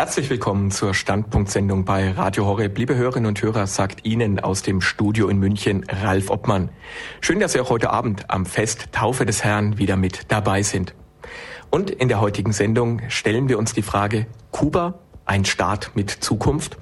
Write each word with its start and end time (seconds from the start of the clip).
Herzlich 0.00 0.30
willkommen 0.30 0.70
zur 0.70 0.94
Standpunktsendung 0.94 1.84
bei 1.84 2.12
Radio 2.12 2.46
Horeb. 2.46 2.78
Liebe 2.78 2.96
Hörerinnen 2.96 3.28
und 3.28 3.42
Hörer, 3.42 3.66
sagt 3.66 4.06
Ihnen 4.06 4.40
aus 4.40 4.62
dem 4.62 4.80
Studio 4.80 5.28
in 5.28 5.36
München 5.36 5.84
Ralf 5.90 6.30
Obmann. 6.30 6.70
Schön, 7.20 7.38
dass 7.38 7.52
Sie 7.52 7.60
auch 7.60 7.68
heute 7.68 7.90
Abend 7.90 8.30
am 8.30 8.46
Fest 8.46 8.92
Taufe 8.92 9.26
des 9.26 9.44
Herrn 9.44 9.76
wieder 9.76 9.98
mit 9.98 10.32
dabei 10.32 10.62
sind. 10.62 10.94
Und 11.68 11.90
in 11.90 12.08
der 12.08 12.18
heutigen 12.18 12.52
Sendung 12.52 13.02
stellen 13.10 13.50
wir 13.50 13.58
uns 13.58 13.74
die 13.74 13.82
Frage, 13.82 14.26
Kuba, 14.52 15.00
ein 15.26 15.44
Staat 15.44 15.90
mit 15.94 16.08
Zukunft? 16.08 16.78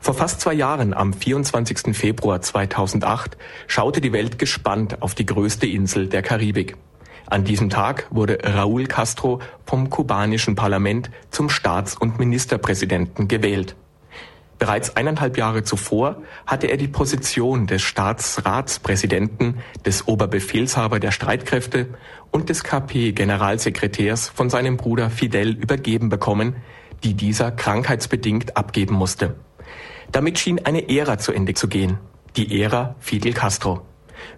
Vor 0.00 0.14
fast 0.14 0.40
zwei 0.40 0.54
Jahren, 0.54 0.94
am 0.94 1.12
24. 1.12 1.94
Februar 1.94 2.40
2008, 2.40 3.36
schaute 3.66 4.00
die 4.00 4.14
Welt 4.14 4.38
gespannt 4.38 5.02
auf 5.02 5.14
die 5.14 5.26
größte 5.26 5.66
Insel 5.66 6.08
der 6.08 6.22
Karibik. 6.22 6.78
An 7.26 7.44
diesem 7.44 7.70
Tag 7.70 8.06
wurde 8.10 8.38
Raúl 8.42 8.86
Castro 8.86 9.40
vom 9.64 9.90
kubanischen 9.90 10.54
Parlament 10.54 11.10
zum 11.30 11.48
Staats- 11.48 11.96
und 11.96 12.18
Ministerpräsidenten 12.18 13.28
gewählt. 13.28 13.76
Bereits 14.58 14.96
eineinhalb 14.96 15.36
Jahre 15.36 15.64
zuvor 15.64 16.22
hatte 16.46 16.68
er 16.68 16.76
die 16.76 16.88
Position 16.88 17.66
des 17.66 17.82
Staatsratspräsidenten, 17.82 19.58
des 19.84 20.06
Oberbefehlshaber 20.06 21.00
der 21.00 21.10
Streitkräfte 21.10 21.88
und 22.30 22.48
des 22.48 22.62
KP-Generalsekretärs 22.62 24.28
von 24.28 24.50
seinem 24.50 24.76
Bruder 24.76 25.10
Fidel 25.10 25.50
übergeben 25.50 26.08
bekommen, 26.08 26.56
die 27.02 27.14
dieser 27.14 27.50
krankheitsbedingt 27.50 28.56
abgeben 28.56 28.94
musste. 28.94 29.34
Damit 30.12 30.38
schien 30.38 30.64
eine 30.64 30.88
Ära 30.88 31.18
zu 31.18 31.32
Ende 31.32 31.54
zu 31.54 31.68
gehen, 31.68 31.98
die 32.36 32.62
Ära 32.62 32.94
Fidel 33.00 33.32
Castro. 33.32 33.82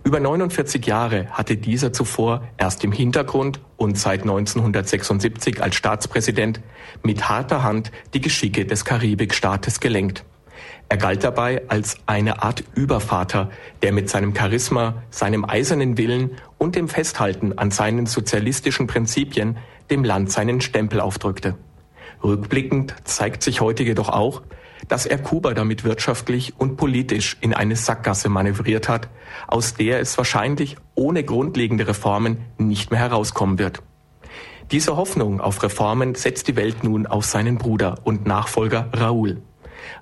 Über 0.05 0.21
49 0.21 0.87
Jahre 0.87 1.27
hatte 1.31 1.57
dieser 1.57 1.93
zuvor 1.93 2.47
erst 2.59 2.85
im 2.85 2.93
Hintergrund 2.93 3.61
und 3.77 3.99
seit 3.99 4.23
1976 4.23 5.63
als 5.63 5.75
Staatspräsident 5.77 6.61
mit 7.03 7.29
harter 7.29 7.63
Hand 7.63 7.91
die 8.15 8.21
Geschicke 8.21 8.67
des 8.67 8.85
Karibikstaates 8.85 9.81
gelenkt. 9.81 10.25
Er 10.89 10.97
galt 10.97 11.25
dabei 11.25 11.63
als 11.69 11.97
eine 12.07 12.43
Art 12.43 12.63
Übervater, 12.75 13.51
der 13.83 13.93
mit 13.93 14.09
seinem 14.09 14.35
Charisma, 14.35 15.03
seinem 15.11 15.45
eisernen 15.45 15.99
Willen 15.99 16.37
und 16.59 16.77
dem 16.77 16.89
Festhalten 16.89 17.59
an 17.59 17.71
seinen 17.71 18.07
sozialistischen 18.07 18.87
Prinzipien 18.87 19.59
dem 19.91 20.05
Land 20.05 20.31
seinen 20.31 20.61
Stempel 20.61 21.01
aufdrückte. 21.01 21.57
Rückblickend 22.23 22.95
zeigt 23.05 23.43
sich 23.43 23.61
heute 23.61 23.83
jedoch 23.83 24.09
auch, 24.09 24.43
dass 24.89 25.07
er 25.07 25.19
Kuba 25.19 25.55
damit 25.55 25.85
wirtschaftlich 25.85 26.55
und 26.59 26.77
politisch 26.77 27.37
in 27.41 27.55
eine 27.55 27.77
Sackgasse 27.77 28.29
manövriert 28.29 28.89
hat, 28.89 29.09
aus 29.47 29.75
der 29.75 30.01
es 30.01 30.17
wahrscheinlich 30.19 30.77
ohne 30.95 31.25
grundlegende 31.25 31.89
Reformen 31.89 32.39
nicht 32.59 32.91
mehr 32.91 33.01
herauskommen 33.01 33.59
wird. 33.59 33.83
Diese 34.73 34.97
Hoffnung 34.97 35.41
auf 35.41 35.63
Reformen 35.63 36.15
setzt 36.15 36.49
die 36.49 36.57
Welt 36.57 36.83
nun 36.83 37.07
auf 37.07 37.25
seinen 37.25 37.57
Bruder 37.57 37.97
und 38.05 38.27
Nachfolger 38.27 38.91
Raúl. 38.93 39.39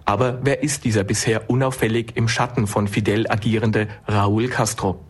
Aber 0.06 0.38
wer 0.42 0.62
ist 0.62 0.84
dieser 0.84 1.04
bisher 1.04 1.50
unauffällig 1.50 2.12
im 2.14 2.28
Schatten 2.28 2.66
von 2.66 2.88
Fidel 2.88 3.30
agierende 3.30 3.88
Raúl 4.08 4.48
Castro? 4.48 5.00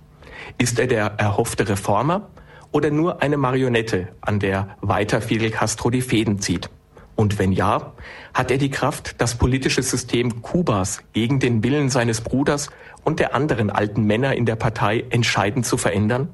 Ist 0.59 0.79
er 0.79 0.89
der 0.89 1.15
erhoffte 1.19 1.69
Reformer 1.69 2.29
oder 2.73 2.91
nur 2.91 3.23
eine 3.23 3.37
Marionette, 3.37 4.09
an 4.21 4.41
der 4.41 4.77
weiter 4.81 5.21
Fidel 5.21 5.51
Castro 5.51 5.91
die 5.91 6.03
Fäden 6.03 6.41
zieht? 6.41 6.69
Und 7.17 7.39
wenn 7.39 7.53
ja, 7.53 7.93
hat 8.35 8.51
er 8.51 8.59
die 8.59 8.71
Kraft, 8.71 9.15
das 9.19 9.37
politische 9.37 9.83
System 9.83 10.43
Kubas 10.43 11.03
gegen 11.13 11.39
den 11.39 11.63
Willen 11.63 11.89
seines 11.89 12.21
Bruders 12.21 12.69
und 13.05 13.21
der 13.21 13.35
anderen 13.35 13.71
alten 13.71 14.03
Männer 14.03 14.35
in 14.35 14.45
der 14.45 14.57
Partei 14.57 15.05
entscheidend 15.11 15.65
zu 15.65 15.77
verändern? 15.77 16.29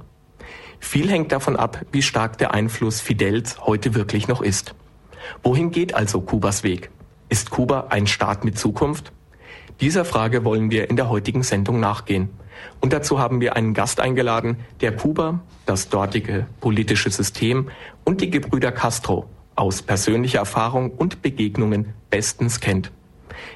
Viel 0.80 1.10
hängt 1.10 1.30
davon 1.30 1.56
ab, 1.56 1.84
wie 1.92 2.00
stark 2.00 2.38
der 2.38 2.54
Einfluss 2.54 3.02
Fidels 3.02 3.66
heute 3.66 3.94
wirklich 3.94 4.28
noch 4.28 4.40
ist. 4.40 4.74
Wohin 5.42 5.70
geht 5.70 5.94
also 5.94 6.22
Kubas 6.22 6.64
Weg? 6.64 6.90
Ist 7.28 7.50
Kuba 7.50 7.88
ein 7.90 8.06
Staat 8.06 8.44
mit 8.44 8.58
Zukunft? 8.58 9.12
Dieser 9.82 10.06
Frage 10.06 10.42
wollen 10.42 10.70
wir 10.70 10.88
in 10.88 10.96
der 10.96 11.10
heutigen 11.10 11.42
Sendung 11.42 11.80
nachgehen. 11.80 12.30
Und 12.80 12.94
dazu 12.94 13.18
haben 13.18 13.42
wir 13.42 13.56
einen 13.56 13.74
Gast 13.74 14.00
eingeladen, 14.00 14.56
der 14.80 14.96
Kuba, 14.96 15.40
das 15.66 15.90
dortige 15.90 16.46
politische 16.60 17.10
System 17.10 17.68
und 18.04 18.22
die 18.22 18.30
Gebrüder 18.30 18.72
Castro 18.72 19.28
aus 19.60 19.82
persönlicher 19.82 20.38
Erfahrung 20.38 20.90
und 20.90 21.20
Begegnungen 21.20 21.92
bestens 22.08 22.60
kennt. 22.60 22.90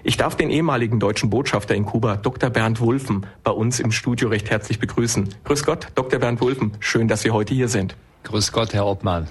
Ich 0.03 0.19
darf 0.19 0.37
den 0.37 0.51
ehemaligen 0.51 1.01
deutschen 1.01 1.31
Botschafter 1.31 1.75
in 1.75 1.87
Kuba, 1.87 2.17
Dr. 2.17 2.51
Bernd 2.51 2.81
Wulfen, 2.81 3.27
bei 3.43 3.51
uns 3.51 3.81
im 3.81 3.91
Studio 3.91 4.29
recht 4.29 4.51
herzlich 4.51 4.79
begrüßen. 4.79 5.31
Grüß 5.45 5.65
Gott, 5.65 5.89
Dr. 5.95 6.21
Bernd 6.21 6.43
Wulfen, 6.43 6.73
schön, 6.79 7.09
dass 7.09 7.23
Sie 7.23 7.31
heute 7.31 7.55
hier 7.55 7.69
sind. 7.69 7.97
Grüß 8.25 8.53
Gott, 8.53 8.75
Herr 8.75 8.87
Obmann. 8.87 9.29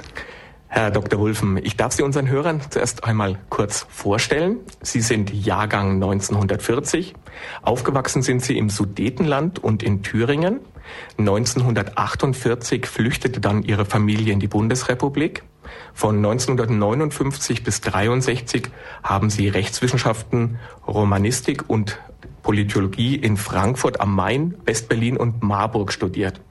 Herr 0.68 0.90
Dr. 0.90 1.20
Wulfen, 1.20 1.60
ich 1.64 1.78
darf 1.78 1.94
Sie 1.94 2.02
unseren 2.02 2.28
Hörern 2.28 2.60
zuerst 2.68 3.04
einmal 3.04 3.38
kurz 3.50 3.86
vorstellen. 3.90 4.58
Sie 4.82 5.02
sind 5.02 5.32
Jahrgang 5.32 5.94
1940. 5.94 7.14
Aufgewachsen 7.62 8.24
sind 8.24 8.44
Sie 8.44 8.58
im 8.58 8.72
Sudetenland 8.72 9.64
und 9.64 9.84
in 9.84 10.02
Thüringen. 10.02 10.60
1948 11.20 12.88
flüchtete 12.88 13.40
dann 13.40 13.62
Ihre 13.62 13.86
Familie 13.86 14.34
in 14.34 14.40
die 14.40 14.48
Bundesrepublik. 14.48 15.44
Von 15.94 16.18
1959 16.18 17.64
bis 17.64 17.82
63 17.82 18.70
haben 19.04 19.30
sie 19.30 19.48
Rechtswissenschaften, 19.48 20.60
Romanistik 20.88 21.70
und 21.70 22.00
Politologie 22.42 23.16
in 23.16 23.38
Frankfurt 23.38 24.02
am 24.02 24.16
Main, 24.16 24.56
Westberlin 24.66 25.18
und 25.18 25.42
Marburg 25.42 25.94
studiert. 25.94 26.42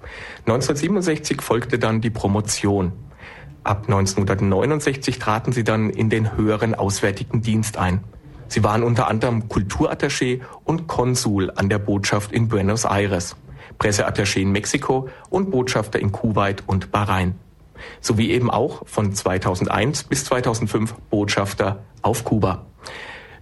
1967 0.47 1.43
folgte 1.43 1.79
dann 1.79 2.01
die 2.01 2.11
Promotion. 2.11 2.93
Ab 3.63 3.85
1969 3.85 5.19
traten 5.19 5.53
sie 5.53 5.65
dann 5.65 5.91
in 5.91 6.09
den 6.09 6.37
höheren 6.37 6.75
Auswärtigen 6.75 7.43
Dienst 7.43 7.77
ein. 7.77 8.03
Sie 8.49 8.65
waren 8.65 8.83
unter 8.83 9.09
anderem 9.09 9.49
Kulturattaché 9.49 10.41
und 10.65 10.89
Konsul 10.89 11.51
an 11.55 11.69
der 11.69 11.79
Botschaft 11.79 12.33
in 12.33 12.49
Buenos 12.49 12.85
Aires, 12.85 13.37
Presseattaché 13.79 14.41
in 14.41 14.51
Mexiko 14.51 15.09
und 15.31 15.51
Botschafter 15.51 16.01
in 16.01 16.11
Kuwait 16.11 16.65
und 16.67 16.91
Bahrain 16.91 17.35
sowie 18.01 18.31
eben 18.31 18.51
auch 18.51 18.87
von 18.87 19.13
2001 19.13 20.05
bis 20.05 20.25
2005 20.25 20.95
Botschafter 21.11 21.85
auf 22.03 22.25
Kuba. 22.25 22.67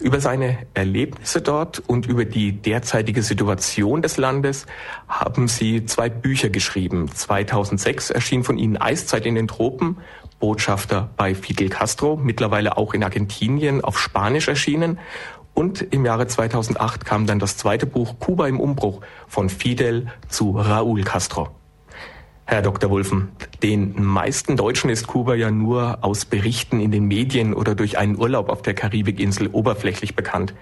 Über 0.00 0.18
seine 0.20 0.58
Erlebnisse 0.72 1.42
dort 1.42 1.78
und 1.80 2.06
über 2.06 2.24
die 2.24 2.52
derzeitige 2.52 3.22
Situation 3.22 4.00
des 4.00 4.16
Landes 4.16 4.64
haben 5.08 5.46
sie 5.46 5.84
zwei 5.84 6.08
Bücher 6.08 6.48
geschrieben. 6.48 7.10
2006 7.12 8.08
erschien 8.08 8.42
von 8.42 8.56
ihnen 8.56 8.78
Eiszeit 8.78 9.26
in 9.26 9.34
den 9.34 9.46
Tropen, 9.46 9.98
Botschafter 10.38 11.10
bei 11.18 11.34
Fidel 11.34 11.68
Castro, 11.68 12.16
mittlerweile 12.16 12.78
auch 12.78 12.94
in 12.94 13.04
Argentinien 13.04 13.84
auf 13.84 13.98
Spanisch 13.98 14.48
erschienen. 14.48 14.98
Und 15.52 15.82
im 15.82 16.06
Jahre 16.06 16.26
2008 16.26 17.04
kam 17.04 17.26
dann 17.26 17.38
das 17.38 17.58
zweite 17.58 17.84
Buch 17.84 18.18
Kuba 18.18 18.48
im 18.48 18.58
Umbruch 18.58 19.02
von 19.28 19.50
Fidel 19.50 20.06
zu 20.28 20.52
Raúl 20.52 21.04
Castro. 21.04 21.50
Herr 22.50 22.62
Dr. 22.62 22.90
Wulfen, 22.90 23.28
den 23.62 24.02
meisten 24.02 24.56
Deutschen 24.56 24.90
ist 24.90 25.06
Kuba 25.06 25.36
ja 25.36 25.52
nur 25.52 25.98
aus 26.00 26.24
Berichten 26.24 26.80
in 26.80 26.90
den 26.90 27.04
Medien 27.04 27.54
oder 27.54 27.76
durch 27.76 27.96
einen 27.96 28.18
Urlaub 28.18 28.48
auf 28.48 28.60
der 28.60 28.74
Karibikinsel 28.74 29.46
oberflächlich 29.52 30.16
bekannt. 30.16 30.52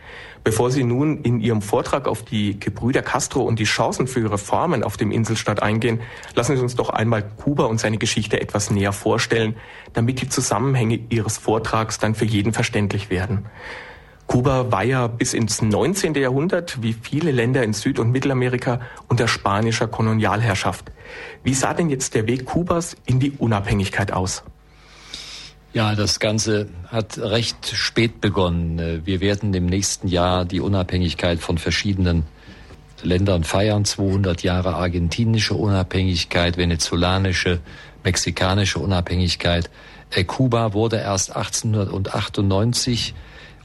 Bevor 0.44 0.71
Sie 0.71 0.84
nun 0.84 1.22
in 1.22 1.41
Ihrem 1.41 1.62
Vortrag 1.62 2.06
auf 2.06 2.22
die 2.22 2.60
Gebrüder 2.60 3.00
Castro 3.00 3.41
und 3.41 3.59
die 3.59 3.65
Chancen 3.65 4.06
für 4.06 4.31
Reformen 4.31 4.82
auf 4.82 4.99
dem 4.99 5.10
Inselstaat 5.10 5.62
eingehen, 5.62 6.00
lassen 6.34 6.56
Sie 6.59 6.62
uns 6.62 6.76
doch 6.76 6.91
einmal 6.91 7.22
Kuba 7.22 7.65
und 7.65 7.81
seine 7.81 7.97
Geschichte 7.97 8.38
etwas 8.38 8.70
näher 8.70 8.93
vorstellen, 8.93 9.56
damit 9.94 10.20
die 10.20 10.28
Zusammenhänge 10.28 11.00
Ihres 11.09 11.38
Vortrags 11.38 11.99
dann 11.99 12.15
für 12.15 12.26
jeden 12.26 12.53
verständlich 12.53 13.09
werden. 13.09 13.47
Kuba 14.28 14.71
war 14.71 14.84
ja 14.84 15.06
bis 15.06 15.33
ins 15.33 15.62
19. 15.62 16.15
Jahrhundert, 16.15 16.83
wie 16.83 16.93
viele 16.93 17.33
Länder 17.33 17.65
in 17.65 17.72
Süd- 17.72 17.99
und 17.99 18.11
Mittelamerika, 18.11 18.81
unter 19.09 19.27
spanischer 19.27 19.89
Kolonialherrschaft. 19.89 20.93
Wie 21.43 21.55
sah 21.55 21.72
denn 21.72 21.89
jetzt 21.89 22.15
der 22.15 22.27
Weg 22.27 22.44
Kubas 22.44 22.94
in 23.06 23.21
die 23.21 23.33
Unabhängigkeit 23.33 24.12
aus? 24.12 24.44
Ja, 25.72 25.94
das 25.94 26.21
Ganze 26.21 26.69
hat 26.88 27.17
recht 27.19 27.75
spät 27.75 28.21
begonnen. 28.21 29.03
Wir 29.06 29.20
werden 29.20 29.55
im 29.55 29.64
nächsten 29.64 30.08
Jahr 30.08 30.44
die 30.44 30.61
Unabhängigkeit 30.61 31.41
von 31.41 31.56
verschiedenen 31.56 32.25
Ländern 33.03 33.44
feiern. 33.44 33.87
200 33.87 34.43
Jahre 34.43 34.75
argentinische 34.75 35.55
Unabhängigkeit, 35.55 36.58
venezolanische, 36.58 37.61
mexikanische 38.05 38.79
Unabhängigkeit. 38.79 39.70
Äh, 40.11 40.25
Kuba 40.25 40.75
wurde 40.75 40.97
erst 40.97 41.35
1898 41.35 43.14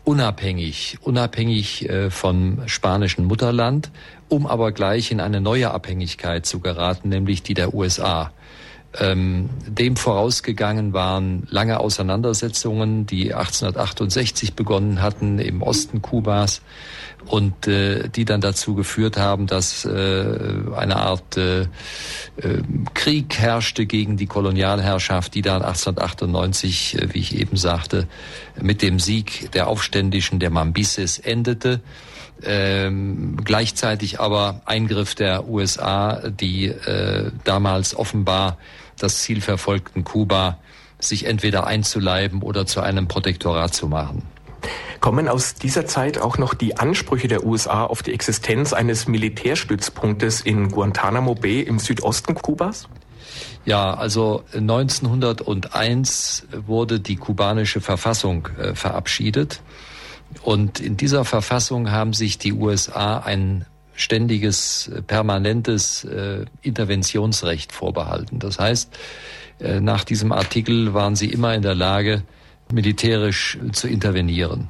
unabhängig, 0.03 0.97
unabhängig 1.01 1.89
äh, 1.89 2.09
vom 2.09 2.67
spanischen 2.67 3.25
Mutterland, 3.25 3.91
um 4.29 4.45
aber 4.45 4.71
gleich 4.71 5.11
in 5.11 5.19
eine 5.19 5.41
neue 5.41 5.71
Abhängigkeit 5.71 6.45
zu 6.45 6.59
geraten, 6.59 7.09
nämlich 7.09 7.43
die 7.43 7.53
der 7.53 7.73
USA. 7.73 8.31
Ähm, 8.99 9.49
dem 9.67 9.95
vorausgegangen 9.95 10.93
waren 10.93 11.47
lange 11.49 11.79
Auseinandersetzungen, 11.79 13.07
die 13.07 13.33
1868 13.33 14.53
begonnen 14.53 15.01
hatten 15.01 15.39
im 15.39 15.63
Osten 15.63 16.03
Kubas 16.03 16.61
und 17.25 17.67
äh, 17.67 18.07
die 18.09 18.25
dann 18.25 18.41
dazu 18.41 18.75
geführt 18.75 19.17
haben, 19.17 19.47
dass 19.47 19.85
äh, 19.85 20.25
eine 20.75 20.97
Art 20.97 21.37
äh, 21.37 21.61
äh, 21.61 21.67
Krieg 22.93 23.39
herrschte 23.39 23.85
gegen 23.85 24.17
die 24.17 24.27
Kolonialherrschaft, 24.27 25.33
die 25.33 25.41
dann 25.41 25.63
1898, 25.63 26.95
äh, 26.99 27.13
wie 27.13 27.19
ich 27.19 27.35
eben 27.35 27.57
sagte, 27.57 28.07
mit 28.61 28.81
dem 28.83 28.99
Sieg 28.99 29.51
der 29.53 29.67
Aufständischen 29.67 30.39
der 30.39 30.51
Mambises 30.51 31.17
endete. 31.17 31.81
Ähm, 32.45 33.37
gleichzeitig 33.43 34.19
aber 34.19 34.61
Eingriff 34.65 35.15
der 35.15 35.47
USA, 35.47 36.29
die 36.29 36.67
äh, 36.67 37.31
damals 37.43 37.95
offenbar 37.95 38.57
das 39.03 39.21
Ziel 39.21 39.41
verfolgten, 39.41 40.03
Kuba 40.03 40.57
sich 40.99 41.25
entweder 41.25 41.67
einzuleiben 41.67 42.41
oder 42.41 42.65
zu 42.65 42.81
einem 42.81 43.07
Protektorat 43.07 43.73
zu 43.73 43.87
machen. 43.87 44.23
Kommen 45.01 45.27
aus 45.27 45.55
dieser 45.55 45.85
Zeit 45.85 46.17
auch 46.17 46.37
noch 46.37 46.53
die 46.53 46.77
Ansprüche 46.77 47.27
der 47.27 47.45
USA 47.45 47.83
auf 47.83 48.01
die 48.03 48.13
Existenz 48.13 48.71
eines 48.71 49.07
Militärstützpunktes 49.07 50.39
in 50.39 50.69
Guantanamo 50.69 51.35
Bay 51.35 51.59
im 51.59 51.79
Südosten 51.79 52.35
Kubas? 52.35 52.87
Ja, 53.65 53.93
also 53.93 54.43
1901 54.53 56.47
wurde 56.65 57.01
die 57.01 57.17
kubanische 57.17 57.81
Verfassung 57.81 58.47
äh, 58.57 58.75
verabschiedet. 58.75 59.61
Und 60.41 60.79
in 60.79 60.95
dieser 60.97 61.25
Verfassung 61.25 61.91
haben 61.91 62.13
sich 62.13 62.37
die 62.37 62.53
USA 62.53 63.17
ein 63.17 63.65
ständiges, 63.93 64.87
äh, 64.87 65.01
permanentes 65.01 66.03
äh, 66.03 66.45
Interventionsrecht 66.61 67.71
vorbehalten. 67.71 68.39
Das 68.39 68.59
heißt, 68.59 68.89
äh, 69.59 69.79
nach 69.79 70.03
diesem 70.03 70.31
Artikel 70.31 70.93
waren 70.93 71.15
sie 71.15 71.29
immer 71.29 71.53
in 71.53 71.61
der 71.61 71.75
Lage, 71.75 72.23
militärisch 72.71 73.57
zu 73.71 73.87
intervenieren. 73.87 74.69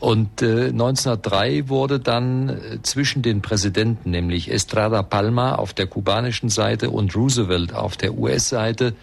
Und 0.00 0.42
äh, 0.42 0.68
1903 0.68 1.68
wurde 1.68 1.98
dann 2.00 2.48
äh, 2.48 2.82
zwischen 2.82 3.22
den 3.22 3.40
Präsidenten, 3.40 4.10
nämlich 4.10 4.50
Estrada 4.50 5.02
Palma 5.02 5.54
auf 5.54 5.72
der 5.72 5.86
kubanischen 5.86 6.48
Seite 6.50 6.90
und 6.90 7.14
Roosevelt 7.16 7.72
auf 7.72 7.96
der 7.96 8.14
US-Seite, 8.14 8.94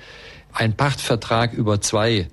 ein 0.53 0.75
Pachtvertrag 0.75 1.53
über 1.53 1.81
zwei 1.81 2.27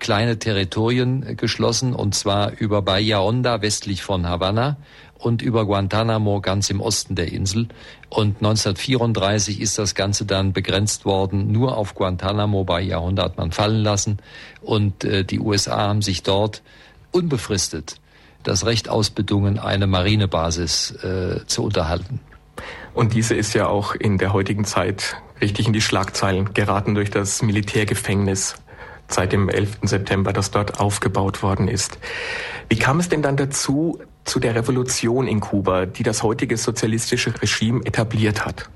kleine 0.00 0.38
Territorien 0.38 1.36
geschlossen, 1.36 1.94
und 1.94 2.14
zwar 2.14 2.58
über 2.58 2.82
Bahia 2.82 3.20
Honda 3.20 3.62
westlich 3.62 4.02
von 4.02 4.26
Havanna 4.26 4.78
und 5.20 5.42
über 5.42 5.66
Guantanamo 5.66 6.40
ganz 6.40 6.70
im 6.70 6.80
Osten 6.80 7.14
der 7.14 7.32
Insel. 7.32 7.68
Und 8.08 8.36
1934 8.38 9.60
ist 9.60 9.78
das 9.78 9.94
Ganze 9.94 10.24
dann 10.24 10.52
begrenzt 10.52 11.04
worden. 11.04 11.52
Nur 11.52 11.76
auf 11.76 11.94
Guantanamo 11.94 12.64
Bahia 12.64 13.00
Honda 13.00 13.24
hat 13.24 13.36
man 13.36 13.52
fallen 13.52 13.82
lassen. 13.82 14.18
Und 14.62 15.04
äh, 15.04 15.24
die 15.24 15.38
USA 15.38 15.88
haben 15.88 16.02
sich 16.02 16.22
dort 16.22 16.62
unbefristet 17.12 18.00
das 18.42 18.64
Recht 18.64 18.88
ausbedungen, 18.88 19.58
eine 19.58 19.86
Marinebasis 19.86 20.92
äh, 21.02 21.46
zu 21.46 21.64
unterhalten. 21.64 22.20
Und 22.94 23.14
diese 23.14 23.34
ist 23.34 23.54
ja 23.54 23.66
auch 23.66 23.94
in 23.94 24.18
der 24.18 24.32
heutigen 24.32 24.64
Zeit 24.64 25.16
richtig 25.40 25.66
in 25.66 25.72
die 25.72 25.80
Schlagzeilen 25.80 26.54
geraten 26.54 26.94
durch 26.94 27.10
das 27.10 27.42
Militärgefängnis 27.42 28.56
seit 29.08 29.32
dem 29.32 29.48
11. 29.48 29.78
September, 29.82 30.32
das 30.32 30.50
dort 30.50 30.80
aufgebaut 30.80 31.42
worden 31.42 31.68
ist. 31.68 31.98
Wie 32.68 32.78
kam 32.78 33.00
es 33.00 33.08
denn 33.08 33.22
dann 33.22 33.36
dazu, 33.36 34.00
zu 34.24 34.40
der 34.40 34.54
Revolution 34.54 35.26
in 35.26 35.40
Kuba, 35.40 35.86
die 35.86 36.02
das 36.02 36.22
heutige 36.22 36.56
sozialistische 36.56 37.32
Regime 37.40 37.84
etabliert 37.84 38.44
hat? 38.44 38.68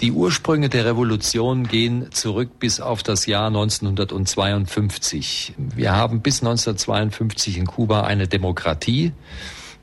Die 0.00 0.12
Ursprünge 0.12 0.70
der 0.70 0.86
Revolution 0.86 1.64
gehen 1.64 2.10
zurück 2.10 2.58
bis 2.58 2.80
auf 2.80 3.02
das 3.02 3.26
Jahr 3.26 3.48
1952. 3.48 5.52
Wir 5.58 5.94
haben 5.94 6.22
bis 6.22 6.40
1952 6.40 7.58
in 7.58 7.66
Kuba 7.66 8.02
eine 8.02 8.26
Demokratie 8.26 9.12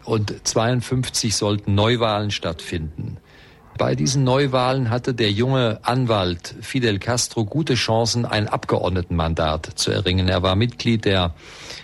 und 0.06 0.32
1952 0.32 1.36
sollten 1.36 1.76
Neuwahlen 1.76 2.32
stattfinden. 2.32 3.18
Bei 3.78 3.94
diesen 3.94 4.24
Neuwahlen 4.24 4.90
hatte 4.90 5.14
der 5.14 5.32
junge 5.32 5.80
Anwalt 5.84 6.56
Fidel 6.62 6.98
Castro 6.98 7.46
gute 7.46 7.76
Chancen, 7.76 8.26
ein 8.26 8.48
Abgeordnetenmandat 8.48 9.74
zu 9.76 9.92
erringen. 9.92 10.28
Er 10.28 10.42
war 10.42 10.56
Mitglied 10.56 11.06
der 11.06 11.36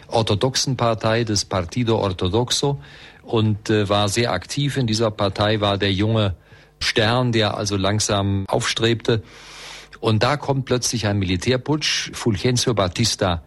orthodoxen 0.07 0.75
Partei 0.75 1.24
des 1.24 1.45
Partido 1.45 2.00
Ortodoxo 2.00 2.81
und 3.22 3.69
äh, 3.69 3.90
war 3.90 4.10
sehr 4.10 4.31
aktiv 4.31 4.78
in 4.78 4.88
dieser 4.88 5.12
Partei, 5.12 5.62
war 5.62 5.78
der 5.78 5.94
junge 5.94 6.36
Stern, 6.80 7.31
der 7.31 7.56
also 7.57 7.78
langsam 7.78 8.46
aufstrebte. 8.48 9.22
Und 10.00 10.24
da 10.24 10.36
kommt 10.36 10.66
plötzlich 10.66 11.06
ein 11.06 11.19
Militärputsch. 11.19 12.10
Fulgencio 12.13 12.74
Batista, 12.74 13.44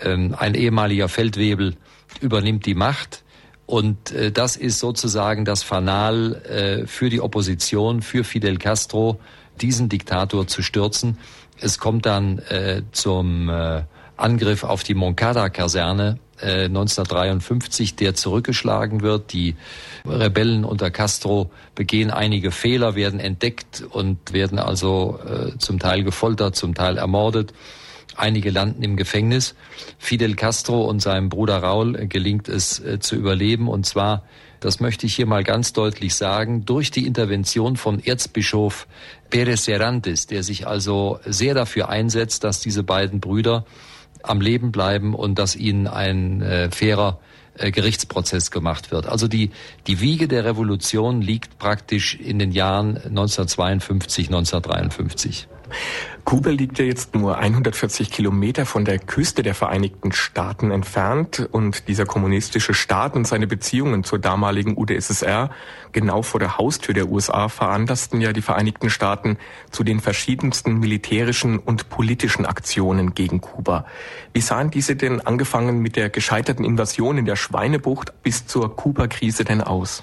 ähm, 0.00 0.34
ein 0.38 0.54
ehemaliger 0.54 1.10
Feldwebel, 1.10 1.76
übernimmt 2.22 2.64
die 2.64 2.74
Macht. 2.74 3.24
Und 3.70 4.10
äh, 4.10 4.32
das 4.32 4.56
ist 4.56 4.80
sozusagen 4.80 5.44
das 5.44 5.62
Fanal 5.62 6.34
äh, 6.44 6.86
für 6.88 7.08
die 7.08 7.20
Opposition, 7.20 8.02
für 8.02 8.24
Fidel 8.24 8.58
Castro, 8.58 9.20
diesen 9.60 9.88
Diktator 9.88 10.48
zu 10.48 10.62
stürzen. 10.62 11.18
Es 11.60 11.78
kommt 11.78 12.04
dann 12.04 12.40
äh, 12.48 12.82
zum 12.90 13.48
äh, 13.48 13.82
Angriff 14.16 14.64
auf 14.64 14.82
die 14.82 14.94
Moncada-Kaserne 14.94 16.18
äh, 16.40 16.64
1953, 16.64 17.94
der 17.94 18.16
zurückgeschlagen 18.16 19.02
wird. 19.02 19.32
Die 19.32 19.54
Rebellen 20.04 20.64
unter 20.64 20.90
Castro 20.90 21.52
begehen 21.76 22.10
einige 22.10 22.50
Fehler, 22.50 22.96
werden 22.96 23.20
entdeckt 23.20 23.84
und 23.88 24.32
werden 24.32 24.58
also 24.58 25.20
äh, 25.24 25.56
zum 25.58 25.78
Teil 25.78 26.02
gefoltert, 26.02 26.56
zum 26.56 26.74
Teil 26.74 26.98
ermordet. 26.98 27.52
Einige 28.20 28.50
landen 28.50 28.82
im 28.82 28.96
Gefängnis. 28.96 29.54
Fidel 29.98 30.34
Castro 30.36 30.84
und 30.84 31.00
seinem 31.00 31.30
Bruder 31.30 31.58
Raul 31.58 32.06
gelingt 32.06 32.48
es 32.48 32.78
äh, 32.78 32.98
zu 33.00 33.16
überleben 33.16 33.66
und 33.68 33.86
zwar 33.86 34.24
das 34.60 34.78
möchte 34.78 35.06
ich 35.06 35.16
hier 35.16 35.24
mal 35.24 35.42
ganz 35.42 35.72
deutlich 35.72 36.14
sagen, 36.14 36.66
durch 36.66 36.90
die 36.90 37.06
Intervention 37.06 37.76
von 37.76 37.98
Erzbischof 37.98 38.86
Pérez 39.30 39.64
Serantes, 39.64 40.26
der 40.26 40.42
sich 40.42 40.66
also 40.66 41.18
sehr 41.24 41.54
dafür 41.54 41.88
einsetzt, 41.88 42.44
dass 42.44 42.60
diese 42.60 42.82
beiden 42.82 43.20
Brüder 43.20 43.64
am 44.22 44.42
Leben 44.42 44.70
bleiben 44.70 45.14
und 45.14 45.38
dass 45.38 45.56
ihnen 45.56 45.86
ein 45.86 46.42
äh, 46.42 46.70
fairer 46.70 47.20
äh, 47.54 47.70
Gerichtsprozess 47.70 48.50
gemacht 48.50 48.90
wird. 48.90 49.06
Also 49.06 49.28
die, 49.28 49.50
die 49.86 50.00
Wiege 50.00 50.28
der 50.28 50.44
Revolution 50.44 51.22
liegt 51.22 51.58
praktisch 51.58 52.14
in 52.16 52.38
den 52.38 52.52
Jahren 52.52 52.96
1952, 52.98 54.26
1953. 54.26 55.48
Kuba 56.24 56.50
liegt 56.50 56.78
ja 56.78 56.84
jetzt 56.84 57.14
nur 57.14 57.38
140 57.38 58.10
Kilometer 58.10 58.66
von 58.66 58.84
der 58.84 58.98
Küste 58.98 59.42
der 59.42 59.54
Vereinigten 59.54 60.12
Staaten 60.12 60.70
entfernt 60.70 61.48
und 61.50 61.88
dieser 61.88 62.06
kommunistische 62.06 62.74
Staat 62.74 63.16
und 63.16 63.26
seine 63.26 63.46
Beziehungen 63.46 64.04
zur 64.04 64.18
damaligen 64.18 64.76
UdSSR 64.76 65.50
genau 65.92 66.22
vor 66.22 66.38
der 66.38 66.58
Haustür 66.58 66.94
der 66.94 67.08
USA 67.08 67.48
veranlassten 67.48 68.20
ja 68.20 68.32
die 68.32 68.42
Vereinigten 68.42 68.90
Staaten 68.90 69.38
zu 69.70 69.82
den 69.82 70.00
verschiedensten 70.00 70.78
militärischen 70.78 71.58
und 71.58 71.88
politischen 71.88 72.46
Aktionen 72.46 73.14
gegen 73.14 73.40
Kuba. 73.40 73.86
Wie 74.32 74.40
sahen 74.40 74.70
diese 74.70 74.96
denn 74.96 75.20
angefangen 75.20 75.80
mit 75.80 75.96
der 75.96 76.10
gescheiterten 76.10 76.64
Invasion 76.64 77.18
in 77.18 77.24
der 77.24 77.36
Schweinebucht 77.36 78.22
bis 78.22 78.46
zur 78.46 78.76
Kuba-Krise 78.76 79.44
denn 79.44 79.62
aus? 79.62 80.02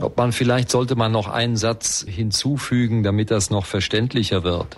Ob 0.00 0.16
man 0.16 0.32
vielleicht 0.32 0.70
sollte 0.70 0.94
man 0.94 1.12
noch 1.12 1.28
einen 1.28 1.56
Satz 1.56 2.04
hinzufügen, 2.06 3.02
damit 3.02 3.30
das 3.30 3.50
noch 3.50 3.64
verständlicher 3.64 4.44
wird. 4.44 4.76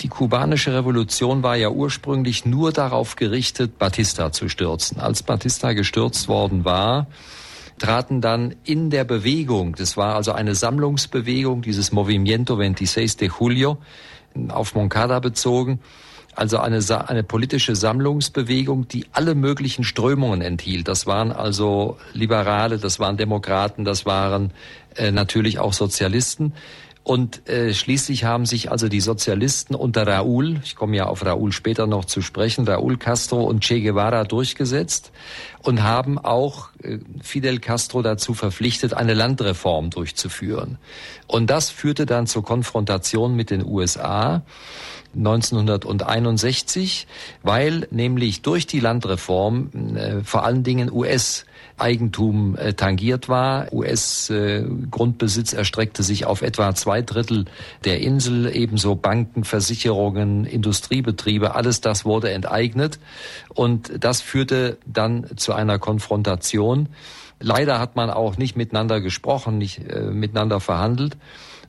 Die 0.00 0.08
kubanische 0.08 0.74
Revolution 0.74 1.42
war 1.42 1.56
ja 1.56 1.70
ursprünglich 1.70 2.44
nur 2.44 2.72
darauf 2.72 3.16
gerichtet, 3.16 3.78
Batista 3.78 4.32
zu 4.32 4.48
stürzen. 4.48 5.00
Als 5.00 5.22
Batista 5.22 5.72
gestürzt 5.72 6.28
worden 6.28 6.64
war, 6.64 7.06
traten 7.78 8.20
dann 8.20 8.54
in 8.64 8.90
der 8.90 9.04
Bewegung, 9.04 9.74
das 9.74 9.96
war 9.96 10.14
also 10.14 10.32
eine 10.32 10.54
Sammlungsbewegung, 10.54 11.62
dieses 11.62 11.92
Movimiento 11.92 12.56
26 12.56 13.16
de 13.16 13.30
Julio, 13.38 13.78
auf 14.48 14.74
Moncada 14.74 15.20
bezogen, 15.20 15.80
also 16.36 16.58
eine, 16.58 16.80
eine 17.08 17.22
politische 17.22 17.74
Sammlungsbewegung, 17.74 18.88
die 18.88 19.06
alle 19.12 19.34
möglichen 19.34 19.84
Strömungen 19.84 20.42
enthielt. 20.42 20.86
Das 20.86 21.06
waren 21.06 21.32
also 21.32 21.96
Liberale, 22.12 22.78
das 22.78 23.00
waren 23.00 23.16
Demokraten, 23.16 23.84
das 23.84 24.06
waren 24.06 24.52
äh, 24.96 25.10
natürlich 25.10 25.58
auch 25.58 25.72
Sozialisten. 25.72 26.52
Und 27.06 27.48
äh, 27.48 27.72
schließlich 27.72 28.24
haben 28.24 28.46
sich 28.46 28.72
also 28.72 28.88
die 28.88 29.00
Sozialisten 29.00 29.76
unter 29.76 30.04
Raúl, 30.08 30.56
ich 30.64 30.74
komme 30.74 30.96
ja 30.96 31.06
auf 31.06 31.24
Raúl 31.24 31.52
später 31.52 31.86
noch 31.86 32.04
zu 32.04 32.20
sprechen, 32.20 32.66
Raúl 32.66 32.98
Castro 32.98 33.44
und 33.44 33.60
Che 33.60 33.80
Guevara 33.80 34.24
durchgesetzt 34.24 35.12
und 35.62 35.84
haben 35.84 36.18
auch 36.18 36.70
äh, 36.82 36.98
Fidel 37.22 37.60
Castro 37.60 38.02
dazu 38.02 38.34
verpflichtet, 38.34 38.92
eine 38.92 39.14
Landreform 39.14 39.90
durchzuführen. 39.90 40.78
Und 41.28 41.48
das 41.48 41.70
führte 41.70 42.06
dann 42.06 42.26
zur 42.26 42.42
Konfrontation 42.42 43.36
mit 43.36 43.50
den 43.50 43.64
USA 43.64 44.42
1961, 45.16 47.06
weil 47.42 47.88
nämlich 47.90 48.42
durch 48.42 48.66
die 48.66 48.80
Landreform 48.80 49.70
äh, 49.96 50.24
vor 50.24 50.44
allen 50.44 50.62
Dingen 50.62 50.90
US 50.92 51.46
Eigentum 51.78 52.56
äh, 52.56 52.72
tangiert 52.72 53.28
war. 53.28 53.72
US-Grundbesitz 53.72 55.52
äh, 55.52 55.56
erstreckte 55.56 56.02
sich 56.02 56.24
auf 56.24 56.42
etwa 56.42 56.74
zwei 56.74 57.02
Drittel 57.02 57.44
der 57.84 58.00
Insel, 58.00 58.50
ebenso 58.54 58.94
Banken, 58.94 59.44
Versicherungen, 59.44 60.44
Industriebetriebe, 60.44 61.54
alles 61.54 61.80
das 61.80 62.04
wurde 62.04 62.30
enteignet. 62.30 62.98
Und 63.54 63.92
das 64.02 64.22
führte 64.22 64.78
dann 64.86 65.26
zu 65.36 65.52
einer 65.52 65.78
Konfrontation. 65.78 66.88
Leider 67.40 67.78
hat 67.78 67.96
man 67.96 68.08
auch 68.08 68.38
nicht 68.38 68.56
miteinander 68.56 69.02
gesprochen, 69.02 69.58
nicht 69.58 69.90
äh, 69.90 70.00
miteinander 70.00 70.60
verhandelt 70.60 71.16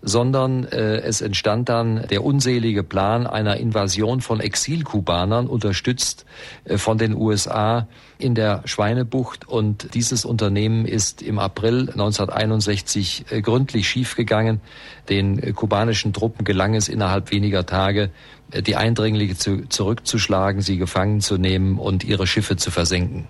sondern 0.01 0.65
äh, 0.65 0.97
es 0.97 1.21
entstand 1.21 1.69
dann 1.69 2.05
der 2.09 2.23
unselige 2.23 2.83
Plan 2.83 3.27
einer 3.27 3.57
Invasion 3.57 4.21
von 4.21 4.39
Exilkubanern, 4.39 5.47
unterstützt 5.47 6.25
äh, 6.65 6.77
von 6.77 6.97
den 6.97 7.15
USA 7.15 7.87
in 8.17 8.35
der 8.35 8.61
Schweinebucht. 8.65 9.47
Und 9.47 9.93
dieses 9.93 10.25
Unternehmen 10.25 10.85
ist 10.85 11.21
im 11.21 11.39
April 11.39 11.89
1961 11.89 13.25
äh, 13.29 13.41
gründlich 13.41 13.87
schiefgegangen. 13.87 14.61
Den 15.09 15.39
äh, 15.39 15.51
kubanischen 15.53 16.13
Truppen 16.13 16.45
gelang 16.45 16.75
es 16.75 16.89
innerhalb 16.89 17.31
weniger 17.31 17.65
Tage, 17.65 18.11
äh, 18.51 18.61
die 18.61 18.75
Eindringlinge 18.75 19.35
zu, 19.35 19.67
zurückzuschlagen, 19.67 20.61
sie 20.61 20.77
gefangen 20.77 21.21
zu 21.21 21.37
nehmen 21.37 21.79
und 21.79 22.03
ihre 22.03 22.27
Schiffe 22.27 22.55
zu 22.55 22.71
versenken 22.71 23.27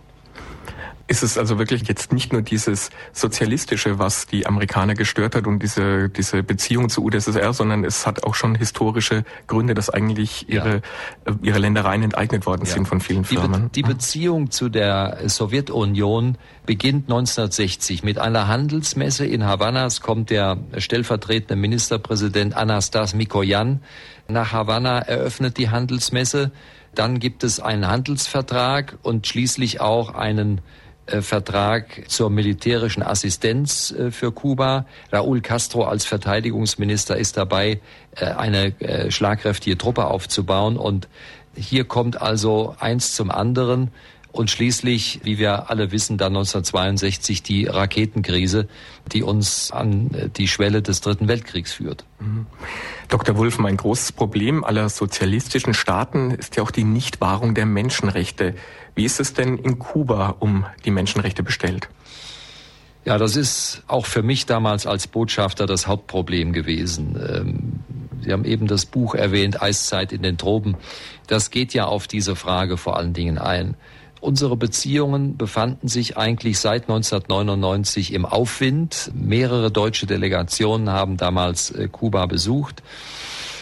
ist 1.07 1.23
es 1.23 1.37
also 1.37 1.57
wirklich 1.57 1.87
jetzt 1.87 2.11
nicht 2.11 2.33
nur 2.33 2.41
dieses 2.41 2.89
Sozialistische, 3.13 3.97
was 3.97 4.27
die 4.27 4.45
Amerikaner 4.45 4.93
gestört 4.93 5.35
hat 5.35 5.47
und 5.47 5.63
diese, 5.63 6.09
diese 6.09 6.43
Beziehung 6.43 6.89
zu 6.89 7.03
UdSSR, 7.03 7.53
sondern 7.53 7.85
es 7.85 8.05
hat 8.05 8.23
auch 8.23 8.35
schon 8.35 8.55
historische 8.55 9.23
Gründe, 9.47 9.73
dass 9.73 9.89
eigentlich 9.89 10.49
ihre, 10.49 10.81
ja. 11.25 11.31
Äh, 11.31 11.35
ihre 11.41 11.59
Ländereien 11.59 12.03
enteignet 12.03 12.45
worden 12.45 12.63
ja. 12.65 12.73
sind 12.73 12.87
von 12.87 12.99
vielen 12.99 13.23
Firmen. 13.23 13.71
Die, 13.73 13.81
Be 13.81 13.87
die 13.87 13.93
Beziehung 13.93 14.51
zu 14.51 14.69
der 14.69 15.19
Sowjetunion 15.25 16.37
beginnt 16.65 17.05
1960 17.05 18.03
mit 18.03 18.17
einer 18.17 18.47
Handelsmesse 18.47 19.25
in 19.25 19.45
Havanna. 19.45 19.85
Es 19.85 20.01
kommt 20.01 20.29
der 20.29 20.57
stellvertretende 20.77 21.55
Ministerpräsident 21.55 22.55
Anastas 22.55 23.15
Mikoyan 23.15 23.81
nach 24.27 24.51
Havanna, 24.51 24.99
eröffnet 24.99 25.57
die 25.57 25.69
Handelsmesse. 25.69 26.51
Dann 26.93 27.19
gibt 27.19 27.43
es 27.43 27.59
einen 27.59 27.87
Handelsvertrag 27.87 28.97
und 29.03 29.25
schließlich 29.27 29.79
auch 29.79 30.13
einen 30.13 30.61
Vertrag 31.21 32.03
zur 32.07 32.29
militärischen 32.29 33.03
Assistenz 33.03 33.91
äh, 33.91 34.11
für 34.11 34.31
Kuba. 34.31 34.85
Raúl 35.11 35.41
Castro 35.41 35.83
als 35.85 36.05
Verteidigungsminister 36.05 37.17
ist 37.17 37.37
dabei, 37.37 37.79
äh, 38.15 38.25
eine 38.25 38.73
schlagkräftige 39.09 39.77
Truppe 39.77 40.05
aufzubauen. 40.05 40.77
Und 40.77 41.07
hier 41.55 41.85
kommt 41.85 42.21
also 42.21 42.75
eins 42.79 43.15
zum 43.15 43.31
anderen. 43.31 43.91
Und 44.37 44.51
schließlich, 44.51 45.21
wie 45.23 45.39
wir 45.39 45.71
alle 45.71 45.91
wissen, 45.91 46.19
dann 46.19 46.35
1962 46.35 47.41
die 47.41 47.65
Raketenkrise, 47.65 48.67
die 49.11 49.23
uns 49.23 49.71
an 49.71 50.11
die 50.37 50.47
Schwelle 50.47 50.83
des 50.83 51.01
Dritten 51.01 51.27
Weltkriegs 51.27 51.73
führt. 51.73 52.05
Mhm. 52.19 52.45
Dr. 53.07 53.35
Wulff, 53.35 53.59
ein 53.59 53.77
großes 53.77 54.11
Problem 54.11 54.63
aller 54.63 54.89
sozialistischen 54.89 55.73
Staaten 55.73 56.29
ist 56.29 56.55
ja 56.55 56.61
auch 56.61 56.69
die 56.69 56.83
Nichtwahrung 56.83 57.55
der 57.55 57.65
Menschenrechte. 57.65 58.53
Wie 58.93 59.05
ist 59.05 59.19
es 59.19 59.33
denn 59.33 59.57
in 59.57 59.79
Kuba 59.79 60.35
um 60.37 60.67
die 60.85 60.91
Menschenrechte 60.91 61.41
bestellt? 61.41 61.89
Ja, 63.05 63.17
das 63.17 63.35
ist 63.35 63.81
auch 63.87 64.05
für 64.05 64.21
mich 64.21 64.45
damals 64.45 64.85
als 64.85 65.07
Botschafter 65.07 65.65
das 65.65 65.87
Hauptproblem 65.87 66.53
gewesen. 66.53 67.19
Ähm, 67.27 67.79
Sie 68.21 68.31
haben 68.31 68.45
eben 68.45 68.67
das 68.67 68.85
Buch 68.85 69.15
erwähnt, 69.15 69.63
Eiszeit 69.63 70.11
in 70.11 70.21
den 70.21 70.37
Tropen. 70.37 70.75
Das 71.25 71.49
geht 71.49 71.73
ja 71.73 71.85
auf 71.85 72.07
diese 72.07 72.35
Frage 72.35 72.77
vor 72.77 72.97
allen 72.97 73.13
Dingen 73.13 73.39
ein. 73.39 73.75
Unsere 74.19 74.57
Beziehungen 74.57 75.37
befanden 75.37 75.87
sich 75.87 76.17
eigentlich 76.17 76.59
seit 76.59 76.83
1999 76.83 78.13
im 78.13 78.25
Aufwind. 78.25 79.11
Mehrere 79.13 79.71
deutsche 79.71 80.07
Delegationen 80.07 80.89
haben 80.89 81.17
damals 81.17 81.71
äh, 81.71 81.87
Kuba 81.91 82.25
besucht. 82.25 82.81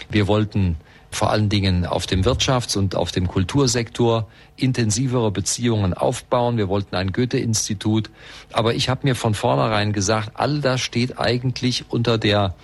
Wir 0.09 0.27
wollten 0.27 0.77
vor 1.11 1.29
allen 1.31 1.49
Dingen 1.49 1.85
auf 1.85 2.05
dem 2.05 2.23
Wirtschafts- 2.23 2.77
und 2.77 2.95
auf 2.95 3.11
dem 3.11 3.27
Kultursektor 3.27 4.27
intensivere 4.57 5.31
Beziehungen 5.31 5.93
aufbauen. 5.93 6.57
Wir 6.57 6.67
wollten 6.67 6.95
ein 6.95 7.13
Goethe-Institut. 7.13 8.09
Aber 8.51 8.75
ich 8.75 8.89
habe 8.89 9.01
mir 9.03 9.15
von 9.15 9.33
vornherein 9.33 9.93
gesagt, 9.93 10.31
all 10.33 10.59
das 10.59 10.81
steht 10.81 11.17
eigentlich 11.17 11.85
unter 11.89 12.17
der 12.17 12.55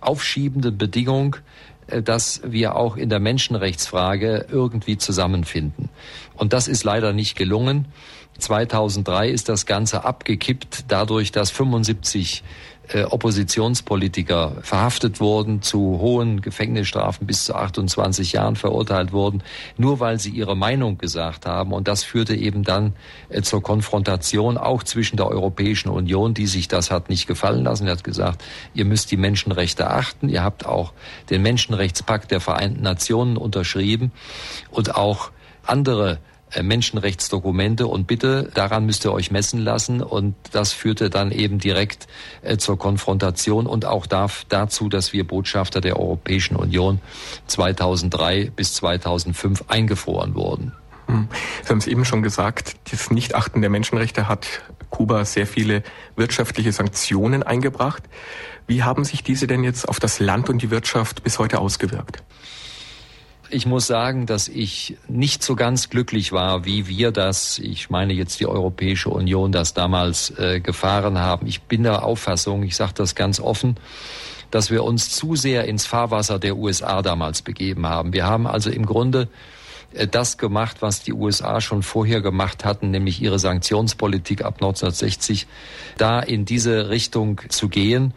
aufschiebenden 0.00 0.76
Bedingung, 0.76 1.36
äh, 1.86 2.02
dass 2.02 2.40
wir 2.44 2.76
auch 2.76 2.96
in 2.96 3.08
der 3.08 3.20
Menschenrechtsfrage 3.20 4.46
irgendwie 4.50 4.98
zusammenfinden. 4.98 5.88
Und 6.40 6.54
das 6.54 6.68
ist 6.68 6.84
leider 6.84 7.12
nicht 7.12 7.36
gelungen. 7.36 7.84
2003 8.38 9.28
ist 9.28 9.50
das 9.50 9.66
Ganze 9.66 10.06
abgekippt, 10.06 10.86
dadurch, 10.88 11.32
dass 11.32 11.50
75 11.50 12.42
äh, 12.88 13.02
Oppositionspolitiker 13.02 14.56
verhaftet 14.62 15.20
wurden, 15.20 15.60
zu 15.60 15.98
hohen 16.00 16.40
Gefängnisstrafen 16.40 17.26
bis 17.26 17.44
zu 17.44 17.54
28 17.54 18.32
Jahren 18.32 18.56
verurteilt 18.56 19.12
wurden, 19.12 19.42
nur 19.76 20.00
weil 20.00 20.18
sie 20.18 20.30
ihre 20.30 20.56
Meinung 20.56 20.96
gesagt 20.96 21.44
haben. 21.44 21.74
Und 21.74 21.88
das 21.88 22.04
führte 22.04 22.34
eben 22.34 22.64
dann 22.64 22.94
äh, 23.28 23.42
zur 23.42 23.62
Konfrontation 23.62 24.56
auch 24.56 24.82
zwischen 24.82 25.18
der 25.18 25.26
Europäischen 25.26 25.90
Union, 25.90 26.32
die 26.32 26.46
sich 26.46 26.68
das 26.68 26.90
hat 26.90 27.10
nicht 27.10 27.26
gefallen 27.26 27.64
lassen. 27.64 27.86
Er 27.86 27.92
hat 27.92 28.02
gesagt, 28.04 28.42
ihr 28.72 28.86
müsst 28.86 29.10
die 29.10 29.18
Menschenrechte 29.18 29.90
achten. 29.90 30.30
Ihr 30.30 30.42
habt 30.42 30.64
auch 30.64 30.94
den 31.28 31.42
Menschenrechtspakt 31.42 32.30
der 32.30 32.40
Vereinten 32.40 32.82
Nationen 32.82 33.36
unterschrieben 33.36 34.10
und 34.70 34.94
auch 34.94 35.32
andere 35.66 36.18
Menschenrechtsdokumente 36.62 37.86
und 37.86 38.06
bitte, 38.06 38.50
daran 38.54 38.86
müsst 38.86 39.04
ihr 39.04 39.12
euch 39.12 39.30
messen 39.30 39.60
lassen. 39.60 40.02
Und 40.02 40.34
das 40.52 40.72
führte 40.72 41.10
dann 41.10 41.32
eben 41.32 41.58
direkt 41.58 42.06
äh, 42.42 42.56
zur 42.56 42.78
Konfrontation 42.78 43.66
und 43.66 43.84
auch 43.84 44.06
dazu, 44.06 44.88
dass 44.88 45.12
wir 45.12 45.26
Botschafter 45.26 45.80
der 45.80 45.98
Europäischen 45.98 46.56
Union 46.56 47.00
2003 47.46 48.50
bis 48.54 48.74
2005 48.74 49.64
eingefroren 49.68 50.34
wurden. 50.34 50.72
Hm. 51.06 51.28
Sie 51.62 51.68
haben 51.70 51.78
es 51.78 51.86
eben 51.86 52.04
schon 52.04 52.22
gesagt, 52.22 52.76
das 52.90 53.10
Nichtachten 53.10 53.60
der 53.60 53.70
Menschenrechte 53.70 54.28
hat 54.28 54.46
Kuba 54.90 55.24
sehr 55.24 55.46
viele 55.46 55.82
wirtschaftliche 56.16 56.72
Sanktionen 56.72 57.42
eingebracht. 57.42 58.02
Wie 58.66 58.82
haben 58.82 59.04
sich 59.04 59.22
diese 59.22 59.46
denn 59.46 59.64
jetzt 59.64 59.88
auf 59.88 59.98
das 59.98 60.20
Land 60.20 60.48
und 60.48 60.62
die 60.62 60.70
Wirtschaft 60.70 61.22
bis 61.22 61.38
heute 61.38 61.58
ausgewirkt? 61.58 62.22
Ich 63.52 63.66
muss 63.66 63.88
sagen, 63.88 64.26
dass 64.26 64.46
ich 64.46 64.96
nicht 65.08 65.42
so 65.42 65.56
ganz 65.56 65.90
glücklich 65.90 66.30
war, 66.30 66.64
wie 66.64 66.86
wir 66.86 67.10
das, 67.10 67.58
ich 67.58 67.90
meine 67.90 68.12
jetzt 68.12 68.38
die 68.38 68.46
Europäische 68.46 69.10
Union, 69.10 69.50
das 69.50 69.74
damals 69.74 70.30
äh, 70.38 70.60
gefahren 70.60 71.18
haben. 71.18 71.48
Ich 71.48 71.62
bin 71.62 71.82
der 71.82 72.04
Auffassung, 72.04 72.62
ich 72.62 72.76
sage 72.76 72.92
das 72.94 73.16
ganz 73.16 73.40
offen, 73.40 73.76
dass 74.52 74.70
wir 74.70 74.84
uns 74.84 75.10
zu 75.10 75.34
sehr 75.34 75.64
ins 75.64 75.84
Fahrwasser 75.84 76.38
der 76.38 76.56
USA 76.56 77.02
damals 77.02 77.42
begeben 77.42 77.88
haben. 77.88 78.12
Wir 78.12 78.26
haben 78.26 78.46
also 78.46 78.70
im 78.70 78.86
Grunde 78.86 79.26
äh, 79.94 80.06
das 80.06 80.38
gemacht, 80.38 80.76
was 80.80 81.02
die 81.02 81.12
USA 81.12 81.60
schon 81.60 81.82
vorher 81.82 82.20
gemacht 82.20 82.64
hatten, 82.64 82.92
nämlich 82.92 83.20
ihre 83.20 83.40
Sanktionspolitik 83.40 84.44
ab 84.44 84.54
1960, 84.54 85.48
da 85.98 86.20
in 86.20 86.44
diese 86.44 86.88
Richtung 86.88 87.40
zu 87.48 87.68
gehen. 87.68 88.14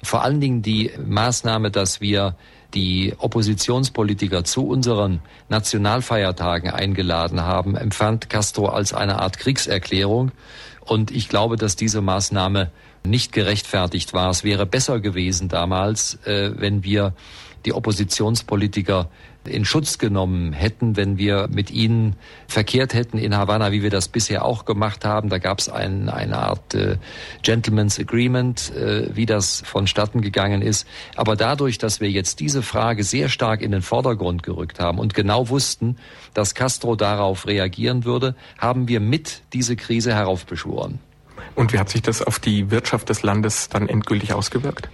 Vor 0.00 0.22
allen 0.22 0.40
Dingen 0.40 0.62
die 0.62 0.92
Maßnahme, 1.04 1.72
dass 1.72 2.00
wir 2.00 2.36
die 2.76 3.14
Oppositionspolitiker 3.16 4.44
zu 4.44 4.68
unseren 4.68 5.20
Nationalfeiertagen 5.48 6.70
eingeladen 6.70 7.40
haben, 7.40 7.74
empfand 7.74 8.28
Castro 8.28 8.66
als 8.66 8.92
eine 8.92 9.18
Art 9.18 9.38
Kriegserklärung. 9.38 10.30
Und 10.84 11.10
ich 11.10 11.30
glaube, 11.30 11.56
dass 11.56 11.74
diese 11.76 12.02
Maßnahme 12.02 12.70
nicht 13.02 13.32
gerechtfertigt 13.32 14.12
war. 14.12 14.28
Es 14.28 14.44
wäre 14.44 14.66
besser 14.66 15.00
gewesen 15.00 15.48
damals, 15.48 16.18
äh, 16.26 16.52
wenn 16.54 16.84
wir 16.84 17.14
die 17.64 17.72
Oppositionspolitiker 17.72 19.08
in 19.46 19.64
Schutz 19.64 19.98
genommen 19.98 20.52
hätten, 20.52 20.96
wenn 20.96 21.18
wir 21.18 21.48
mit 21.50 21.70
ihnen 21.70 22.16
verkehrt 22.48 22.94
hätten 22.94 23.18
in 23.18 23.36
Havanna, 23.36 23.72
wie 23.72 23.82
wir 23.82 23.90
das 23.90 24.08
bisher 24.08 24.44
auch 24.44 24.64
gemacht 24.64 25.04
haben. 25.04 25.28
Da 25.28 25.38
gab 25.38 25.58
es 25.58 25.68
ein, 25.68 26.08
eine 26.08 26.38
Art 26.38 26.74
äh, 26.74 26.96
Gentleman's 27.42 27.98
Agreement, 27.98 28.74
äh, 28.74 29.14
wie 29.14 29.26
das 29.26 29.62
vonstatten 29.64 30.20
gegangen 30.20 30.62
ist. 30.62 30.86
Aber 31.16 31.36
dadurch, 31.36 31.78
dass 31.78 32.00
wir 32.00 32.10
jetzt 32.10 32.40
diese 32.40 32.62
Frage 32.62 33.04
sehr 33.04 33.28
stark 33.28 33.62
in 33.62 33.72
den 33.72 33.82
Vordergrund 33.82 34.42
gerückt 34.42 34.80
haben 34.80 34.98
und 34.98 35.14
genau 35.14 35.48
wussten, 35.48 35.96
dass 36.34 36.54
Castro 36.54 36.96
darauf 36.96 37.46
reagieren 37.46 38.04
würde, 38.04 38.34
haben 38.58 38.88
wir 38.88 39.00
mit 39.00 39.42
diese 39.52 39.76
Krise 39.76 40.14
heraufbeschworen. 40.14 40.98
Und 41.54 41.72
wie 41.72 41.78
hat 41.78 41.88
sich 41.88 42.02
das 42.02 42.22
auf 42.22 42.38
die 42.38 42.70
Wirtschaft 42.70 43.08
des 43.08 43.22
Landes 43.22 43.68
dann 43.68 43.88
endgültig 43.88 44.32
ausgewirkt? 44.32 44.88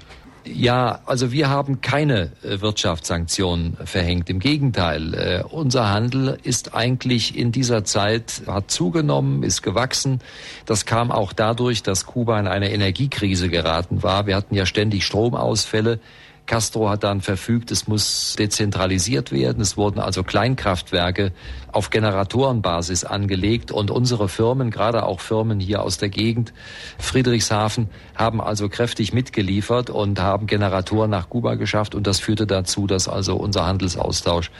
Ja, 0.44 1.00
also 1.06 1.30
wir 1.30 1.48
haben 1.48 1.80
keine 1.80 2.32
äh, 2.42 2.60
Wirtschaftssanktionen 2.60 3.76
verhängt. 3.84 4.28
Im 4.28 4.40
Gegenteil, 4.40 5.14
äh, 5.14 5.44
unser 5.48 5.90
Handel 5.90 6.38
ist 6.42 6.74
eigentlich 6.74 7.38
in 7.38 7.52
dieser 7.52 7.84
Zeit, 7.84 8.42
hat 8.46 8.70
zugenommen, 8.70 9.44
ist 9.44 9.62
gewachsen. 9.62 10.20
Das 10.66 10.84
kam 10.84 11.12
auch 11.12 11.32
dadurch, 11.32 11.82
dass 11.82 12.06
Kuba 12.06 12.40
in 12.40 12.48
eine 12.48 12.72
Energiekrise 12.72 13.48
geraten 13.48 14.02
war. 14.02 14.26
Wir 14.26 14.34
hatten 14.34 14.54
ja 14.54 14.66
ständig 14.66 15.06
Stromausfälle 15.06 16.00
Castro 16.46 16.90
hat 16.90 17.04
dann 17.04 17.20
verfügt, 17.20 17.70
es 17.70 17.86
muss 17.86 18.34
dezentralisiert 18.38 19.32
werden. 19.32 19.62
Es 19.62 19.76
wurden 19.76 20.00
also 20.00 20.22
Kleinkraftwerke 20.22 21.32
auf 21.72 21.90
Generatorenbasis 21.90 23.04
angelegt 23.04 23.72
und 23.72 23.90
unsere 23.90 24.28
Firmen, 24.28 24.70
gerade 24.70 25.04
auch 25.04 25.20
Firmen 25.20 25.58
hier 25.58 25.82
aus 25.82 25.98
der 25.98 26.10
Gegend, 26.10 26.52
Friedrichshafen, 26.98 27.88
haben 28.14 28.40
also 28.40 28.68
kräftig 28.68 29.12
mitgeliefert 29.12 29.90
und 29.90 30.20
haben 30.20 30.46
Generatoren 30.46 31.10
nach 31.10 31.30
Kuba 31.30 31.54
geschafft 31.54 31.94
und 31.94 32.06
das 32.06 32.20
führte 32.20 32.46
dazu, 32.46 32.86
dass 32.86 33.08
also 33.08 33.36
unser 33.36 33.66
Handelsaustausch 33.66 34.50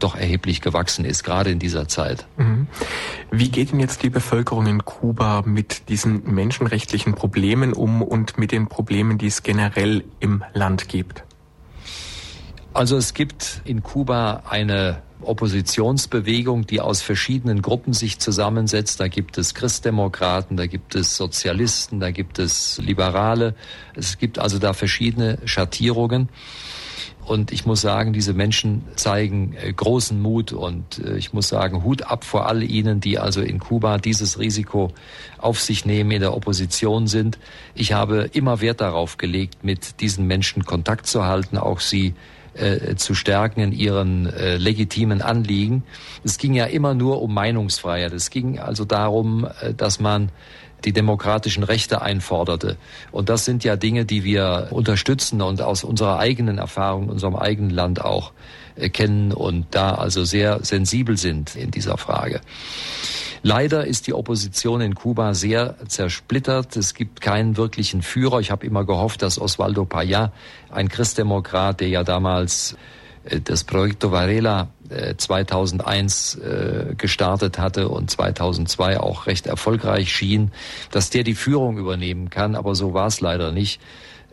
doch 0.00 0.16
erheblich 0.16 0.60
gewachsen 0.60 1.04
ist, 1.04 1.22
gerade 1.22 1.50
in 1.50 1.58
dieser 1.58 1.88
Zeit. 1.88 2.26
Mhm. 2.36 2.66
Wie 3.30 3.50
geht 3.50 3.72
denn 3.72 3.80
jetzt 3.80 4.02
die 4.02 4.10
Bevölkerung 4.10 4.66
in 4.66 4.84
Kuba 4.84 5.42
mit 5.44 5.88
diesen 5.88 6.24
menschenrechtlichen 6.34 7.14
Problemen 7.14 7.72
um 7.72 8.02
und 8.02 8.38
mit 8.38 8.50
den 8.50 8.68
Problemen, 8.68 9.18
die 9.18 9.26
es 9.26 9.42
generell 9.42 10.04
im 10.20 10.42
Land 10.54 10.88
gibt? 10.88 11.24
Also 12.74 12.96
es 12.96 13.12
gibt 13.12 13.60
in 13.64 13.82
Kuba 13.82 14.44
eine 14.48 15.02
Oppositionsbewegung, 15.24 16.66
die 16.66 16.80
aus 16.80 17.02
verschiedenen 17.02 17.62
Gruppen 17.62 17.92
sich 17.92 18.18
zusammensetzt. 18.18 19.00
Da 19.00 19.08
gibt 19.08 19.38
es 19.38 19.54
Christdemokraten, 19.54 20.56
da 20.56 20.66
gibt 20.66 20.94
es 20.94 21.16
Sozialisten, 21.16 22.00
da 22.00 22.10
gibt 22.10 22.38
es 22.38 22.78
Liberale. 22.78 23.54
Es 23.94 24.18
gibt 24.18 24.38
also 24.38 24.58
da 24.58 24.72
verschiedene 24.72 25.38
Schattierungen. 25.44 26.28
Und 27.24 27.52
ich 27.52 27.66
muss 27.66 27.80
sagen, 27.80 28.12
diese 28.12 28.34
Menschen 28.34 28.82
zeigen 28.96 29.54
äh, 29.54 29.72
großen 29.72 30.20
Mut 30.20 30.52
und 30.52 30.98
äh, 30.98 31.16
ich 31.16 31.32
muss 31.32 31.48
sagen, 31.48 31.84
Hut 31.84 32.02
ab 32.02 32.24
vor 32.24 32.46
all 32.46 32.64
ihnen, 32.64 33.00
die 33.00 33.18
also 33.18 33.40
in 33.40 33.60
Kuba 33.60 33.98
dieses 33.98 34.40
Risiko 34.40 34.92
auf 35.38 35.60
sich 35.60 35.84
nehmen, 35.84 36.10
in 36.10 36.20
der 36.20 36.34
Opposition 36.34 37.06
sind. 37.06 37.38
Ich 37.74 37.92
habe 37.92 38.28
immer 38.32 38.60
Wert 38.60 38.80
darauf 38.80 39.18
gelegt, 39.18 39.62
mit 39.62 40.00
diesen 40.00 40.26
Menschen 40.26 40.64
Kontakt 40.64 41.06
zu 41.06 41.24
halten, 41.24 41.58
auch 41.58 41.78
sie 41.78 42.14
äh, 42.54 42.96
zu 42.96 43.14
stärken 43.14 43.60
in 43.60 43.72
ihren 43.72 44.26
äh, 44.26 44.56
legitimen 44.56 45.22
Anliegen. 45.22 45.84
Es 46.24 46.38
ging 46.38 46.54
ja 46.54 46.64
immer 46.66 46.94
nur 46.94 47.22
um 47.22 47.32
Meinungsfreiheit. 47.34 48.12
Es 48.12 48.30
ging 48.30 48.58
also 48.58 48.84
darum, 48.84 49.46
äh, 49.60 49.74
dass 49.74 50.00
man 50.00 50.30
die 50.84 50.92
demokratischen 50.92 51.62
Rechte 51.62 52.02
einforderte. 52.02 52.76
Und 53.10 53.28
das 53.28 53.44
sind 53.44 53.64
ja 53.64 53.76
Dinge, 53.76 54.04
die 54.04 54.24
wir 54.24 54.68
unterstützen 54.70 55.40
und 55.40 55.62
aus 55.62 55.84
unserer 55.84 56.18
eigenen 56.18 56.58
Erfahrung, 56.58 57.08
unserem 57.08 57.36
eigenen 57.36 57.70
Land 57.70 58.04
auch 58.04 58.32
kennen 58.92 59.32
und 59.32 59.66
da 59.70 59.94
also 59.94 60.24
sehr 60.24 60.64
sensibel 60.64 61.16
sind 61.16 61.56
in 61.56 61.70
dieser 61.70 61.98
Frage. 61.98 62.40
Leider 63.42 63.86
ist 63.86 64.06
die 64.06 64.14
Opposition 64.14 64.80
in 64.80 64.94
Kuba 64.94 65.34
sehr 65.34 65.74
zersplittert. 65.88 66.76
Es 66.76 66.94
gibt 66.94 67.20
keinen 67.20 67.56
wirklichen 67.56 68.02
Führer. 68.02 68.38
Ich 68.38 68.52
habe 68.52 68.64
immer 68.64 68.84
gehofft, 68.84 69.22
dass 69.22 69.40
Osvaldo 69.40 69.82
Payá, 69.82 70.30
ein 70.70 70.88
Christdemokrat, 70.88 71.80
der 71.80 71.88
ja 71.88 72.04
damals 72.04 72.76
äh, 73.24 73.40
das 73.40 73.64
Proyecto 73.64 74.12
Varela 74.12 74.68
2001 75.16 76.34
äh, 76.34 76.94
gestartet 76.96 77.58
hatte 77.58 77.88
und 77.88 78.10
2002 78.10 79.00
auch 79.00 79.26
recht 79.26 79.46
erfolgreich 79.46 80.12
schien, 80.12 80.50
dass 80.90 81.10
der 81.10 81.24
die 81.24 81.34
Führung 81.34 81.78
übernehmen 81.78 82.30
kann. 82.30 82.54
Aber 82.54 82.74
so 82.74 82.92
war 82.94 83.06
es 83.06 83.20
leider 83.20 83.52
nicht. 83.52 83.80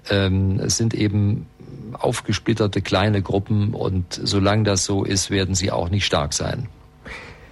Ähm, 0.10 0.60
es 0.60 0.78
sind 0.78 0.94
eben 0.94 1.48
aufgesplitterte 1.96 2.82
kleine 2.82 3.22
Gruppen 3.22 3.74
und 3.74 4.20
solange 4.22 4.64
das 4.64 4.86
so 4.86 5.04
ist, 5.04 5.30
werden 5.30 5.56
sie 5.56 5.72
auch 5.72 5.90
nicht 5.90 6.06
stark 6.06 6.34
sein. 6.34 6.68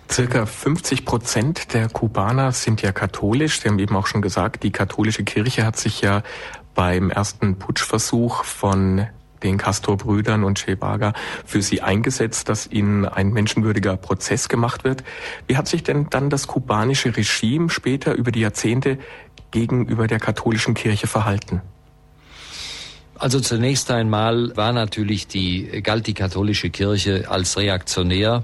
Circa 0.10 0.46
50 0.46 1.06
Prozent 1.06 1.74
der 1.74 1.90
Kubaner 1.90 2.52
sind 2.54 2.82
ja 2.82 2.92
katholisch. 2.92 3.60
Sie 3.60 3.68
haben 3.68 3.80
eben 3.80 3.96
auch 3.96 4.08
schon 4.08 4.22
gesagt, 4.22 4.64
die 4.64 4.72
katholische 4.72 5.24
Kirche 5.24 5.66
hat 5.66 5.78
sich 5.78 6.02
ja 6.02 6.24
beim 6.76 7.10
ersten 7.10 7.58
Putschversuch 7.60 8.44
von 8.46 9.08
den 9.44 9.58
Castor-Brüdern 9.58 10.44
und 10.44 10.64
Che 10.64 10.76
Baga 10.76 11.14
für 11.46 11.62
sie 11.62 11.82
eingesetzt, 11.82 12.50
dass 12.50 12.68
ihnen 12.68 13.06
ein 13.06 13.32
menschenwürdiger 13.32 13.98
Prozess 13.98 14.50
gemacht 14.50 14.84
wird. 14.84 15.04
Wie 15.46 15.58
hat 15.58 15.68
sich 15.68 15.84
denn 15.84 16.08
dann 16.10 16.30
das 16.30 16.48
kubanische 16.48 17.16
Regime 17.16 17.70
später 17.70 18.16
über 18.16 18.32
die 18.32 18.42
Jahrzehnte 18.42 18.98
gegenüber 19.52 20.08
der 20.08 20.20
katholischen 20.20 20.74
Kirche 20.74 21.08
verhalten? 21.08 21.62
Also 23.20 23.40
zunächst 23.40 23.90
einmal 23.90 24.56
war 24.56 24.74
natürlich 24.74 25.28
die, 25.28 25.82
galt 25.82 26.06
die 26.06 26.14
katholische 26.14 26.70
Kirche 26.70 27.26
als 27.30 27.58
reaktionär 27.58 28.44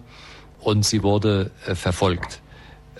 und 0.59 0.83
sie 0.83 1.03
wurde 1.03 1.51
äh, 1.67 1.75
verfolgt. 1.75 2.41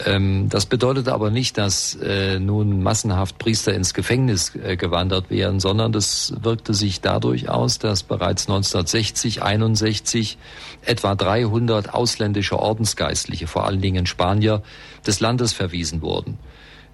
Ähm, 0.05 0.49
das 0.49 0.67
bedeutet 0.67 1.07
aber 1.07 1.31
nicht, 1.31 1.57
dass 1.57 1.95
äh, 1.95 2.39
nun 2.39 2.83
massenhaft 2.83 3.39
Priester 3.39 3.73
ins 3.73 3.93
Gefängnis 3.93 4.55
äh, 4.55 4.75
gewandert 4.75 5.29
wären, 5.29 5.59
sondern 5.59 5.91
das 5.91 6.33
wirkte 6.41 6.75
sich 6.75 7.01
dadurch 7.01 7.49
aus, 7.49 7.79
dass 7.79 8.03
bereits 8.03 8.47
1960, 8.47 9.41
61 9.41 10.37
etwa 10.83 11.15
300 11.15 11.93
ausländische 11.93 12.59
Ordensgeistliche, 12.59 13.47
vor 13.47 13.65
allen 13.65 13.81
Dingen 13.81 14.05
Spanier, 14.05 14.61
des 15.07 15.19
Landes 15.19 15.53
verwiesen 15.53 16.01
wurden. 16.01 16.37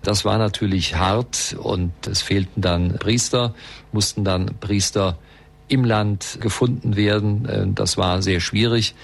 Das 0.02 0.26
war 0.26 0.38
natürlich 0.38 0.96
hart 0.96 1.56
und 1.60 1.92
es 2.08 2.22
fehlten 2.22 2.62
dann 2.62 2.98
Priester, 3.00 3.54
mussten 3.92 4.24
dann 4.24 4.52
Priester 4.60 5.18
im 5.68 5.84
Land 5.84 6.40
gefunden 6.42 6.96
werden. 6.96 7.74
Das 7.76 7.98
war 7.98 8.22
sehr 8.22 8.40
schwierig. 8.40 8.96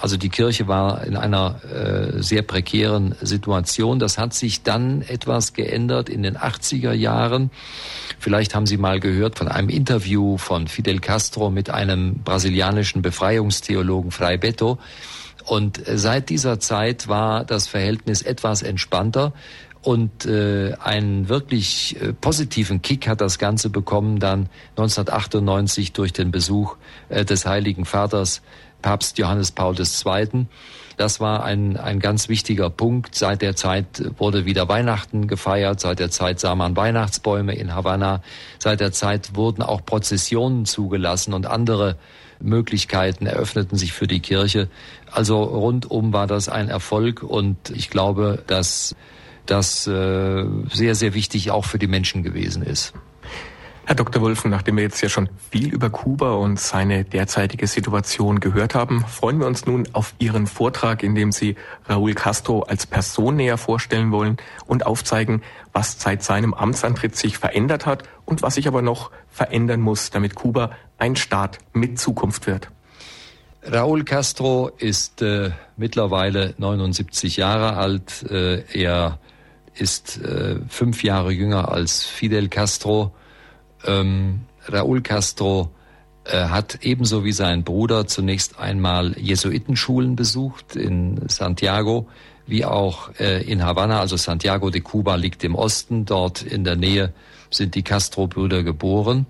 Also 0.00 0.16
die 0.16 0.28
Kirche 0.28 0.68
war 0.68 1.04
in 1.04 1.16
einer 1.16 1.60
äh, 1.64 2.22
sehr 2.22 2.42
prekären 2.42 3.16
Situation. 3.20 3.98
Das 3.98 4.16
hat 4.16 4.32
sich 4.32 4.62
dann 4.62 5.02
etwas 5.02 5.54
geändert 5.54 6.08
in 6.08 6.22
den 6.22 6.36
80er 6.36 6.92
Jahren. 6.92 7.50
Vielleicht 8.20 8.54
haben 8.54 8.66
Sie 8.66 8.76
mal 8.76 9.00
gehört 9.00 9.36
von 9.36 9.48
einem 9.48 9.68
Interview 9.68 10.38
von 10.38 10.68
Fidel 10.68 11.00
Castro 11.00 11.50
mit 11.50 11.70
einem 11.70 12.20
brasilianischen 12.22 13.02
Befreiungstheologen 13.02 14.12
Frei 14.12 14.36
Beto. 14.36 14.78
Und 15.44 15.80
seit 15.86 16.28
dieser 16.28 16.60
Zeit 16.60 17.08
war 17.08 17.44
das 17.44 17.66
Verhältnis 17.66 18.22
etwas 18.22 18.62
entspannter. 18.62 19.32
Und 19.82 20.26
äh, 20.26 20.74
einen 20.80 21.28
wirklich 21.28 22.00
äh, 22.00 22.12
positiven 22.12 22.82
Kick 22.82 23.06
hat 23.06 23.20
das 23.20 23.38
Ganze 23.38 23.70
bekommen 23.70 24.18
dann 24.18 24.48
1998 24.70 25.92
durch 25.92 26.12
den 26.12 26.30
Besuch 26.30 26.76
äh, 27.08 27.24
des 27.24 27.46
Heiligen 27.46 27.84
Vaters 27.84 28.42
Papst 28.82 29.18
Johannes 29.18 29.52
Paul 29.52 29.76
II. 29.78 30.46
Das 30.96 31.20
war 31.20 31.44
ein, 31.44 31.76
ein 31.76 32.00
ganz 32.00 32.28
wichtiger 32.28 32.70
Punkt. 32.70 33.14
Seit 33.14 33.40
der 33.40 33.54
Zeit 33.54 33.86
wurde 34.18 34.44
wieder 34.46 34.68
Weihnachten 34.68 35.28
gefeiert. 35.28 35.78
Seit 35.78 36.00
der 36.00 36.10
Zeit 36.10 36.40
sah 36.40 36.56
man 36.56 36.76
Weihnachtsbäume 36.76 37.54
in 37.54 37.74
Havanna. 37.74 38.20
Seit 38.58 38.80
der 38.80 38.90
Zeit 38.90 39.36
wurden 39.36 39.62
auch 39.62 39.84
Prozessionen 39.84 40.64
zugelassen 40.64 41.34
und 41.34 41.46
andere 41.46 41.96
Möglichkeiten 42.40 43.26
eröffneten 43.26 43.78
sich 43.78 43.92
für 43.92 44.08
die 44.08 44.20
Kirche. 44.20 44.68
Also 45.10 45.42
rundum 45.42 46.12
war 46.12 46.26
das 46.26 46.48
ein 46.48 46.68
Erfolg 46.68 47.22
und 47.22 47.70
ich 47.70 47.90
glaube, 47.90 48.42
dass 48.46 48.96
das 49.50 49.86
äh, 49.86 50.44
sehr, 50.70 50.94
sehr 50.94 51.14
wichtig 51.14 51.50
auch 51.50 51.64
für 51.64 51.78
die 51.78 51.86
Menschen 51.86 52.22
gewesen 52.22 52.62
ist. 52.62 52.92
Herr 53.88 53.94
Dr. 53.94 54.20
Wolfen, 54.20 54.50
nachdem 54.50 54.76
wir 54.76 54.82
jetzt 54.82 55.00
ja 55.00 55.08
schon 55.08 55.30
viel 55.50 55.72
über 55.72 55.88
Kuba 55.88 56.32
und 56.32 56.60
seine 56.60 57.04
derzeitige 57.04 57.66
Situation 57.66 58.38
gehört 58.38 58.74
haben, 58.74 59.02
freuen 59.06 59.40
wir 59.40 59.46
uns 59.46 59.64
nun 59.64 59.88
auf 59.94 60.12
Ihren 60.18 60.46
Vortrag, 60.46 61.02
in 61.02 61.14
dem 61.14 61.32
Sie 61.32 61.56
Raúl 61.88 62.12
Castro 62.12 62.64
als 62.64 62.84
Person 62.86 63.36
näher 63.36 63.56
vorstellen 63.56 64.12
wollen 64.12 64.36
und 64.66 64.84
aufzeigen, 64.84 65.42
was 65.72 65.98
seit 65.98 66.22
seinem 66.22 66.52
Amtsantritt 66.52 67.16
sich 67.16 67.38
verändert 67.38 67.86
hat 67.86 68.02
und 68.26 68.42
was 68.42 68.56
sich 68.56 68.68
aber 68.68 68.82
noch 68.82 69.10
verändern 69.30 69.80
muss, 69.80 70.10
damit 70.10 70.34
Kuba 70.34 70.72
ein 70.98 71.16
Staat 71.16 71.58
mit 71.72 71.98
Zukunft 71.98 72.46
wird. 72.46 72.68
Raúl 73.62 74.04
Castro 74.04 74.70
ist 74.76 75.22
äh, 75.22 75.52
mittlerweile 75.78 76.52
79 76.58 77.38
Jahre 77.38 77.78
alt. 77.78 78.22
Äh, 78.30 78.64
er 78.78 79.18
ist 79.80 80.18
äh, 80.18 80.56
fünf 80.68 81.02
Jahre 81.02 81.32
jünger 81.32 81.70
als 81.70 82.04
Fidel 82.04 82.48
Castro. 82.48 83.12
Ähm, 83.84 84.40
Raúl 84.66 85.02
Castro 85.02 85.70
äh, 86.24 86.48
hat 86.48 86.80
ebenso 86.82 87.24
wie 87.24 87.32
sein 87.32 87.64
Bruder 87.64 88.06
zunächst 88.06 88.58
einmal 88.58 89.16
Jesuitenschulen 89.18 90.16
besucht 90.16 90.76
in 90.76 91.28
Santiago, 91.28 92.08
wie 92.46 92.64
auch 92.64 93.10
äh, 93.18 93.42
in 93.42 93.64
Havanna, 93.64 94.00
also 94.00 94.16
Santiago 94.16 94.70
de 94.70 94.80
Cuba 94.80 95.14
liegt 95.14 95.44
im 95.44 95.54
Osten, 95.54 96.04
dort 96.04 96.42
in 96.42 96.64
der 96.64 96.76
Nähe 96.76 97.12
sind 97.50 97.74
die 97.74 97.82
Castro-Brüder 97.82 98.62
geboren. 98.62 99.26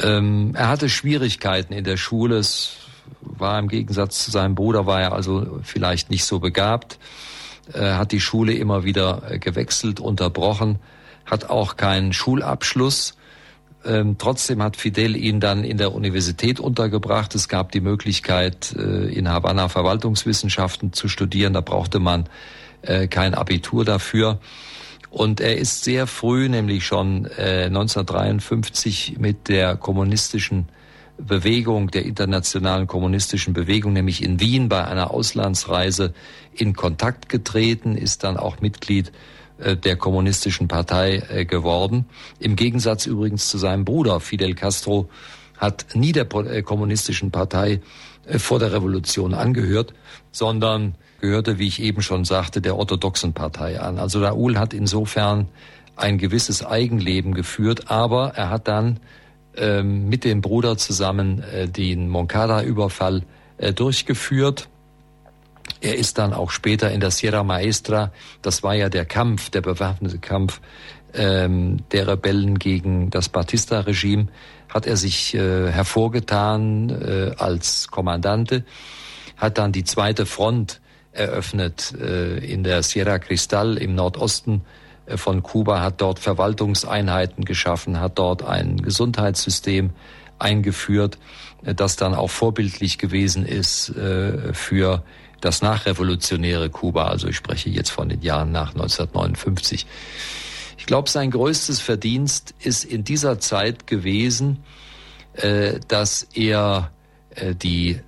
Ähm, 0.00 0.52
er 0.54 0.68
hatte 0.68 0.88
Schwierigkeiten 0.88 1.72
in 1.72 1.84
der 1.84 1.96
Schule, 1.96 2.38
es 2.38 2.76
war 3.20 3.58
im 3.58 3.68
Gegensatz 3.68 4.24
zu 4.24 4.30
seinem 4.30 4.54
Bruder, 4.54 4.86
war 4.86 5.00
er 5.00 5.12
also 5.12 5.60
vielleicht 5.62 6.10
nicht 6.10 6.24
so 6.24 6.40
begabt, 6.40 6.98
hat 7.72 8.12
die 8.12 8.20
Schule 8.20 8.52
immer 8.52 8.84
wieder 8.84 9.22
äh, 9.30 9.38
gewechselt, 9.38 10.00
unterbrochen, 10.00 10.78
hat 11.24 11.50
auch 11.50 11.76
keinen 11.76 12.12
Schulabschluss 12.12 13.16
ähm, 13.86 14.16
trotzdem 14.18 14.62
hat 14.62 14.76
Fidel 14.76 15.14
ihn 15.14 15.40
dann 15.40 15.62
in 15.62 15.76
der 15.76 15.92
Universität 15.94 16.58
untergebracht. 16.58 17.34
Es 17.34 17.48
gab 17.48 17.72
die 17.72 17.80
Möglichkeit, 17.80 18.74
äh, 18.76 19.12
in 19.12 19.28
Havanna 19.28 19.68
Verwaltungswissenschaften 19.68 20.92
zu 20.92 21.08
studieren. 21.08 21.52
Da 21.52 21.60
brauchte 21.60 21.98
man 21.98 22.24
äh, 22.82 23.08
kein 23.08 23.34
Abitur 23.34 23.84
dafür. 23.84 24.38
Und 25.10 25.40
er 25.40 25.58
ist 25.58 25.84
sehr 25.84 26.06
früh, 26.06 26.48
nämlich 26.48 26.86
schon 26.86 27.26
äh, 27.26 27.66
1953, 27.66 29.16
mit 29.18 29.48
der 29.48 29.76
kommunistischen 29.76 30.68
Bewegung, 31.16 31.90
der 31.90 32.04
internationalen 32.04 32.86
kommunistischen 32.86 33.54
Bewegung, 33.54 33.92
nämlich 33.92 34.22
in 34.22 34.40
Wien 34.40 34.68
bei 34.68 34.84
einer 34.84 35.12
Auslandsreise 35.12 36.12
in 36.52 36.74
Kontakt 36.74 37.28
getreten, 37.28 37.96
ist 37.96 38.24
dann 38.24 38.36
auch 38.36 38.60
Mitglied 38.60 39.12
äh, 39.58 39.76
der 39.76 39.96
kommunistischen 39.96 40.66
Partei 40.66 41.22
äh, 41.28 41.44
geworden. 41.44 42.06
Im 42.40 42.56
Gegensatz 42.56 43.06
übrigens 43.06 43.48
zu 43.48 43.58
seinem 43.58 43.84
Bruder 43.84 44.18
Fidel 44.18 44.54
Castro 44.54 45.08
hat 45.56 45.86
nie 45.94 46.12
der 46.12 46.26
äh, 46.34 46.62
kommunistischen 46.62 47.30
Partei 47.30 47.80
vor 48.38 48.58
der 48.58 48.72
Revolution 48.72 49.34
angehört, 49.34 49.92
sondern 50.32 50.94
gehörte, 51.20 51.58
wie 51.58 51.68
ich 51.68 51.80
eben 51.82 52.00
schon 52.00 52.24
sagte, 52.24 52.62
der 52.62 52.76
orthodoxen 52.76 53.34
Partei 53.34 53.78
an. 53.78 53.98
Also 53.98 54.20
Raúl 54.24 54.56
hat 54.56 54.72
insofern 54.72 55.48
ein 55.94 56.18
gewisses 56.18 56.64
Eigenleben 56.64 57.34
geführt, 57.34 57.90
aber 57.90 58.32
er 58.34 58.48
hat 58.50 58.66
dann 58.66 58.98
ähm, 59.56 60.08
mit 60.08 60.24
dem 60.24 60.40
Bruder 60.40 60.76
zusammen 60.76 61.42
äh, 61.42 61.68
den 61.68 62.08
Moncada-Überfall 62.08 63.22
äh, 63.58 63.72
durchgeführt. 63.72 64.68
Er 65.80 65.96
ist 65.96 66.18
dann 66.18 66.32
auch 66.32 66.50
später 66.50 66.90
in 66.90 67.00
der 67.00 67.10
Sierra 67.10 67.42
Maestra, 67.42 68.12
das 68.42 68.62
war 68.62 68.74
ja 68.74 68.88
der 68.88 69.04
Kampf, 69.04 69.50
der 69.50 69.60
bewaffnete 69.60 70.18
Kampf 70.18 70.60
ähm, 71.12 71.78
der 71.92 72.08
Rebellen 72.08 72.58
gegen 72.58 73.10
das 73.10 73.28
Batista-Regime, 73.28 74.28
hat 74.68 74.86
er 74.86 74.96
sich 74.96 75.34
äh, 75.34 75.70
hervorgetan 75.70 77.34
als 77.38 77.88
Kommandante, 77.88 78.64
hat 79.36 79.58
dann 79.58 79.72
die 79.72 79.84
zweite 79.84 80.26
Front 80.26 80.80
eröffnet 81.12 81.92
in 81.92 82.64
der 82.64 82.82
Sierra 82.82 83.20
Cristal 83.20 83.76
im 83.76 83.94
Nordosten 83.94 84.62
von 85.16 85.42
Kuba, 85.42 85.80
hat 85.80 86.00
dort 86.00 86.18
Verwaltungseinheiten 86.18 87.44
geschaffen, 87.44 88.00
hat 88.00 88.18
dort 88.18 88.42
ein 88.42 88.78
Gesundheitssystem 88.78 89.90
eingeführt, 90.38 91.18
äh, 91.64 91.74
das 91.74 91.96
dann 91.96 92.14
auch 92.14 92.30
vorbildlich 92.30 92.98
gewesen 92.98 93.46
ist 93.46 93.90
äh, 93.90 94.52
für 94.52 95.02
das 95.40 95.62
nachrevolutionäre 95.62 96.70
Kuba. 96.70 97.06
Also 97.08 97.28
ich 97.28 97.36
spreche 97.36 97.68
jetzt 97.68 97.90
von 97.90 98.08
den 98.08 98.22
Jahren 98.22 98.50
nach 98.50 98.70
1959. 98.70 99.86
Ich 100.78 100.86
glaube, 100.86 101.10
sein 101.10 101.30
größtes 101.30 101.80
Verdienst 101.80 102.54
ist 102.60 102.84
in 102.84 103.04
dieser 103.04 103.38
Zeit 103.40 103.86
gewesen, 103.86 104.64
dass 105.88 106.28
er 106.34 106.90
die 107.62 108.00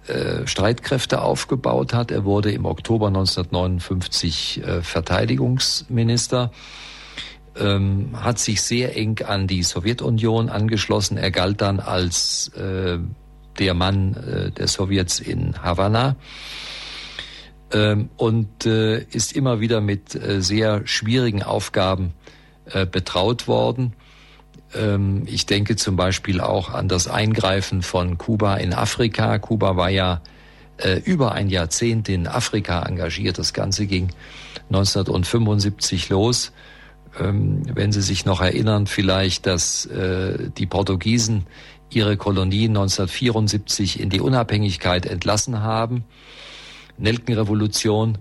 Streitkräfte 0.45 1.21
aufgebaut 1.21 1.93
hat. 1.93 2.11
Er 2.11 2.25
wurde 2.25 2.53
im 2.53 2.65
Oktober 2.65 3.09
1959 3.09 4.63
Verteidigungsminister 4.83 6.53
ähm, 7.59 8.11
hat 8.15 8.39
sich 8.39 8.63
sehr 8.63 8.97
eng 8.97 9.21
an 9.25 9.47
die 9.47 9.63
Sowjetunion 9.63 10.49
angeschlossen. 10.49 11.17
Er 11.17 11.31
galt 11.31 11.61
dann 11.61 11.81
als 11.81 12.49
äh, 12.49 12.99
der 13.59 13.75
Mann 13.75 14.15
äh, 14.15 14.51
der 14.51 14.69
Sowjets 14.69 15.21
in 15.21 15.63
Havanna 15.63 16.17
ähm, 17.73 18.11
und 18.17 18.67
äh, 18.67 19.03
ist 19.03 19.35
immer 19.35 19.61
wieder 19.61 19.81
mit 19.81 20.15
äh, 20.15 20.43
sehr 20.43 20.87
schwierigen 20.87 21.43
Aufgaben 21.43 22.13
äh, 22.71 22.87
betraut 22.87 23.49
worden. 23.49 23.95
Ähm, 24.75 25.23
ich 25.27 25.47
denke 25.47 25.77
zum 25.77 25.97
Beispiel 25.97 26.41
auch 26.41 26.71
an 26.71 26.89
das 26.89 27.09
Eingreifen 27.09 27.83
von 27.83 28.19
Kuba 28.19 28.57
in 28.57 28.73
Afrika. 28.73 29.39
Kuba 29.39 29.77
war 29.77 29.91
ja 29.91 30.21
äh, 30.79 30.99
über 31.01 31.33
ein 31.33 31.49
Jahrzehnt 31.49 32.09
in 32.09 32.27
Afrika 32.27 32.83
engagiert. 32.83 33.39
Das 33.39 33.53
Ganze 33.53 33.87
ging 33.87 34.11
1975 34.69 36.09
los 36.09 36.53
wenn 37.19 37.93
Sie 37.93 38.03
sich 38.03 38.25
noch 38.25 38.41
erinnern, 38.41 38.87
vielleicht, 38.87 39.47
dass 39.47 39.87
äh, 39.87 40.51
die 40.57 40.67
Portugiesen 40.67 41.47
ihre 41.91 42.17
Kolonien 42.17 42.71
1974 42.71 44.01
in 44.01 44.11
die 44.11 44.21
Unabhängigkeit 44.21 45.07
entlassen 45.07 45.61
haben, 45.61 46.05
Nelkenrevolution 46.99 48.19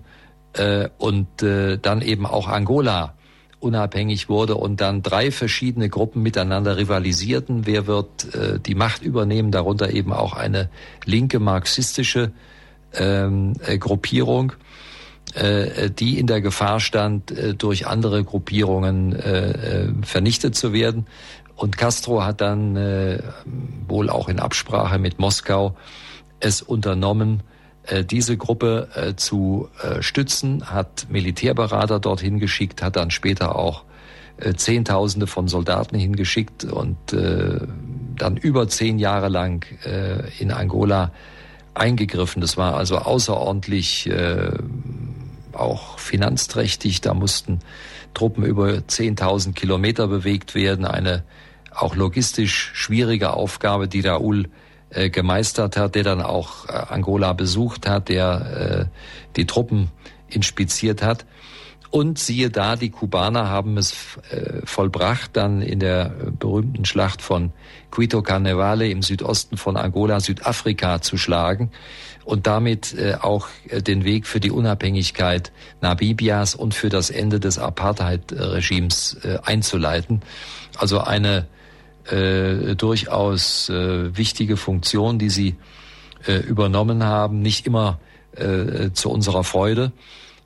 äh, 0.54 0.88
und 0.98 1.42
äh, 1.42 1.78
dann 1.78 2.02
eben 2.02 2.26
auch 2.26 2.48
Angola 2.48 3.14
unabhängig 3.58 4.28
wurde 4.28 4.54
und 4.54 4.80
dann 4.80 5.02
drei 5.02 5.30
verschiedene 5.30 5.88
Gruppen 5.88 6.22
miteinander 6.22 6.76
rivalisierten. 6.76 7.66
Wer 7.66 7.86
wird 7.86 8.34
äh, 8.34 8.60
die 8.60 8.74
Macht 8.74 9.02
übernehmen? 9.02 9.50
Darunter 9.50 9.92
eben 9.92 10.12
auch 10.12 10.34
eine 10.34 10.68
linke 11.04 11.40
marxistische 11.40 12.32
ähm, 12.94 13.54
äh, 13.66 13.78
Gruppierung. 13.78 14.52
Äh, 15.34 15.90
die 15.90 16.18
in 16.18 16.26
der 16.26 16.40
Gefahr 16.40 16.80
stand, 16.80 17.30
äh, 17.30 17.54
durch 17.54 17.86
andere 17.86 18.24
Gruppierungen 18.24 19.12
äh, 19.12 19.88
vernichtet 20.02 20.54
zu 20.54 20.72
werden. 20.72 21.06
Und 21.56 21.76
Castro 21.76 22.22
hat 22.22 22.42
dann 22.42 22.76
wohl 23.88 24.10
auch 24.10 24.28
in 24.28 24.40
Absprache 24.40 24.98
mit 24.98 25.18
Moskau 25.18 25.74
es 26.38 26.60
unternommen, 26.60 27.42
diese 28.10 28.36
Gruppe 28.36 29.14
zu 29.16 29.70
stützen, 30.00 30.70
hat 30.70 31.06
Militärberater 31.08 31.98
dorthin 31.98 32.38
geschickt, 32.40 32.82
hat 32.82 32.96
dann 32.96 33.10
später 33.10 33.56
auch 33.56 33.84
Zehntausende 34.54 35.26
von 35.26 35.48
Soldaten 35.48 35.96
hingeschickt 35.96 36.64
und 36.64 36.98
dann 37.14 38.36
über 38.36 38.68
zehn 38.68 38.98
Jahre 38.98 39.30
lang 39.30 39.64
in 40.38 40.50
Angola 40.52 41.10
eingegriffen. 41.72 42.42
Das 42.42 42.58
war 42.58 42.76
also 42.76 42.98
außerordentlich 42.98 44.10
auch 45.58 45.98
finanzträchtig. 45.98 47.00
Da 47.00 47.14
mussten 47.14 47.60
Truppen 48.14 48.44
über 48.44 48.68
10.000 48.68 49.54
Kilometer 49.54 50.08
bewegt 50.08 50.54
werden. 50.54 50.84
Eine 50.84 51.24
auch 51.72 51.94
logistisch 51.94 52.70
schwierige 52.74 53.34
Aufgabe, 53.34 53.88
die 53.88 54.00
Raúl 54.00 54.48
äh, 54.90 55.10
gemeistert 55.10 55.76
hat, 55.76 55.94
der 55.94 56.04
dann 56.04 56.22
auch 56.22 56.68
äh, 56.68 56.72
Angola 56.72 57.32
besucht 57.32 57.88
hat, 57.88 58.08
der 58.08 58.88
äh, 58.88 59.34
die 59.36 59.46
Truppen 59.46 59.90
inspiziert 60.28 61.02
hat. 61.02 61.26
Und 61.90 62.18
siehe 62.18 62.50
da, 62.50 62.76
die 62.76 62.90
Kubaner 62.90 63.48
haben 63.48 63.78
es 63.78 63.94
äh, 64.30 64.60
vollbracht, 64.64 65.30
dann 65.34 65.62
in 65.62 65.78
der 65.78 66.12
berühmten 66.38 66.84
Schlacht 66.84 67.22
von 67.22 67.52
Quito 67.90 68.22
Carnevale 68.22 68.88
im 68.88 69.02
Südosten 69.02 69.56
von 69.56 69.76
Angola 69.76 70.20
Südafrika 70.20 71.00
zu 71.00 71.16
schlagen 71.16 71.70
und 72.24 72.48
damit 72.48 72.92
äh, 72.98 73.14
auch 73.20 73.46
äh, 73.68 73.80
den 73.80 74.04
Weg 74.04 74.26
für 74.26 74.40
die 74.40 74.50
Unabhängigkeit 74.50 75.52
Namibias 75.80 76.54
und 76.56 76.74
für 76.74 76.88
das 76.88 77.08
Ende 77.08 77.38
des 77.38 77.58
Apartheid-Regimes 77.58 79.18
äh, 79.22 79.38
einzuleiten. 79.44 80.22
Also 80.76 81.00
eine 81.00 81.46
äh, 82.10 82.74
durchaus 82.74 83.68
äh, 83.68 84.16
wichtige 84.16 84.56
Funktion, 84.56 85.18
die 85.18 85.30
sie 85.30 85.54
äh, 86.26 86.38
übernommen 86.38 87.04
haben, 87.04 87.40
nicht 87.40 87.66
immer 87.66 88.00
äh, 88.38 88.92
zu 88.92 89.10
unserer 89.10 89.44
Freude. 89.44 89.92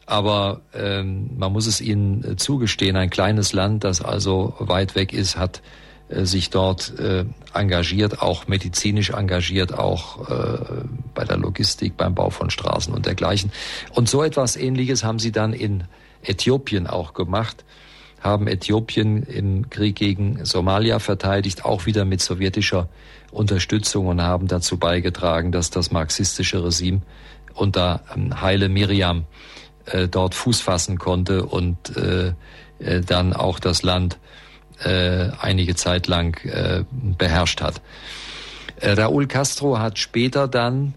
Aber 0.07 0.63
ähm, 0.75 1.31
man 1.39 1.53
muss 1.53 1.67
es 1.67 1.81
ihnen 1.81 2.25
äh, 2.25 2.37
zugestehen, 2.37 2.97
ein 2.97 3.11
kleines 3.11 3.53
Land, 3.53 3.85
das 3.85 4.03
also 4.03 4.55
weit 4.59 4.97
weg 4.97 5.13
ist, 5.13 5.37
hat 5.37 5.63
äh, 6.09 6.25
sich 6.25 6.51
dort 6.51 6.99
äh, 6.99 7.25
engagiert, 7.55 8.21
auch 8.21 8.49
medizinisch 8.49 9.11
engagiert, 9.11 9.79
auch 9.79 10.29
äh, 10.29 10.59
bei 11.15 11.25
der 11.25 11.37
Logistik, 11.37 11.97
beim 11.97 12.17
Bau 12.17 12.31
von 12.31 12.51
Straßen 12.51 12.93
und 12.93 13.07
dergleichen. 13.07 13.53
Und 13.95 14.09
so 14.09 14.25
etwas 14.25 14.57
Ähnliches 14.57 15.05
haben 15.05 15.21
sie 15.21 15.31
dann 15.31 15.53
in 15.53 15.85
Äthiopien 16.23 16.89
auch 16.89 17.15
gemacht, 17.15 17.65
haben 18.21 18.49
Äthiopien 18.49 19.23
im 19.23 19.71
Krieg 19.71 19.97
gegen 19.97 20.45
Somalia 20.45 20.99
verteidigt, 20.99 21.65
auch 21.65 21.87
wieder 21.87 22.05
mit 22.05 22.21
sowjetischer 22.21 22.89
Unterstützung 23.31 24.09
und 24.09 24.21
haben 24.21 24.49
dazu 24.49 24.77
beigetragen, 24.77 25.53
dass 25.53 25.71
das 25.71 25.93
marxistische 25.93 26.65
Regime 26.65 27.03
unter 27.55 28.03
ähm, 28.15 28.41
Heile 28.41 28.69
Miriam 28.69 29.25
äh, 29.87 30.09
dort 30.09 30.35
Fuß 30.35 30.61
fassen 30.61 30.99
konnte 30.99 31.45
und 31.45 31.97
äh, 31.97 32.33
äh, 32.79 33.01
dann 33.01 33.33
auch 33.33 33.59
das 33.59 33.83
Land 33.83 34.19
äh, 34.83 35.29
einige 35.41 35.75
Zeit 35.75 36.07
lang 36.07 36.43
äh, 36.45 36.85
beherrscht 36.91 37.61
hat. 37.61 37.81
Äh, 38.77 38.93
Raúl 38.93 39.27
Castro 39.27 39.79
hat 39.79 39.99
später 39.99 40.49
dann, 40.49 40.95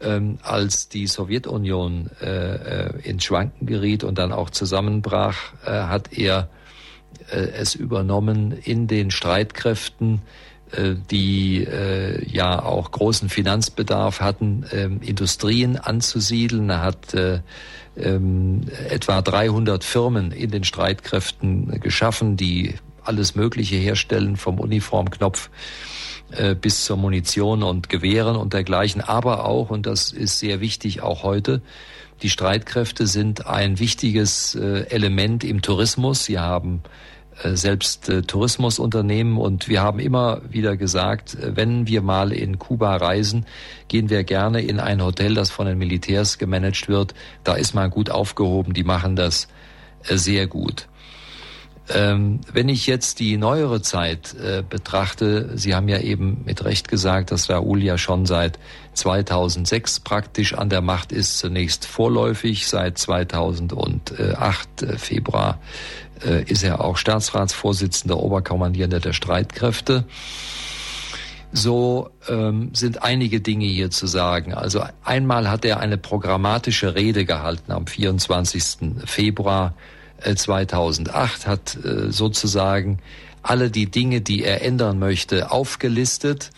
ähm, 0.00 0.38
als 0.42 0.88
die 0.88 1.06
Sowjetunion 1.06 2.10
äh, 2.20 2.86
äh, 2.86 3.00
ins 3.08 3.24
Schwanken 3.24 3.66
geriet 3.66 4.04
und 4.04 4.18
dann 4.18 4.32
auch 4.32 4.50
zusammenbrach, 4.50 5.36
äh, 5.64 5.70
hat 5.70 6.12
er 6.12 6.48
es 7.30 7.74
übernommen 7.74 8.52
in 8.52 8.86
den 8.86 9.10
Streitkräften, 9.10 10.20
die 11.10 11.64
äh, 11.64 12.24
ja 12.28 12.62
auch 12.62 12.90
großen 12.90 13.28
Finanzbedarf 13.28 14.20
hatten, 14.20 14.64
äh, 14.70 14.84
Industrien 15.06 15.76
anzusiedeln. 15.76 16.70
Er 16.70 16.82
hat 16.82 17.14
äh, 17.14 17.40
ähm, 17.96 18.62
etwa 18.88 19.22
300 19.22 19.84
Firmen 19.84 20.32
in 20.32 20.50
den 20.50 20.64
Streitkräften 20.64 21.80
geschaffen, 21.80 22.36
die 22.36 22.74
alles 23.02 23.34
Mögliche 23.34 23.76
herstellen, 23.76 24.36
vom 24.36 24.58
Uniformknopf 24.58 25.50
äh, 26.32 26.54
bis 26.54 26.84
zur 26.84 26.96
Munition 26.96 27.62
und 27.62 27.88
Gewehren 27.88 28.36
und 28.36 28.52
dergleichen. 28.52 29.00
Aber 29.00 29.44
auch, 29.44 29.70
und 29.70 29.86
das 29.86 30.10
ist 30.12 30.38
sehr 30.38 30.60
wichtig 30.60 31.02
auch 31.02 31.22
heute, 31.22 31.62
die 32.22 32.30
Streitkräfte 32.30 33.06
sind 33.06 33.46
ein 33.46 33.78
wichtiges 33.78 34.54
äh, 34.54 34.86
Element 34.88 35.44
im 35.44 35.62
Tourismus. 35.62 36.24
Sie 36.24 36.38
haben 36.38 36.82
äh, 36.84 37.13
selbst 37.42 38.08
äh, 38.08 38.22
Tourismusunternehmen 38.22 39.36
und 39.38 39.68
wir 39.68 39.82
haben 39.82 39.98
immer 39.98 40.40
wieder 40.48 40.76
gesagt, 40.76 41.34
äh, 41.34 41.56
wenn 41.56 41.86
wir 41.86 42.02
mal 42.02 42.32
in 42.32 42.58
Kuba 42.58 42.96
reisen, 42.96 43.46
gehen 43.88 44.10
wir 44.10 44.24
gerne 44.24 44.62
in 44.62 44.80
ein 44.80 45.02
Hotel, 45.02 45.34
das 45.34 45.50
von 45.50 45.66
den 45.66 45.78
Militärs 45.78 46.38
gemanagt 46.38 46.88
wird. 46.88 47.14
Da 47.42 47.54
ist 47.54 47.74
man 47.74 47.90
gut 47.90 48.10
aufgehoben, 48.10 48.72
die 48.72 48.84
machen 48.84 49.16
das 49.16 49.48
sehr 50.02 50.46
gut. 50.46 50.86
Ähm, 51.90 52.40
wenn 52.50 52.70
ich 52.70 52.86
jetzt 52.86 53.20
die 53.20 53.36
neuere 53.36 53.82
Zeit 53.82 54.34
äh, 54.34 54.62
betrachte, 54.66 55.50
Sie 55.54 55.74
haben 55.74 55.88
ja 55.88 55.98
eben 55.98 56.42
mit 56.46 56.64
Recht 56.64 56.88
gesagt, 56.88 57.30
dass 57.30 57.50
Raoul 57.50 57.82
ja 57.82 57.98
schon 57.98 58.24
seit 58.24 58.58
2006 58.94 60.00
praktisch 60.00 60.54
an 60.54 60.70
der 60.70 60.80
Macht 60.80 61.12
ist, 61.12 61.38
zunächst 61.38 61.84
vorläufig, 61.84 62.68
seit 62.68 62.96
2008 62.96 64.82
äh, 64.82 64.96
Februar 64.96 65.58
äh, 66.24 66.42
ist 66.44 66.62
er 66.62 66.80
auch 66.80 66.96
Staatsratsvorsitzender, 66.96 68.18
Oberkommandierender 68.18 69.00
der 69.00 69.12
Streitkräfte. 69.12 70.04
So 71.52 72.10
ähm, 72.28 72.70
sind 72.72 73.02
einige 73.02 73.40
Dinge 73.40 73.66
hier 73.66 73.90
zu 73.90 74.06
sagen. 74.06 74.54
Also 74.54 74.84
einmal 75.04 75.48
hat 75.48 75.64
er 75.64 75.78
eine 75.78 75.98
programmatische 75.98 76.96
Rede 76.96 77.24
gehalten 77.24 77.70
am 77.70 77.86
24. 77.86 79.04
Februar 79.04 79.74
2008, 80.34 81.46
hat 81.46 81.76
äh, 81.76 82.10
sozusagen 82.10 82.98
alle 83.42 83.70
die 83.70 83.90
Dinge, 83.90 84.20
die 84.20 84.42
er 84.42 84.62
ändern 84.62 84.98
möchte, 84.98 85.50
aufgelistet. 85.50 86.50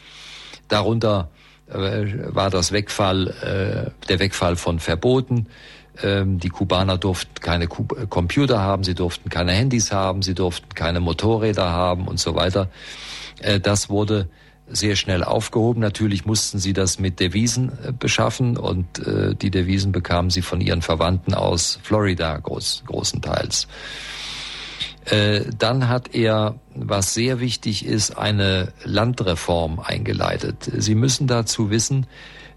Darunter 0.69 1.31
äh, 1.69 2.07
war 2.29 2.51
das 2.51 2.73
Wegfall, 2.73 3.29
äh, 3.29 4.07
der 4.09 4.19
Wegfall 4.19 4.57
von 4.57 4.79
Verboten. 4.79 5.49
Ähm, 6.03 6.39
die 6.39 6.49
Kubaner 6.49 6.99
durften 6.99 7.41
keine 7.41 7.67
Computer 7.67 8.61
haben, 8.61 8.85
sie 8.85 8.95
durften 8.95 9.31
keine 9.31 9.53
Handys 9.53 9.93
haben, 9.93 10.23
sie 10.23 10.35
durften 10.35 10.75
keine 10.75 11.01
Motorräder 11.01 11.71
haben 11.71 12.09
und 12.09 12.19
so 12.19 12.35
weiter. 12.35 12.69
Das 13.63 13.91
wurde 13.91 14.31
sehr 14.69 14.97
schnell 14.97 15.23
aufgehoben. 15.23 15.81
Natürlich 15.81 16.27
mussten 16.27 16.59
sie 16.59 16.73
das 16.73 16.99
mit 16.99 17.21
Devisen 17.21 17.73
äh, 17.85 17.93
beschaffen 17.93 18.57
und 18.57 18.99
äh, 19.07 19.35
die 19.35 19.51
Devisen 19.51 19.93
bekamen 19.93 20.31
sie 20.31 20.43
von 20.43 20.61
ihren 20.61 20.83
Verwandten 20.83 21.35
aus 21.35 21.79
Florida 21.83 22.37
groß. 22.39 22.83
Äh, 25.05 25.43
dann 25.57 25.89
hat 25.89 26.15
er, 26.15 26.59
was 26.75 27.15
sehr 27.15 27.39
wichtig 27.39 27.87
ist, 27.87 28.19
eine 28.19 28.73
Landreform 28.83 29.79
eingeleitet. 29.79 30.71
Sie 30.77 30.95
müssen 30.95 31.27
dazu 31.27 31.71
wissen, 31.71 32.07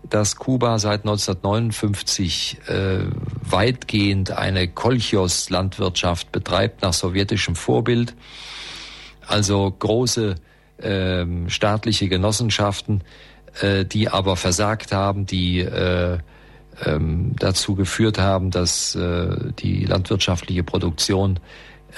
dass 0.03 0.37
Kuba 0.37 0.79
seit 0.79 1.01
1959 1.01 2.57
äh, 2.67 2.99
weitgehend 3.41 4.31
eine 4.31 4.67
Kolchos-Landwirtschaft 4.67 6.31
betreibt 6.31 6.81
nach 6.81 6.93
sowjetischem 6.93 7.55
Vorbild. 7.55 8.15
Also 9.27 9.69
große 9.71 10.35
ähm, 10.81 11.49
staatliche 11.49 12.07
Genossenschaften, 12.07 13.03
äh, 13.61 13.85
die 13.85 14.09
aber 14.09 14.35
versagt 14.35 14.91
haben, 14.91 15.25
die 15.25 15.59
äh, 15.59 16.17
ähm, 16.85 17.35
dazu 17.37 17.75
geführt 17.75 18.17
haben, 18.17 18.51
dass 18.51 18.95
äh, 18.95 19.51
die 19.59 19.85
landwirtschaftliche 19.85 20.63
Produktion 20.63 21.39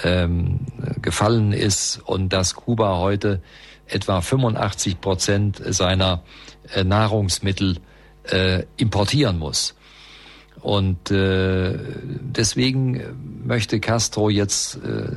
ähm, 0.04 0.62
gefallen 1.02 1.54
ist 1.54 2.02
und 2.06 2.34
dass 2.34 2.56
Kuba 2.56 2.98
heute 2.98 3.42
etwa 3.88 4.22
85 4.22 5.02
Prozent 5.02 5.62
seiner 5.66 6.24
äh, 6.74 6.84
Nahrungsmittel 6.84 7.78
äh, 8.24 8.64
importieren 8.78 9.38
muss. 9.38 9.76
Und 10.62 11.10
äh, 11.10 11.78
deswegen 12.22 13.02
möchte 13.44 13.80
Castro 13.80 14.30
jetzt 14.30 14.76
äh, 14.76 15.10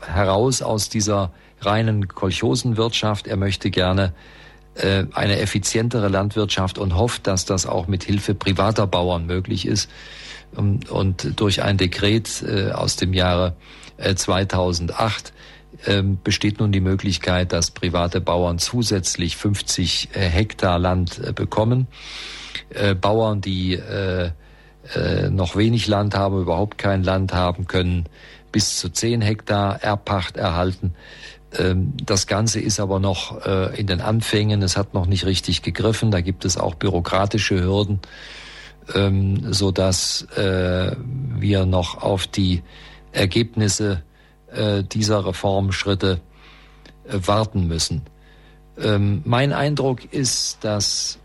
heraus 0.00 0.62
aus 0.62 0.88
dieser 0.88 1.30
reinen 1.60 2.08
Kolchosenwirtschaft. 2.08 3.26
Er 3.26 3.36
möchte 3.36 3.70
gerne 3.70 4.14
äh, 4.74 5.04
eine 5.12 5.40
effizientere 5.40 6.08
Landwirtschaft 6.08 6.78
und 6.78 6.96
hofft, 6.96 7.26
dass 7.26 7.44
das 7.44 7.66
auch 7.66 7.86
mit 7.86 8.04
Hilfe 8.04 8.34
privater 8.34 8.86
Bauern 8.86 9.26
möglich 9.26 9.66
ist. 9.66 9.90
Und, 10.54 10.88
und 10.88 11.38
durch 11.38 11.62
ein 11.62 11.76
Dekret 11.76 12.42
äh, 12.42 12.70
aus 12.70 12.96
dem 12.96 13.12
Jahre 13.12 13.56
äh, 13.98 14.14
2008 14.14 15.34
ähm, 15.86 16.18
besteht 16.22 16.58
nun 16.58 16.72
die 16.72 16.80
Möglichkeit, 16.80 17.52
dass 17.52 17.70
private 17.70 18.20
Bauern 18.20 18.58
zusätzlich 18.58 19.36
50 19.36 20.10
äh, 20.12 20.20
Hektar 20.20 20.78
Land 20.78 21.20
äh, 21.20 21.32
bekommen. 21.32 21.86
Äh, 22.70 22.94
Bauern, 22.94 23.40
die 23.40 23.78
noch 25.28 25.54
wenig 25.54 25.86
Land 25.86 26.14
haben, 26.14 26.40
überhaupt 26.40 26.78
kein 26.78 27.02
Land 27.02 27.34
haben, 27.34 27.66
können 27.66 28.06
bis 28.52 28.78
zu 28.78 28.88
10 28.88 29.20
Hektar 29.20 29.82
Erbpacht 29.82 30.38
erhalten. 30.38 30.94
Ähm, 31.52 31.92
das 32.02 32.26
Ganze 32.26 32.58
ist 32.58 32.80
aber 32.80 32.98
noch 32.98 33.44
in 33.74 33.86
den 33.86 34.00
Anfängen, 34.00 34.62
es 34.62 34.78
hat 34.78 34.94
noch 34.94 35.04
nicht 35.04 35.26
richtig 35.26 35.60
gegriffen, 35.60 36.10
da 36.10 36.22
gibt 36.22 36.46
es 36.46 36.56
auch 36.56 36.74
bürokratische 36.74 37.62
Hürden, 37.62 38.00
ähm, 38.94 39.52
so 39.52 39.72
dass 39.72 40.26
wir 40.34 41.66
noch 41.66 42.02
auf 42.02 42.26
die 42.26 42.62
Ergebnisse 43.12 44.02
äh, 44.52 44.82
dieser 44.82 45.24
Reformschritte 45.26 46.20
warten 47.10 47.66
müssen. 47.66 48.02
Ähm, 48.78 49.22
mein 49.24 49.52
Eindruck 49.52 50.12
ist, 50.12 50.58
dass 50.62 51.18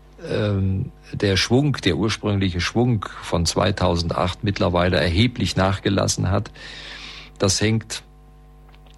der 1.12 1.36
Schwung, 1.36 1.76
der 1.84 1.98
ursprüngliche 1.98 2.62
Schwung 2.62 3.04
von 3.20 3.44
2008 3.44 4.42
mittlerweile 4.42 4.96
erheblich 4.96 5.54
nachgelassen 5.54 6.30
hat. 6.30 6.50
Das 7.38 7.60
hängt 7.60 8.04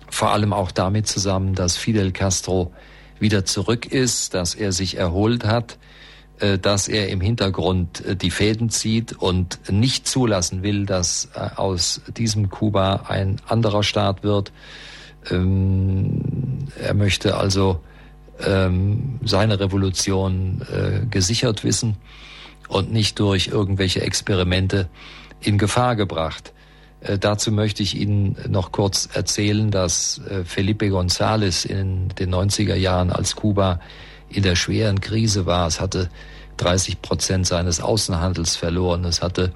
vor 0.09 0.31
allem 0.31 0.53
auch 0.53 0.71
damit 0.71 1.09
zusammen, 1.09 1.57
dass 1.57 1.77
Fidel 1.77 2.13
Castro 2.13 2.73
wieder 3.19 3.45
zurück 3.45 3.87
ist, 3.87 4.35
dass 4.35 4.55
er 4.55 4.71
sich 4.71 4.97
erholt 4.99 5.45
hat, 5.45 5.73
äh, 5.73 5.77
dass 6.61 6.89
er 6.89 7.09
im 7.09 7.21
Hintergrund 7.21 8.05
äh, 8.05 8.17
die 8.17 8.31
Fäden 8.31 8.71
zieht 8.71 9.13
und 9.13 9.61
nicht 9.71 10.07
zulassen 10.07 10.63
will, 10.63 10.87
dass 10.87 11.31
äh, 11.35 11.51
aus 11.57 12.03
diesem 12.17 12.51
Kuba 12.51 13.05
ein 13.09 13.37
anderer 13.47 13.83
Staat 13.83 14.23
wird. 14.23 14.53
Ähm, 15.31 16.69
er 16.81 16.95
möchte 16.95 17.37
also 17.37 17.81
ähm, 18.45 19.19
seine 19.25 19.59
Revolution 19.59 20.61
gesichert 21.11 21.65
wissen 21.65 21.97
und 22.69 22.93
nicht 22.93 23.19
durch 23.19 23.49
irgendwelche 23.49 24.03
Experimente 24.03 24.89
in 25.41 25.59
Gefahr 25.59 25.97
gebracht. 25.97 26.53
Äh, 27.01 27.19
dazu 27.19 27.53
möchte 27.53 27.83
ich 27.83 27.97
Ihnen 27.97 28.37
noch 28.49 28.73
kurz 28.73 29.09
erzählen, 29.13 29.71
dass 29.71 30.21
äh, 30.29 30.45
Felipe 30.45 30.87
González 30.87 31.67
in 31.67 32.09
den 32.11 32.35
90er 32.35 32.75
Jahren, 32.75 33.11
als 33.11 33.37
Kuba 33.37 33.81
in 34.29 34.43
der 34.43 34.57
schweren 34.57 35.01
Krise 35.01 35.47
war, 35.47 35.67
es 35.67 35.81
hatte 35.81 36.11
30 36.59 37.03
Prozent 37.03 37.47
seines 37.47 37.81
Außenhandels 37.81 38.57
verloren, 38.57 39.05
es 39.05 39.23
hatte 39.23 39.53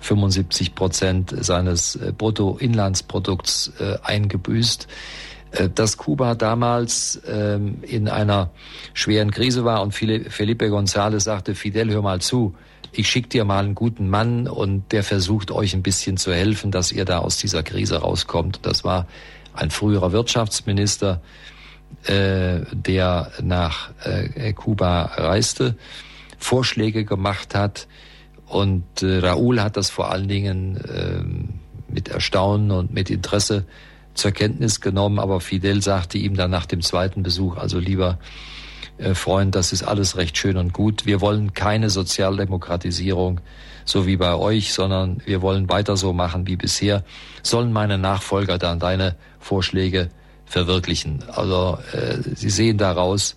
75 0.00 0.74
Prozent 0.74 1.34
seines 1.38 1.96
äh, 1.96 2.12
Bruttoinlandsprodukts 2.16 3.72
eingebüßt, 4.02 4.88
dass 5.74 5.96
Kuba 5.96 6.36
damals 6.36 7.20
ähm, 7.26 7.78
in 7.82 8.08
einer 8.08 8.50
schweren 8.94 9.32
Krise 9.32 9.64
war 9.64 9.82
und 9.82 9.92
Felipe 9.92 10.66
González 10.66 11.20
sagte, 11.20 11.56
Fidel, 11.56 11.90
hör 11.90 12.02
mal 12.02 12.20
zu, 12.20 12.54
ich 12.92 13.08
schicke 13.08 13.28
dir 13.28 13.44
mal 13.44 13.64
einen 13.64 13.74
guten 13.74 14.08
Mann 14.08 14.48
und 14.48 14.90
der 14.92 15.04
versucht 15.04 15.50
euch 15.50 15.74
ein 15.74 15.82
bisschen 15.82 16.16
zu 16.16 16.32
helfen, 16.32 16.70
dass 16.70 16.92
ihr 16.92 17.04
da 17.04 17.18
aus 17.18 17.36
dieser 17.36 17.62
Krise 17.62 17.98
rauskommt. 17.98 18.60
Das 18.62 18.84
war 18.84 19.06
ein 19.52 19.70
früherer 19.70 20.12
Wirtschaftsminister, 20.12 21.20
äh, 22.04 22.60
der 22.72 23.32
nach 23.42 23.90
äh, 24.04 24.52
Kuba 24.52 25.02
reiste, 25.16 25.76
Vorschläge 26.38 27.04
gemacht 27.04 27.54
hat 27.54 27.86
und 28.46 28.84
äh, 29.02 29.20
Raúl 29.20 29.62
hat 29.62 29.76
das 29.76 29.90
vor 29.90 30.10
allen 30.10 30.28
Dingen 30.28 30.76
äh, 30.76 31.92
mit 31.92 32.08
Erstaunen 32.08 32.70
und 32.72 32.92
mit 32.92 33.10
Interesse 33.10 33.64
zur 34.14 34.32
Kenntnis 34.32 34.80
genommen, 34.80 35.18
aber 35.18 35.40
Fidel 35.40 35.82
sagte 35.82 36.18
ihm 36.18 36.34
dann 36.36 36.50
nach 36.50 36.66
dem 36.66 36.82
zweiten 36.82 37.22
Besuch, 37.22 37.56
also 37.56 37.78
lieber 37.78 38.18
äh, 38.98 39.14
Freund, 39.14 39.54
das 39.54 39.72
ist 39.72 39.82
alles 39.82 40.16
recht 40.16 40.36
schön 40.36 40.56
und 40.56 40.72
gut. 40.72 41.06
Wir 41.06 41.20
wollen 41.20 41.54
keine 41.54 41.90
Sozialdemokratisierung, 41.90 43.40
so 43.84 44.06
wie 44.06 44.16
bei 44.16 44.34
euch, 44.34 44.72
sondern 44.72 45.22
wir 45.24 45.42
wollen 45.42 45.68
weiter 45.68 45.96
so 45.96 46.12
machen 46.12 46.46
wie 46.46 46.56
bisher. 46.56 47.04
Sollen 47.42 47.72
meine 47.72 47.98
Nachfolger 47.98 48.58
dann 48.58 48.78
deine 48.78 49.16
Vorschläge 49.38 50.10
verwirklichen? 50.50 51.24
Also 51.32 51.78
äh, 51.92 52.18
Sie 52.34 52.50
sehen 52.50 52.76
daraus, 52.76 53.36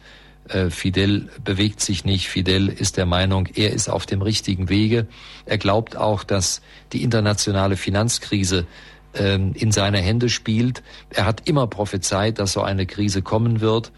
äh, 0.49 0.69
Fidel 0.69 1.29
bewegt 1.43 1.79
sich 1.79 2.03
nicht. 2.03 2.27
Fidel 2.27 2.67
ist 2.67 2.97
der 2.97 3.05
Meinung, 3.05 3.47
er 3.55 3.71
ist 3.71 3.89
auf 3.89 4.05
dem 4.05 4.21
richtigen 4.21 4.67
Wege. 4.67 5.07
Er 5.45 5.57
glaubt 5.57 5.95
auch, 5.95 6.23
dass 6.23 6.61
die 6.91 7.03
internationale 7.03 7.77
Finanzkrise 7.77 8.65
ähm, 9.13 9.53
in 9.55 9.71
seine 9.71 9.99
Hände 9.99 10.29
spielt. 10.29 10.83
Er 11.11 11.25
hat 11.25 11.47
immer 11.47 11.67
prophezeit, 11.67 12.39
dass 12.39 12.53
so 12.53 12.61
eine 12.61 12.85
Krise 12.85 13.21
kommen 13.21 13.61
wird 13.61 13.91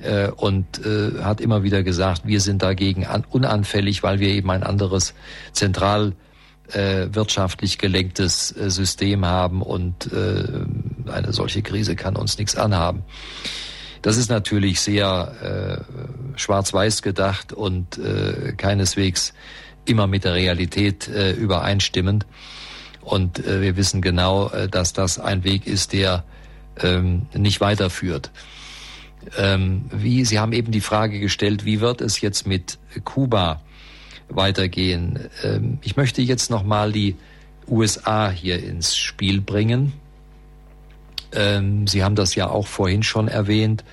äh, 0.00 0.28
und 0.28 0.84
äh, 0.84 1.22
hat 1.22 1.40
immer 1.40 1.62
wieder 1.62 1.82
gesagt, 1.82 2.22
wir 2.24 2.40
sind 2.40 2.62
dagegen 2.62 3.06
an, 3.06 3.24
unanfällig, 3.30 4.02
weil 4.02 4.18
wir 4.18 4.28
eben 4.28 4.50
ein 4.50 4.62
anderes 4.62 5.14
zentral 5.52 6.14
äh, 6.74 7.08
wirtschaftlich 7.12 7.78
gelenktes 7.78 8.54
äh, 8.56 8.70
System 8.70 9.24
haben 9.24 9.62
und 9.62 10.12
äh, 10.12 10.44
eine 11.10 11.32
solche 11.32 11.62
Krise 11.62 11.96
kann 11.96 12.16
uns 12.16 12.38
nichts 12.38 12.56
anhaben. 12.56 13.02
Das 14.02 14.16
ist 14.16 14.30
natürlich 14.30 14.80
sehr 14.80 15.84
äh, 15.86 16.38
schwarz-weiß 16.38 17.02
gedacht 17.02 17.52
und 17.52 17.98
äh, 17.98 18.52
keineswegs 18.56 19.32
immer 19.84 20.06
mit 20.06 20.24
der 20.24 20.34
Realität 20.34 21.08
äh, 21.08 21.32
übereinstimmend. 21.32 22.26
Und 23.00 23.44
äh, 23.44 23.60
wir 23.60 23.76
wissen 23.76 24.02
genau, 24.02 24.48
äh, 24.50 24.68
dass 24.68 24.92
das 24.92 25.18
ein 25.18 25.44
Weg 25.44 25.66
ist, 25.66 25.92
der 25.92 26.24
ähm, 26.80 27.26
nicht 27.34 27.60
weiterführt. 27.60 28.30
Ähm, 29.36 29.84
wie 29.92 30.24
Sie 30.24 30.38
haben 30.38 30.52
eben 30.52 30.72
die 30.72 30.80
Frage 30.80 31.20
gestellt, 31.20 31.64
wie 31.64 31.80
wird 31.80 32.00
es 32.00 32.20
jetzt 32.20 32.46
mit 32.46 32.78
Kuba 33.04 33.62
weitergehen? 34.28 35.28
Ähm, 35.42 35.78
ich 35.82 35.96
möchte 35.96 36.22
jetzt 36.22 36.50
noch 36.50 36.62
mal 36.62 36.92
die 36.92 37.16
USA 37.68 38.30
hier 38.30 38.62
ins 38.62 38.96
Spiel 38.96 39.40
bringen. 39.40 39.92
Ähm, 41.32 41.86
Sie 41.86 42.04
haben 42.04 42.16
das 42.16 42.34
ja 42.34 42.48
auch 42.48 42.66
vorhin 42.66 43.02
schon 43.02 43.28
erwähnt. 43.28 43.84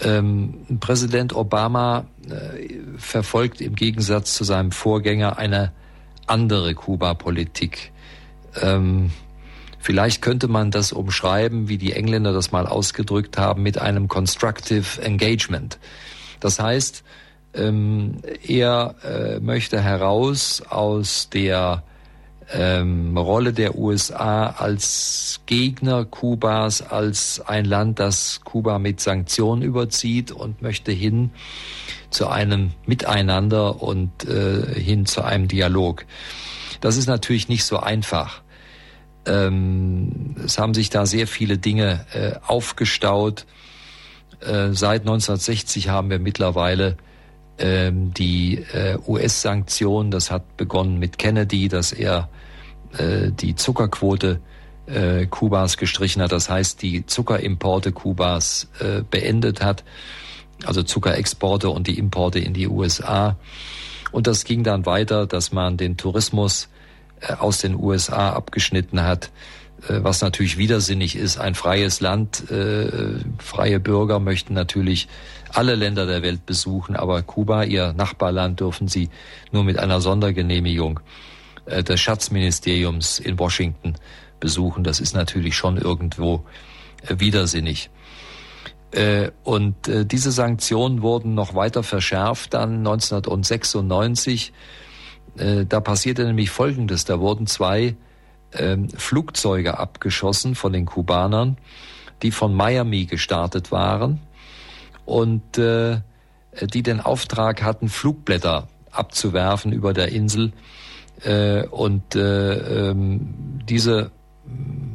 Ähm, 0.00 0.78
Präsident 0.80 1.34
Obama 1.34 2.06
äh, 2.28 2.68
verfolgt 2.98 3.60
im 3.60 3.74
Gegensatz 3.74 4.34
zu 4.34 4.44
seinem 4.44 4.70
Vorgänger 4.72 5.38
eine 5.38 5.72
andere 6.26 6.74
Kuba-Politik. 6.74 7.92
Vielleicht 9.78 10.22
könnte 10.22 10.48
man 10.48 10.70
das 10.70 10.92
umschreiben, 10.92 11.68
wie 11.68 11.78
die 11.78 11.92
Engländer 11.92 12.32
das 12.32 12.52
mal 12.52 12.66
ausgedrückt 12.66 13.38
haben, 13.38 13.62
mit 13.62 13.78
einem 13.78 14.08
Constructive 14.08 15.00
Engagement. 15.00 15.78
Das 16.40 16.58
heißt, 16.58 17.04
ähm, 17.54 18.18
er 18.46 18.94
äh, 19.04 19.40
möchte 19.40 19.80
heraus 19.80 20.62
aus 20.68 21.30
der 21.30 21.82
ähm, 22.52 23.16
Rolle 23.16 23.52
der 23.52 23.76
USA 23.76 24.46
als 24.48 25.40
Gegner 25.46 26.04
Kubas, 26.04 26.82
als 26.82 27.40
ein 27.46 27.64
Land, 27.64 27.98
das 27.98 28.40
Kuba 28.44 28.78
mit 28.78 29.00
Sanktionen 29.00 29.62
überzieht 29.62 30.30
und 30.32 30.62
möchte 30.62 30.92
hin 30.92 31.30
zu 32.10 32.28
einem 32.28 32.72
Miteinander 32.86 33.82
und 33.82 34.24
äh, 34.26 34.80
hin 34.80 35.04
zu 35.04 35.22
einem 35.22 35.48
Dialog. 35.48 36.06
Das 36.80 36.96
ist 36.96 37.06
natürlich 37.06 37.48
nicht 37.48 37.64
so 37.64 37.78
einfach. 37.78 38.42
Ähm, 39.26 40.36
es 40.42 40.58
haben 40.58 40.74
sich 40.74 40.88
da 40.90 41.04
sehr 41.04 41.26
viele 41.26 41.58
Dinge 41.58 42.06
äh, 42.14 42.32
aufgestaut. 42.46 43.44
Äh, 44.40 44.72
seit 44.72 45.02
1960 45.02 45.88
haben 45.88 46.08
wir 46.08 46.18
mittlerweile 46.18 46.96
ähm, 47.58 48.12
die 48.14 48.64
äh, 48.72 48.98
US-Sanktionen. 49.06 50.10
Das 50.10 50.30
hat 50.30 50.56
begonnen 50.56 50.98
mit 50.98 51.18
Kennedy, 51.18 51.68
dass 51.68 51.92
er 51.92 52.28
äh, 52.96 53.30
die 53.30 53.54
Zuckerquote 53.54 54.40
äh, 54.86 55.26
Kubas 55.26 55.76
gestrichen 55.76 56.22
hat. 56.22 56.32
Das 56.32 56.48
heißt, 56.48 56.82
die 56.82 57.06
Zuckerimporte 57.06 57.92
Kubas 57.92 58.68
äh, 58.80 59.02
beendet 59.08 59.62
hat, 59.62 59.84
also 60.64 60.82
Zuckerexporte 60.82 61.70
und 61.70 61.86
die 61.86 61.98
Importe 61.98 62.38
in 62.38 62.54
die 62.54 62.68
USA. 62.68 63.36
Und 64.10 64.26
das 64.26 64.44
ging 64.44 64.62
dann 64.62 64.86
weiter, 64.86 65.26
dass 65.26 65.52
man 65.52 65.76
den 65.76 65.96
Tourismus 65.96 66.68
äh, 67.20 67.34
aus 67.34 67.58
den 67.58 67.74
USA 67.74 68.30
abgeschnitten 68.30 69.02
hat, 69.02 69.30
was 69.86 70.22
natürlich 70.22 70.58
widersinnig 70.58 71.14
ist. 71.14 71.38
Ein 71.38 71.54
freies 71.54 72.00
Land, 72.00 72.50
äh, 72.50 73.20
freie 73.38 73.78
Bürger 73.78 74.18
möchten 74.18 74.54
natürlich 74.54 75.08
alle 75.52 75.76
Länder 75.76 76.06
der 76.06 76.22
Welt 76.22 76.46
besuchen, 76.46 76.96
aber 76.96 77.22
Kuba, 77.22 77.62
ihr 77.62 77.92
Nachbarland, 77.92 78.60
dürfen 78.60 78.88
sie 78.88 79.08
nur 79.52 79.64
mit 79.64 79.78
einer 79.78 80.00
Sondergenehmigung 80.00 81.00
äh, 81.66 81.82
des 81.82 82.00
Schatzministeriums 82.00 83.18
in 83.18 83.38
Washington 83.38 83.94
besuchen. 84.40 84.84
Das 84.84 85.00
ist 85.00 85.14
natürlich 85.14 85.56
schon 85.56 85.76
irgendwo 85.76 86.44
äh, 87.06 87.18
widersinnig. 87.18 87.90
Äh, 88.90 89.30
und 89.44 89.76
diese 89.86 90.32
Sanktionen 90.32 91.02
wurden 91.02 91.34
noch 91.34 91.54
weiter 91.54 91.82
verschärft 91.82 92.54
dann 92.54 92.78
1996. 92.78 94.52
Da 95.36 95.80
passierte 95.80 96.24
nämlich 96.24 96.50
Folgendes. 96.50 97.04
Da 97.04 97.20
wurden 97.20 97.46
zwei 97.46 97.94
ähm, 98.54 98.88
Flugzeuge 98.90 99.78
abgeschossen 99.78 100.54
von 100.54 100.72
den 100.72 100.86
Kubanern, 100.86 101.56
die 102.22 102.30
von 102.30 102.54
Miami 102.54 103.06
gestartet 103.06 103.70
waren 103.70 104.20
und 105.04 105.42
die 105.56 106.82
den 106.82 107.00
Auftrag 107.00 107.62
hatten, 107.62 107.88
Flugblätter 107.88 108.68
abzuwerfen 108.90 109.72
über 109.72 109.94
der 109.94 110.08
Insel 110.08 110.52
äh, 111.24 111.66
und 111.66 112.14
äh, 112.14 112.90
ähm, 112.90 113.60
diese 113.68 114.10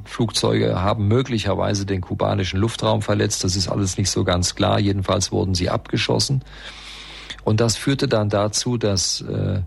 Flugzeuge 0.06 0.82
haben 0.82 1.08
möglicherweise 1.08 1.86
den 1.86 2.02
kubanischen 2.02 2.60
Luftraum 2.60 3.02
verletzt. 3.02 3.44
Das 3.44 3.56
ist 3.56 3.68
alles 3.68 3.98
nicht 3.98 4.10
so 4.10 4.24
ganz 4.24 4.56
klar. 4.56 4.80
Jedenfalls 4.80 5.32
wurden 5.32 5.54
sie 5.54 5.70
abgeschossen. 5.70 6.44
Und 7.44 7.60
das 7.60 7.78
führte 7.78 8.08
dann 8.08 8.30
dazu, 8.30 8.78
dass 8.78 9.22
äh, 9.22 9.62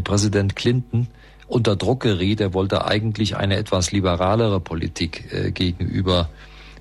Präsident 0.00 0.56
Clinton 0.56 1.08
unter 1.52 1.76
Druck 1.76 2.00
geriet. 2.00 2.40
Er 2.40 2.54
wollte 2.54 2.86
eigentlich 2.86 3.36
eine 3.36 3.56
etwas 3.56 3.92
liberalere 3.92 4.58
Politik 4.58 5.32
äh, 5.32 5.50
gegenüber 5.50 6.30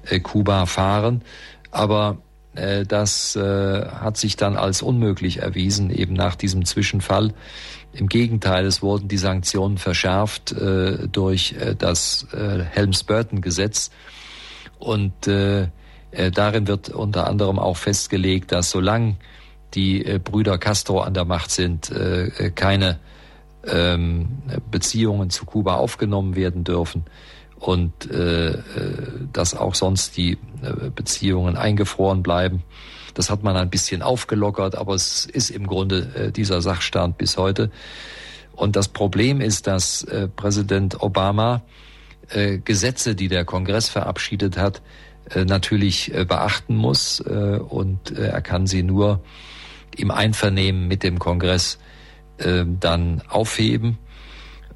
äh, 0.05 0.19
Kuba 0.19 0.65
fahren. 0.65 1.23
Aber 1.71 2.17
äh, 2.55 2.85
das 2.85 3.35
äh, 3.35 3.85
hat 3.85 4.15
sich 4.15 4.37
dann 4.37 4.55
als 4.55 4.81
unmöglich 4.81 5.39
erwiesen, 5.39 5.89
eben 5.89 6.13
nach 6.13 6.35
diesem 6.35 6.63
Zwischenfall. 6.63 7.33
Im 7.91 8.07
Gegenteil, 8.07 8.65
es 8.65 8.81
wurden 8.81 9.09
die 9.09 9.17
Sanktionen 9.17 9.77
verschärft 9.77 10.53
äh, 10.53 11.09
durch 11.09 11.53
äh, 11.59 11.75
das 11.75 12.27
Helms-Burton-Gesetz. 12.31 13.91
Und 14.79 15.13
darin 15.27 16.67
wird 16.67 16.89
unter 16.89 17.27
anderem 17.27 17.59
auch 17.59 17.77
festgelegt, 17.77 18.51
dass 18.51 18.71
solange 18.71 19.17
die 19.75 20.19
Brüder 20.23 20.57
Castro 20.57 21.01
an 21.01 21.13
der 21.13 21.23
Macht 21.25 21.51
sind, 21.51 21.93
keine 22.55 22.97
ähm, 23.67 24.29
Beziehungen 24.69 25.29
zu 25.29 25.45
Kuba 25.45 25.75
aufgenommen 25.75 26.35
werden 26.35 26.63
dürfen 26.63 27.05
und 27.59 28.09
äh, 28.09 28.49
äh 28.49 28.57
dass 29.33 29.55
auch 29.55 29.75
sonst 29.75 30.17
die 30.17 30.33
äh, 30.61 30.89
Beziehungen 30.93 31.55
eingefroren 31.55 32.23
bleiben. 32.23 32.63
Das 33.13 33.29
hat 33.29 33.43
man 33.43 33.55
ein 33.55 33.69
bisschen 33.69 34.01
aufgelockert, 34.01 34.75
aber 34.75 34.95
es 34.95 35.25
ist 35.25 35.49
im 35.49 35.67
Grunde 35.67 36.09
äh, 36.15 36.31
dieser 36.31 36.61
Sachstand 36.61 37.17
bis 37.17 37.37
heute. 37.37 37.71
Und 38.53 38.75
das 38.75 38.87
Problem 38.87 39.41
ist, 39.41 39.67
dass 39.67 40.03
äh, 40.03 40.27
Präsident 40.27 41.01
Obama 41.01 41.61
äh, 42.29 42.59
Gesetze, 42.59 43.15
die 43.15 43.27
der 43.27 43.45
Kongress 43.45 43.89
verabschiedet 43.89 44.57
hat, 44.57 44.81
äh, 45.29 45.45
natürlich 45.45 46.11
beachten 46.27 46.75
muss. 46.75 47.21
Und 47.21 48.11
er 48.11 48.41
kann 48.41 48.67
sie 48.67 48.83
nur 48.83 49.21
im 49.95 50.11
Einvernehmen 50.11 50.87
mit 50.87 51.03
dem 51.03 51.19
Kongress 51.19 51.79
dann 52.79 53.21
aufheben. 53.29 53.97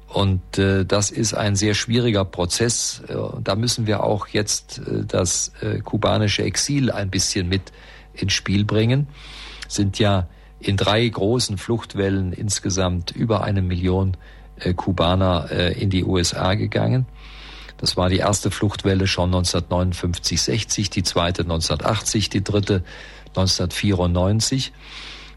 Und 0.08 0.40
das 0.52 1.10
ist 1.10 1.34
ein 1.34 1.56
sehr 1.56 1.74
schwieriger 1.74 2.24
Prozess. 2.24 3.02
da 3.42 3.54
müssen 3.56 3.86
wir 3.86 4.02
auch 4.04 4.28
jetzt 4.28 4.80
das 5.06 5.52
kubanische 5.84 6.42
Exil 6.42 6.90
ein 6.90 7.10
bisschen 7.10 7.48
mit 7.48 7.72
ins 8.14 8.32
Spiel 8.32 8.64
bringen, 8.64 9.08
sind 9.68 9.98
ja 9.98 10.28
in 10.58 10.76
drei 10.76 11.06
großen 11.06 11.58
Fluchtwellen 11.58 12.32
insgesamt 12.32 13.10
über 13.10 13.44
eine 13.44 13.62
Million 13.62 14.16
äh, 14.58 14.74
Kubaner 14.74 15.48
äh, 15.50 15.80
in 15.80 15.90
die 15.90 16.04
USA 16.04 16.54
gegangen. 16.54 17.06
Das 17.78 17.96
war 17.96 18.08
die 18.08 18.16
erste 18.16 18.50
Fluchtwelle 18.50 19.06
schon 19.06 19.28
1959, 19.34 20.40
60, 20.40 20.90
die 20.90 21.02
zweite 21.02 21.42
1980, 21.42 22.30
die 22.30 22.42
dritte 22.42 22.82
1994. 23.28 24.72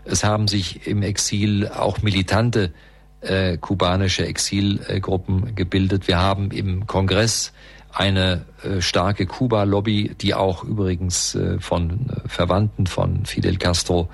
Es 0.10 0.24
haben 0.24 0.48
sich 0.48 0.88
im 0.88 1.04
Exil 1.04 1.68
auch 1.68 2.02
militante 2.02 2.74
äh, 3.22 3.58
kubanische 3.58 4.26
Exilgruppen 4.26 5.56
gebildet. 5.56 6.08
Wir 6.08 6.20
haben 6.20 6.52
im 6.52 6.88
Kongress 6.88 7.54
eine 7.92 8.46
äh, 8.64 8.82
starke 8.82 9.26
Kuba-Lobby, 9.26 10.16
die 10.20 10.34
auch 10.34 10.64
übrigens 10.64 11.36
äh, 11.36 11.60
von 11.60 12.10
äh, 12.10 12.28
Verwandten 12.28 12.88
von 12.88 13.26
Fidel 13.26 13.58
Castro 13.58 14.10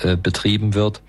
äh, 0.00 0.16
betrieben 0.16 0.74
wird. 0.74 1.02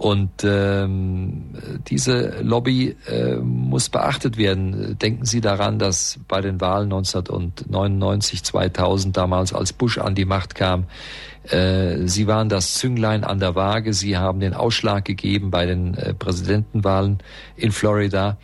Und 0.00 0.44
ähm, 0.44 1.50
diese 1.88 2.40
Lobby 2.40 2.96
äh, 3.06 3.34
muss 3.36 3.90
beachtet 3.90 4.38
werden. 4.38 4.96
Denken 4.98 5.26
Sie 5.26 5.42
daran, 5.42 5.78
dass 5.78 6.18
bei 6.26 6.40
den 6.40 6.58
Wahlen 6.58 6.90
1999, 6.90 8.42
2000 8.42 9.14
damals, 9.14 9.52
als 9.52 9.74
Bush 9.74 9.98
an 9.98 10.14
die 10.14 10.24
Macht 10.24 10.54
kam, 10.54 10.86
äh, 11.50 11.98
Sie 12.06 12.26
waren 12.26 12.48
das 12.48 12.76
Zünglein 12.76 13.24
an 13.24 13.40
der 13.40 13.54
Waage. 13.56 13.92
Sie 13.92 14.16
haben 14.16 14.40
den 14.40 14.54
Ausschlag 14.54 15.04
gegeben 15.04 15.50
bei 15.50 15.66
den 15.66 15.92
äh, 15.92 16.14
Präsidentenwahlen 16.14 17.18
in 17.56 17.70
Florida. 17.70 18.38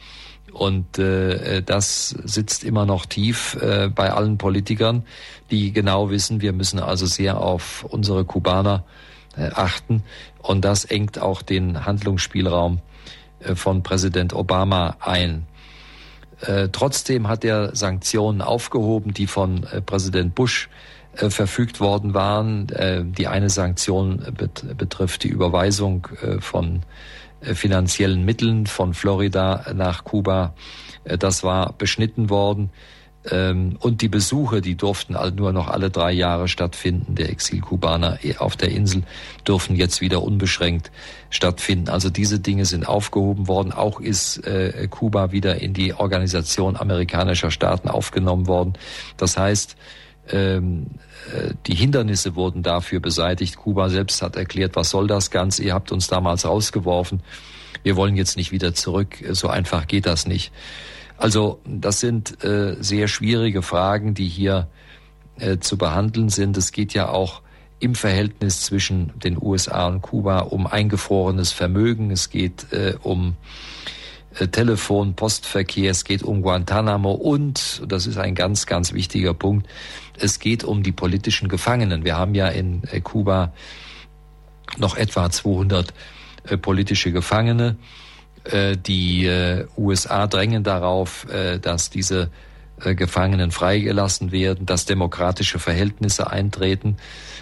Und 0.53 0.99
äh, 0.99 1.63
das 1.63 2.11
sitzt 2.11 2.65
immer 2.65 2.85
noch 2.85 3.07
tief 3.07 3.57
äh, 3.63 3.89
bei 3.89 4.13
allen 4.13 4.37
Politikern, 4.37 5.05
die 5.51 5.73
genau 5.73 6.11
wissen, 6.11 6.43
wir 6.43 6.53
müssen 6.53 6.81
also 6.81 7.07
sehr 7.07 7.41
auf 7.41 7.87
unsere 7.89 8.27
Kubaner 8.27 8.85
äh, 8.85 9.06
achten. 9.37 10.03
Und 10.43 10.65
das 10.65 10.85
engt 10.85 11.19
auch 11.19 11.43
den 11.43 11.85
Handlungsspielraum 11.85 12.81
äh, 13.41 13.55
von 13.55 13.83
Präsident 13.83 14.33
Obama 14.33 14.97
ein. 15.01 15.47
Äh, 16.41 16.69
trotzdem 16.71 17.29
hat 17.29 17.45
er 17.45 17.75
Sanktionen 17.75 18.43
aufgehoben, 18.43 19.15
die 19.15 19.27
von 19.27 19.65
äh, 19.65 19.81
Präsident 19.81 20.35
Bush 20.35 20.69
äh, 21.17 21.31
verfügt 21.31 21.81
worden 21.81 22.15
waren. 22.15 22.69
Äh, 22.71 23.05
die 23.05 23.27
eine 23.27 23.49
Sanktion 23.49 24.23
bet 24.37 24.77
betrifft 24.77 25.23
die 25.23 25.29
Überweisung 25.29 26.09
äh, 26.21 26.41
von 26.41 26.83
äh, 27.41 27.55
finanziellen 27.55 28.25
Mitteln 28.25 28.67
von 28.67 28.93
Florida 28.93 29.67
nach 29.75 30.05
Kuba. 30.05 30.55
das 31.05 31.45
war 31.45 31.73
beschnitten 31.73 32.31
worden. 32.31 32.71
Ähm, 33.31 33.77
und 33.81 34.03
die 34.03 34.09
Besuche, 34.09 34.61
die 34.61 34.77
durften 34.77 35.17
nur 35.37 35.53
noch 35.53 35.69
alle 35.69 35.91
drei 35.91 36.13
Jahre 36.13 36.49
stattfinden. 36.49 37.15
Der 37.15 37.31
Exilkubaner 37.31 38.19
auf 38.39 38.57
der 38.57 38.71
Insel 38.71 39.03
dürfen 39.47 39.77
jetzt 39.77 40.01
wieder 40.01 40.23
unbeschränkt 40.23 40.91
stattfinden. 41.31 41.89
Also 41.89 42.11
diese 42.11 42.41
Dinge 42.41 42.65
sind 42.65 42.87
aufgehoben 42.87 43.49
worden. 43.49 43.73
Auch 43.73 44.01
ist 44.01 44.47
äh, 44.47 44.87
Kuba 44.89 45.33
wieder 45.33 45.61
in 45.61 45.73
die 45.75 45.95
Organisation 45.95 46.77
amerikanischer 46.77 47.51
Staaten 47.51 47.89
aufgenommen 47.89 48.47
worden. 48.47 48.75
Das 49.17 49.37
heißt, 49.37 49.77
ähm, 50.29 50.87
äh, 51.33 51.55
die 51.67 51.75
Hindernisse 51.75 52.35
wurden 52.37 52.63
dafür 52.63 53.01
beseitigt. 53.01 53.57
Kuba 53.57 53.89
selbst 53.89 54.23
hat 54.23 54.37
erklärt, 54.37 54.77
was 54.77 54.91
soll 54.91 55.07
das 55.07 55.31
Ganze? 55.31 55.63
Ihr 55.63 55.75
habt 55.75 55.93
uns 55.93 56.09
damals 56.09 56.45
rausgeworfen. 56.45 57.23
Wir 57.83 57.97
wollen 57.97 58.17
jetzt 58.17 58.37
nicht 58.37 58.53
wieder 58.53 58.75
zurück. 58.75 59.17
So 59.31 59.49
einfach 59.49 59.87
geht 59.87 60.07
das 60.07 60.27
nicht. 60.27 60.53
Also 61.19 61.61
das 61.65 62.01
sind 62.01 62.43
äh, 62.45 62.77
sehr 62.81 63.09
schwierige 63.09 63.63
Fragen, 63.63 64.15
die 64.15 64.29
hier 64.29 64.69
äh, 65.39 65.59
zu 65.59 65.79
behandeln 65.79 66.29
sind. 66.29 66.57
Es 66.57 66.73
geht 66.73 66.95
ja 66.95 67.09
auch 67.09 67.43
im 67.79 67.95
Verhältnis 67.95 68.63
zwischen 68.63 69.13
den 69.19 69.37
USA 69.41 69.87
und 69.87 70.03
Kuba 70.03 70.41
um 70.41 70.67
eingefrorenes 70.67 71.53
Vermögen. 71.53 72.11
Es 72.11 72.31
geht 72.31 72.73
äh, 72.73 72.95
um 73.03 73.37
äh, 74.39 74.49
Telefon, 74.49 75.15
Postverkehr, 75.15 75.91
es 75.91 76.05
geht 76.05 76.23
um 76.23 76.43
Guantanamo 76.43 77.13
und, 77.13 77.83
das 77.87 78.07
ist 78.07 78.19
ein 78.19 78.35
ganz, 78.35 78.67
ganz 78.67 78.93
wichtiger 78.93 79.35
Punkt, 79.35 79.67
es 80.19 80.39
geht 80.39 80.65
um 80.65 80.83
die 80.83 80.93
politischen 80.93 81.49
Gefangenen. 81.49 82.05
Wir 82.05 82.17
haben 82.17 82.35
ja 82.35 82.49
in 82.49 82.83
äh, 82.91 83.01
Kuba 83.01 83.53
noch 84.79 84.97
etwa 84.97 85.31
200 85.31 85.93
äh, 86.45 86.57
politische 86.57 87.13
Gefangene. 87.13 87.77
Äh, 88.51 88.77
die 88.77 89.27
äh, 89.27 89.67
USA 89.77 90.27
drängen 90.27 90.63
darauf, 90.63 91.29
äh, 91.31 91.59
dass 91.59 91.91
diese 91.91 92.31
Gefangenen 92.79 93.53
freigelassen 93.53 94.33
werden, 94.33 94.67
dass 94.67 94.85
demokratische 94.85 95.59
Verhältnisse 95.59 96.31
eintreten. 96.31 96.99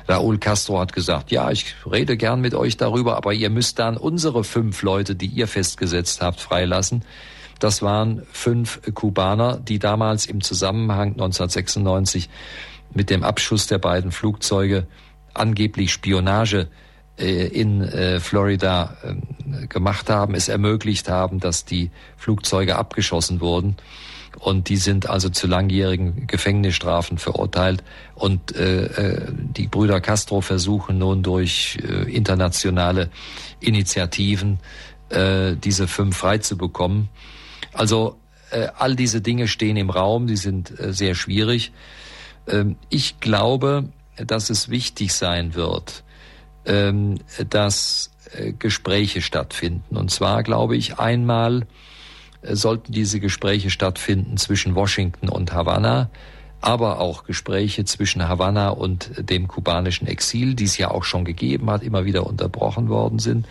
Raúl 0.08 0.38
Castro 0.38 0.78
hat 0.78 0.92
gesagt, 0.92 1.32
ja, 1.32 1.50
ich 1.50 1.74
rede 1.90 2.16
gern 2.16 2.40
mit 2.40 2.54
euch 2.54 2.76
darüber, 2.76 3.16
aber 3.16 3.32
ihr 3.32 3.50
müsst 3.50 3.80
dann 3.80 3.96
unsere 3.96 4.44
fünf 4.44 4.82
Leute, 4.82 5.16
die 5.16 5.26
ihr 5.26 5.48
festgesetzt 5.48 6.22
habt, 6.22 6.40
freilassen. 6.40 7.04
Das 7.58 7.82
waren 7.82 8.22
fünf 8.30 8.80
Kubaner, 8.94 9.56
die 9.56 9.80
damals 9.80 10.26
im 10.26 10.40
Zusammenhang 10.40 11.14
1996 11.14 12.28
mit 12.92 13.10
dem 13.10 13.24
Abschuss 13.24 13.66
der 13.66 13.78
beiden 13.78 14.12
Flugzeuge 14.12 14.86
angeblich 15.34 15.92
Spionage 15.92 16.68
in 17.16 17.82
äh, 17.82 18.18
Florida 18.18 18.96
ähm, 19.04 19.68
gemacht 19.68 20.10
haben, 20.10 20.34
es 20.34 20.48
ermöglicht 20.48 21.08
haben, 21.08 21.38
dass 21.38 21.64
die 21.64 21.90
Flugzeuge 22.16 22.76
abgeschossen 22.76 23.40
wurden. 23.40 23.76
Und 24.40 24.68
die 24.68 24.76
sind 24.76 25.08
also 25.08 25.28
zu 25.28 25.46
langjährigen 25.46 26.26
Gefängnisstrafen 26.26 27.18
verurteilt. 27.18 27.84
Und 28.14 28.54
äh, 28.56 28.84
äh, 28.86 29.32
die 29.32 29.68
Brüder 29.68 30.00
Castro 30.00 30.40
versuchen 30.40 30.98
nun 30.98 31.22
durch 31.22 31.78
äh, 31.82 32.12
internationale 32.12 33.10
Initiativen 33.60 34.58
äh, 35.08 35.54
diese 35.56 35.86
fünf 35.86 36.16
frei 36.16 36.38
zu 36.38 36.58
bekommen. 36.58 37.08
Also 37.72 38.16
äh, 38.50 38.68
all 38.76 38.96
diese 38.96 39.20
Dinge 39.20 39.48
stehen 39.48 39.76
im 39.76 39.90
Raum, 39.90 40.26
die 40.26 40.36
sind 40.36 40.78
äh, 40.78 40.92
sehr 40.92 41.14
schwierig. 41.14 41.72
Ähm, 42.46 42.76
ich 42.90 43.20
glaube, 43.20 43.88
dass 44.16 44.50
es 44.50 44.68
wichtig 44.68 45.12
sein 45.12 45.54
wird, 45.54 46.03
ähm, 46.66 47.18
dass 47.50 48.10
äh, 48.32 48.52
Gespräche 48.52 49.22
stattfinden. 49.22 49.96
Und 49.96 50.10
zwar 50.10 50.42
glaube 50.42 50.76
ich 50.76 50.98
einmal 50.98 51.66
äh, 52.42 52.54
sollten 52.56 52.92
diese 52.92 53.20
Gespräche 53.20 53.70
stattfinden 53.70 54.36
zwischen 54.36 54.74
Washington 54.74 55.28
und 55.28 55.52
Havanna, 55.52 56.10
aber 56.60 57.00
auch 57.00 57.24
Gespräche 57.24 57.84
zwischen 57.84 58.26
Havanna 58.26 58.70
und 58.70 59.10
dem 59.18 59.48
kubanischen 59.48 60.06
Exil, 60.06 60.54
die 60.54 60.64
es 60.64 60.78
ja 60.78 60.90
auch 60.90 61.04
schon 61.04 61.24
gegeben 61.24 61.70
hat, 61.70 61.82
immer 61.82 62.04
wieder 62.04 62.26
unterbrochen 62.26 62.88
worden 62.88 63.18
sind. 63.18 63.46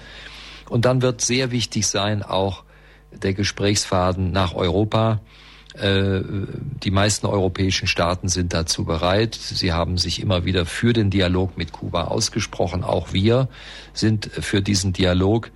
Und 0.70 0.86
dann 0.86 1.02
wird 1.02 1.22
sehr 1.22 1.52
wichtig 1.52 1.88
sein 1.88 2.24
auch 2.24 2.64
der 3.12 3.34
Gesprächsfaden 3.34 4.32
nach 4.32 4.56
Europa, 4.56 5.14
äh, 5.14 5.44
die 5.76 6.92
meisten 6.92 7.26
europäischen 7.26 7.88
Staaten 7.88 8.28
sind 8.28 8.54
dazu 8.54 8.86
bereit. 8.86 9.34
Sie 9.34 9.74
haben 9.74 9.98
sich 9.98 10.22
immer 10.22 10.46
wieder 10.46 10.68
für 10.68 10.94
den 10.94 11.10
Dialog 11.10 11.58
mit 11.58 11.72
Kuba 11.72 12.06
ausgesprochen. 12.06 12.84
Auch 12.84 13.12
wir 13.12 13.50
sind 13.94 14.26
für 14.28 14.62
diesen 14.62 14.94
Dialog. 14.94 15.50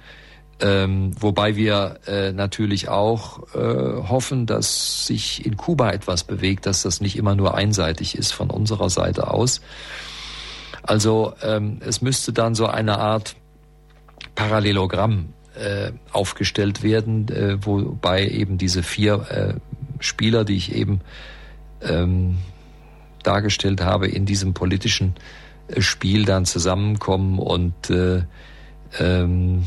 Ähm, 0.59 1.11
wobei 1.19 1.55
wir 1.55 1.99
äh, 2.07 2.31
natürlich 2.31 2.89
auch 2.89 3.53
äh, 3.53 3.59
hoffen, 4.09 4.47
dass 4.47 5.05
sich 5.05 5.45
in 5.45 5.55
Kuba 5.55 5.91
etwas 5.91 6.23
bewegt, 6.23 6.65
dass 6.65 6.81
das 6.81 6.99
nicht 6.99 7.15
immer 7.15 7.35
nur 7.35 7.53
einseitig 7.53 8.17
ist 8.17 8.31
von 8.31 8.49
unserer 8.49 8.89
Seite 8.89 9.29
aus. 9.29 9.61
Also 10.81 11.33
ähm, 11.43 11.79
es 11.85 12.01
müsste 12.01 12.33
dann 12.33 12.55
so 12.55 12.65
eine 12.65 12.97
Art 12.97 13.35
Parallelogramm 14.33 15.33
äh, 15.53 15.91
aufgestellt 16.11 16.81
werden, 16.81 17.27
äh, 17.29 17.57
wobei 17.63 18.27
eben 18.27 18.57
diese 18.57 18.81
vier 18.81 19.27
äh, 19.29 19.66
Spieler, 19.99 20.45
die 20.45 20.55
ich 20.55 20.73
eben 20.73 21.01
ähm, 21.81 22.37
dargestellt 23.23 23.81
habe, 23.81 24.07
in 24.07 24.25
diesem 24.25 24.53
politischen 24.53 25.15
äh, 25.67 25.81
Spiel 25.81 26.25
dann 26.25 26.45
zusammenkommen 26.45 27.39
und 27.39 27.89
äh, 27.89 28.23
ähm, 28.99 29.63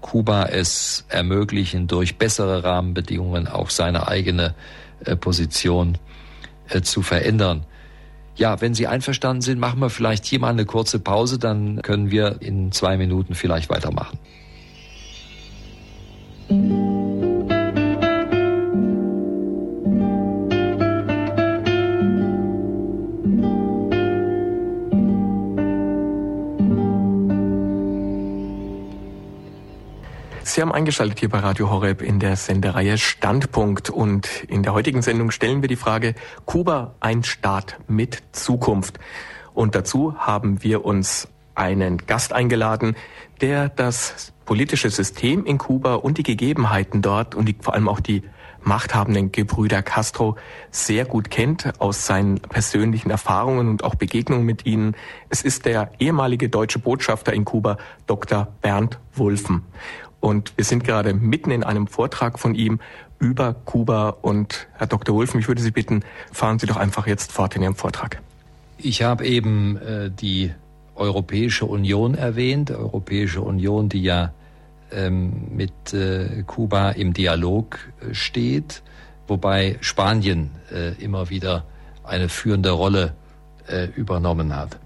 Kuba 0.00 0.44
es 0.44 1.04
ermöglichen, 1.08 1.88
durch 1.88 2.18
bessere 2.18 2.62
Rahmenbedingungen 2.62 3.48
auch 3.48 3.70
seine 3.70 4.06
eigene 4.06 4.54
äh, 5.04 5.16
Position 5.16 5.98
äh, 6.68 6.82
zu 6.82 7.02
verändern. 7.02 7.64
Ja, 8.36 8.60
wenn 8.60 8.72
Sie 8.72 8.86
einverstanden 8.86 9.42
sind, 9.42 9.58
machen 9.58 9.80
wir 9.80 9.90
vielleicht 9.90 10.24
hier 10.24 10.38
mal 10.38 10.50
eine 10.50 10.64
kurze 10.64 11.00
Pause, 11.00 11.38
dann 11.40 11.82
können 11.82 12.12
wir 12.12 12.40
in 12.40 12.70
zwei 12.70 12.96
Minuten 12.96 13.34
vielleicht 13.34 13.68
weitermachen. 13.68 14.18
Sie 30.48 30.62
haben 30.62 30.72
eingeschaltet 30.72 31.20
hier 31.20 31.28
bei 31.28 31.40
Radio 31.40 31.68
Horeb 31.68 32.00
in 32.00 32.20
der 32.20 32.34
Sendereihe 32.34 32.96
Standpunkt 32.96 33.90
und 33.90 34.44
in 34.44 34.62
der 34.62 34.72
heutigen 34.72 35.02
Sendung 35.02 35.30
stellen 35.30 35.60
wir 35.60 35.68
die 35.68 35.76
Frage 35.76 36.14
Kuba 36.46 36.94
ein 37.00 37.22
Staat 37.22 37.78
mit 37.86 38.22
Zukunft. 38.32 38.98
Und 39.52 39.74
dazu 39.74 40.16
haben 40.16 40.62
wir 40.62 40.86
uns 40.86 41.28
einen 41.54 41.98
Gast 41.98 42.32
eingeladen, 42.32 42.96
der 43.42 43.68
das 43.68 44.32
politische 44.46 44.88
System 44.88 45.44
in 45.44 45.58
Kuba 45.58 45.96
und 45.96 46.16
die 46.16 46.22
Gegebenheiten 46.22 47.02
dort 47.02 47.34
und 47.34 47.46
die, 47.46 47.56
vor 47.60 47.74
allem 47.74 47.86
auch 47.86 48.00
die 48.00 48.22
machthabenden 48.62 49.32
Gebrüder 49.32 49.82
Castro 49.82 50.36
sehr 50.70 51.04
gut 51.04 51.30
kennt 51.30 51.78
aus 51.78 52.06
seinen 52.06 52.40
persönlichen 52.40 53.10
Erfahrungen 53.10 53.68
und 53.68 53.84
auch 53.84 53.96
Begegnungen 53.96 54.46
mit 54.46 54.64
ihnen. 54.64 54.96
Es 55.28 55.42
ist 55.42 55.66
der 55.66 55.90
ehemalige 55.98 56.48
deutsche 56.48 56.78
Botschafter 56.78 57.34
in 57.34 57.44
Kuba, 57.44 57.76
Dr. 58.06 58.48
Bernd 58.62 58.98
Wulfen. 59.14 59.64
Und 60.20 60.52
wir 60.56 60.64
sind 60.64 60.84
gerade 60.84 61.14
mitten 61.14 61.50
in 61.50 61.62
einem 61.62 61.86
Vortrag 61.86 62.38
von 62.38 62.54
ihm 62.54 62.80
über 63.18 63.54
Kuba. 63.64 64.16
Und 64.20 64.68
Herr 64.74 64.86
Dr. 64.86 65.14
Wulfen, 65.14 65.40
ich 65.40 65.48
würde 65.48 65.62
Sie 65.62 65.70
bitten, 65.70 66.02
fahren 66.32 66.58
Sie 66.58 66.66
doch 66.66 66.76
einfach 66.76 67.06
jetzt 67.06 67.32
fort 67.32 67.54
in 67.56 67.62
Ihrem 67.62 67.74
Vortrag. 67.76 68.20
Ich 68.78 69.02
habe 69.02 69.26
eben 69.26 69.76
äh, 69.76 70.10
die 70.10 70.52
Europäische 70.94 71.64
Union 71.66 72.14
erwähnt, 72.14 72.70
Europäische 72.70 73.40
Union, 73.40 73.88
die 73.88 74.02
ja 74.02 74.32
ähm, 74.90 75.48
mit 75.54 75.92
äh, 75.92 76.42
Kuba 76.46 76.90
im 76.90 77.12
Dialog 77.12 77.78
äh, 78.00 78.14
steht, 78.14 78.82
wobei 79.26 79.76
Spanien 79.80 80.50
äh, 80.72 80.94
immer 81.02 81.30
wieder 81.30 81.64
eine 82.04 82.28
führende 82.28 82.70
Rolle 82.70 83.14
äh, 83.68 83.86
übernommen 83.96 84.56
hat. 84.56 84.78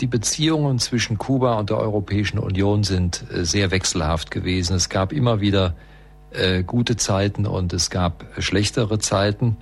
Die 0.00 0.06
Beziehungen 0.06 0.78
zwischen 0.78 1.18
Kuba 1.18 1.58
und 1.58 1.70
der 1.70 1.78
Europäischen 1.78 2.38
Union 2.38 2.82
sind 2.82 3.24
äh, 3.30 3.44
sehr 3.44 3.70
wechselhaft 3.70 4.30
gewesen. 4.30 4.74
Es 4.74 4.88
gab 4.88 5.12
immer 5.12 5.40
wieder 5.40 5.74
äh, 6.30 6.62
gute 6.62 6.96
Zeiten 6.96 7.46
und 7.46 7.72
es 7.72 7.90
gab 7.90 8.24
schlechtere 8.38 8.98
Zeiten. 8.98 9.56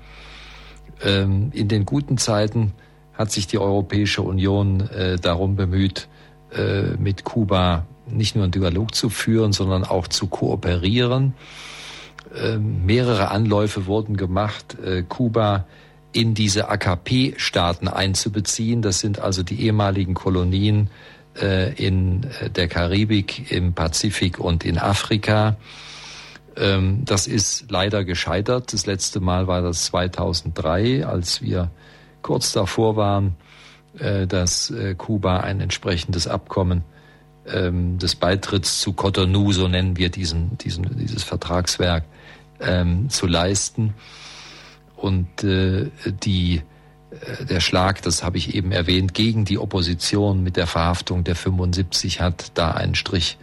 Ähm, 1.02 1.50
in 1.52 1.68
den 1.68 1.84
guten 1.84 2.18
Zeiten 2.18 2.72
hat 3.12 3.30
sich 3.30 3.46
die 3.46 3.58
Europäische 3.58 4.22
Union 4.22 4.88
äh, 4.90 5.18
darum 5.18 5.56
bemüht, 5.56 6.08
mit 6.98 7.24
Kuba 7.24 7.86
nicht 8.06 8.36
nur 8.36 8.44
einen 8.44 8.52
Dialog 8.52 8.94
zu 8.94 9.10
führen, 9.10 9.52
sondern 9.52 9.84
auch 9.84 10.06
zu 10.06 10.28
kooperieren. 10.28 11.34
äh, 12.34 12.56
mehrere 12.56 13.30
Anläufe 13.30 13.86
wurden 13.86 14.16
gemacht, 14.16 14.76
Kuba 15.08 15.66
in 16.16 16.32
diese 16.32 16.70
AKP-Staaten 16.70 17.88
einzubeziehen. 17.88 18.80
Das 18.80 19.00
sind 19.00 19.18
also 19.18 19.42
die 19.42 19.60
ehemaligen 19.60 20.14
Kolonien 20.14 20.88
äh, 21.38 21.74
in 21.74 22.24
äh, 22.40 22.48
der 22.48 22.68
Karibik, 22.68 23.52
im 23.52 23.74
Pazifik 23.74 24.38
und 24.38 24.64
in 24.64 24.78
Afrika. 24.78 25.56
Ähm, 26.56 27.04
das 27.04 27.26
ist 27.26 27.66
leider 27.70 28.02
gescheitert. 28.04 28.72
Das 28.72 28.86
letzte 28.86 29.20
Mal 29.20 29.46
war 29.46 29.60
das 29.60 29.84
2003, 29.84 31.04
als 31.04 31.42
wir 31.42 31.70
kurz 32.22 32.52
davor 32.52 32.96
waren, 32.96 33.36
äh, 33.98 34.26
dass 34.26 34.70
äh, 34.70 34.94
Kuba 34.94 35.40
ein 35.40 35.60
entsprechendes 35.60 36.26
Abkommen 36.26 36.82
ähm, 37.46 37.98
des 37.98 38.16
Beitritts 38.16 38.80
zu 38.80 38.94
Cotonou, 38.94 39.52
so 39.52 39.68
nennen 39.68 39.98
wir 39.98 40.08
diesen, 40.08 40.56
diesen, 40.56 40.96
dieses 40.96 41.24
Vertragswerk, 41.24 42.04
ähm, 42.60 43.10
zu 43.10 43.26
leisten. 43.26 43.92
Und 44.97 45.44
äh, 45.44 45.90
die, 46.22 46.62
äh, 47.11 47.44
der 47.44 47.61
Schlag, 47.61 48.03
das 48.03 48.22
habe 48.22 48.38
ich 48.38 48.55
eben 48.55 48.72
erwähnt, 48.72 49.14
gegen 49.14 49.44
die 49.44 49.59
Opposition 49.59 50.42
mit 50.42 50.57
der 50.57 50.66
Verhaftung 50.66 51.24
der 51.24 51.36
75 51.36 52.20
hat 52.20 52.53
da 52.55 52.72
einen 52.72 52.94
Strich 52.94 53.38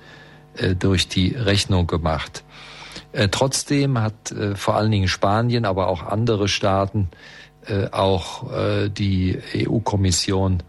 äh, 0.57 0.75
durch 0.75 1.07
die 1.07 1.29
Rechnung 1.29 1.87
gemacht. 1.87 2.43
Äh, 3.11 3.29
trotzdem 3.29 3.99
hat 3.99 4.31
äh, 4.31 4.55
vor 4.55 4.75
allen 4.75 4.91
Dingen 4.91 5.07
Spanien, 5.07 5.65
aber 5.65 5.87
auch 5.87 6.03
andere 6.03 6.47
Staaten, 6.47 7.09
äh, 7.65 7.87
auch 7.91 8.51
äh, 8.51 8.89
die 8.89 9.39
EU-Kommission 9.55 10.63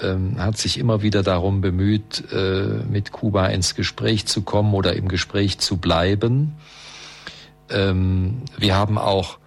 ähm, 0.00 0.36
hat 0.38 0.56
sich 0.56 0.78
immer 0.78 1.02
wieder 1.02 1.22
darum 1.22 1.60
bemüht, 1.60 2.24
äh, 2.32 2.82
mit 2.88 3.12
Kuba 3.12 3.46
ins 3.46 3.74
Gespräch 3.74 4.26
zu 4.26 4.42
kommen 4.42 4.74
oder 4.74 4.94
im 4.94 5.08
Gespräch 5.08 5.58
zu 5.58 5.78
bleiben. 5.78 6.56
Ähm, 7.68 8.42
wir 8.56 8.76
haben 8.76 8.98
auch 8.98 9.39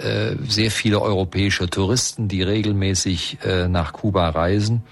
äh, 0.00 0.36
sehr 0.48 0.70
viele 0.70 1.00
europäische 1.00 1.68
Touristen, 1.68 2.28
die 2.28 2.42
regelmäßig 2.42 3.38
äh, 3.44 3.68
nach 3.68 3.92
Kuba 3.92 4.30
reisen. 4.30 4.82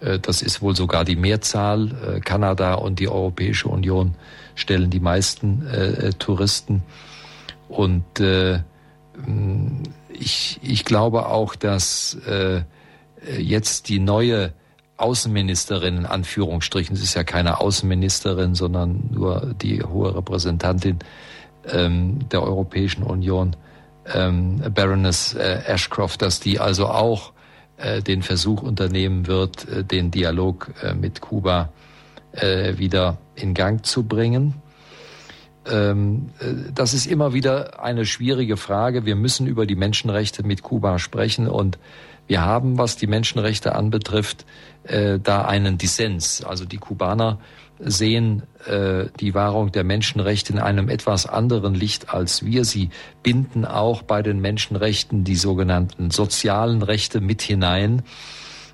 Äh, 0.00 0.18
das 0.18 0.42
ist 0.42 0.60
wohl 0.60 0.76
sogar 0.76 1.04
die 1.04 1.16
Mehrzahl. 1.16 2.20
Kanada 2.24 2.74
und 2.74 2.98
die 2.98 3.08
Europäische 3.08 3.68
Union 3.68 4.14
stellen 4.54 4.90
die 4.90 5.00
meisten 5.00 5.66
Touristen. 6.18 6.82
Und 7.68 8.04
ich, 10.12 10.60
ich 10.62 10.84
glaube 10.84 11.26
auch, 11.26 11.54
dass 11.54 12.16
jetzt 13.38 13.88
die 13.88 13.98
neue 13.98 14.52
Außenministerin 14.96 15.98
in 15.98 16.06
Anführungsstrichen, 16.06 16.96
sie 16.96 17.04
ist 17.04 17.14
ja 17.14 17.24
keine 17.24 17.60
Außenministerin, 17.60 18.54
sondern 18.54 19.10
nur 19.10 19.54
die 19.60 19.82
hohe 19.82 20.14
Repräsentantin 20.14 20.98
ähm, 21.68 22.28
der 22.30 22.42
Europäischen 22.42 23.02
Union, 23.02 23.56
ähm, 24.12 24.62
Baroness 24.74 25.34
äh, 25.34 25.62
Ashcroft, 25.66 26.22
dass 26.22 26.40
die 26.40 26.58
also 26.60 26.86
auch 26.86 27.32
äh, 27.76 28.02
den 28.02 28.22
Versuch 28.22 28.62
unternehmen 28.62 29.26
wird, 29.26 29.68
äh, 29.68 29.84
den 29.84 30.10
Dialog 30.10 30.72
äh, 30.82 30.94
mit 30.94 31.20
Kuba 31.20 31.70
äh, 32.32 32.78
wieder 32.78 33.18
in 33.34 33.54
Gang 33.54 33.84
zu 33.84 34.04
bringen. 34.04 34.54
Ähm, 35.66 36.30
äh, 36.38 36.72
das 36.74 36.94
ist 36.94 37.06
immer 37.06 37.32
wieder 37.32 37.82
eine 37.82 38.06
schwierige 38.06 38.56
Frage. 38.56 39.04
Wir 39.04 39.16
müssen 39.16 39.46
über 39.46 39.66
die 39.66 39.76
Menschenrechte 39.76 40.42
mit 40.42 40.62
Kuba 40.62 40.98
sprechen 40.98 41.48
und 41.48 41.78
wir 42.28 42.44
haben, 42.44 42.78
was 42.78 42.96
die 42.96 43.06
Menschenrechte 43.06 43.76
anbetrifft, 43.76 44.46
da 44.82 45.42
einen 45.42 45.78
Dissens. 45.78 46.42
Also 46.42 46.64
die 46.64 46.78
Kubaner 46.78 47.38
sehen 47.78 48.42
äh, 48.66 49.06
die 49.20 49.34
Wahrung 49.34 49.72
der 49.72 49.84
Menschenrechte 49.84 50.52
in 50.52 50.58
einem 50.58 50.88
etwas 50.88 51.26
anderen 51.26 51.74
Licht 51.74 52.12
als 52.12 52.44
wir. 52.44 52.64
Sie 52.64 52.90
binden 53.22 53.64
auch 53.64 54.02
bei 54.02 54.22
den 54.22 54.40
Menschenrechten 54.40 55.24
die 55.24 55.36
sogenannten 55.36 56.10
sozialen 56.10 56.82
Rechte 56.82 57.20
mit 57.20 57.42
hinein, 57.42 58.02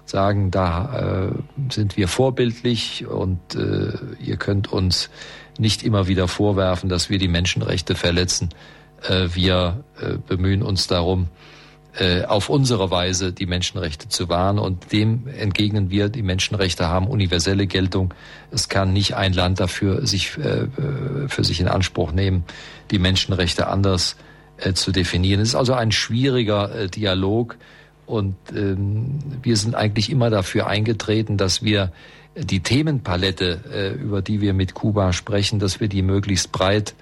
sagen, 0.04 0.50
da 0.50 1.30
äh, 1.30 1.72
sind 1.72 1.96
wir 1.96 2.08
vorbildlich 2.08 3.06
und 3.06 3.54
äh, 3.54 3.92
ihr 4.20 4.36
könnt 4.36 4.72
uns 4.72 5.10
nicht 5.58 5.82
immer 5.82 6.06
wieder 6.06 6.28
vorwerfen, 6.28 6.88
dass 6.88 7.10
wir 7.10 7.18
die 7.18 7.28
Menschenrechte 7.28 7.94
verletzen. 7.94 8.50
Äh, 9.08 9.28
wir 9.32 9.84
äh, 10.00 10.14
bemühen 10.26 10.62
uns 10.62 10.86
darum, 10.86 11.28
auf 12.26 12.48
unsere 12.48 12.90
Weise 12.90 13.34
die 13.34 13.44
Menschenrechte 13.44 14.08
zu 14.08 14.30
wahren. 14.30 14.58
Und 14.58 14.92
dem 14.92 15.28
entgegnen 15.28 15.90
wir, 15.90 16.08
die 16.08 16.22
Menschenrechte 16.22 16.88
haben 16.88 17.06
universelle 17.06 17.66
Geltung. 17.66 18.14
Es 18.50 18.70
kann 18.70 18.94
nicht 18.94 19.14
ein 19.14 19.34
Land 19.34 19.60
dafür 19.60 20.06
sich, 20.06 20.38
äh, 20.38 20.68
für 21.28 21.44
sich 21.44 21.60
in 21.60 21.68
Anspruch 21.68 22.12
nehmen, 22.12 22.44
die 22.90 22.98
Menschenrechte 22.98 23.66
anders 23.66 24.16
äh, 24.56 24.72
zu 24.72 24.90
definieren. 24.90 25.40
Es 25.42 25.50
ist 25.50 25.54
also 25.54 25.74
ein 25.74 25.92
schwieriger 25.92 26.88
Dialog. 26.88 27.58
Und 28.06 28.36
ähm, 28.56 29.18
wir 29.42 29.58
sind 29.58 29.74
eigentlich 29.74 30.08
immer 30.08 30.30
dafür 30.30 30.68
eingetreten, 30.68 31.36
dass 31.36 31.62
wir 31.62 31.92
die 32.34 32.60
Themenpalette, 32.60 33.98
über 34.00 34.22
die 34.22 34.40
wir 34.40 34.54
mit 34.54 34.72
Kuba 34.72 35.12
sprechen, 35.12 35.58
dass 35.58 35.80
wir 35.80 35.88
die 35.88 36.00
möglichst 36.00 36.50
breit 36.50 36.94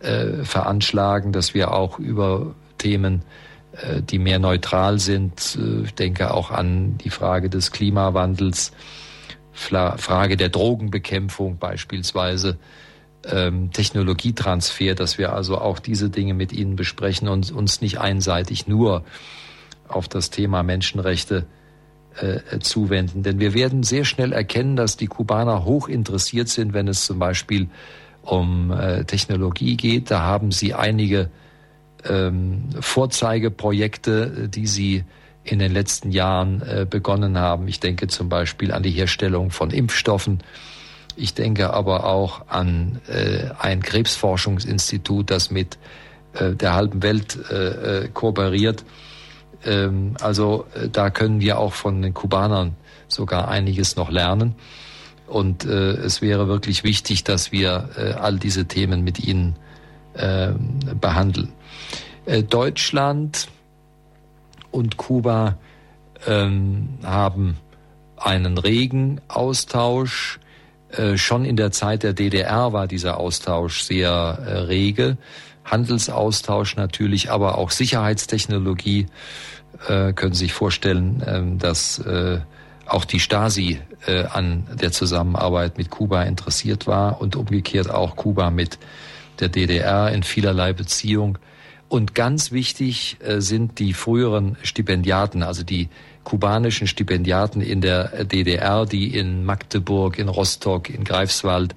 veranschlagen, 0.00 1.30
dass 1.30 1.54
wir 1.54 1.72
auch 1.72 2.00
über 2.00 2.56
Themen 2.78 3.20
äh, 3.20 3.51
die 4.02 4.18
mehr 4.18 4.38
neutral 4.38 4.98
sind. 4.98 5.56
Äh, 5.56 5.84
ich 5.84 5.94
denke 5.94 6.32
auch 6.32 6.50
an 6.50 6.98
die 6.98 7.10
Frage 7.10 7.50
des 7.50 7.72
Klimawandels, 7.72 8.72
Frage 9.52 10.36
der 10.38 10.48
Drogenbekämpfung 10.48 11.58
beispielsweise, 11.58 12.58
ähm, 13.26 13.70
Technologietransfer, 13.70 14.94
dass 14.94 15.18
wir 15.18 15.32
also 15.32 15.58
auch 15.58 15.78
diese 15.78 16.10
Dinge 16.10 16.34
mit 16.34 16.52
Ihnen 16.52 16.74
besprechen 16.74 17.28
und 17.28 17.52
uns 17.52 17.80
nicht 17.80 18.00
einseitig 18.00 18.66
nur 18.66 19.04
auf 19.88 20.08
das 20.08 20.30
Thema 20.30 20.62
Menschenrechte 20.62 21.46
äh, 22.16 22.58
zuwenden. 22.60 23.22
Denn 23.22 23.38
wir 23.40 23.54
werden 23.54 23.82
sehr 23.82 24.04
schnell 24.04 24.32
erkennen, 24.32 24.76
dass 24.76 24.96
die 24.96 25.06
Kubaner 25.06 25.64
hoch 25.64 25.88
interessiert 25.88 26.48
sind, 26.48 26.72
wenn 26.72 26.88
es 26.88 27.04
zum 27.04 27.18
Beispiel 27.18 27.68
um 28.22 28.70
äh, 28.70 29.04
Technologie 29.04 29.76
geht. 29.76 30.10
Da 30.10 30.20
haben 30.20 30.50
sie 30.50 30.74
einige 30.74 31.30
ähm, 32.08 32.70
Vorzeigeprojekte, 32.80 34.48
die 34.48 34.66
Sie 34.66 35.04
in 35.44 35.58
den 35.58 35.72
letzten 35.72 36.12
Jahren 36.12 36.62
äh, 36.62 36.86
begonnen 36.88 37.38
haben. 37.38 37.66
Ich 37.68 37.80
denke 37.80 38.06
zum 38.06 38.28
Beispiel 38.28 38.72
an 38.72 38.82
die 38.82 38.90
Herstellung 38.90 39.50
von 39.50 39.70
Impfstoffen. 39.70 40.42
Ich 41.16 41.34
denke 41.34 41.72
aber 41.72 42.06
auch 42.06 42.48
an 42.48 43.00
äh, 43.08 43.50
ein 43.58 43.82
Krebsforschungsinstitut, 43.82 45.30
das 45.30 45.50
mit 45.50 45.78
äh, 46.34 46.52
der 46.52 46.74
halben 46.74 47.02
Welt 47.02 47.38
äh, 47.50 48.04
äh 48.04 48.08
kooperiert. 48.08 48.84
Ähm, 49.64 50.14
also 50.20 50.66
äh, 50.74 50.88
da 50.88 51.10
können 51.10 51.40
wir 51.40 51.58
auch 51.58 51.74
von 51.74 52.00
den 52.00 52.14
Kubanern 52.14 52.76
sogar 53.08 53.48
einiges 53.48 53.96
noch 53.96 54.10
lernen. 54.10 54.54
Und 55.26 55.64
es 55.64 56.20
wäre 56.20 56.46
wirklich 56.46 56.84
wichtig, 56.84 57.24
dass 57.24 57.52
wir 57.52 58.18
all 58.20 58.38
diese 58.38 58.66
Themen 58.66 59.02
mit 59.02 59.18
ihnen 59.18 59.56
behandeln. 60.14 61.52
Äh, 62.24 62.42
Deutschland 62.42 63.48
und 64.70 64.96
Kuba 64.96 65.56
ähm, 66.26 66.98
haben 67.02 67.56
einen 68.16 68.58
regen 68.58 69.20
Austausch. 69.28 70.38
Äh, 70.90 71.16
schon 71.16 71.44
in 71.44 71.56
der 71.56 71.72
Zeit 71.72 72.02
der 72.04 72.12
DDR 72.12 72.72
war 72.72 72.86
dieser 72.86 73.18
Austausch 73.18 73.82
sehr 73.82 74.10
äh, 74.10 74.58
rege. 74.58 75.16
Handelsaustausch 75.64 76.76
natürlich, 76.76 77.30
aber 77.30 77.58
auch 77.58 77.70
Sicherheitstechnologie. 77.70 79.06
Können 79.86 80.34
Sie 80.34 80.44
sich 80.44 80.52
vorstellen, 80.52 81.24
ähm, 81.26 81.58
dass 81.58 82.00
auch 82.86 83.04
die 83.04 83.18
Stasi 83.18 83.80
an 84.06 84.64
der 84.80 84.92
Zusammenarbeit 84.92 85.76
mit 85.76 85.90
Kuba 85.90 86.22
interessiert 86.22 86.86
war 86.86 87.20
und 87.20 87.34
umgekehrt 87.34 87.90
auch 87.90 88.14
Kuba 88.14 88.50
mit 88.50 88.78
der 89.42 89.50
DDR 89.50 90.10
in 90.12 90.22
vielerlei 90.22 90.72
Beziehung. 90.72 91.38
Und 91.88 92.14
ganz 92.14 92.52
wichtig 92.52 93.18
äh, 93.20 93.40
sind 93.40 93.78
die 93.78 93.92
früheren 93.92 94.56
Stipendiaten, 94.62 95.42
also 95.42 95.62
die 95.62 95.90
kubanischen 96.24 96.86
Stipendiaten 96.86 97.60
in 97.60 97.82
der 97.82 98.24
DDR, 98.24 98.86
die 98.86 99.14
in 99.14 99.44
Magdeburg, 99.44 100.18
in 100.18 100.28
Rostock, 100.28 100.88
in 100.88 101.04
Greifswald, 101.04 101.74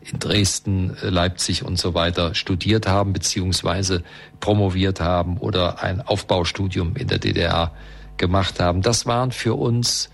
in 0.00 0.18
Dresden, 0.18 0.96
äh, 1.02 1.10
Leipzig 1.10 1.62
und 1.62 1.78
so 1.78 1.92
weiter 1.92 2.34
studiert 2.34 2.86
haben, 2.86 3.12
beziehungsweise 3.12 4.02
promoviert 4.38 5.00
haben 5.00 5.36
oder 5.36 5.82
ein 5.82 6.00
Aufbaustudium 6.00 6.96
in 6.96 7.08
der 7.08 7.18
DDR 7.18 7.72
gemacht 8.16 8.60
haben. 8.60 8.80
Das 8.80 9.04
waren 9.04 9.32
für 9.32 9.54
uns 9.54 10.10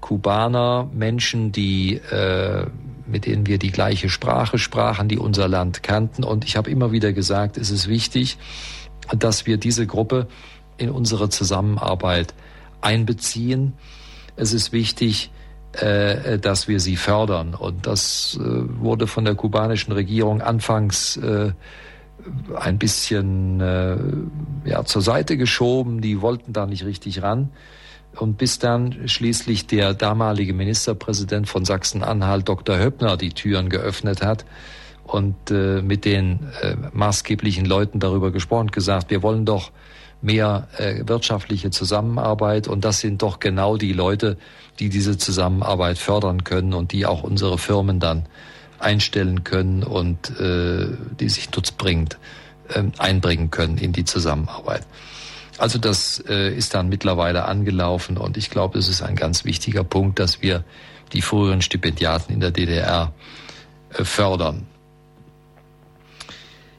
Kubaner, 0.00 0.88
Menschen, 0.94 1.52
die 1.52 1.96
äh, 1.96 2.66
mit 3.06 3.26
denen 3.26 3.46
wir 3.46 3.58
die 3.58 3.70
gleiche 3.70 4.08
Sprache 4.08 4.58
sprachen, 4.58 5.08
die 5.08 5.18
unser 5.18 5.48
Land 5.48 5.82
kannten. 5.82 6.24
Und 6.24 6.44
ich 6.44 6.56
habe 6.56 6.70
immer 6.70 6.92
wieder 6.92 7.12
gesagt, 7.12 7.56
es 7.56 7.70
ist 7.70 7.88
wichtig, 7.88 8.38
dass 9.16 9.46
wir 9.46 9.56
diese 9.56 9.86
Gruppe 9.86 10.26
in 10.76 10.90
unsere 10.90 11.28
Zusammenarbeit 11.28 12.34
einbeziehen. 12.80 13.74
Es 14.36 14.52
ist 14.52 14.72
wichtig, 14.72 15.30
äh, 15.72 16.38
dass 16.38 16.68
wir 16.68 16.80
sie 16.80 16.96
fördern. 16.96 17.54
Und 17.54 17.86
das 17.86 18.38
äh, 18.40 18.44
wurde 18.80 19.06
von 19.06 19.24
der 19.24 19.34
kubanischen 19.34 19.92
Regierung 19.92 20.42
anfangs 20.42 21.16
äh, 21.16 21.52
ein 22.56 22.78
bisschen 22.78 23.60
äh, 23.60 23.96
ja, 24.64 24.84
zur 24.84 25.02
Seite 25.02 25.36
geschoben, 25.36 26.00
die 26.00 26.20
wollten 26.20 26.52
da 26.52 26.66
nicht 26.66 26.84
richtig 26.84 27.22
ran. 27.22 27.50
Und 28.18 28.38
bis 28.38 28.58
dann 28.58 29.08
schließlich 29.08 29.66
der 29.66 29.94
damalige 29.94 30.54
Ministerpräsident 30.54 31.48
von 31.48 31.64
Sachsen-Anhalt, 31.64 32.48
Dr. 32.48 32.78
Höppner, 32.78 33.16
die 33.16 33.30
Türen 33.30 33.68
geöffnet 33.68 34.22
hat 34.22 34.44
und 35.04 35.50
äh, 35.50 35.82
mit 35.82 36.04
den 36.04 36.40
äh, 36.62 36.76
maßgeblichen 36.92 37.66
Leuten 37.66 38.00
darüber 38.00 38.30
gesprochen, 38.30 38.68
gesagt, 38.68 39.10
wir 39.10 39.22
wollen 39.22 39.44
doch 39.44 39.70
mehr 40.22 40.68
äh, 40.78 41.02
wirtschaftliche 41.06 41.70
Zusammenarbeit 41.70 42.68
und 42.68 42.84
das 42.84 43.00
sind 43.00 43.22
doch 43.22 43.38
genau 43.38 43.76
die 43.76 43.92
Leute, 43.92 44.38
die 44.78 44.88
diese 44.88 45.18
Zusammenarbeit 45.18 45.98
fördern 45.98 46.42
können 46.42 46.74
und 46.74 46.92
die 46.92 47.06
auch 47.06 47.22
unsere 47.22 47.58
Firmen 47.58 48.00
dann 48.00 48.26
einstellen 48.78 49.44
können 49.44 49.82
und 49.82 50.38
äh, 50.40 50.88
die 51.20 51.28
sich 51.28 51.50
nutzbringend 51.54 52.18
äh, 52.68 52.82
einbringen 52.98 53.50
können 53.50 53.78
in 53.78 53.92
die 53.92 54.04
Zusammenarbeit. 54.04 54.86
Also 55.58 55.78
das 55.78 56.22
äh, 56.28 56.54
ist 56.54 56.74
dann 56.74 56.88
mittlerweile 56.88 57.46
angelaufen 57.46 58.18
und 58.18 58.36
ich 58.36 58.50
glaube, 58.50 58.78
es 58.78 58.88
ist 58.88 59.02
ein 59.02 59.16
ganz 59.16 59.44
wichtiger 59.44 59.84
Punkt, 59.84 60.18
dass 60.18 60.42
wir 60.42 60.64
die 61.12 61.22
früheren 61.22 61.62
Stipendiaten 61.62 62.32
in 62.32 62.40
der 62.40 62.50
DDR 62.50 63.12
äh, 63.94 64.04
fördern. 64.04 64.66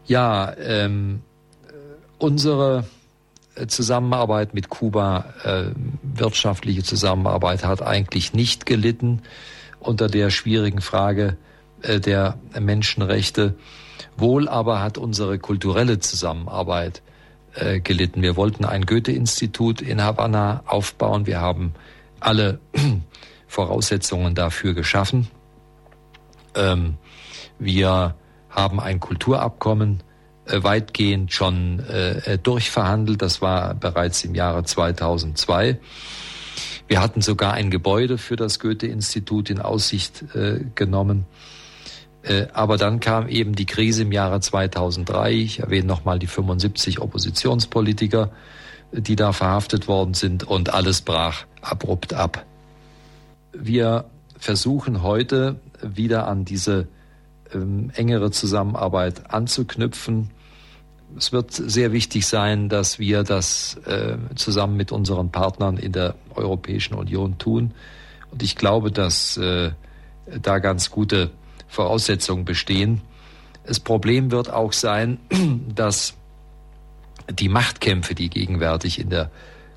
Ja, 0.05 0.55
ähm, 0.57 1.21
unsere 2.17 2.86
Zusammenarbeit 3.67 4.53
mit 4.53 4.69
Kuba, 4.69 5.34
äh, 5.43 5.63
wirtschaftliche 6.03 6.84
Zusammenarbeit 6.84 7.65
hat 7.65 7.82
eigentlich 7.82 8.34
nicht 8.34 8.65
gelitten 8.65 9.23
unter 9.80 10.07
der 10.07 10.30
schwierigen 10.30 10.82
Frage 10.82 11.38
äh, 11.82 11.99
der 11.99 12.38
Menschenrechte. 12.59 13.55
Wohl 14.15 14.47
aber 14.47 14.82
hat 14.82 14.97
unsere 14.97 15.39
kulturelle 15.39 15.99
Zusammenarbeit 15.99 17.01
äh, 17.60 17.80
gelitten. 17.80 18.22
Wir 18.22 18.36
wollten 18.36 18.66
ein 18.66 18.86
Goethe-Institut 18.86 19.82
in 19.82 20.01
Havanna 20.01 20.64
aufbauen. 20.66 21.26
Wir 21.26 21.41
haben 21.41 21.74
alle 22.20 22.60
Voraussetzungen 23.47 24.36
dafür 24.36 24.74
geschaffen. 24.74 25.28
Ähm, 26.55 26.97
wir 27.60 28.16
haben 28.49 28.80
ein 28.80 28.99
Kulturabkommen 28.99 30.03
äh, 30.45 30.64
weitgehend 30.64 31.34
schon 31.34 31.80
äh, 31.80 32.38
durchverhandelt. 32.38 33.22
Das 33.22 33.41
war 33.41 33.74
bereits 33.74 34.24
im 34.24 34.36
Jahre 34.36 34.64
2002. 34.64 35.80
Wir 36.88 37.01
hatten 37.01 37.22
sogar 37.22 37.53
ein 37.53 37.70
Gebäude 37.70 38.18
für 38.18 38.36
das 38.36 38.60
Goethe-Institut 38.60 39.49
in 39.49 39.60
Aussicht 39.60 40.24
äh, 40.36 40.62
genommen. 40.76 41.26
Äh, 42.28 42.47
aber 42.53 42.78
dann 42.78 42.99
kam 42.99 43.30
eben 43.30 43.55
die 43.55 43.65
Krise 43.65 44.03
im 44.03 44.11
Jahre 44.11 44.39
2003. 44.39 45.32
Ich 45.32 45.59
erwähne 45.59 45.88
nochmal 45.88 46.19
die 46.19 46.28
75 46.28 46.99
Oppositionspolitiker, 46.99 48.32
die 48.91 49.15
da 49.15 49.32
verhaftet 49.32 49.88
worden 49.88 50.13
sind 50.13 50.43
und 50.43 50.73
alles 50.73 51.01
brach 51.01 51.45
abrupt 51.61 52.13
ab. 52.13 52.45
Wir 53.53 54.05
versuchen 54.38 55.01
heute 55.03 55.59
wieder 55.82 56.28
an 56.28 56.45
diese 56.45 56.88
ähm, 57.53 57.91
engere 57.95 58.32
Zusammenarbeit 58.32 59.34
anzuknüpfen. 59.34 60.30
Es 61.17 61.32
wird 61.32 61.53
sehr 61.53 61.93
wichtig 61.93 62.28
sein, 62.28 62.67
dass 62.67 62.99
wir 62.99 63.23
das 63.23 63.78
äh, 63.86 64.17
zusammen 64.36 64.75
mit 64.75 64.91
unseren 64.91 65.32
Partnern 65.32 65.78
in 65.78 65.93
der 65.93 66.15
Europäischen 66.36 66.93
Union 66.93 67.38
tun. 67.38 67.73
Und 68.32 68.43
ich 68.43 68.57
glaube, 68.57 68.91
dass 68.91 69.38
äh, 69.38 69.71
da 70.41 70.59
ganz 70.59 70.91
gute 70.91 71.32
Voraussetzungen 71.68 72.45
bestehen. 72.45 73.01
Das 73.65 73.80
Problem 73.80 74.32
wird 74.32 74.51
auch 74.51 74.74
sein, 74.74 75.20
dass 75.76 76.15
die 77.30 77.49
Machtkämpfe, 77.49 78.15
die 78.15 78.30
gegenwärtig 78.30 78.99
in 78.99 79.09
der 79.09 79.32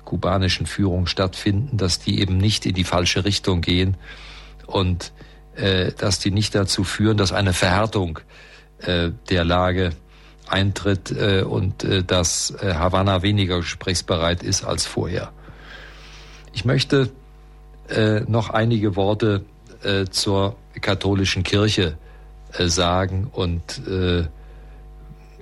kubanischen 0.05 0.65
Führung 0.65 1.05
stattfinden, 1.05 1.77
dass 1.77 1.99
die 1.99 2.19
eben 2.19 2.37
nicht 2.37 2.65
in 2.65 2.73
die 2.73 2.83
falsche 2.83 3.25
Richtung 3.25 3.61
gehen 3.61 3.97
und 4.67 5.11
äh, 5.55 5.91
dass 5.91 6.19
die 6.19 6.31
nicht 6.31 6.55
dazu 6.55 6.83
führen, 6.83 7.17
dass 7.17 7.31
eine 7.31 7.53
Verhärtung 7.53 8.19
äh, 8.79 9.11
der 9.29 9.43
Lage 9.43 9.91
eintritt 10.47 11.11
äh, 11.11 11.43
und 11.43 11.83
äh, 11.83 12.03
dass 12.03 12.51
äh, 12.61 12.73
Havanna 12.73 13.21
weniger 13.21 13.57
gesprächsbereit 13.57 14.43
ist 14.43 14.63
als 14.63 14.85
vorher. 14.85 15.31
Ich 16.53 16.65
möchte 16.65 17.09
äh, 17.89 18.21
noch 18.21 18.49
einige 18.49 18.95
Worte 18.95 19.45
zur 20.11 20.57
katholischen 20.79 21.43
Kirche 21.43 21.97
äh, 22.53 22.67
sagen 22.67 23.29
und 23.31 23.81
äh, 23.87 24.25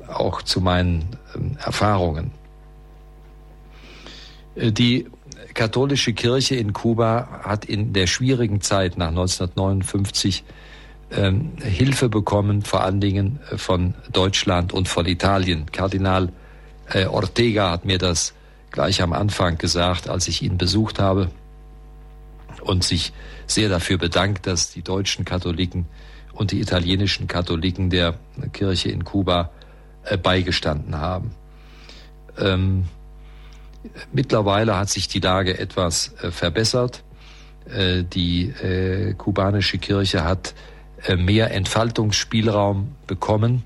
auch 0.07 0.41
zu 0.41 0.61
meinen 0.61 1.17
ähm, 1.35 1.57
Erfahrungen. 1.63 2.31
Äh, 4.55 4.71
die 4.71 5.07
katholische 5.53 6.13
Kirche 6.13 6.55
in 6.55 6.73
Kuba 6.73 7.41
hat 7.43 7.65
in 7.65 7.93
der 7.93 8.07
schwierigen 8.07 8.61
Zeit 8.61 8.97
nach 8.97 9.09
1959 9.09 10.43
ähm, 11.11 11.53
Hilfe 11.61 12.09
bekommen, 12.09 12.61
vor 12.61 12.83
allen 12.83 13.01
Dingen 13.01 13.39
von 13.55 13.95
Deutschland 14.11 14.73
und 14.73 14.87
von 14.87 15.05
Italien. 15.05 15.65
Kardinal 15.71 16.31
Ortega 17.11 17.69
hat 17.69 17.85
mir 17.85 17.99
das 17.99 18.33
gleich 18.71 19.03
am 19.03 19.13
Anfang 19.13 19.59
gesagt, 19.59 20.09
als 20.09 20.27
ich 20.27 20.41
ihn 20.41 20.57
besucht 20.57 20.97
habe 20.97 21.29
und 22.61 22.83
sich 22.83 23.13
sehr 23.47 23.69
dafür 23.69 23.97
bedankt, 23.97 24.47
dass 24.47 24.71
die 24.71 24.81
deutschen 24.81 25.25
Katholiken 25.25 25.85
und 26.33 26.51
die 26.51 26.59
italienischen 26.59 27.27
Katholiken 27.27 27.89
der 27.89 28.15
Kirche 28.53 28.89
in 28.89 29.03
Kuba 29.03 29.51
äh, 30.03 30.17
beigestanden 30.17 30.97
haben. 30.97 31.31
Ähm, 32.37 32.85
mittlerweile 34.13 34.77
hat 34.77 34.89
sich 34.89 35.07
die 35.07 35.19
Lage 35.19 35.57
etwas 35.59 36.13
äh, 36.21 36.31
verbessert. 36.31 37.03
Äh, 37.69 38.03
die 38.03 38.49
äh, 38.49 39.13
kubanische 39.13 39.77
Kirche 39.77 40.23
hat 40.23 40.53
mehr 41.15 41.51
Entfaltungsspielraum 41.51 42.93
bekommen. 43.07 43.63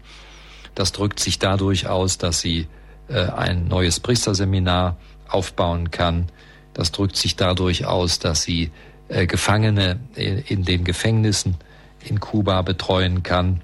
Das 0.76 0.92
drückt 0.92 1.20
sich 1.20 1.40
dadurch 1.40 1.88
aus, 1.88 2.20
dass 2.20 2.42
sie 2.42 2.68
ein 3.08 3.68
neues 3.68 4.00
Priesterseminar 4.00 4.98
aufbauen 5.28 5.90
kann. 5.90 6.28
Das 6.74 6.92
drückt 6.92 7.16
sich 7.16 7.36
dadurch 7.36 7.86
aus, 7.86 8.20
dass 8.20 8.44
sie 8.44 8.72
äh, 9.10 9.28
Gefangene 9.28 10.00
in 10.16 10.64
den 10.64 10.84
Gefängnissen 10.84 11.56
in 12.04 12.20
Kuba 12.20 12.62
betreuen 12.62 13.24
kann. 13.24 13.62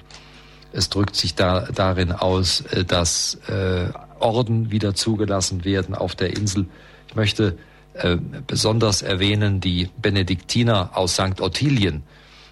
Es 0.71 0.89
drückt 0.89 1.15
sich 1.15 1.35
da, 1.35 1.67
darin 1.73 2.11
aus, 2.11 2.61
äh, 2.61 2.85
dass 2.85 3.35
äh, 3.47 3.89
Orden 4.19 4.71
wieder 4.71 4.93
zugelassen 4.93 5.65
werden 5.65 5.95
auf 5.95 6.15
der 6.15 6.35
Insel. 6.35 6.67
Ich 7.07 7.15
möchte 7.15 7.57
äh, 7.93 8.17
besonders 8.45 9.01
erwähnen 9.01 9.59
die 9.61 9.89
Benediktiner 10.01 10.91
aus 10.93 11.13
St. 11.13 11.41
Ottilien, 11.41 12.03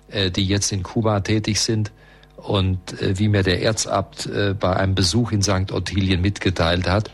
äh, 0.10 0.32
die 0.32 0.46
jetzt 0.46 0.72
in 0.72 0.84
Kuba 0.84 1.20
tätig 1.20 1.62
sind. 1.62 1.92
Und 2.38 3.02
äh, 3.02 3.18
wie 3.18 3.28
mir 3.28 3.44
der 3.44 3.62
Erzabt 3.64 4.28
äh, 4.28 4.54
bei 4.54 4.76
einem 4.76 4.96
Besuch 4.96 5.32
in 5.32 5.42
St. 5.42 5.72
Ottilien 5.72 6.22
mitgeteilt 6.22 6.88
hat, 6.88 7.12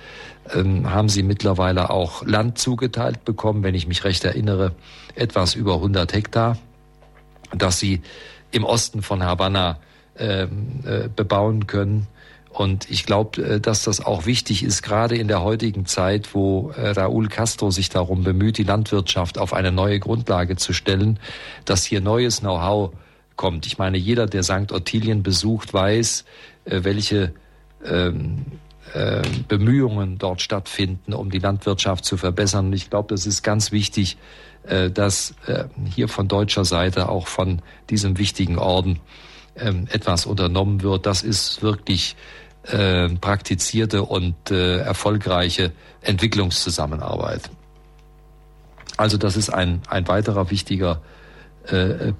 ähm, 0.53 0.91
haben 0.91 1.09
sie 1.09 1.23
mittlerweile 1.23 1.89
auch 1.89 2.25
Land 2.25 2.57
zugeteilt 2.57 3.25
bekommen, 3.25 3.63
wenn 3.63 3.75
ich 3.75 3.87
mich 3.87 4.03
recht 4.03 4.23
erinnere, 4.23 4.73
etwas 5.15 5.55
über 5.55 5.75
100 5.75 6.13
Hektar, 6.13 6.57
dass 7.55 7.79
sie 7.79 8.01
im 8.51 8.63
Osten 8.63 9.01
von 9.01 9.23
Havanna 9.23 9.79
ähm, 10.17 10.83
äh, 10.85 11.09
bebauen 11.13 11.67
können. 11.67 12.07
Und 12.49 12.89
ich 12.89 13.05
glaube, 13.05 13.41
äh, 13.41 13.59
dass 13.59 13.83
das 13.83 14.05
auch 14.05 14.25
wichtig 14.25 14.63
ist, 14.63 14.83
gerade 14.83 15.15
in 15.15 15.27
der 15.27 15.41
heutigen 15.41 15.85
Zeit, 15.85 16.35
wo 16.35 16.71
äh, 16.77 16.89
Raúl 16.89 17.27
Castro 17.27 17.71
sich 17.71 17.89
darum 17.89 18.23
bemüht, 18.23 18.57
die 18.57 18.63
Landwirtschaft 18.63 19.39
auf 19.39 19.53
eine 19.53 19.71
neue 19.71 19.99
Grundlage 19.99 20.55
zu 20.55 20.71
stellen, 20.71 21.19
dass 21.65 21.83
hier 21.83 21.99
neues 21.99 22.41
Know-how 22.41 22.91
kommt. 23.35 23.65
Ich 23.65 23.79
meine, 23.79 23.97
jeder, 23.97 24.27
der 24.27 24.43
St. 24.43 24.71
Ottilien 24.71 25.23
besucht, 25.23 25.73
weiß, 25.73 26.25
äh, 26.65 26.83
welche 26.83 27.33
ähm, 27.83 28.45
äh, 28.93 29.23
Bemühungen 29.47 30.19
dort 30.19 30.41
stattfinden, 30.41 31.13
um 31.13 31.31
die 31.31 31.39
Landwirtschaft 31.39 32.05
zu 32.05 32.15
verbessern. 32.15 32.67
Und 32.67 32.73
ich 32.73 32.91
glaube, 32.91 33.09
das 33.09 33.25
ist 33.25 33.41
ganz 33.41 33.71
wichtig, 33.71 34.17
äh, 34.67 34.91
dass 34.91 35.33
äh, 35.47 35.65
hier 35.89 36.07
von 36.07 36.27
deutscher 36.27 36.63
Seite 36.63 37.09
auch 37.09 37.27
von 37.27 37.61
diesem 37.89 38.19
wichtigen 38.19 38.59
Orden 38.59 38.99
ähm, 39.55 39.87
etwas 39.91 40.25
unternommen 40.27 40.83
wird. 40.83 41.05
Das 41.05 41.23
ist 41.23 41.61
wirklich 41.61 42.15
praktizierte 43.19 44.03
und 44.03 44.49
erfolgreiche 44.49 45.73
Entwicklungszusammenarbeit. 45.99 47.49
Also 48.95 49.17
das 49.17 49.35
ist 49.35 49.49
ein, 49.49 49.81
ein 49.89 50.07
weiterer 50.07 50.49
wichtiger 50.49 51.01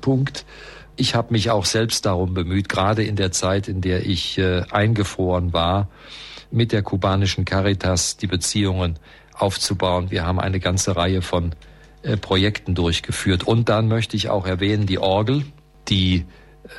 Punkt. 0.02 0.46
Ich 0.96 1.16
habe 1.16 1.32
mich 1.32 1.50
auch 1.50 1.64
selbst 1.64 2.06
darum 2.06 2.34
bemüht, 2.34 2.70
gerade 2.70 3.04
in 3.04 3.16
der 3.16 3.32
Zeit, 3.32 3.68
in 3.68 3.82
der 3.82 4.06
ich 4.06 4.38
äh, 4.38 4.64
eingefroren 4.70 5.54
war, 5.54 5.88
mit 6.54 6.72
der 6.72 6.84
kubanischen 6.84 7.45
Caritas 7.45 8.16
die 8.18 8.28
Beziehungen 8.28 8.99
aufzubauen. 9.34 10.12
Wir 10.12 10.26
haben 10.26 10.39
eine 10.39 10.60
ganze 10.60 10.95
Reihe 10.95 11.22
von 11.22 11.56
äh, 12.04 12.16
Projekten 12.18 12.76
durchgeführt. 12.76 13.43
Und 13.43 13.70
dann 13.70 13.88
möchte 13.88 14.16
ich 14.16 14.30
auch 14.30 14.45
erwähnen, 14.45 14.86
die 14.86 14.99
Orgel, 14.99 15.43
die 15.89 16.26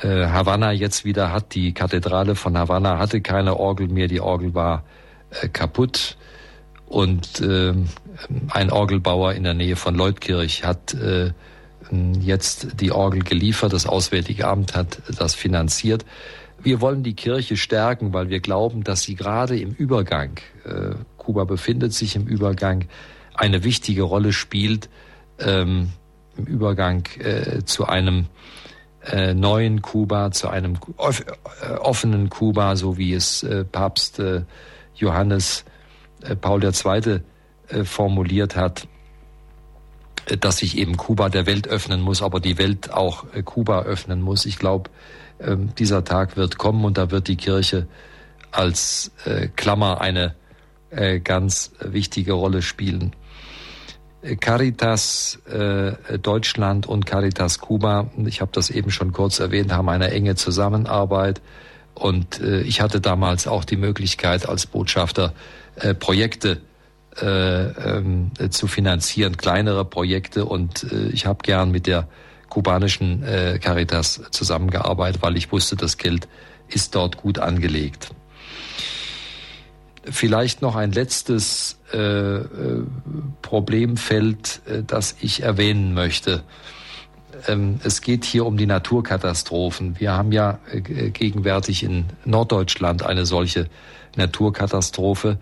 äh, 0.01 0.27
Havanna 0.27 0.71
jetzt 0.71 1.03
wieder 1.05 1.31
hat. 1.31 1.53
Die 1.53 1.73
Kathedrale 1.73 2.35
von 2.35 2.57
Havanna 2.57 2.97
hatte 2.97 3.21
keine 3.21 3.57
Orgel 3.57 3.87
mehr, 3.87 4.07
die 4.07 4.21
Orgel 4.21 4.53
war 4.53 4.83
äh, 5.41 5.49
kaputt. 5.49 6.17
Und 6.87 7.41
äh, 7.41 7.73
ein 8.49 8.71
Orgelbauer 8.71 9.33
in 9.33 9.43
der 9.43 9.53
Nähe 9.53 9.75
von 9.75 9.95
Leutkirch 9.95 10.63
hat 10.63 10.93
äh, 10.93 11.31
jetzt 12.19 12.79
die 12.79 12.91
Orgel 12.91 13.23
geliefert. 13.23 13.73
Das 13.73 13.85
Auswärtige 13.85 14.47
Amt 14.47 14.75
hat 14.75 15.01
das 15.17 15.35
finanziert. 15.35 16.05
Wir 16.65 16.81
wollen 16.81 17.03
die 17.03 17.13
Kirche 17.13 17.57
stärken, 17.57 18.11
weil 18.11 18.29
wir 18.29 18.39
glauben, 18.39 18.83
dass 18.83 19.03
sie 19.03 19.13
gerade 19.13 19.55
im 19.55 19.73
Übergang, 19.73 20.39
äh, 20.63 20.95
Kuba 21.15 21.43
befindet 21.43 21.93
sich 21.93 22.15
im 22.15 22.25
Übergang, 22.25 22.85
eine 23.35 23.63
wichtige 23.63 24.01
Rolle 24.01 24.33
spielt 24.33 24.89
ähm, 25.37 25.89
im 26.35 26.45
Übergang 26.45 27.05
äh, 27.19 27.63
zu 27.65 27.85
einem 27.85 28.25
äh, 29.05 29.35
neuen 29.35 29.83
Kuba, 29.83 30.31
zu 30.31 30.47
einem 30.47 30.79
äh, 30.97 31.73
offenen 31.73 32.31
Kuba, 32.31 32.75
so 32.75 32.97
wie 32.97 33.13
es 33.13 33.43
äh, 33.43 33.63
Papst 33.63 34.17
äh, 34.17 34.41
Johannes 34.95 35.65
äh, 36.23 36.35
Paul 36.35 36.63
II. 36.63 37.19
Formuliert 37.83 38.55
hat, 38.55 38.87
dass 40.39 40.57
sich 40.57 40.77
eben 40.77 40.97
Kuba 40.97 41.29
der 41.29 41.47
Welt 41.47 41.67
öffnen 41.67 42.01
muss, 42.01 42.21
aber 42.21 42.39
die 42.39 42.59
Welt 42.59 42.91
auch 42.91 43.25
Kuba 43.43 43.81
öffnen 43.83 44.21
muss. 44.21 44.45
Ich 44.45 44.59
glaube, 44.59 44.91
dieser 45.39 46.03
Tag 46.03 46.37
wird 46.37 46.57
kommen 46.57 46.85
und 46.85 46.97
da 46.97 47.11
wird 47.11 47.27
die 47.27 47.35
Kirche 47.35 47.87
als 48.51 49.11
äh, 49.25 49.47
Klammer 49.47 50.01
eine 50.01 50.35
äh, 50.89 51.19
ganz 51.19 51.71
wichtige 51.79 52.33
Rolle 52.33 52.61
spielen. 52.61 53.15
Caritas 54.39 55.39
äh, 55.45 56.17
Deutschland 56.17 56.87
und 56.87 57.05
Caritas 57.05 57.59
Kuba, 57.59 58.09
ich 58.25 58.41
habe 58.41 58.51
das 58.53 58.69
eben 58.71 58.89
schon 58.89 59.11
kurz 59.11 59.39
erwähnt, 59.39 59.71
haben 59.71 59.89
eine 59.89 60.09
enge 60.09 60.35
Zusammenarbeit. 60.35 61.41
Und 61.93 62.41
äh, 62.41 62.61
ich 62.61 62.81
hatte 62.81 63.01
damals 63.01 63.47
auch 63.47 63.63
die 63.65 63.77
Möglichkeit, 63.77 64.49
als 64.49 64.65
Botschafter 64.65 65.33
äh, 65.75 65.93
Projekte 65.93 66.61
äh, 67.21 67.25
ähm, 67.25 68.31
zu 68.49 68.67
finanzieren, 68.67 69.37
kleinere 69.37 69.85
Projekte. 69.85 70.45
Und 70.45 70.91
äh, 70.91 71.09
ich 71.09 71.25
habe 71.25 71.39
gern 71.43 71.71
mit 71.71 71.87
der 71.87 72.07
kubanischen 72.55 73.21
äh, 73.21 73.59
Caritas 73.59 74.21
zusammengearbeitet, 74.31 75.21
weil 75.21 75.35
ich 75.35 75.51
wusste, 75.51 75.75
das 75.75 75.97
Geld 75.97 76.29
ist 76.69 76.95
dort 76.95 77.17
gut 77.17 77.37
angelegt. 77.37 78.11
Vielleicht 80.05 80.61
noch 80.61 80.77
ein 80.77 80.93
letztes 80.93 81.77
äh, 81.91 81.97
äh, 81.97 82.45
Problemfeld, 83.41 84.61
äh, 84.67 84.83
das 84.87 85.17
ich 85.19 85.43
erwähnen 85.43 85.93
möchte. 85.93 86.43
Ähm, 87.49 87.81
es 87.83 87.99
geht 87.99 88.23
hier 88.23 88.45
um 88.45 88.55
die 88.55 88.67
Naturkatastrophen. 88.67 89.99
Wir 89.99 90.13
haben 90.13 90.31
ja 90.31 90.59
äh, 90.71 90.79
gegenwärtig 90.79 91.83
in 91.83 92.05
Norddeutschland 92.23 93.03
eine 93.03 93.25
solche 93.25 93.67
Naturkatastrophe. 94.15 95.39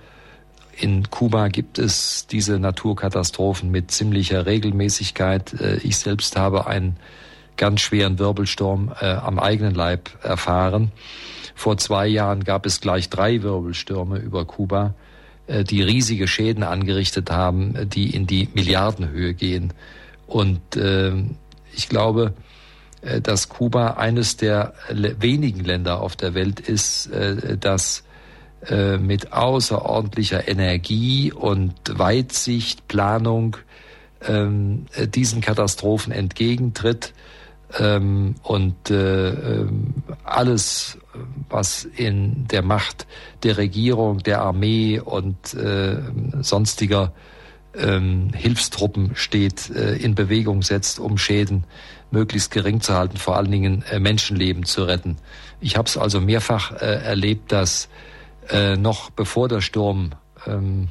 In 0.75 1.09
Kuba 1.09 1.49
gibt 1.49 1.77
es 1.77 2.25
diese 2.27 2.57
Naturkatastrophen 2.59 3.69
mit 3.69 3.91
ziemlicher 3.91 4.45
Regelmäßigkeit. 4.45 5.53
Äh, 5.53 5.77
ich 5.77 5.97
selbst 5.97 6.35
habe 6.35 6.67
einen 6.67 6.97
ganz 7.57 7.81
schweren 7.81 8.17
Wirbelsturm 8.19 8.93
äh, 8.99 9.05
am 9.05 9.39
eigenen 9.39 9.75
Leib 9.75 10.09
erfahren. 10.23 10.91
Vor 11.55 11.77
zwei 11.77 12.07
Jahren 12.07 12.43
gab 12.43 12.65
es 12.65 12.81
gleich 12.81 13.09
drei 13.09 13.43
Wirbelstürme 13.43 14.17
über 14.17 14.45
Kuba, 14.45 14.95
äh, 15.45 15.63
die 15.63 15.83
riesige 15.83 16.27
Schäden 16.27 16.63
angerichtet 16.63 17.29
haben, 17.29 17.89
die 17.89 18.15
in 18.15 18.25
die 18.25 18.49
Milliardenhöhe 18.53 19.35
gehen. 19.35 19.73
Und 20.25 20.75
äh, 20.75 21.13
ich 21.75 21.89
glaube, 21.89 22.33
dass 23.21 23.49
Kuba 23.49 23.95
eines 23.95 24.37
der 24.37 24.75
wenigen 24.89 25.65
Länder 25.65 25.99
auf 25.99 26.15
der 26.15 26.35
Welt 26.35 26.61
ist, 26.61 27.09
das 27.59 28.05
äh, 28.67 28.97
mit 28.97 29.33
außerordentlicher 29.33 30.47
Energie 30.47 31.31
und 31.31 31.73
Weitsicht, 31.89 32.87
Planung 32.87 33.57
ähm, 34.27 34.85
diesen 35.13 35.41
Katastrophen 35.41 36.11
entgegentritt 36.13 37.13
ähm, 37.79 38.35
und 38.43 38.89
äh, 38.89 39.29
ähm, 39.29 39.93
alles, 40.23 40.97
was 41.49 41.85
in 41.85 42.47
der 42.47 42.61
Macht 42.61 43.07
der 43.43 43.57
Regierung, 43.57 44.19
der 44.19 44.41
Armee 44.41 44.99
und 44.99 45.53
äh, 45.53 45.97
sonstiger 46.41 47.11
ähm, 47.75 48.29
Hilfstruppen 48.33 49.15
steht, 49.15 49.69
äh, 49.71 49.95
in 49.95 50.15
Bewegung 50.15 50.61
setzt, 50.61 50.99
um 50.99 51.17
Schäden 51.17 51.63
möglichst 52.11 52.51
gering 52.51 52.81
zu 52.81 52.93
halten, 52.93 53.17
vor 53.17 53.35
allen 53.37 53.51
Dingen 53.51 53.83
äh, 53.89 53.99
Menschenleben 53.99 54.65
zu 54.65 54.83
retten. 54.83 55.17
Ich 55.59 55.77
habe 55.77 55.87
es 55.87 55.97
also 55.97 56.21
mehrfach 56.21 56.73
äh, 56.73 57.03
erlebt, 57.03 57.51
dass 57.51 57.89
äh, 58.49 58.77
noch 58.77 59.09
bevor 59.09 59.47
der 59.47 59.61
Sturm 59.61 60.11
ähm, 60.45 60.89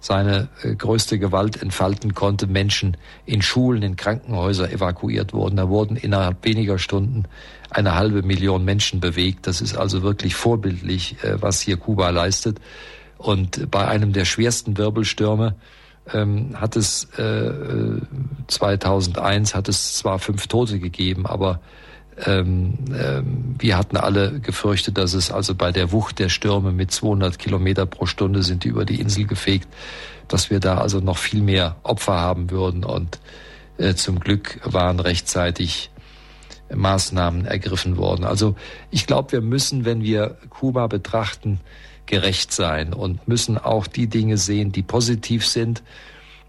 seine 0.00 0.48
äh, 0.62 0.74
größte 0.74 1.18
Gewalt 1.18 1.60
entfalten 1.60 2.14
konnte, 2.14 2.46
Menschen 2.46 2.96
in 3.24 3.42
Schulen, 3.42 3.82
in 3.82 3.96
Krankenhäuser 3.96 4.70
evakuiert 4.70 5.32
wurden. 5.32 5.56
Da 5.56 5.68
wurden 5.68 5.96
innerhalb 5.96 6.44
weniger 6.44 6.78
Stunden 6.78 7.24
eine 7.70 7.94
halbe 7.94 8.22
Million 8.22 8.64
Menschen 8.64 9.00
bewegt. 9.00 9.46
Das 9.46 9.60
ist 9.60 9.76
also 9.76 10.02
wirklich 10.02 10.34
vorbildlich, 10.34 11.16
äh, 11.24 11.40
was 11.42 11.60
hier 11.60 11.76
Kuba 11.76 12.10
leistet. 12.10 12.60
Und 13.18 13.70
bei 13.70 13.88
einem 13.88 14.12
der 14.12 14.24
schwersten 14.24 14.76
Wirbelstürme 14.76 15.56
ähm, 16.12 16.60
hat 16.60 16.76
es 16.76 17.04
äh, 17.18 17.52
2001 18.46 19.54
hat 19.54 19.68
es 19.68 19.96
zwar 19.96 20.18
fünf 20.18 20.46
Tote 20.46 20.78
gegeben, 20.78 21.26
aber 21.26 21.60
ähm, 22.24 22.74
ähm, 22.98 23.54
wir 23.58 23.76
hatten 23.76 23.96
alle 23.96 24.40
gefürchtet, 24.40 24.96
dass 24.96 25.12
es 25.12 25.30
also 25.30 25.54
bei 25.54 25.72
der 25.72 25.92
Wucht 25.92 26.18
der 26.18 26.28
Stürme 26.28 26.72
mit 26.72 26.90
200 26.90 27.38
Kilometer 27.38 27.84
pro 27.84 28.06
Stunde 28.06 28.42
sind 28.42 28.64
die 28.64 28.68
über 28.68 28.84
die 28.84 29.00
Insel 29.00 29.26
gefegt, 29.26 29.68
dass 30.28 30.50
wir 30.50 30.60
da 30.60 30.78
also 30.78 31.00
noch 31.00 31.18
viel 31.18 31.42
mehr 31.42 31.76
Opfer 31.82 32.14
haben 32.14 32.50
würden. 32.50 32.84
Und 32.84 33.18
äh, 33.76 33.94
zum 33.94 34.20
Glück 34.20 34.60
waren 34.64 34.98
rechtzeitig 34.98 35.90
Maßnahmen 36.74 37.44
ergriffen 37.44 37.96
worden. 37.96 38.24
Also 38.24 38.56
ich 38.90 39.06
glaube, 39.06 39.32
wir 39.32 39.40
müssen, 39.40 39.84
wenn 39.84 40.02
wir 40.02 40.38
Kuba 40.50 40.86
betrachten, 40.86 41.60
gerecht 42.06 42.52
sein 42.52 42.92
und 42.92 43.28
müssen 43.28 43.58
auch 43.58 43.86
die 43.86 44.06
Dinge 44.06 44.38
sehen, 44.38 44.72
die 44.72 44.82
positiv 44.82 45.46
sind. 45.46 45.82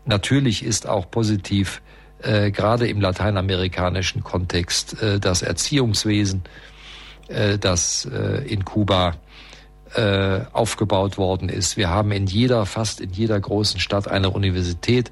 Natürlich 0.06 0.64
ist 0.64 0.88
auch 0.88 1.10
positiv, 1.12 1.82
äh, 2.22 2.52
gerade 2.52 2.88
im 2.88 3.02
lateinamerikanischen 3.02 4.24
Kontext 4.24 5.02
äh, 5.02 5.20
das 5.20 5.42
Erziehungswesen, 5.42 6.44
äh, 7.28 7.58
das 7.58 8.06
äh, 8.06 8.44
in 8.48 8.66
Kuba 8.66 9.16
äh, 9.96 10.42
aufgebaut 10.52 11.18
worden 11.18 11.50
ist. 11.50 11.78
Wir 11.78 11.90
haben 11.90 12.12
in 12.12 12.28
jeder, 12.28 12.66
fast 12.66 13.02
in 13.02 13.12
jeder 13.12 13.40
großen 13.40 13.80
Stadt 13.80 14.08
eine 14.08 14.32
Universität. 14.32 15.12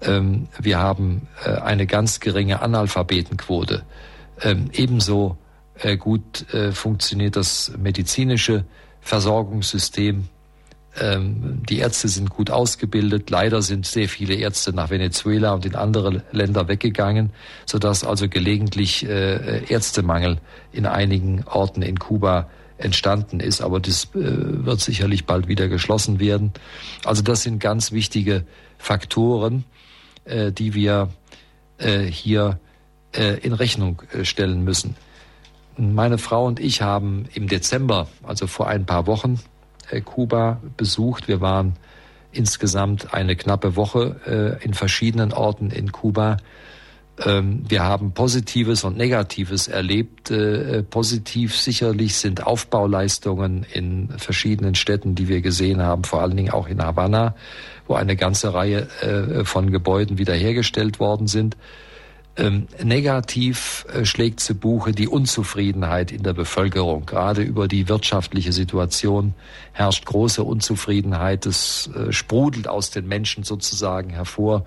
Ähm, 0.00 0.48
wir 0.58 0.78
haben 0.78 1.28
eine 1.44 1.86
ganz 1.86 2.20
geringe 2.20 2.62
Analphabetenquote. 2.62 3.82
Ähm, 4.42 4.70
ebenso 4.72 5.36
gut 6.00 6.44
funktioniert 6.72 7.36
das 7.36 7.70
medizinische 7.78 8.64
Versorgungssystem 9.00 10.28
ähm, 11.00 11.62
die 11.68 11.78
Ärzte 11.78 12.08
sind 12.08 12.30
gut 12.30 12.50
ausgebildet. 12.50 13.30
Leider 13.30 13.62
sind 13.62 13.86
sehr 13.86 14.08
viele 14.08 14.34
Ärzte 14.34 14.72
nach 14.72 14.90
Venezuela 14.90 15.52
und 15.52 15.66
in 15.66 15.74
andere 15.74 16.22
Länder 16.32 16.68
weggegangen, 16.68 17.30
sodass 17.66 18.04
also 18.04 18.28
gelegentlich 18.28 19.06
äh, 19.06 19.64
Ärztemangel 19.64 20.38
in 20.72 20.86
einigen 20.86 21.44
Orten 21.44 21.82
in 21.82 21.98
Kuba 21.98 22.48
entstanden 22.78 23.40
ist. 23.40 23.60
Aber 23.60 23.80
das 23.80 24.04
äh, 24.14 24.64
wird 24.64 24.80
sicherlich 24.80 25.26
bald 25.26 25.48
wieder 25.48 25.68
geschlossen 25.68 26.20
werden. 26.20 26.52
Also 27.04 27.22
das 27.22 27.42
sind 27.42 27.58
ganz 27.58 27.92
wichtige 27.92 28.44
Faktoren, 28.78 29.64
äh, 30.24 30.52
die 30.52 30.74
wir 30.74 31.10
hier 32.10 32.58
in 33.12 33.52
Rechnung 33.52 34.02
stellen 34.24 34.64
müssen. 34.64 34.96
Meine 35.76 36.18
Frau 36.18 36.44
und 36.44 36.58
ich 36.58 36.82
haben 36.82 37.26
im 37.34 37.46
Dezember, 37.46 38.08
also 38.24 38.48
vor 38.48 38.66
ein 38.66 38.84
paar 38.84 39.06
Wochen, 39.06 39.34
äh, 39.34 39.57
Kuba 40.04 40.60
besucht. 40.76 41.28
Wir 41.28 41.40
waren 41.40 41.74
insgesamt 42.32 43.14
eine 43.14 43.36
knappe 43.36 43.76
Woche 43.76 44.58
äh, 44.60 44.64
in 44.64 44.74
verschiedenen 44.74 45.32
Orten 45.32 45.70
in 45.70 45.92
Kuba. 45.92 46.36
Ähm, 47.24 47.64
wir 47.68 47.82
haben 47.82 48.12
Positives 48.12 48.84
und 48.84 48.96
Negatives 48.96 49.66
erlebt. 49.66 50.30
Äh, 50.30 50.82
positiv 50.82 51.56
sicherlich 51.56 52.16
sind 52.16 52.46
Aufbauleistungen 52.46 53.64
in 53.72 54.10
verschiedenen 54.18 54.74
Städten, 54.74 55.14
die 55.14 55.28
wir 55.28 55.40
gesehen 55.40 55.82
haben, 55.82 56.04
vor 56.04 56.22
allen 56.22 56.36
Dingen 56.36 56.52
auch 56.52 56.68
in 56.68 56.82
Havanna, 56.82 57.34
wo 57.86 57.94
eine 57.94 58.16
ganze 58.16 58.52
Reihe 58.52 58.86
von 59.44 59.70
Gebäuden 59.70 60.18
wiederhergestellt 60.18 61.00
worden 61.00 61.26
sind. 61.26 61.56
Ähm, 62.38 62.68
negativ 62.82 63.84
äh, 63.92 64.04
schlägt 64.04 64.38
zu 64.38 64.54
Buche 64.54 64.92
die 64.92 65.08
Unzufriedenheit 65.08 66.12
in 66.12 66.22
der 66.22 66.34
Bevölkerung. 66.34 67.04
Gerade 67.04 67.42
über 67.42 67.66
die 67.66 67.88
wirtschaftliche 67.88 68.52
Situation 68.52 69.34
herrscht 69.72 70.06
große 70.06 70.44
Unzufriedenheit. 70.44 71.46
Es 71.46 71.90
äh, 71.96 72.12
sprudelt 72.12 72.68
aus 72.68 72.90
den 72.90 73.08
Menschen 73.08 73.42
sozusagen 73.42 74.10
hervor, 74.10 74.66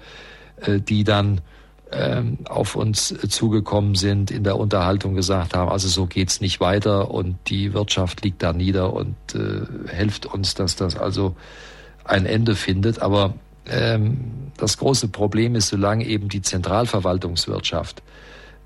äh, 0.57 0.81
die 0.81 1.05
dann 1.05 1.39
ähm, 1.93 2.39
auf 2.45 2.75
uns 2.75 3.15
zugekommen 3.29 3.95
sind, 3.95 4.31
in 4.31 4.43
der 4.43 4.57
Unterhaltung 4.57 5.13
gesagt 5.13 5.55
haben, 5.55 5.69
also 5.69 5.87
so 5.87 6.07
geht's 6.07 6.41
nicht 6.41 6.59
weiter 6.59 7.11
und 7.11 7.37
die 7.47 7.73
Wirtschaft 7.73 8.23
liegt 8.23 8.43
da 8.43 8.53
nieder 8.53 8.93
und 8.93 9.15
äh, 9.33 9.93
hilft 9.93 10.25
uns, 10.25 10.55
dass 10.55 10.75
das 10.75 10.97
also 10.97 11.35
ein 12.03 12.25
Ende 12.25 12.55
findet. 12.55 13.01
Aber 13.01 13.33
ähm, 13.69 14.51
das 14.57 14.77
große 14.77 15.07
Problem 15.07 15.55
ist, 15.55 15.69
solange 15.69 16.05
eben 16.05 16.29
die 16.29 16.41
Zentralverwaltungswirtschaft, 16.41 18.01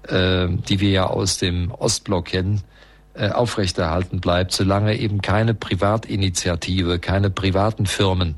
äh, 0.08 0.48
die 0.50 0.80
wir 0.80 0.90
ja 0.90 1.08
aus 1.08 1.38
dem 1.38 1.72
Ostblock 1.72 2.26
kennen, 2.26 2.62
äh, 3.14 3.30
aufrechterhalten 3.30 4.20
bleibt, 4.20 4.52
solange 4.52 4.98
eben 4.98 5.22
keine 5.22 5.54
Privatinitiative, 5.54 7.00
keine 7.00 7.30
privaten 7.30 7.86
Firmen 7.86 8.36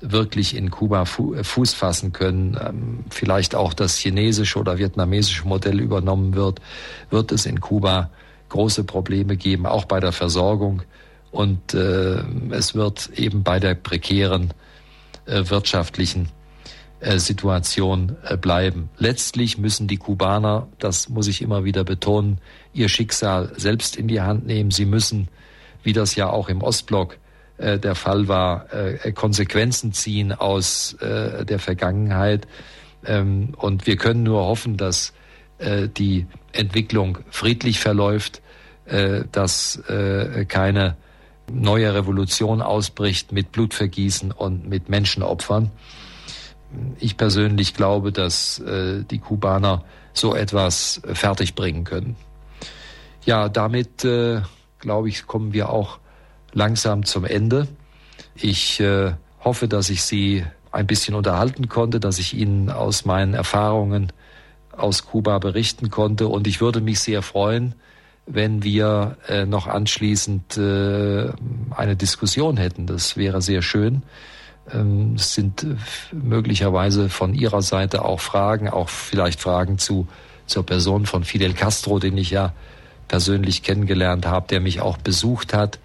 wirklich 0.00 0.56
in 0.56 0.70
Kuba 0.70 1.04
fu 1.04 1.34
Fuß 1.42 1.74
fassen 1.74 2.12
können, 2.12 2.58
ähm, 2.60 3.04
vielleicht 3.10 3.54
auch 3.54 3.74
das 3.74 3.98
chinesische 3.98 4.58
oder 4.58 4.78
vietnamesische 4.78 5.46
Modell 5.46 5.78
übernommen 5.78 6.34
wird, 6.34 6.60
wird 7.10 7.32
es 7.32 7.44
in 7.44 7.60
Kuba 7.60 8.10
große 8.48 8.84
Probleme 8.84 9.36
geben, 9.36 9.66
auch 9.66 9.84
bei 9.84 10.00
der 10.00 10.12
Versorgung. 10.12 10.82
Und 11.30 11.74
äh, 11.74 12.22
es 12.50 12.74
wird 12.74 13.10
eben 13.14 13.44
bei 13.44 13.60
der 13.60 13.74
prekären 13.74 14.50
äh, 14.50 14.54
wirtschaftlichen 15.30 16.28
äh, 17.00 17.18
Situation 17.18 18.16
äh, 18.24 18.36
bleiben. 18.36 18.90
Letztlich 18.98 19.56
müssen 19.56 19.88
die 19.88 19.96
Kubaner, 19.96 20.68
das 20.78 21.08
muss 21.08 21.28
ich 21.28 21.40
immer 21.40 21.64
wieder 21.64 21.82
betonen, 21.82 22.38
ihr 22.74 22.90
Schicksal 22.90 23.52
selbst 23.56 23.96
in 23.96 24.06
die 24.06 24.20
Hand 24.20 24.46
nehmen. 24.46 24.70
Sie 24.70 24.84
müssen, 24.84 25.28
wie 25.82 25.94
das 25.94 26.14
ja 26.14 26.28
auch 26.28 26.50
im 26.50 26.62
Ostblock 26.62 27.16
äh, 27.60 27.78
der 27.78 27.94
Fall 27.94 28.28
war, 28.28 28.72
äh, 28.72 29.12
Konsequenzen 29.12 29.92
ziehen 29.92 30.32
aus 30.32 30.94
äh, 30.94 31.44
der 31.44 31.58
Vergangenheit. 31.58 32.46
Ähm, 33.04 33.54
und 33.56 33.86
wir 33.86 33.96
können 33.96 34.22
nur 34.22 34.44
hoffen, 34.44 34.76
dass 34.76 35.12
die 35.62 36.26
Entwicklung 36.52 37.18
friedlich 37.28 37.80
verläuft, 37.80 38.40
dass 39.30 39.82
keine 40.48 40.96
neue 41.52 41.94
Revolution 41.94 42.62
ausbricht 42.62 43.32
mit 43.32 43.52
Blutvergießen 43.52 44.32
und 44.32 44.68
mit 44.68 44.88
Menschenopfern. 44.88 45.70
Ich 46.98 47.16
persönlich 47.16 47.74
glaube, 47.74 48.12
dass 48.12 48.62
die 48.64 49.18
Kubaner 49.18 49.84
so 50.12 50.36
etwas 50.36 51.02
fertigbringen 51.12 51.82
können. 51.82 52.14
Ja, 53.24 53.48
damit, 53.48 54.06
glaube 54.78 55.08
ich, 55.08 55.26
kommen 55.26 55.52
wir 55.52 55.70
auch 55.70 55.98
langsam 56.52 57.04
zum 57.04 57.24
Ende. 57.24 57.66
Ich 58.34 58.80
äh, 58.80 59.12
hoffe, 59.44 59.68
dass 59.68 59.90
ich 59.90 60.02
Sie 60.02 60.44
ein 60.72 60.86
bisschen 60.86 61.14
unterhalten 61.14 61.68
konnte, 61.68 62.00
dass 62.00 62.18
ich 62.18 62.34
Ihnen 62.34 62.70
aus 62.70 63.04
meinen 63.04 63.34
Erfahrungen 63.34 64.12
aus 64.76 65.04
Kuba 65.06 65.38
berichten 65.38 65.90
konnte. 65.90 66.28
Und 66.28 66.46
ich 66.46 66.60
würde 66.60 66.80
mich 66.80 67.00
sehr 67.00 67.22
freuen, 67.22 67.74
wenn 68.26 68.62
wir 68.62 69.16
äh, 69.28 69.46
noch 69.46 69.66
anschließend 69.66 70.56
äh, 70.56 71.30
eine 71.70 71.96
Diskussion 71.96 72.56
hätten. 72.56 72.86
Das 72.86 73.16
wäre 73.16 73.42
sehr 73.42 73.62
schön. 73.62 74.02
Ähm, 74.72 75.14
es 75.16 75.34
sind 75.34 75.66
möglicherweise 76.12 77.08
von 77.08 77.34
Ihrer 77.34 77.62
Seite 77.62 78.04
auch 78.04 78.20
Fragen, 78.20 78.68
auch 78.68 78.88
vielleicht 78.88 79.40
Fragen 79.40 79.78
zu 79.78 80.06
zur 80.46 80.66
Person 80.66 81.06
von 81.06 81.22
Fidel 81.22 81.52
Castro, 81.52 82.00
den 82.00 82.16
ich 82.16 82.30
ja 82.30 82.52
persönlich 83.06 83.62
kennengelernt 83.62 84.26
habe, 84.26 84.48
der 84.48 84.60
mich 84.60 84.80
auch 84.80 84.98
besucht 84.98 85.54
hat. 85.54 85.78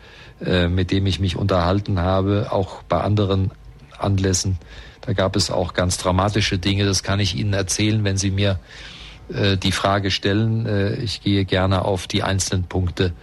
Äh, 0.44 0.68
mit 0.68 0.92
dem 0.92 1.06
ich 1.06 1.22
mich 1.22 1.38
unterhalten 1.38 2.00
habe, 2.00 2.48
auch 2.52 2.84
bei 2.84 3.00
anderen 3.00 3.52
Anlässen. 3.98 4.58
Da 5.00 5.14
gab 5.14 5.38
es 5.38 5.50
auch 5.50 5.74
ganz 5.74 5.98
dramatische 5.98 6.58
Dinge. 6.58 6.84
Das 6.84 7.04
kann 7.04 7.22
ich 7.22 7.36
Ihnen 7.36 7.54
erzählen, 7.54 8.04
wenn 8.04 8.18
Sie 8.18 8.32
mir 8.32 8.52
äh, 8.52 8.95
die 9.30 9.72
Frage 9.72 10.12
stellen. 10.12 10.66
Äh, 10.66 10.96
ich 10.96 11.22
gehe 11.22 11.46
gerne 11.46 11.84
auf 11.86 12.08
die 12.08 12.24
einzelnen 12.24 12.64
Punkte 12.66 13.14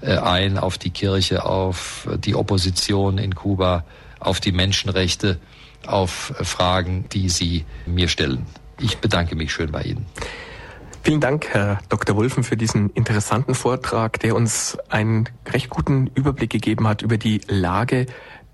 äh, 0.00 0.16
ein, 0.16 0.58
auf 0.58 0.78
die 0.78 0.90
Kirche, 0.90 1.44
auf 1.44 2.08
die 2.18 2.34
Opposition 2.34 3.18
in 3.18 3.34
Kuba, 3.34 3.84
auf 4.20 4.40
die 4.40 4.52
Menschenrechte, 4.52 5.38
auf 5.86 6.32
Fragen, 6.40 7.06
die 7.12 7.28
Sie 7.28 7.64
mir 7.86 8.08
stellen. 8.08 8.46
Ich 8.80 8.98
bedanke 8.98 9.36
mich 9.36 9.52
schön 9.52 9.70
bei 9.70 9.82
Ihnen. 9.82 10.06
Vielen 11.02 11.20
Dank, 11.20 11.48
Herr 11.50 11.80
Dr. 11.90 12.16
Wulfen, 12.16 12.44
für 12.44 12.56
diesen 12.56 12.88
interessanten 12.90 13.54
Vortrag, 13.54 14.18
der 14.20 14.34
uns 14.34 14.78
einen 14.88 15.28
recht 15.46 15.68
guten 15.68 16.06
Überblick 16.14 16.48
gegeben 16.48 16.88
hat 16.88 17.02
über 17.02 17.18
die 17.18 17.42
Lage 17.46 18.06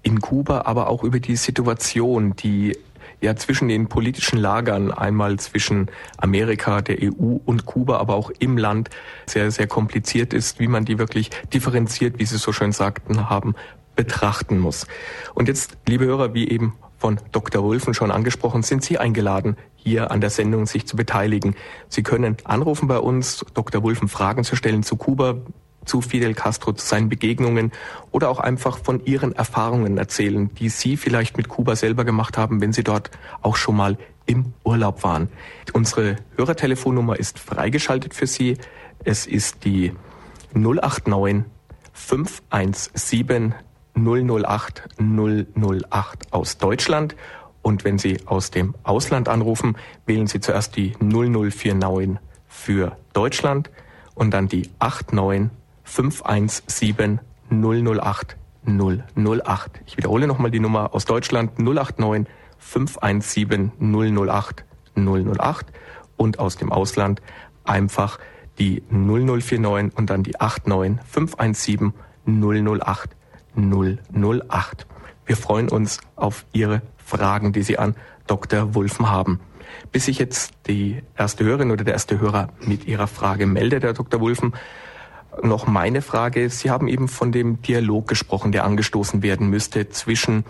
in 0.02 0.20
Kuba, 0.20 0.62
aber 0.62 0.88
auch 0.88 1.04
über 1.04 1.20
die 1.20 1.36
Situation, 1.36 2.34
die 2.34 2.76
ja 3.20 3.36
zwischen 3.36 3.68
den 3.68 3.88
politischen 3.88 4.38
Lagern, 4.38 4.92
einmal 4.92 5.38
zwischen 5.38 5.90
Amerika, 6.16 6.80
der 6.80 6.98
EU 7.02 7.38
und 7.44 7.66
Kuba, 7.66 7.98
aber 7.98 8.14
auch 8.14 8.30
im 8.38 8.56
Land 8.56 8.90
sehr, 9.26 9.50
sehr 9.50 9.66
kompliziert 9.66 10.32
ist, 10.32 10.58
wie 10.58 10.68
man 10.68 10.84
die 10.84 10.98
wirklich 10.98 11.30
differenziert, 11.52 12.18
wie 12.18 12.24
Sie 12.24 12.38
so 12.38 12.52
schön 12.52 12.72
sagten, 12.72 13.28
haben, 13.28 13.54
betrachten 13.96 14.58
muss. 14.58 14.86
Und 15.34 15.48
jetzt, 15.48 15.76
liebe 15.86 16.04
Hörer, 16.06 16.34
wie 16.34 16.48
eben 16.48 16.74
von 16.96 17.18
Dr. 17.32 17.62
Wulfen 17.62 17.94
schon 17.94 18.10
angesprochen, 18.10 18.62
sind 18.62 18.84
Sie 18.84 18.98
eingeladen, 18.98 19.56
hier 19.74 20.10
an 20.10 20.20
der 20.20 20.30
Sendung 20.30 20.66
sich 20.66 20.86
zu 20.86 20.96
beteiligen. 20.96 21.54
Sie 21.88 22.02
können 22.02 22.36
anrufen 22.44 22.88
bei 22.88 22.98
uns, 22.98 23.44
Dr. 23.54 23.82
Wulfen 23.82 24.08
Fragen 24.08 24.44
zu 24.44 24.54
stellen 24.54 24.82
zu 24.82 24.96
Kuba, 24.96 25.36
zu 25.84 26.00
Fidel 26.00 26.34
Castro, 26.34 26.72
zu 26.72 26.86
seinen 26.86 27.08
Begegnungen 27.08 27.72
oder 28.10 28.28
auch 28.28 28.38
einfach 28.38 28.78
von 28.78 29.04
Ihren 29.04 29.32
Erfahrungen 29.32 29.98
erzählen, 29.98 30.52
die 30.54 30.68
Sie 30.68 30.96
vielleicht 30.96 31.36
mit 31.36 31.48
Kuba 31.48 31.76
selber 31.76 32.04
gemacht 32.04 32.36
haben, 32.38 32.60
wenn 32.60 32.72
Sie 32.72 32.84
dort 32.84 33.10
auch 33.42 33.56
schon 33.56 33.76
mal 33.76 33.96
im 34.26 34.52
Urlaub 34.64 35.02
waren. 35.02 35.28
Unsere 35.72 36.16
Hörertelefonnummer 36.36 37.18
ist 37.18 37.38
freigeschaltet 37.38 38.14
für 38.14 38.26
Sie. 38.26 38.56
Es 39.04 39.26
ist 39.26 39.64
die 39.64 39.92
089 40.54 41.44
517 41.92 43.54
008 43.94 44.88
008 44.98 46.32
aus 46.32 46.58
Deutschland. 46.58 47.16
Und 47.62 47.84
wenn 47.84 47.98
Sie 47.98 48.18
aus 48.26 48.50
dem 48.50 48.74
Ausland 48.84 49.28
anrufen, 49.28 49.76
wählen 50.06 50.26
Sie 50.26 50.40
zuerst 50.40 50.76
die 50.76 50.94
0049 51.00 52.18
für 52.46 52.96
Deutschland 53.12 53.70
und 54.14 54.32
dann 54.32 54.48
die 54.48 54.70
89 54.80 55.50
517 55.90 57.20
008 57.50 58.36
008. 58.64 59.80
Ich 59.86 59.96
wiederhole 59.96 60.26
nochmal 60.28 60.50
die 60.50 60.60
Nummer 60.60 60.94
aus 60.94 61.04
Deutschland 61.04 61.58
089 61.58 62.26
517 62.58 63.72
008 63.80 64.64
008 64.94 65.66
und 66.16 66.38
aus 66.38 66.56
dem 66.56 66.70
Ausland 66.70 67.20
einfach 67.64 68.18
die 68.58 68.82
0049 68.90 69.96
und 69.96 70.10
dann 70.10 70.22
die 70.22 70.34
89 70.38 71.04
517 71.06 71.92
008 72.26 73.16
008. 73.56 74.86
Wir 75.26 75.36
freuen 75.36 75.68
uns 75.68 75.98
auf 76.14 76.44
Ihre 76.52 76.82
Fragen, 77.04 77.52
die 77.52 77.62
Sie 77.62 77.78
an 77.78 77.96
Dr. 78.28 78.74
Wulfen 78.76 79.10
haben. 79.10 79.40
Bis 79.90 80.04
sich 80.04 80.18
jetzt 80.18 80.52
die 80.68 81.02
erste 81.16 81.44
Hörerin 81.44 81.72
oder 81.72 81.84
der 81.84 81.94
erste 81.94 82.20
Hörer 82.20 82.48
mit 82.60 82.86
ihrer 82.86 83.06
Frage 83.06 83.46
meldet, 83.46 83.82
Herr 83.82 83.92
Dr. 83.92 84.20
Wulfen, 84.20 84.52
noch 85.42 85.66
meine 85.66 86.02
Frage. 86.02 86.48
Sie 86.50 86.70
haben 86.70 86.88
eben 86.88 87.08
von 87.08 87.32
dem 87.32 87.62
Dialog 87.62 88.08
gesprochen, 88.08 88.52
der 88.52 88.64
angestoßen 88.64 89.22
werden 89.22 89.48
müsste 89.48 89.88
zwischen 89.88 90.44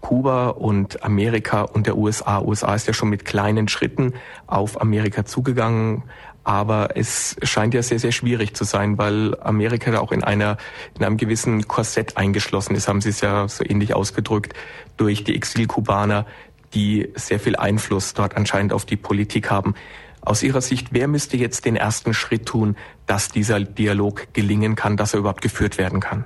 Kuba 0.00 0.50
und 0.50 1.02
Amerika 1.02 1.62
und 1.62 1.86
der 1.86 1.96
USA. 1.96 2.40
USA 2.40 2.74
ist 2.74 2.86
ja 2.86 2.92
schon 2.92 3.08
mit 3.08 3.24
kleinen 3.24 3.68
Schritten 3.68 4.14
auf 4.46 4.80
Amerika 4.80 5.24
zugegangen, 5.24 6.04
aber 6.44 6.96
es 6.96 7.36
scheint 7.42 7.74
ja 7.74 7.82
sehr, 7.82 7.98
sehr 7.98 8.12
schwierig 8.12 8.54
zu 8.54 8.64
sein, 8.64 8.96
weil 8.96 9.36
Amerika 9.40 9.90
da 9.90 10.00
auch 10.00 10.12
in 10.12 10.24
einer, 10.24 10.56
in 10.98 11.04
einem 11.04 11.16
gewissen 11.16 11.68
Korsett 11.68 12.16
eingeschlossen 12.16 12.74
ist, 12.74 12.88
haben 12.88 13.00
Sie 13.00 13.10
es 13.10 13.20
ja 13.20 13.48
so 13.48 13.64
ähnlich 13.64 13.94
ausgedrückt, 13.94 14.54
durch 14.96 15.24
die 15.24 15.34
Exilkubaner, 15.34 16.26
die 16.74 17.10
sehr 17.14 17.40
viel 17.40 17.56
Einfluss 17.56 18.14
dort 18.14 18.36
anscheinend 18.36 18.72
auf 18.72 18.84
die 18.84 18.96
Politik 18.96 19.50
haben. 19.50 19.74
Aus 20.20 20.42
Ihrer 20.42 20.60
Sicht, 20.60 20.88
wer 20.90 21.08
müsste 21.08 21.36
jetzt 21.36 21.64
den 21.64 21.76
ersten 21.76 22.12
Schritt 22.12 22.46
tun, 22.46 22.76
dass 23.06 23.28
dieser 23.28 23.60
Dialog 23.60 24.28
gelingen 24.34 24.74
kann, 24.74 24.96
dass 24.96 25.14
er 25.14 25.20
überhaupt 25.20 25.42
geführt 25.42 25.78
werden 25.78 26.00
kann? 26.00 26.24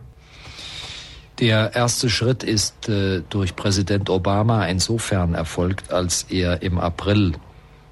Der 1.38 1.74
erste 1.74 2.10
Schritt 2.10 2.42
ist 2.42 2.88
äh, 2.88 3.22
durch 3.28 3.56
Präsident 3.56 4.10
Obama 4.10 4.66
insofern 4.66 5.34
erfolgt, 5.34 5.92
als 5.92 6.26
er 6.28 6.62
im 6.62 6.78
April 6.78 7.32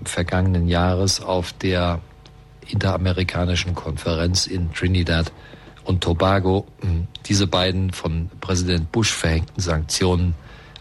vergangenen 0.05 0.69
Jahres 0.69 1.21
auf 1.21 1.53
der 1.53 2.01
Interamerikanischen 2.69 3.75
Konferenz 3.75 4.47
in 4.47 4.73
Trinidad 4.73 5.33
und 5.85 6.03
Tobago 6.03 6.67
hm, 6.81 7.09
diese 7.27 7.47
beiden 7.47 7.93
von 7.93 8.31
Präsident 8.41 8.93
Bush 8.93 9.13
verhängten 9.13 9.61
Sanktionen 9.61 10.35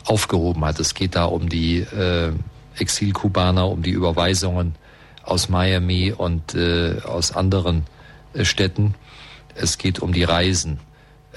aufgehoben 0.05 0.63
hat. 0.65 0.79
Es 0.79 0.93
geht 0.93 1.15
da 1.15 1.25
um 1.25 1.49
die 1.49 1.79
äh, 1.79 2.31
Exilkubaner, 2.77 3.67
um 3.67 3.81
die 3.81 3.91
Überweisungen 3.91 4.75
aus 5.29 5.49
Miami 5.49 6.13
und 6.15 6.55
äh, 6.55 6.97
aus 7.03 7.31
anderen 7.31 7.85
äh, 8.33 8.45
Städten. 8.45 8.95
Es 9.55 9.77
geht 9.77 9.99
um 9.99 10.13
die 10.13 10.23
Reisen, 10.23 10.79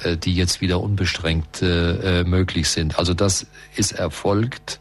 äh, 0.03 0.17
die 0.17 0.35
jetzt 0.35 0.61
wieder 0.61 0.81
unbeschränkt 0.81 1.63
äh, 1.63 2.21
äh 2.21 2.25
möglich 2.25 2.69
sind. 2.69 2.99
Also 2.99 3.15
das 3.15 3.47
ist 3.77 3.93
erfolgt. 3.93 4.81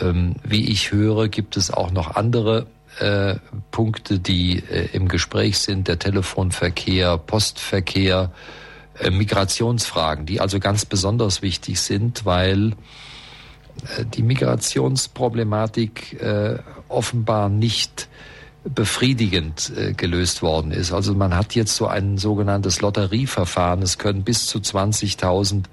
Ähm, 0.00 0.36
wie 0.44 0.70
ich 0.70 0.92
höre, 0.92 1.28
gibt 1.28 1.56
es 1.56 1.70
auch 1.70 1.90
noch 1.90 2.14
andere 2.14 2.66
äh, 2.98 3.36
Punkte, 3.70 4.18
die 4.18 4.58
äh, 4.58 4.88
im 4.92 5.08
Gespräch 5.08 5.58
sind, 5.58 5.88
der 5.88 5.98
Telefonverkehr, 5.98 7.18
Postverkehr, 7.18 8.30
äh, 8.98 9.10
Migrationsfragen, 9.10 10.26
die 10.26 10.40
also 10.40 10.60
ganz 10.60 10.84
besonders 10.84 11.42
wichtig 11.42 11.80
sind, 11.80 12.24
weil 12.24 12.72
die 14.14 14.22
Migrationsproblematik 14.22 16.20
äh, 16.20 16.58
offenbar 16.88 17.48
nicht 17.48 18.08
befriedigend 18.64 19.72
äh, 19.76 19.92
gelöst 19.92 20.42
worden 20.42 20.70
ist. 20.70 20.92
Also 20.92 21.14
man 21.14 21.34
hat 21.34 21.54
jetzt 21.54 21.76
so 21.76 21.86
ein 21.86 22.18
sogenanntes 22.18 22.80
Lotterieverfahren. 22.80 23.82
Es 23.82 23.98
können 23.98 24.22
bis 24.22 24.46
zu 24.46 24.58
20.000 24.58 25.64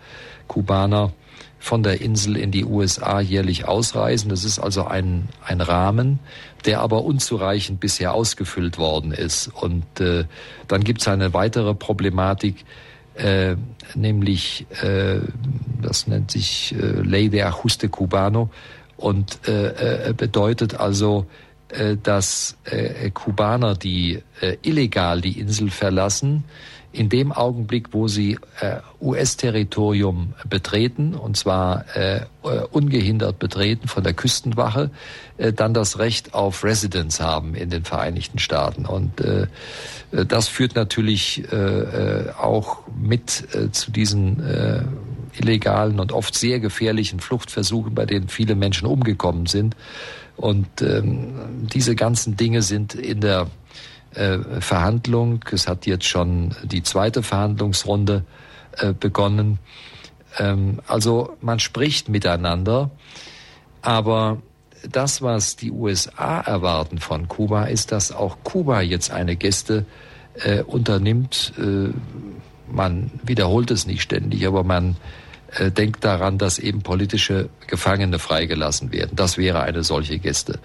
Kubaner 0.48 1.12
von 1.60 1.84
der 1.84 2.02
Insel 2.02 2.38
in 2.38 2.52
die 2.52 2.66
USA 2.66 3.20
jährlich 3.20 3.68
ausreisen. 3.68 4.30
Das 4.30 4.44
ist 4.44 4.60
also 4.60 4.86
ein, 4.86 5.28
ein 5.44 5.60
Rahmen, 5.60 6.20
der 6.66 6.82
aber 6.82 7.04
unzureichend 7.04 7.80
bisher 7.80 8.14
ausgefüllt 8.14 8.78
worden 8.78 9.12
ist. 9.12 9.48
Und 9.48 10.00
äh, 10.00 10.26
dann 10.68 10.84
gibt 10.84 11.02
es 11.02 11.08
eine 11.08 11.34
weitere 11.34 11.74
Problematik, 11.74 12.64
äh, 13.18 13.56
nämlich, 13.96 14.66
äh, 14.82 15.20
das 15.82 16.08
nennt 16.08 16.32
sich 16.32 16.76
äh, 16.76 17.02
Ley 17.02 17.30
de 17.30 17.42
Ajuste 17.42 17.90
Cubano. 17.90 18.50
Und 18.98 19.48
äh, 19.48 20.10
äh, 20.10 20.14
bedeutet 20.14 20.80
also, 20.80 21.28
äh, 21.70 21.98
dass 22.02 22.58
äh, 22.66 23.12
Kubaner, 23.12 23.76
die 23.76 24.24
illegal 24.62 25.22
die 25.22 25.40
Insel 25.40 25.70
verlassen, 25.70 26.44
in 26.98 27.10
dem 27.10 27.32
Augenblick, 27.32 27.94
wo 27.94 28.08
sie 28.08 28.40
äh, 28.60 28.78
US-Territorium 29.00 30.34
betreten, 30.50 31.14
und 31.14 31.38
zwar 31.38 31.86
äh, 31.96 32.22
ungehindert 32.72 33.38
betreten 33.38 33.88
von 33.88 34.04
der 34.04 34.14
Küstenwache, 34.14 34.90
äh, 35.38 35.54
dann 35.54 35.74
das 35.74 36.00
Recht 36.00 36.34
auf 36.34 36.64
Residence 36.64 37.20
haben 37.20 37.54
in 37.54 37.70
den 37.70 37.84
Vereinigten 37.84 38.40
Staaten. 38.40 38.86
Und 38.86 39.22
äh, 39.22 39.48
das 40.12 40.48
führt 40.48 40.76
natürlich 40.76 41.44
äh, 41.52 41.56
äh 41.56 42.32
auch 42.32 42.80
mit 43.00 43.48
äh, 43.54 43.72
zu 43.72 43.92
diesen 43.92 44.44
äh, 44.44 44.82
illegalen 45.40 46.00
und 46.00 46.12
oft 46.12 46.34
sehr 46.34 46.60
gefährlichen 46.60 47.20
Fluchtversuchen, 47.20 47.94
bei 47.94 48.06
denen 48.06 48.28
viele 48.28 48.56
Menschen 48.56 48.88
umgekommen 48.88 49.46
sind. 49.46 49.76
Und 50.36 50.82
ähm, 50.82 51.68
diese 51.74 51.96
ganzen 51.96 52.38
Dinge 52.38 52.62
sind 52.62 52.96
in 52.96 53.22
der 53.22 53.42
äh, 53.42 53.46
Verhandlung. 54.60 55.46
Es 55.52 55.68
hat 55.68 55.86
jetzt 55.86 56.06
schon 56.06 56.56
die 56.64 56.84
zweite 56.84 57.24
Verhandlungsrunde 57.24 58.24
äh, 58.78 58.94
begonnen. 58.94 59.60
Ähm, 60.38 60.80
also 60.88 61.36
man 61.42 61.60
spricht 61.60 62.10
miteinander, 62.10 62.92
aber 63.82 64.42
das, 64.90 65.22
was 65.22 65.56
die 65.56 65.72
USA 65.72 66.40
erwarten 66.40 67.00
von 67.00 67.28
Kuba, 67.28 67.66
ist, 67.66 67.92
dass 67.92 68.12
auch 68.12 68.38
Kuba 68.44 68.82
jetzt 68.82 69.12
eine 69.12 69.36
Geste 69.36 69.86
äh, 70.36 70.62
unternimmt. 70.62 71.54
Äh, 71.58 71.90
man 72.70 73.12
wiederholt 73.24 73.72
es 73.72 73.88
nicht 73.88 74.02
ständig, 74.02 74.46
aber 74.46 74.64
man 74.64 74.98
äh, 75.54 75.72
denkt 75.72 76.04
daran, 76.04 76.38
dass 76.38 76.60
eben 76.60 76.82
politische 76.82 77.50
Gefangene 77.68 78.20
freigelassen 78.20 78.92
werden. 78.92 79.12
Das 79.16 79.38
wäre 79.38 79.62
eine 79.62 79.84
solche 79.84 80.20
Geste. 80.20 80.60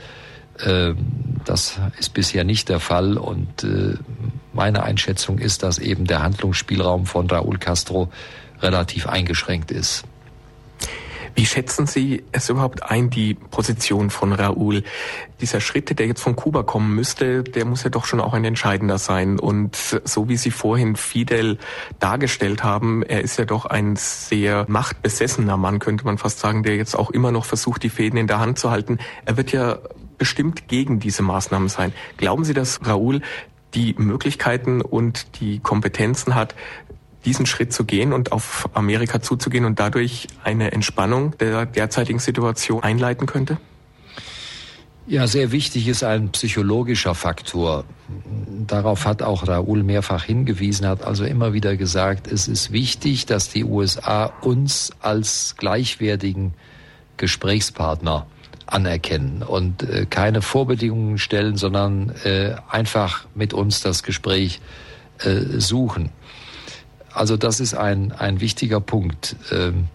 Ähm, 0.61 0.97
das 1.45 1.81
ist 1.99 2.15
bisher 2.15 2.45
nicht 2.45 2.69
der 2.69 2.81
Fall 2.81 3.17
und 3.17 3.65
äh, 3.65 3.95
meine 4.53 4.83
Einschätzung 4.83 5.39
ist, 5.39 5.63
dass 5.63 5.79
eben 5.79 6.05
der 6.05 6.23
Handlungsspielraum 6.23 7.07
von 7.07 7.29
Raúl 7.29 7.59
Castro 7.59 8.11
relativ 8.61 9.07
eingeschränkt 9.09 9.71
ist. 9.71 10.05
Wie 11.35 11.47
schätzen 11.47 11.87
Sie 11.87 12.25
es 12.33 12.51
überhaupt 12.51 12.83
ein, 12.83 13.09
die 13.09 13.33
Position 13.35 14.11
von 14.11 14.35
Raúl? 14.35 14.85
Dieser 15.41 15.61
Schritt, 15.61 15.99
der 15.99 16.07
jetzt 16.07 16.21
von 16.21 16.37
Kuba 16.37 16.63
kommen 16.63 16.95
müsste, 16.95 17.43
der 17.43 17.65
muss 17.65 17.85
ja 17.85 17.91
doch 17.91 18.05
schon 18.05 18.21
auch 18.21 18.35
ein 18.35 18.45
entscheidender 18.45 18.99
sein. 18.99 19.39
Und 19.39 19.75
so 20.05 20.29
wie 20.29 20.37
Sie 20.37 20.51
vorhin 20.51 20.95
Fidel 20.95 21.59
dargestellt 21.99 22.63
haben, 22.63 23.03
er 23.03 23.23
ist 23.23 23.39
ja 23.39 23.47
doch 23.47 23.65
ein 23.65 23.97
sehr 23.97 24.67
machtbesessener 24.69 25.57
Mann, 25.57 25.79
könnte 25.79 26.05
man 26.05 26.19
fast 26.19 26.39
sagen, 26.39 26.63
der 26.63 26.77
jetzt 26.77 26.95
auch 26.95 27.11
immer 27.11 27.33
noch 27.33 27.47
versucht, 27.47 27.83
die 27.83 27.91
Fäden 27.91 28.19
in 28.19 28.27
der 28.27 28.39
Hand 28.39 28.59
zu 28.59 28.71
halten. 28.71 28.99
Er 29.25 29.39
wird 29.39 29.53
ja 29.53 29.79
bestimmt 30.23 30.69
gegen 30.69 31.01
diese 31.01 31.25
Maßnahmen 31.25 31.69
sein. 31.69 31.93
Glauben 32.17 32.45
Sie, 32.45 32.55
dass 32.55 32.81
Raúl 32.83 33.23
die 33.75 33.97
Möglichkeiten 33.99 34.81
und 34.81 35.41
die 35.41 35.59
Kompetenzen 35.59 36.37
hat, 36.37 36.55
diesen 37.25 37.45
Schritt 37.45 37.73
zu 37.73 37.85
gehen 37.85 38.13
und 38.13 38.31
auf 38.31 38.71
Amerika 38.73 39.21
zuzugehen 39.21 39.65
und 39.65 39.81
dadurch 39.81 40.29
eine 40.45 40.71
Entspannung 40.71 41.37
der 41.39 41.67
derzeitigen 41.67 42.21
Situation 42.21 42.85
einleiten 42.85 43.27
könnte? 43.27 43.59
Ja, 45.09 45.27
sehr 45.27 45.51
wichtig 45.51 45.89
ist 45.89 46.05
ein 46.05 46.31
psychologischer 46.31 47.17
Faktor. 47.17 47.83
Darauf 48.69 49.07
hat 49.07 49.23
auch 49.23 49.49
Raoul 49.49 49.83
mehrfach 49.83 50.23
hingewiesen, 50.23 50.87
hat 50.87 51.03
also 51.03 51.25
immer 51.25 51.53
wieder 51.53 51.77
gesagt, 51.77 52.31
es 52.31 52.47
ist 52.47 52.71
wichtig, 52.71 53.27
dass 53.27 53.49
die 53.49 53.65
USA 53.65 54.27
uns 54.41 54.93
als 55.01 55.57
gleichwertigen 55.59 56.55
Gesprächspartner 57.17 58.29
anerkennen 58.73 59.43
und 59.43 59.83
äh, 59.83 60.07
keine 60.09 60.43
Vorbedingungen 60.43 61.19
stellen, 61.19 61.57
sondern 61.57 62.11
äh, 62.25 62.55
einfach 62.69 63.27
mit 63.35 63.53
uns 63.53 63.81
das 63.81 64.03
Gespräch 64.03 64.61
äh, 65.19 65.59
suchen. 65.59 66.11
Also 67.13 67.37
das 67.37 67.61
ist 67.61 67.75
ein, 67.75 68.13
ein 68.13 68.41
wichtiger 68.41 68.81
Punkt. 68.81 69.37
Ähm, 69.51 69.89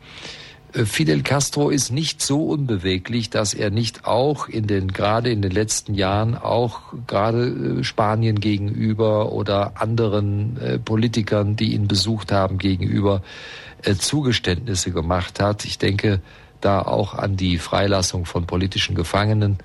äh, 0.74 0.86
Fidel 0.86 1.24
Castro 1.24 1.70
ist 1.70 1.92
nicht 1.92 2.22
so 2.22 2.46
unbeweglich, 2.46 3.30
dass 3.30 3.54
er 3.54 3.72
nicht 3.72 4.06
auch 4.06 4.48
in 4.48 4.68
den, 4.68 4.90
gerade 4.90 5.32
in 5.32 5.42
den 5.42 5.52
letzten 5.52 5.96
Jahren, 5.96 6.36
auch 6.36 6.82
gerade 7.08 7.48
äh, 7.80 7.84
Spanien 7.84 8.40
gegenüber 8.40 9.32
oder 9.32 9.82
anderen 9.82 10.58
äh, 10.62 10.80
Politikern, 10.80 11.56
die 11.56 11.74
ihn 11.74 11.88
besucht 11.88 12.32
haben, 12.32 12.58
gegenüber 12.58 13.22
Zugeständnisse 14.00 14.90
gemacht 14.90 15.40
hat. 15.40 15.64
Ich 15.64 15.78
denke 15.78 16.20
da 16.62 16.82
auch 16.82 17.14
an 17.14 17.36
die 17.36 17.58
Freilassung 17.58 18.26
von 18.26 18.46
politischen 18.46 18.96
Gefangenen. 18.96 19.58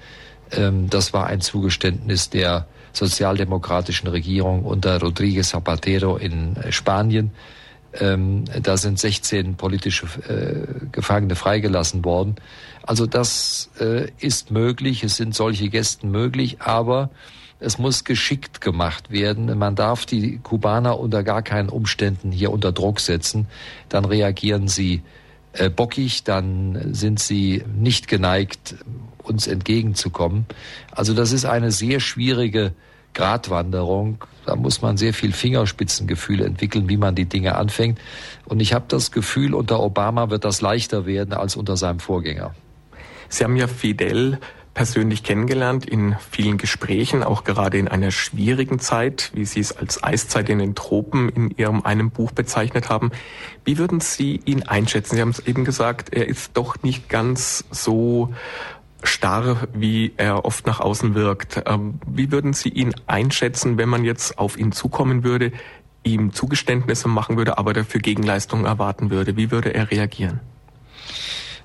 Ähm, 0.50 0.88
das 0.90 1.12
war 1.12 1.26
ein 1.26 1.40
Zugeständnis 1.40 2.30
der 2.30 2.66
sozialdemokratischen 2.92 4.08
Regierung 4.08 4.64
unter 4.64 4.98
Rodríguez 4.98 5.50
Zapatero 5.50 6.16
in 6.16 6.56
äh, 6.56 6.72
Spanien. 6.72 7.32
Ähm, 7.94 8.44
da 8.62 8.76
sind 8.76 8.98
16 8.98 9.56
politische 9.56 10.06
äh, 10.28 10.86
Gefangene 10.92 11.34
freigelassen 11.34 12.04
worden. 12.04 12.36
Also 12.82 13.06
das 13.06 13.70
äh, 13.80 14.10
ist 14.18 14.50
möglich, 14.50 15.04
es 15.04 15.16
sind 15.16 15.34
solche 15.34 15.68
Gästen 15.68 16.10
möglich, 16.10 16.60
aber 16.60 17.10
es 17.60 17.78
muss 17.78 18.04
geschickt 18.04 18.60
gemacht 18.60 19.10
werden. 19.10 19.56
Man 19.56 19.76
darf 19.76 20.06
die 20.06 20.38
Kubaner 20.38 20.98
unter 20.98 21.22
gar 21.22 21.42
keinen 21.42 21.68
Umständen 21.68 22.32
hier 22.32 22.50
unter 22.50 22.72
Druck 22.72 22.98
setzen. 22.98 23.46
Dann 23.88 24.04
reagieren 24.04 24.68
sie 24.68 25.02
äh, 25.52 25.70
bockig, 25.70 26.24
dann 26.24 26.94
sind 26.94 27.20
sie 27.20 27.64
nicht 27.74 28.08
geneigt, 28.08 28.76
uns 29.22 29.46
entgegenzukommen. 29.46 30.46
Also 30.90 31.14
das 31.14 31.32
ist 31.32 31.44
eine 31.44 31.70
sehr 31.70 32.00
schwierige 32.00 32.72
Gratwanderung. 33.14 34.24
Da 34.46 34.56
muss 34.56 34.82
man 34.82 34.96
sehr 34.96 35.14
viel 35.14 35.32
Fingerspitzengefühl 35.32 36.42
entwickeln, 36.42 36.88
wie 36.88 36.96
man 36.96 37.14
die 37.14 37.26
Dinge 37.26 37.54
anfängt. 37.54 37.98
Und 38.46 38.60
ich 38.60 38.72
habe 38.72 38.86
das 38.88 39.12
Gefühl, 39.12 39.54
unter 39.54 39.80
Obama 39.80 40.30
wird 40.30 40.44
das 40.44 40.60
leichter 40.60 41.06
werden 41.06 41.34
als 41.34 41.56
unter 41.56 41.76
seinem 41.76 42.00
Vorgänger. 42.00 42.54
Sie 43.28 43.44
haben 43.44 43.56
ja 43.56 43.66
Fidel 43.66 44.38
persönlich 44.74 45.22
kennengelernt 45.22 45.84
in 45.84 46.16
vielen 46.30 46.56
Gesprächen, 46.56 47.22
auch 47.22 47.44
gerade 47.44 47.78
in 47.78 47.88
einer 47.88 48.10
schwierigen 48.10 48.78
Zeit, 48.78 49.30
wie 49.34 49.44
Sie 49.44 49.60
es 49.60 49.76
als 49.76 50.02
Eiszeit 50.02 50.48
in 50.48 50.58
den 50.58 50.74
Tropen 50.74 51.28
in 51.28 51.50
Ihrem 51.50 51.82
einem 51.82 52.10
Buch 52.10 52.32
bezeichnet 52.32 52.88
haben. 52.88 53.10
Wie 53.64 53.78
würden 53.78 54.00
Sie 54.00 54.40
ihn 54.44 54.62
einschätzen? 54.62 55.16
Sie 55.16 55.20
haben 55.20 55.30
es 55.30 55.40
eben 55.40 55.64
gesagt, 55.64 56.14
er 56.14 56.26
ist 56.26 56.56
doch 56.56 56.82
nicht 56.82 57.08
ganz 57.08 57.64
so 57.70 58.32
starr, 59.02 59.68
wie 59.74 60.12
er 60.16 60.44
oft 60.44 60.66
nach 60.66 60.80
außen 60.80 61.14
wirkt. 61.14 61.62
Ähm, 61.66 62.00
wie 62.06 62.30
würden 62.30 62.52
Sie 62.52 62.68
ihn 62.68 62.94
einschätzen, 63.06 63.76
wenn 63.76 63.88
man 63.88 64.04
jetzt 64.04 64.38
auf 64.38 64.56
ihn 64.56 64.72
zukommen 64.72 65.24
würde, 65.24 65.52
ihm 66.04 66.32
Zugeständnisse 66.32 67.08
machen 67.08 67.36
würde, 67.36 67.58
aber 67.58 67.72
dafür 67.72 68.00
Gegenleistungen 68.00 68.64
erwarten 68.64 69.10
würde? 69.10 69.36
Wie 69.36 69.50
würde 69.50 69.74
er 69.74 69.90
reagieren? 69.90 70.40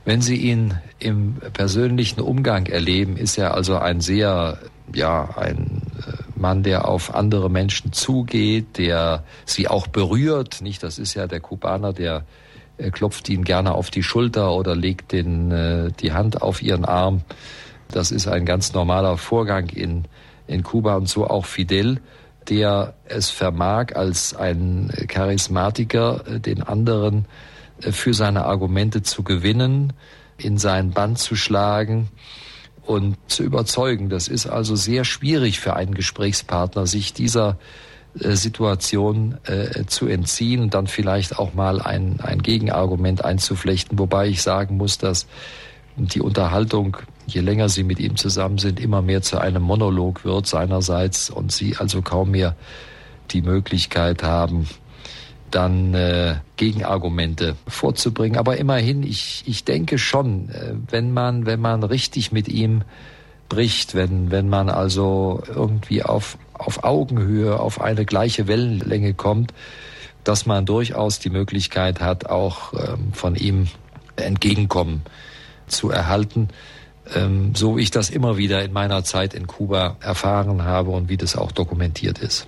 Wenn 0.08 0.22
Sie 0.22 0.38
ihn 0.38 0.74
im 1.00 1.36
persönlichen 1.52 2.22
Umgang 2.22 2.68
erleben, 2.68 3.18
ist 3.18 3.38
er 3.38 3.54
also 3.56 3.76
ein 3.76 4.00
sehr, 4.00 4.58
ja, 4.96 5.32
ein 5.36 5.82
äh, 5.98 6.40
Mann, 6.40 6.64
der 6.64 6.88
auf 6.88 7.14
andere 7.14 7.50
Menschen 7.50 7.92
zugeht, 7.92 8.78
der 8.78 9.26
sie 9.44 9.68
auch 9.68 9.86
berührt. 9.88 10.62
Nicht, 10.62 10.82
das 10.82 10.98
ist 10.98 11.16
ja 11.16 11.28
der 11.28 11.42
Kubaner, 11.42 11.92
der 11.92 12.24
er 12.78 12.92
klopft 12.92 13.28
ihn 13.28 13.44
gerne 13.44 13.76
auf 13.76 13.92
die 13.92 14.02
Schulter 14.02 14.54
oder 14.54 14.78
legt 14.78 15.12
den, 15.12 15.52
äh, 15.52 15.92
die 16.00 16.14
Hand 16.14 16.42
auf 16.42 16.62
ihren 16.62 16.86
Arm. 16.86 17.24
Das 17.90 18.12
ist 18.12 18.30
ein 18.30 18.46
ganz 18.46 18.72
normaler 18.72 19.18
Vorgang 19.18 19.68
in, 19.68 20.06
in 20.48 20.64
Kuba 20.64 20.96
und 20.96 21.10
so 21.10 21.28
auch 21.28 21.46
Fidel, 21.46 22.00
der 22.48 22.94
es 23.10 23.30
vermag, 23.30 23.94
als 23.96 24.34
ein 24.34 24.90
Charismatiker 25.10 26.24
äh, 26.28 26.40
den 26.40 26.64
anderen 26.64 27.26
äh, 27.26 27.57
für 27.80 28.14
seine 28.14 28.46
Argumente 28.46 29.02
zu 29.04 29.24
gewinnen, 29.24 29.94
in 30.38 30.58
seinen 30.58 30.92
Band 30.92 31.20
zu 31.20 31.36
schlagen 31.36 32.10
und 32.84 33.18
zu 33.28 33.44
überzeugen. 33.44 34.10
Das 34.10 34.28
ist 34.28 34.48
also 34.48 34.76
sehr 34.76 35.04
schwierig 35.04 35.60
für 35.60 35.76
einen 35.76 35.94
Gesprächspartner, 35.94 36.88
sich 36.88 37.14
dieser 37.14 37.58
äh, 38.20 38.32
Situation 38.32 39.38
äh, 39.44 39.86
zu 39.86 40.08
entziehen 40.08 40.62
und 40.62 40.74
dann 40.74 40.88
vielleicht 40.88 41.38
auch 41.38 41.54
mal 41.54 41.82
ein, 41.82 42.20
ein 42.22 42.42
Gegenargument 42.42 43.24
einzuflechten. 43.24 44.00
Wobei 44.00 44.28
ich 44.28 44.42
sagen 44.42 44.78
muss, 44.78 44.98
dass 44.98 45.28
die 45.98 46.22
Unterhaltung, 46.22 46.98
je 47.26 47.42
länger 47.42 47.70
Sie 47.70 47.84
mit 47.84 48.00
ihm 48.00 48.16
zusammen 48.16 48.60
sind, 48.60 48.80
immer 48.80 49.02
mehr 49.02 49.22
zu 49.22 49.40
einem 49.40 49.64
Monolog 49.64 50.24
wird 50.24 50.46
seinerseits 50.46 51.30
und 51.30 51.52
Sie 51.52 51.76
also 51.78 52.02
kaum 52.02 52.32
mehr 52.32 52.56
die 53.32 53.42
Möglichkeit 53.42 54.24
haben, 54.24 54.68
dann 55.52 55.94
äh, 55.94 56.36
Gegenargumente 56.58 57.56
vorzubringen. 57.68 58.38
Aber 58.38 58.58
immerhin, 58.58 59.04
ich, 59.04 59.44
ich 59.46 59.64
denke 59.64 59.98
schon, 59.98 60.50
äh, 60.50 60.74
wenn 60.90 61.14
man, 61.14 61.46
wenn 61.46 61.60
man 61.60 61.84
richtig 61.84 62.32
mit 62.32 62.48
ihm 62.48 62.84
bricht, 63.50 63.96
wenn, 63.96 64.32
wenn 64.32 64.50
man 64.50 64.70
also 64.70 65.42
irgendwie 65.48 66.04
auf, 66.04 66.38
auf 66.54 66.84
Augenhöhe, 66.84 67.60
auf 67.60 67.80
eine 67.82 68.06
gleiche 68.06 68.48
Wellenlänge 68.48 69.14
kommt, 69.14 69.54
dass 70.24 70.46
man 70.46 70.66
durchaus 70.66 71.20
die 71.20 71.30
Möglichkeit 71.30 72.02
hat, 72.02 72.30
auch 72.30 72.74
ähm, 72.74 73.14
von 73.14 73.36
ihm 73.36 73.68
Entgegenkommen 74.18 75.04
zu 75.68 75.90
erhalten, 75.90 76.50
ähm, 77.16 77.56
so 77.56 77.78
wie 77.78 77.82
ich 77.82 77.92
das 77.92 78.10
immer 78.10 78.38
wieder 78.38 78.64
in 78.64 78.74
meiner 78.74 79.04
Zeit 79.04 79.34
in 79.34 79.48
Kuba 79.48 79.98
erfahren 80.02 80.64
habe 80.64 80.92
und 80.92 81.08
wie 81.08 81.18
das 81.18 81.36
auch 81.36 81.52
dokumentiert 81.52 82.20
ist. 82.20 82.48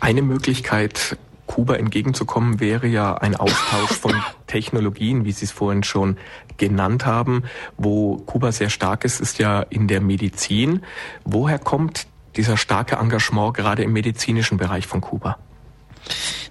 Eine 0.00 0.22
Möglichkeit, 0.22 1.16
Kuba 1.52 1.74
entgegenzukommen, 1.74 2.60
wäre 2.60 2.86
ja 2.86 3.12
ein 3.12 3.36
Austausch 3.36 3.92
von 3.92 4.14
Technologien, 4.46 5.26
wie 5.26 5.32
Sie 5.32 5.44
es 5.44 5.50
vorhin 5.50 5.82
schon 5.82 6.16
genannt 6.56 7.04
haben. 7.04 7.42
Wo 7.76 8.16
Kuba 8.16 8.52
sehr 8.52 8.70
stark 8.70 9.04
ist, 9.04 9.20
ist 9.20 9.38
ja 9.38 9.60
in 9.60 9.86
der 9.86 10.00
Medizin. 10.00 10.80
Woher 11.26 11.58
kommt 11.58 12.06
dieser 12.36 12.56
starke 12.56 12.96
Engagement 12.96 13.52
gerade 13.52 13.82
im 13.82 13.92
medizinischen 13.92 14.56
Bereich 14.56 14.86
von 14.86 15.02
Kuba? 15.02 15.36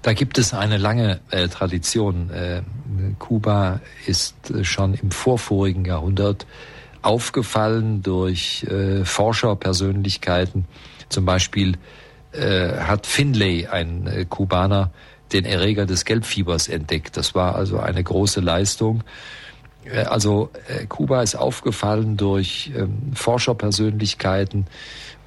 Da 0.03 0.13
gibt 0.13 0.37
es 0.37 0.53
eine 0.53 0.77
lange 0.77 1.19
äh, 1.31 1.47
Tradition. 1.47 2.29
Äh, 2.29 2.61
Kuba 3.17 3.81
ist 4.05 4.51
äh, 4.51 4.63
schon 4.63 4.93
im 4.93 5.09
vorvorigen 5.09 5.83
Jahrhundert 5.83 6.45
aufgefallen 7.01 8.03
durch 8.03 8.67
äh, 8.69 9.03
Forscherpersönlichkeiten, 9.03 10.65
zum 11.09 11.25
Beispiel 11.25 11.79
äh, 12.31 12.79
hat 12.79 13.05
Finlay, 13.07 13.67
ein 13.67 14.07
äh, 14.07 14.25
Kubaner, 14.25 14.91
den 15.33 15.45
Erreger 15.45 15.85
des 15.85 16.05
Gelbfiebers 16.05 16.67
entdeckt. 16.67 17.17
Das 17.17 17.35
war 17.35 17.55
also 17.55 17.79
eine 17.79 18.03
große 18.03 18.41
Leistung. 18.41 19.03
Äh, 19.85 20.03
also 20.03 20.49
äh, 20.67 20.85
Kuba 20.85 21.21
ist 21.21 21.35
aufgefallen 21.35 22.17
durch 22.17 22.71
ähm, 22.75 23.11
Forscherpersönlichkeiten 23.13 24.67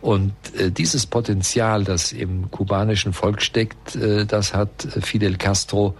und 0.01 0.33
äh, 0.59 0.71
dieses 0.71 1.07
Potenzial, 1.07 1.85
das 1.85 2.13
im 2.13 2.51
kubanischen 2.51 3.13
Volk 3.13 3.41
steckt, 3.41 3.97
das 4.29 4.55
hat 4.55 4.87
Fidel 5.03 5.37
Castro 5.37 5.95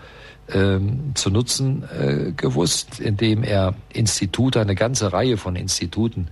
ähm, 0.53 1.13
zu 1.15 1.31
nutzen 1.31 1.85
gewusst, 2.37 3.01
indem 3.01 3.43
er 3.45 3.75
Institute, 3.91 4.61
eine 4.61 4.75
ganze 4.75 5.13
Reihe 5.13 5.39
von 5.39 5.57
Instituten 5.57 6.29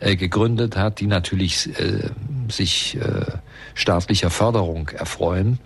äh, 0.00 0.16
gegründet 0.16 0.76
hat, 0.76 1.00
die 1.00 1.06
natürlich 1.06 1.68
äh, 1.78 2.10
sich 2.48 2.96
äh, 2.96 3.24
staatlicher 3.74 4.30
Förderung 4.30 4.88
erfreuen 4.88 5.58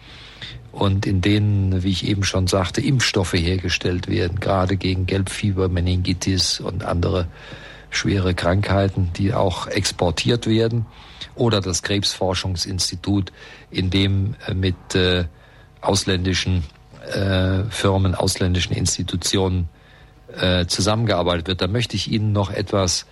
und 0.73 1.05
in 1.07 1.21
denen, 1.21 1.83
wie 1.83 1.91
ich 1.91 2.07
eben 2.07 2.25
schon 2.25 2.47
sagte, 2.47 2.81
Impfstoffe 2.81 3.35
hergestellt 3.35 4.09
werden, 4.09 4.41
gerade 4.41 4.77
gegen 4.77 5.05
Gelbfieber, 5.07 5.69
Meningitis 5.69 6.61
und 6.61 6.83
andere 6.83 7.29
schwere 7.91 8.35
Krankheiten, 8.35 9.11
die 9.15 9.35
auch 9.35 9.67
exportiert 9.67 10.47
werden. 10.47 10.87
Oder 11.35 11.61
das 11.61 11.83
Krebsforschungsinstitut, 11.83 13.33
in 13.71 13.91
dem 13.91 14.35
äh, 14.47 14.55
mit 14.55 14.95
äh, 14.95 15.25
ausländischen 15.83 16.65
äh, 17.13 17.65
Firmen, 17.69 18.15
ausländischen 18.15 18.75
Institutionen 18.75 19.69
äh, 20.35 20.67
zusammengearbeitet 20.67 21.49
wird. 21.49 21.61
Da 21.61 21.67
möchte 21.67 21.97
ich 21.97 22.11
Ihnen 22.11 22.33
noch 22.33 22.51
etwas 22.51 23.07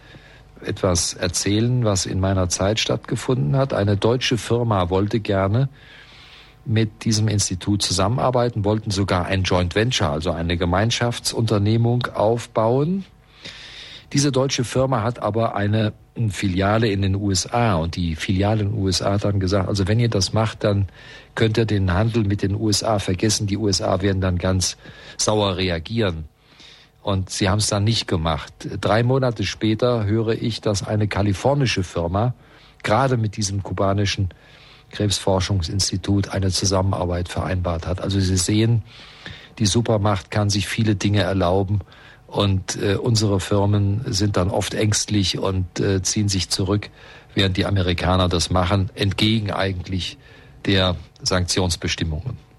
etwas 0.64 1.14
erzählen, 1.14 1.84
was 1.84 2.06
in 2.06 2.20
meiner 2.20 2.48
Zeit 2.48 2.80
stattgefunden 2.80 3.56
hat. 3.56 3.72
Eine 3.72 3.96
deutsche 3.96 4.38
Firma 4.38 4.90
wollte 4.90 5.20
gerne 5.20 5.68
mit 6.64 7.04
diesem 7.04 7.28
Institut 7.28 7.82
zusammenarbeiten, 7.82 8.64
wollten 8.64 8.90
sogar 8.90 9.26
ein 9.26 9.42
Joint 9.42 9.74
Venture, 9.74 10.10
also 10.10 10.30
eine 10.30 10.56
Gemeinschaftsunternehmung 10.56 12.06
aufbauen. 12.14 13.04
Diese 14.12 14.32
deutsche 14.32 14.64
Firma 14.64 15.02
hat 15.02 15.20
aber 15.20 15.54
eine 15.54 15.92
Filiale 16.30 16.88
in 16.88 17.02
den 17.02 17.14
USA 17.14 17.76
und 17.76 17.96
die 17.96 18.16
Filiale 18.16 18.62
in 18.62 18.72
den 18.72 18.78
USA 18.78 19.12
hat 19.12 19.24
dann 19.24 19.40
gesagt, 19.40 19.68
also 19.68 19.86
wenn 19.86 20.00
ihr 20.00 20.08
das 20.08 20.32
macht, 20.32 20.64
dann 20.64 20.88
könnt 21.34 21.56
ihr 21.56 21.64
den 21.64 21.92
Handel 21.92 22.24
mit 22.24 22.42
den 22.42 22.54
USA 22.56 22.98
vergessen. 22.98 23.46
Die 23.46 23.56
USA 23.56 24.02
werden 24.02 24.20
dann 24.20 24.36
ganz 24.36 24.76
sauer 25.16 25.56
reagieren. 25.56 26.24
Und 27.02 27.30
sie 27.30 27.48
haben 27.48 27.58
es 27.58 27.68
dann 27.68 27.84
nicht 27.84 28.06
gemacht. 28.06 28.52
Drei 28.80 29.02
Monate 29.02 29.44
später 29.44 30.04
höre 30.04 30.34
ich, 30.40 30.60
dass 30.60 30.86
eine 30.86 31.08
kalifornische 31.08 31.82
Firma 31.82 32.34
gerade 32.82 33.16
mit 33.16 33.36
diesem 33.36 33.62
kubanischen 33.62 34.30
Krebsforschungsinstitut 34.90 36.28
eine 36.30 36.50
Zusammenarbeit 36.50 37.28
vereinbart 37.28 37.86
hat. 37.86 38.00
Also 38.00 38.20
Sie 38.20 38.36
sehen, 38.36 38.82
die 39.58 39.66
Supermacht 39.66 40.30
kann 40.30 40.50
sich 40.50 40.68
viele 40.68 40.96
Dinge 40.96 41.22
erlauben 41.22 41.80
und 42.26 42.80
äh, 42.80 42.96
unsere 42.96 43.40
Firmen 43.40 44.02
sind 44.06 44.36
dann 44.36 44.50
oft 44.50 44.74
ängstlich 44.74 45.38
und 45.38 45.80
äh, 45.80 46.02
ziehen 46.02 46.28
sich 46.28 46.48
zurück, 46.48 46.90
während 47.34 47.56
die 47.56 47.66
Amerikaner 47.66 48.28
das 48.28 48.50
machen, 48.50 48.90
entgegen 48.94 49.50
eigentlich 49.50 50.18
der 50.66 50.96
Sanktionsbestimmungen. 51.22 52.49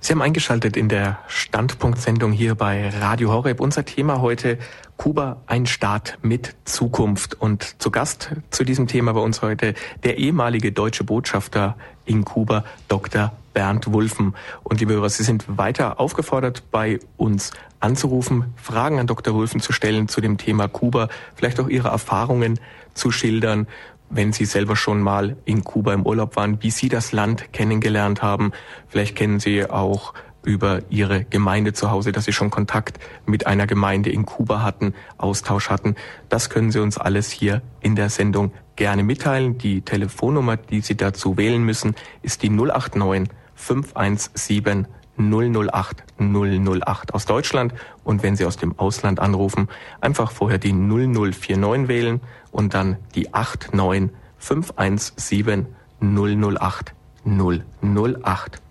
Sie 0.00 0.12
haben 0.12 0.22
eingeschaltet 0.22 0.76
in 0.76 0.88
der 0.88 1.18
Standpunktsendung 1.26 2.30
hier 2.30 2.54
bei 2.54 2.88
Radio 2.88 3.32
Horeb. 3.32 3.60
Unser 3.60 3.84
Thema 3.84 4.20
heute 4.20 4.58
Kuba, 4.96 5.38
ein 5.46 5.66
Staat 5.66 6.18
mit 6.22 6.54
Zukunft. 6.64 7.34
Und 7.34 7.80
zu 7.82 7.90
Gast 7.90 8.30
zu 8.50 8.64
diesem 8.64 8.86
Thema 8.86 9.12
bei 9.12 9.20
uns 9.20 9.42
heute 9.42 9.74
der 10.04 10.18
ehemalige 10.18 10.70
deutsche 10.70 11.02
Botschafter 11.02 11.76
in 12.04 12.24
Kuba, 12.24 12.64
Dr. 12.86 13.32
Bernd 13.54 13.92
Wulfen. 13.92 14.36
Und 14.62 14.78
liebe 14.78 14.92
Hörer, 14.94 15.10
Sie 15.10 15.24
sind 15.24 15.44
weiter 15.58 15.98
aufgefordert, 15.98 16.62
bei 16.70 17.00
uns 17.16 17.50
anzurufen, 17.80 18.54
Fragen 18.56 19.00
an 19.00 19.08
Dr. 19.08 19.34
Wulfen 19.34 19.60
zu 19.60 19.72
stellen 19.72 20.06
zu 20.06 20.20
dem 20.20 20.38
Thema 20.38 20.68
Kuba, 20.68 21.08
vielleicht 21.34 21.58
auch 21.58 21.68
Ihre 21.68 21.88
Erfahrungen 21.88 22.60
zu 22.94 23.10
schildern 23.10 23.66
wenn 24.10 24.32
Sie 24.32 24.44
selber 24.44 24.76
schon 24.76 25.00
mal 25.00 25.36
in 25.44 25.64
Kuba 25.64 25.92
im 25.92 26.06
Urlaub 26.06 26.36
waren, 26.36 26.62
wie 26.62 26.70
Sie 26.70 26.88
das 26.88 27.12
Land 27.12 27.52
kennengelernt 27.52 28.22
haben. 28.22 28.52
Vielleicht 28.88 29.16
kennen 29.16 29.40
Sie 29.40 29.68
auch 29.68 30.14
über 30.44 30.82
Ihre 30.88 31.24
Gemeinde 31.24 31.72
zu 31.72 31.90
Hause, 31.90 32.12
dass 32.12 32.24
Sie 32.24 32.32
schon 32.32 32.50
Kontakt 32.50 32.98
mit 33.26 33.46
einer 33.46 33.66
Gemeinde 33.66 34.10
in 34.10 34.24
Kuba 34.24 34.62
hatten, 34.62 34.94
Austausch 35.18 35.68
hatten. 35.68 35.94
Das 36.28 36.48
können 36.48 36.70
Sie 36.70 36.80
uns 36.80 36.96
alles 36.96 37.30
hier 37.30 37.62
in 37.80 37.96
der 37.96 38.08
Sendung 38.08 38.52
gerne 38.76 39.02
mitteilen. 39.02 39.58
Die 39.58 39.82
Telefonnummer, 39.82 40.56
die 40.56 40.80
Sie 40.80 40.96
dazu 40.96 41.36
wählen 41.36 41.62
müssen, 41.62 41.94
ist 42.22 42.42
die 42.42 42.50
089 42.50 43.28
517 43.54 44.86
008 45.18 46.04
008 46.18 47.14
aus 47.14 47.26
Deutschland 47.26 47.74
und 48.04 48.22
wenn 48.22 48.36
Sie 48.36 48.44
aus 48.44 48.56
dem 48.56 48.78
Ausland 48.78 49.20
anrufen, 49.20 49.68
einfach 50.00 50.30
vorher 50.30 50.58
die 50.58 50.72
0049 50.72 51.88
wählen 51.88 52.20
und 52.50 52.74
dann 52.74 52.96
die 53.14 53.28
89 53.32 54.10
517 54.38 55.66
008 56.00 56.94
008. 57.24 58.62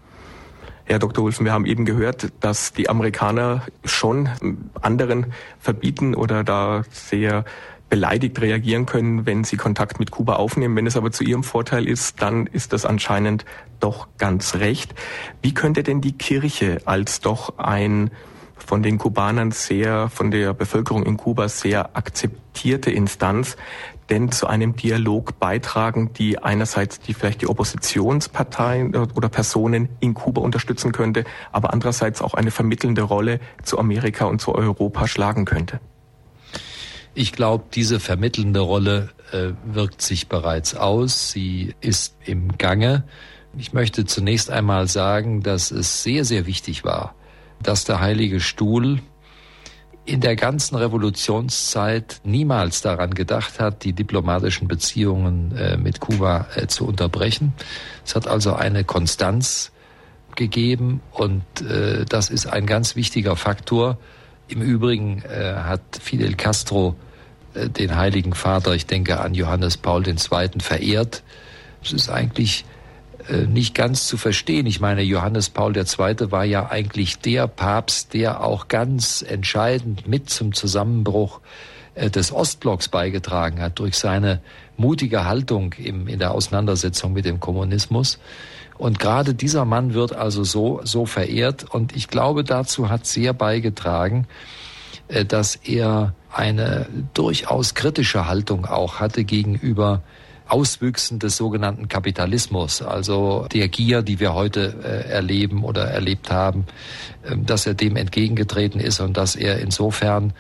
Herr 0.86 1.00
Dr. 1.00 1.26
Wulfen, 1.26 1.46
wir 1.46 1.52
haben 1.52 1.66
eben 1.66 1.84
gehört, 1.84 2.32
dass 2.40 2.72
die 2.72 2.90
Amerikaner 2.90 3.64
schon 3.84 4.30
anderen 4.82 5.34
verbieten 5.60 6.16
oder 6.16 6.46
da 6.46 6.84
sehr 6.92 7.44
beleidigt 7.90 8.42
reagieren 8.42 8.86
können, 8.86 9.26
wenn 9.26 9.44
sie 9.44 9.58
Kontakt 9.58 10.00
mit 10.00 10.12
Kuba 10.12 10.36
aufnehmen. 10.36 10.76
Wenn 10.76 10.88
es 10.88 10.98
aber 10.98 11.12
zu 11.12 11.24
ihrem 11.24 11.44
Vorteil 11.44 11.88
ist, 11.88 12.22
dann 12.22 12.48
ist 12.48 12.74
das 12.74 12.86
anscheinend 12.86 13.46
doch 13.80 14.08
ganz 14.18 14.56
recht. 14.56 14.94
Wie 15.42 15.54
könnte 15.54 15.84
denn 15.84 16.02
die 16.02 16.18
Kirche 16.18 16.80
als 16.86 17.22
doch 17.22 17.58
ein 17.58 18.12
von 18.56 18.84
den 18.84 18.98
Kubanern 18.98 19.52
sehr, 19.52 20.10
von 20.10 20.32
der 20.32 20.54
Bevölkerung 20.54 21.04
in 21.04 21.16
Kuba 21.16 21.48
sehr 21.48 21.96
akzeptierte 21.96 22.92
Instanz 22.92 23.56
denn 24.10 24.32
zu 24.32 24.48
einem 24.48 24.76
Dialog 24.76 25.40
beitragen, 25.40 26.14
die 26.14 26.40
einerseits 26.40 27.00
die 27.00 27.14
vielleicht 27.14 27.42
die 27.42 27.48
Oppositionsparteien 27.48 28.96
oder 28.96 29.30
Personen 29.30 29.90
in 30.00 30.14
Kuba 30.14 30.42
unterstützen 30.42 30.92
könnte, 30.92 31.26
aber 31.52 31.74
andererseits 31.74 32.22
auch 32.22 32.34
eine 32.34 32.52
vermittelnde 32.52 33.02
Rolle 33.02 33.40
zu 33.64 33.78
Amerika 33.80 34.26
und 34.26 34.40
zu 34.40 34.56
Europa 34.56 35.08
schlagen 35.08 35.46
könnte? 35.46 35.80
Ich 37.20 37.32
glaube, 37.32 37.64
diese 37.74 38.00
vermittelnde 38.00 38.60
Rolle 38.60 39.10
äh, 39.32 39.48
wirkt 39.66 40.04
sich 40.04 40.28
bereits 40.28 40.76
aus. 40.76 41.32
Sie 41.32 41.74
ist 41.82 42.16
im 42.24 42.60
Gange. 42.60 43.06
Ich 43.58 43.74
möchte 43.74 44.06
zunächst 44.06 44.52
einmal 44.52 44.88
sagen, 44.88 45.42
dass 45.42 45.72
es 45.72 46.04
sehr, 46.04 46.26
sehr 46.26 46.46
wichtig 46.46 46.84
war, 46.84 47.16
dass 47.60 47.86
der 47.86 48.02
Heilige 48.02 48.40
Stuhl 48.40 49.00
in 50.06 50.22
der 50.22 50.36
ganzen 50.36 50.76
Revolutionszeit 50.76 52.22
niemals 52.24 52.84
daran 52.84 53.16
gedacht 53.16 53.60
hat, 53.60 53.84
die 53.84 53.94
diplomatischen 53.94 54.68
Beziehungen 54.68 55.58
äh, 55.58 55.76
mit 55.76 56.00
Kuba 56.00 56.46
äh, 56.54 56.68
zu 56.68 56.86
unterbrechen. 56.86 57.54
Es 58.06 58.14
hat 58.14 58.28
also 58.28 58.54
eine 58.54 58.84
Konstanz 58.84 59.72
gegeben 60.36 61.02
und 61.14 61.44
äh, 61.62 62.06
das 62.06 62.30
ist 62.30 62.46
ein 62.46 62.68
ganz 62.68 62.96
wichtiger 62.96 63.36
Faktor. 63.36 63.98
Im 64.50 64.62
Übrigen 64.62 65.24
hat 65.28 65.82
Fidel 66.00 66.36
Castro 66.36 66.96
den 67.70 67.96
Heiligen 67.96 68.34
Vater, 68.34 68.74
ich 68.74 68.86
denke 68.86 69.20
an 69.20 69.34
Johannes 69.34 69.78
Paul 69.78 70.08
II., 70.08 70.16
verehrt. 70.60 71.24
Es 71.84 71.94
ist 71.94 72.10
eigentlich 72.10 72.66
äh, 73.30 73.46
nicht 73.46 73.76
ganz 73.76 74.08
zu 74.08 74.18
verstehen. 74.18 74.66
Ich 74.66 74.80
meine, 74.80 75.02
Johannes 75.02 75.50
Paul 75.50 75.76
II. 75.76 76.32
war 76.32 76.46
ja 76.46 76.70
eigentlich 76.70 77.20
der 77.20 77.48
Papst, 77.48 78.14
der 78.14 78.44
auch 78.44 78.68
ganz 78.68 79.22
entscheidend 79.28 80.08
mit 80.08 80.30
zum 80.30 80.54
Zusammenbruch 80.54 81.42
äh, 81.96 82.10
des 82.10 82.32
Ostblocks 82.32 82.88
beigetragen 82.90 83.62
hat 83.62 83.80
durch 83.80 83.98
seine 83.98 84.42
mutige 84.78 85.26
Haltung 85.26 85.74
in 85.74 86.20
der 86.20 86.32
Auseinandersetzung 86.32 87.14
mit 87.14 87.26
dem 87.26 87.40
Kommunismus. 87.40 88.20
Und 88.78 89.00
gerade 89.00 89.34
dieser 89.34 89.66
Mann 89.66 89.94
wird 89.94 90.14
also 90.14 90.44
so, 90.44 90.82
so 90.84 91.06
verehrt. 91.06 91.64
Und 91.64 91.96
ich 91.96 92.08
glaube, 92.08 92.44
dazu 92.44 92.90
hat 92.90 93.08
sehr 93.08 93.34
beigetragen, 93.34 94.28
äh, 95.08 95.26
dass 95.26 95.56
er 95.56 96.14
eine 96.38 96.88
durchaus 97.14 97.74
kritische 97.74 98.28
Haltung 98.28 98.66
auch 98.66 99.00
hatte 99.00 99.24
gegenüber 99.24 100.04
Auswüchsen 100.48 101.20
des 101.20 101.36
sogenannten 101.36 101.90
Kapitalismus, 101.90 102.82
also 102.82 103.48
der 103.52 103.68
Gier, 103.68 104.02
die 104.02 104.20
wir 104.20 104.34
heute 104.34 104.76
äh, 104.84 105.10
erleben 105.10 105.64
oder 105.64 105.86
erlebt 105.86 106.32
haben, 106.32 106.66
äh, 107.24 107.36
dass 107.36 107.66
er 107.66 107.74
dem 107.74 107.96
entgegengetreten 107.96 108.80
ist 108.80 109.00
und 109.02 109.18
dass 109.18 109.36
er 109.36 109.60
insofern 109.60 110.34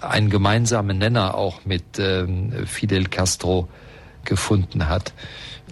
einen 0.00 0.30
gemeinsamen 0.30 0.96
Nenner 0.96 1.34
auch 1.34 1.66
mit 1.66 1.98
ähm, 1.98 2.66
Fidel 2.66 3.06
Castro 3.08 3.68
gefunden 4.24 4.88
hat. 4.88 5.12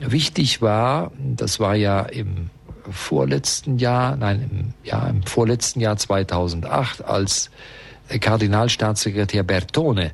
Wichtig 0.00 0.60
war, 0.60 1.12
das 1.18 1.60
war 1.60 1.74
ja 1.74 2.00
im 2.02 2.50
vorletzten 2.90 3.78
Jahr, 3.78 4.16
nein, 4.16 4.48
im, 4.50 4.74
ja, 4.84 5.06
im 5.08 5.22
vorletzten 5.22 5.80
Jahr 5.80 5.96
2008, 5.96 7.04
als 7.04 7.50
Kardinalstaatssekretär 8.08 9.42
Bertone 9.42 10.12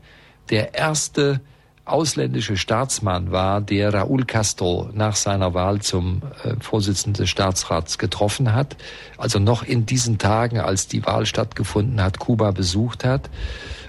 der 0.50 0.74
erste 0.74 1.40
ausländische 1.84 2.56
Staatsmann 2.56 3.30
war, 3.30 3.60
der 3.60 3.92
Raúl 3.92 4.24
Castro 4.24 4.88
nach 4.94 5.16
seiner 5.16 5.52
Wahl 5.52 5.80
zum 5.82 6.22
äh, 6.42 6.54
Vorsitzenden 6.60 7.22
des 7.22 7.30
Staatsrats 7.30 7.98
getroffen 7.98 8.54
hat, 8.54 8.76
also 9.18 9.38
noch 9.38 9.62
in 9.62 9.84
diesen 9.84 10.18
Tagen, 10.18 10.58
als 10.58 10.88
die 10.88 11.04
Wahl 11.04 11.26
stattgefunden 11.26 12.02
hat, 12.02 12.18
Kuba 12.18 12.52
besucht 12.52 13.04
hat 13.04 13.28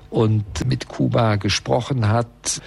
und 0.09 0.65
mit 0.67 0.89
Kuba 0.89 1.37
gesprochen 1.37 2.09
hat, 2.09 2.61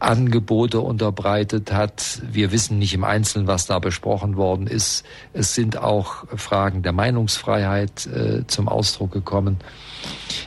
Angebote 0.00 0.80
unterbreitet 0.80 1.72
hat. 1.72 2.22
Wir 2.30 2.52
wissen 2.52 2.78
nicht 2.78 2.94
im 2.94 3.04
Einzelnen, 3.04 3.46
was 3.46 3.66
da 3.66 3.78
besprochen 3.78 4.36
worden 4.36 4.66
ist. 4.66 5.04
Es 5.32 5.54
sind 5.54 5.76
auch 5.76 6.24
Fragen 6.36 6.82
der 6.82 6.92
Meinungsfreiheit 6.92 8.06
äh, 8.06 8.46
zum 8.46 8.68
Ausdruck 8.68 9.12
gekommen. 9.12 9.58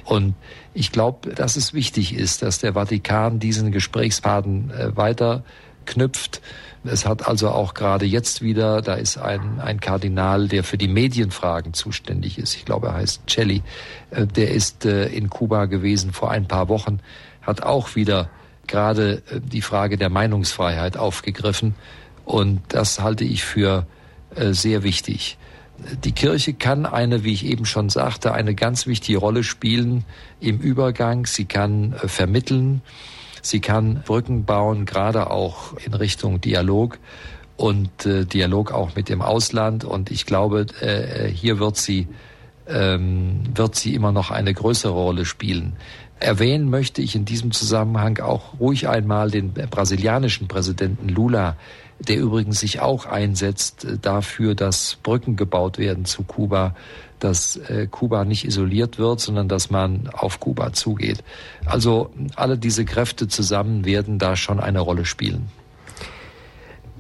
Und 0.06 0.34
ich 0.74 0.92
glaube, 0.92 1.34
dass 1.34 1.56
es 1.56 1.74
wichtig 1.74 2.16
ist, 2.16 2.42
dass 2.42 2.60
der 2.60 2.74
Vatikan 2.74 3.40
diesen 3.40 3.72
Gesprächsfaden 3.72 4.72
äh, 4.72 4.98
weiter 4.98 5.44
knüpft. 5.86 6.42
Es 6.84 7.06
hat 7.06 7.28
also 7.28 7.50
auch 7.50 7.74
gerade 7.74 8.06
jetzt 8.06 8.42
wieder, 8.42 8.82
da 8.82 8.96
ist 8.96 9.18
ein, 9.18 9.62
ein 9.62 9.80
Kardinal, 9.80 10.48
der 10.48 10.64
für 10.64 10.78
die 10.78 10.88
Medienfragen 10.88 11.74
zuständig 11.74 12.38
ist. 12.38 12.56
Ich 12.56 12.66
glaube, 12.66 12.88
er 12.88 12.96
heißt 12.96 13.30
Celli. 13.30 13.62
Äh, 14.10 14.26
der 14.26 14.52
ist 14.52 14.86
äh, 14.86 15.06
in 15.08 15.30
Kuba 15.30 15.66
gewesen 15.66 16.12
vor 16.12 16.32
ein 16.32 16.48
paar 16.48 16.70
Wochen, 16.70 17.00
hat 17.42 17.62
auch 17.62 17.96
wieder 17.96 18.30
gerade 18.68 19.24
äh, 19.30 19.40
die 19.42 19.62
Frage 19.62 19.98
der 19.98 20.10
Meinungsfreiheit 20.10 20.98
aufgegriffen. 20.98 21.76
Und 22.26 22.62
das 22.70 23.00
halte 23.00 23.24
ich 23.24 23.44
für 23.44 23.86
äh, 24.36 24.54
sehr 24.54 24.84
wichtig. 24.84 25.38
Die 26.04 26.12
Kirche 26.12 26.54
kann 26.54 26.86
eine, 26.86 27.24
wie 27.24 27.34
ich 27.34 27.46
eben 27.46 27.66
schon 27.66 27.90
sagte, 27.90 28.34
eine 28.34 28.56
ganz 28.56 28.86
wichtige 28.88 29.18
Rolle 29.18 29.44
spielen 29.44 30.06
im 30.40 30.60
Übergang. 30.60 31.26
Sie 31.26 31.46
kann 31.46 31.94
äh, 31.94 32.08
vermitteln, 32.08 32.82
sie 33.42 33.60
kann 33.60 34.04
Brücken 34.06 34.46
bauen, 34.46 34.86
gerade 34.86 35.30
auch 35.32 35.74
in 35.78 35.94
Richtung 35.94 36.42
Dialog 36.42 37.00
und 37.58 38.06
äh, 38.06 38.26
Dialog 38.26 38.72
auch 38.72 38.96
mit 38.96 39.10
dem 39.10 39.22
Ausland. 39.22 39.84
Und 39.84 40.12
ich 40.12 40.26
glaube, 40.26 40.68
äh, 40.80 41.28
hier 41.28 41.60
wird 41.60 41.78
sie, 41.78 42.08
ähm, 42.68 43.44
wird 43.54 43.76
sie 43.76 43.96
immer 43.96 44.12
noch 44.12 44.32
eine 44.32 44.54
größere 44.54 44.94
Rolle 44.94 45.26
spielen. 45.26 45.76
Erwähnen 46.20 46.70
möchte 46.70 47.02
ich 47.02 47.16
in 47.16 47.26
diesem 47.26 47.52
Zusammenhang 47.52 48.20
auch 48.20 48.60
ruhig 48.60 48.88
einmal 48.88 49.30
den 49.30 49.54
brasilianischen 49.54 50.48
Präsidenten 50.48 51.10
Lula, 51.10 51.58
der 52.00 52.18
übrigens 52.18 52.60
sich 52.60 52.80
auch 52.80 53.06
einsetzt 53.06 53.86
äh, 53.86 53.98
dafür, 53.98 54.56
dass 54.56 54.98
Brücken 55.04 55.36
gebaut 55.36 55.78
werden 55.78 56.06
zu 56.06 56.24
Kuba, 56.24 56.76
dass 57.20 57.56
äh, 57.56 57.88
Kuba 57.90 58.26
nicht 58.26 58.46
isoliert 58.46 59.00
wird, 59.00 59.20
sondern 59.22 59.48
dass 59.48 59.70
man 59.70 60.10
auf 60.12 60.40
Kuba 60.40 60.74
zugeht. 60.74 61.24
Also 61.66 62.12
alle 62.36 62.58
diese 62.58 62.86
Kräfte 62.86 63.28
zusammen 63.28 63.86
werden 63.86 64.20
da 64.20 64.36
schon 64.36 64.60
eine 64.60 64.82
Rolle 64.82 65.06
spielen. 65.06 65.50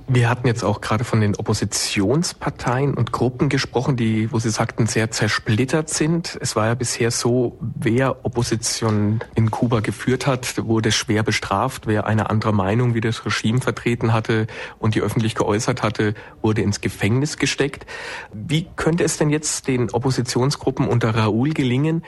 Wir 0.08 0.30
hatten 0.30 0.48
jetzt 0.48 0.64
auch 0.64 0.82
gerade 0.82 1.06
von 1.06 1.22
den 1.22 1.36
Oppositionsparteien 1.36 2.94
und 2.94 3.14
Gruppen 3.14 3.48
gesprochen, 3.48 3.96
die, 3.96 4.32
wo 4.34 4.40
Sie 4.40 4.50
sagten, 4.50 4.86
sehr 4.86 5.12
zersplittert 5.12 5.90
sind. 5.90 6.38
Es 6.42 6.58
war 6.58 6.68
ja 6.68 6.76
bisher 6.76 7.10
so, 7.10 7.58
wer 7.62 8.26
Opposition 8.26 9.22
in 9.34 9.50
Kuba 9.50 9.80
geführt 9.80 10.28
hat, 10.28 10.66
wurde 10.66 10.92
schwer 10.92 11.24
bestraft. 11.24 11.88
Wer 11.88 12.06
eine 12.06 12.30
andere 12.30 12.54
Meinung 12.54 12.96
wie 12.96 13.02
das 13.02 13.26
Regime 13.26 13.62
vertreten 13.62 14.12
hatte 14.12 14.48
und 14.78 14.96
die 14.96 15.02
öffentlich 15.02 15.36
geäußert 15.36 15.84
hatte, 15.84 16.16
wurde 16.42 16.64
ins 16.64 16.82
Gefängnis 16.82 17.38
gesteckt. 17.38 17.86
Wie 18.34 18.68
könnte 18.76 19.06
es 19.06 19.18
denn 19.18 19.30
jetzt 19.30 19.70
den 19.70 19.90
Oppositionsgruppen 19.90 20.86
unter 20.86 21.16
Raúl 21.16 21.54
gelingen, 21.54 22.04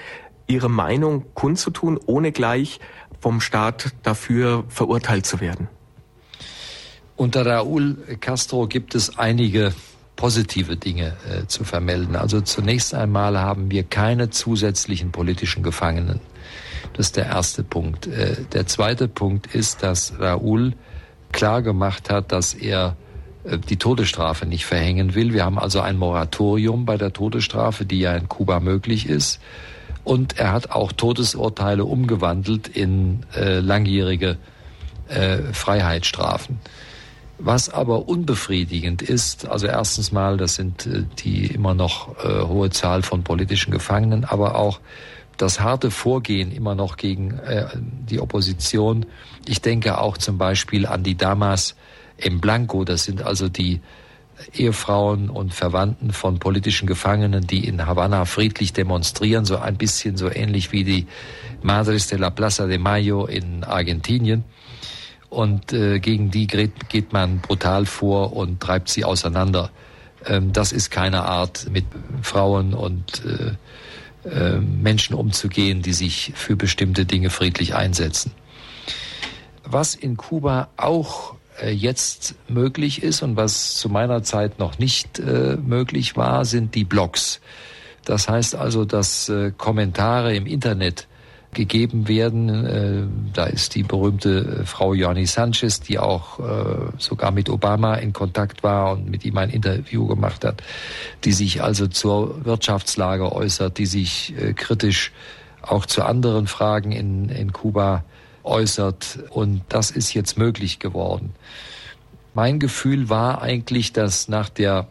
ihre 0.48 0.70
Meinung 0.70 1.26
kundzutun, 1.34 1.98
ohne 2.06 2.34
gleich 2.34 2.82
vom 3.22 3.40
Staat 3.40 3.94
dafür 4.04 4.66
verurteilt 4.68 5.26
zu 5.26 5.40
werden? 5.40 5.70
Unter 7.18 7.46
Raúl 7.46 7.96
Castro 8.20 8.68
gibt 8.68 8.94
es 8.94 9.18
einige 9.18 9.74
positive 10.16 10.76
Dinge 10.76 11.14
äh, 11.30 11.48
zu 11.48 11.64
vermelden. 11.64 12.16
Also 12.16 12.42
zunächst 12.42 12.94
einmal 12.94 13.40
haben 13.40 13.72
wir 13.72 13.84
keine 13.84 14.30
zusätzlichen 14.30 15.12
politischen 15.12 15.64
Gefangenen. 15.64 16.20
Das 16.94 17.08
ist 17.08 17.18
der 17.18 17.26
erste 17.26 17.64
Punkt. 17.64 18.08
Äh, 18.08 18.36
der 18.54 18.68
zweite 18.68 19.08
Punkt 19.08 19.54
ist, 19.54 19.84
dass 19.84 20.14
Raúl 20.20 20.74
klar 21.32 21.62
gemacht 21.62 22.10
hat, 22.10 22.32
dass 22.32 22.54
er 22.54 22.96
äh, 23.44 23.58
die 23.58 23.78
Todesstrafe 23.78 24.46
nicht 24.46 24.66
verhängen 24.66 25.16
will. 25.16 25.34
Wir 25.34 25.46
haben 25.46 25.60
also 25.60 25.82
ein 25.82 25.98
Moratorium 25.98 26.86
bei 26.86 26.98
der 26.98 27.14
Todesstrafe, 27.14 27.86
die 27.86 28.00
ja 28.00 28.16
in 28.16 28.30
Kuba 28.30 28.60
möglich 28.60 29.08
ist. 29.08 29.40
Und 30.04 30.38
er 30.38 30.52
hat 30.52 30.72
auch 30.72 30.92
Todesurteile 30.92 31.84
umgewandelt 31.84 32.68
in 32.68 33.26
äh, 33.36 33.60
langjährige 33.60 34.38
äh, 35.08 35.38
Freiheitsstrafen. 35.52 36.60
Was 37.38 37.70
aber 37.70 38.08
unbefriedigend 38.08 39.02
ist, 39.02 39.48
also 39.48 39.68
erstens 39.68 40.12
mal, 40.12 40.38
das 40.38 40.56
sind 40.56 40.86
äh, 40.86 41.04
die 41.20 41.48
immer 41.48 41.74
noch 41.74 42.18
äh, 42.24 42.44
hohe 42.44 42.70
Zahl 42.70 43.04
von 43.04 43.24
politischen 43.24 43.72
Gefangenen, 43.72 44.24
aber 44.24 44.56
auch 44.56 44.80
das 45.38 45.60
harte 45.60 45.92
Vorgehen 45.92 46.52
immer 46.54 46.76
noch 46.76 46.96
gegen 46.96 47.38
äh, 47.40 47.68
die 47.76 48.22
Opposition. 48.22 49.06
Ich 49.48 49.62
denke 49.62 50.00
auch 50.00 50.18
zum 50.18 50.38
Beispiel 50.38 50.86
an 50.86 51.04
die 51.04 51.18
Damas 51.18 51.76
im 52.18 52.40
Blanco, 52.40 52.86
das 52.86 53.04
sind 53.04 53.22
also 53.22 53.50
die 53.50 53.82
Ehefrauen 54.54 55.30
und 55.30 55.54
Verwandten 55.54 56.12
von 56.12 56.40
politischen 56.40 56.88
Gefangenen, 56.88 57.48
die 57.48 57.68
in 57.68 57.86
Havanna 57.86 58.26
friedlich 58.26 58.74
demonstrieren, 58.74 59.46
so 59.46 59.58
ein 59.58 59.78
bisschen 59.78 60.18
so 60.18 60.30
ähnlich 60.30 60.72
wie 60.72 60.84
die 60.84 61.08
Madres 61.64 62.08
de 62.08 62.18
la 62.18 62.30
Plaza 62.30 62.68
de 62.68 62.78
Mayo 62.78 63.26
in 63.26 63.64
Argentinien 63.64 64.44
und 65.30 65.74
äh, 65.74 66.00
gegen 66.00 66.32
die 66.32 66.48
geht 66.48 67.14
man 67.14 67.40
brutal 67.40 67.86
vor 67.86 68.34
und 68.34 68.62
treibt 68.62 68.90
sie 68.90 69.04
auseinander. 69.04 69.72
Ähm, 70.26 70.54
das 70.54 70.72
ist 70.72 70.92
keine 70.92 71.24
Art, 71.24 71.68
mit 71.72 71.86
Frauen 72.22 72.74
und 72.74 73.24
äh, 73.26 74.30
äh, 74.30 74.60
Menschen 74.60 75.16
umzugehen, 75.16 75.82
die 75.82 75.94
sich 75.94 76.34
für 76.36 76.56
bestimmte 76.56 77.06
Dinge 77.06 77.30
friedlich 77.30 77.76
einsetzen. 77.76 78.32
Was 79.64 79.96
in 79.96 80.18
Kuba 80.18 80.70
auch 80.78 81.36
äh, 81.62 81.72
jetzt 81.72 82.36
möglich 82.48 83.04
ist 83.04 83.22
und 83.22 83.36
was 83.36 83.76
zu 83.76 83.90
meiner 83.90 84.24
Zeit 84.24 84.60
noch 84.60 84.80
nicht 84.80 85.20
äh, 85.20 85.58
möglich 85.58 86.16
war, 86.16 86.46
sind 86.46 86.76
die 86.76 86.86
Blogs. 86.86 87.40
Das 88.04 88.30
heißt 88.30 88.56
also, 88.56 88.86
dass 88.86 89.30
äh, 89.30 89.52
Kommentare 89.58 90.36
im 90.36 90.46
Internet 90.46 91.08
gegeben 91.56 92.08
werden. 92.08 92.66
Äh, 92.66 93.04
da 93.34 93.46
ist 93.46 93.74
die 93.74 93.82
berühmte 93.82 94.60
äh, 94.62 94.66
Frau 94.66 94.94
Johnny 94.94 95.26
Sanchez, 95.26 95.80
die 95.80 95.98
auch 95.98 96.40
äh, 96.40 96.44
sogar 97.00 97.32
mit 97.32 97.50
Obama 97.50 97.96
in 97.96 98.14
Kontakt 98.14 98.62
war 98.62 98.92
und 98.92 99.10
mit 99.10 99.26
ihm 99.26 99.38
ein 99.38 99.50
Interview 99.50 100.06
gemacht 100.06 100.46
hat, 100.46 100.62
die 101.24 101.32
sich 101.32 101.64
also 101.64 101.88
zur 101.88 102.46
Wirtschaftslage 102.46 103.32
äußert, 103.32 103.80
die 103.80 103.88
sich 103.88 104.36
kritisch 104.56 105.12
auch 105.64 105.88
zu 105.88 106.04
anderen 106.04 106.46
Fragen 106.46 106.92
in, 106.92 107.30
in 107.30 107.52
Kuba 107.52 108.04
äußert. 108.44 109.20
Und 109.32 109.64
das 109.70 109.90
ist 109.90 110.14
jetzt 110.14 110.38
möglich 110.38 110.78
geworden. 110.78 111.34
Mein 112.36 112.60
Gefühl 112.60 113.10
war 113.10 113.42
eigentlich, 113.42 113.94
dass 113.94 114.28
nach 114.28 114.50
der 114.50 114.88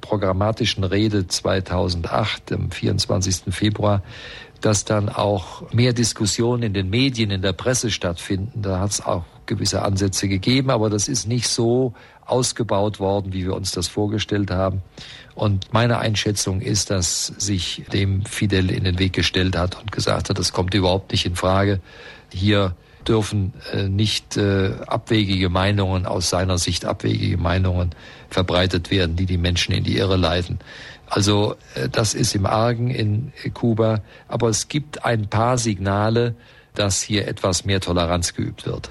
programmatischen 0.00 0.84
Rede 0.84 1.26
2008, 1.26 2.52
am 2.52 2.70
24. 2.70 3.54
Februar, 3.54 4.02
dass 4.60 4.84
dann 4.84 5.08
auch 5.08 5.70
mehr 5.72 5.92
Diskussionen 5.92 6.62
in 6.62 6.74
den 6.74 6.90
Medien, 6.90 7.30
in 7.30 7.42
der 7.42 7.52
Presse 7.52 7.90
stattfinden. 7.90 8.62
Da 8.62 8.80
hat 8.80 8.90
es 8.90 9.04
auch 9.04 9.24
gewisse 9.46 9.82
Ansätze 9.82 10.28
gegeben, 10.28 10.70
aber 10.70 10.90
das 10.90 11.08
ist 11.08 11.26
nicht 11.26 11.48
so 11.48 11.94
ausgebaut 12.24 13.00
worden, 13.00 13.32
wie 13.32 13.44
wir 13.44 13.54
uns 13.54 13.72
das 13.72 13.88
vorgestellt 13.88 14.50
haben. 14.50 14.82
Und 15.34 15.72
meine 15.72 15.98
Einschätzung 15.98 16.60
ist, 16.60 16.90
dass 16.90 17.26
sich 17.26 17.84
dem 17.92 18.24
Fidel 18.24 18.70
in 18.70 18.84
den 18.84 18.98
Weg 18.98 19.12
gestellt 19.12 19.56
hat 19.56 19.80
und 19.80 19.90
gesagt 19.90 20.30
hat, 20.30 20.38
das 20.38 20.52
kommt 20.52 20.74
überhaupt 20.74 21.10
nicht 21.12 21.26
in 21.26 21.34
Frage. 21.34 21.80
Hier 22.32 22.74
dürfen 23.06 23.54
äh, 23.72 23.88
nicht 23.88 24.36
äh, 24.36 24.74
abwegige 24.86 25.48
Meinungen, 25.48 26.06
aus 26.06 26.30
seiner 26.30 26.58
Sicht 26.58 26.84
abwegige 26.84 27.38
Meinungen 27.38 27.90
verbreitet 28.28 28.90
werden, 28.90 29.16
die 29.16 29.26
die 29.26 29.38
Menschen 29.38 29.74
in 29.74 29.84
die 29.84 29.96
Irre 29.96 30.16
leiten. 30.16 30.58
Also 31.10 31.56
äh, 31.74 31.88
das 31.88 32.14
ist 32.14 32.34
im 32.34 32.46
Argen 32.46 32.88
in 32.88 33.32
Kuba, 33.52 34.00
aber 34.28 34.48
es 34.48 34.68
gibt 34.68 35.04
ein 35.04 35.28
paar 35.28 35.58
Signale, 35.58 36.34
dass 36.74 37.02
hier 37.02 37.28
etwas 37.28 37.64
mehr 37.64 37.80
Toleranz 37.80 38.32
geübt 38.32 38.64
wird. 38.64 38.88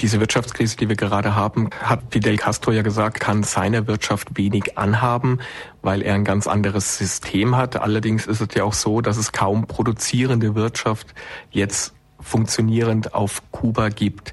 Diese 0.00 0.18
Wirtschaftskrise, 0.20 0.78
die 0.78 0.88
wir 0.88 0.96
gerade 0.96 1.36
haben, 1.36 1.68
hat 1.82 2.00
Fidel 2.10 2.38
Castro 2.38 2.72
ja 2.72 2.80
gesagt, 2.80 3.20
kann 3.20 3.42
seiner 3.42 3.86
Wirtschaft 3.86 4.38
wenig 4.38 4.78
anhaben, 4.78 5.38
weil 5.82 6.00
er 6.00 6.14
ein 6.14 6.24
ganz 6.24 6.46
anderes 6.46 6.96
System 6.96 7.56
hat. 7.56 7.76
Allerdings 7.76 8.26
ist 8.26 8.40
es 8.40 8.48
ja 8.54 8.64
auch 8.64 8.72
so, 8.72 9.02
dass 9.02 9.18
es 9.18 9.32
kaum 9.32 9.66
produzierende 9.66 10.54
Wirtschaft 10.54 11.08
jetzt 11.50 11.92
funktionierend 12.20 13.14
auf 13.14 13.42
Kuba 13.52 13.90
gibt. 13.90 14.32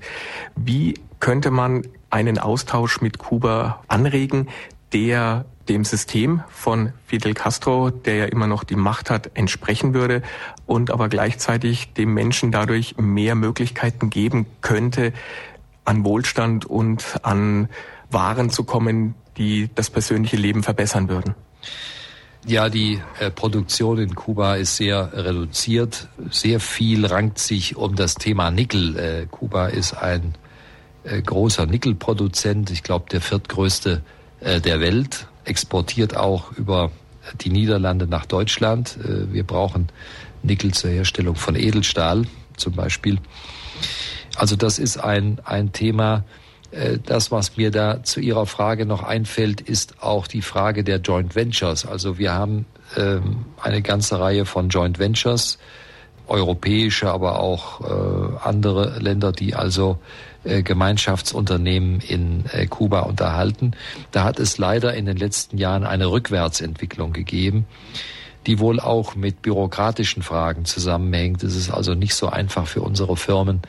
Wie 0.55 0.93
könnte 1.19 1.51
man 1.51 1.85
einen 2.09 2.39
Austausch 2.39 3.01
mit 3.01 3.17
Kuba 3.17 3.83
anregen, 3.87 4.47
der 4.93 5.45
dem 5.69 5.85
System 5.85 6.41
von 6.49 6.93
Fidel 7.05 7.33
Castro, 7.35 7.91
der 7.91 8.15
ja 8.15 8.25
immer 8.25 8.47
noch 8.47 8.63
die 8.63 8.75
Macht 8.75 9.09
hat, 9.09 9.31
entsprechen 9.35 9.93
würde 9.93 10.23
und 10.65 10.89
aber 10.89 11.09
gleichzeitig 11.09 11.93
dem 11.93 12.13
Menschen 12.13 12.51
dadurch 12.51 12.97
mehr 12.97 13.35
Möglichkeiten 13.35 14.09
geben 14.09 14.47
könnte, 14.61 15.13
an 15.85 16.03
Wohlstand 16.03 16.65
und 16.65 17.19
an 17.23 17.69
Waren 18.11 18.49
zu 18.49 18.63
kommen, 18.63 19.13
die 19.37 19.69
das 19.73 19.89
persönliche 19.89 20.37
Leben 20.37 20.63
verbessern 20.63 21.07
würden. 21.07 21.35
Ja, 22.45 22.69
die 22.69 23.01
äh, 23.19 23.29
Produktion 23.29 23.99
in 23.99 24.15
Kuba 24.15 24.55
ist 24.55 24.77
sehr 24.77 25.11
reduziert. 25.13 26.07
Sehr 26.31 26.59
viel 26.59 27.05
rankt 27.05 27.37
sich 27.37 27.75
um 27.75 27.95
das 27.95 28.15
Thema 28.15 28.49
Nickel. 28.49 28.97
Äh, 28.97 29.25
Kuba 29.29 29.67
ist 29.67 29.93
ein 29.93 30.35
äh, 31.03 31.21
großer 31.21 31.65
Nickelproduzent, 31.65 32.71
ich 32.71 32.81
glaube 32.81 33.05
der 33.11 33.21
viertgrößte 33.21 34.03
der 34.41 34.79
Welt, 34.79 35.27
exportiert 35.45 36.15
auch 36.15 36.51
über 36.53 36.91
die 37.41 37.49
Niederlande 37.49 38.07
nach 38.07 38.25
Deutschland. 38.25 38.97
Äh, 39.03 39.33
wir 39.33 39.43
brauchen 39.43 39.89
Nickel 40.43 40.73
zur 40.73 40.91
Herstellung 40.91 41.35
von 41.35 41.55
Edelstahl 41.55 42.25
zum 42.57 42.73
Beispiel. 42.73 43.19
Also 44.35 44.55
das 44.55 44.79
ist 44.79 44.97
ein, 44.97 45.39
ein 45.43 45.71
Thema, 45.71 46.23
äh, 46.71 46.97
das, 47.03 47.31
was 47.31 47.57
mir 47.57 47.71
da 47.71 48.03
zu 48.03 48.19
Ihrer 48.19 48.45
Frage 48.45 48.85
noch 48.85 49.03
einfällt, 49.03 49.61
ist 49.61 50.01
auch 50.01 50.27
die 50.27 50.41
Frage 50.41 50.83
der 50.83 50.97
Joint 50.97 51.35
Ventures. 51.35 51.85
Also 51.85 52.17
wir 52.17 52.33
haben 52.33 52.65
ähm, 52.95 53.45
eine 53.61 53.81
ganze 53.81 54.19
Reihe 54.19 54.45
von 54.45 54.69
Joint 54.69 54.99
Ventures, 54.99 55.59
europäische, 56.29 57.11
aber 57.11 57.39
auch 57.39 57.81
äh, 57.81 58.37
andere 58.43 58.99
Länder, 58.99 59.31
die 59.31 59.55
also 59.55 59.99
äh, 60.43 60.63
Gemeinschaftsunternehmen 60.63 61.99
in 62.01 62.45
äh, 62.51 62.67
Kuba 62.67 63.01
unterhalten. 63.01 63.73
Da 64.11 64.23
hat 64.23 64.39
es 64.39 64.57
leider 64.57 64.93
in 64.93 65.05
den 65.05 65.17
letzten 65.17 65.57
Jahren 65.57 65.83
eine 65.83 66.11
Rückwärtsentwicklung 66.11 67.13
gegeben 67.13 67.65
die 68.47 68.59
wohl 68.59 68.79
auch 68.79 69.15
mit 69.15 69.41
bürokratischen 69.41 70.23
Fragen 70.23 70.65
zusammenhängt. 70.65 71.43
Es 71.43 71.55
ist 71.55 71.69
also 71.69 71.93
nicht 71.93 72.15
so 72.15 72.29
einfach 72.29 72.67
für 72.67 72.81
unsere 72.81 73.17
Firmen, 73.17 73.61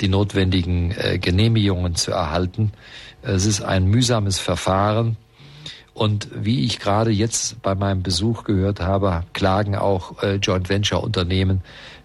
die 0.00 0.08
notwendigen 0.08 0.92
äh, 0.92 1.18
Genehmigungen 1.18 1.94
zu 1.94 2.10
erhalten. 2.10 2.72
Es 3.22 3.46
ist 3.46 3.62
ein 3.62 3.86
mühsames 3.86 4.38
Verfahren. 4.38 5.16
Und 5.92 6.28
wie 6.34 6.64
ich 6.64 6.80
gerade 6.80 7.12
jetzt 7.12 7.62
bei 7.62 7.76
meinem 7.76 8.02
Besuch 8.02 8.42
gehört 8.42 8.80
habe, 8.80 9.22
klagen 9.32 9.76
auch 9.76 10.20
äh, 10.22 10.36
Joint 10.36 10.68
Venture 10.68 11.04
Unternehmen, 11.04 11.62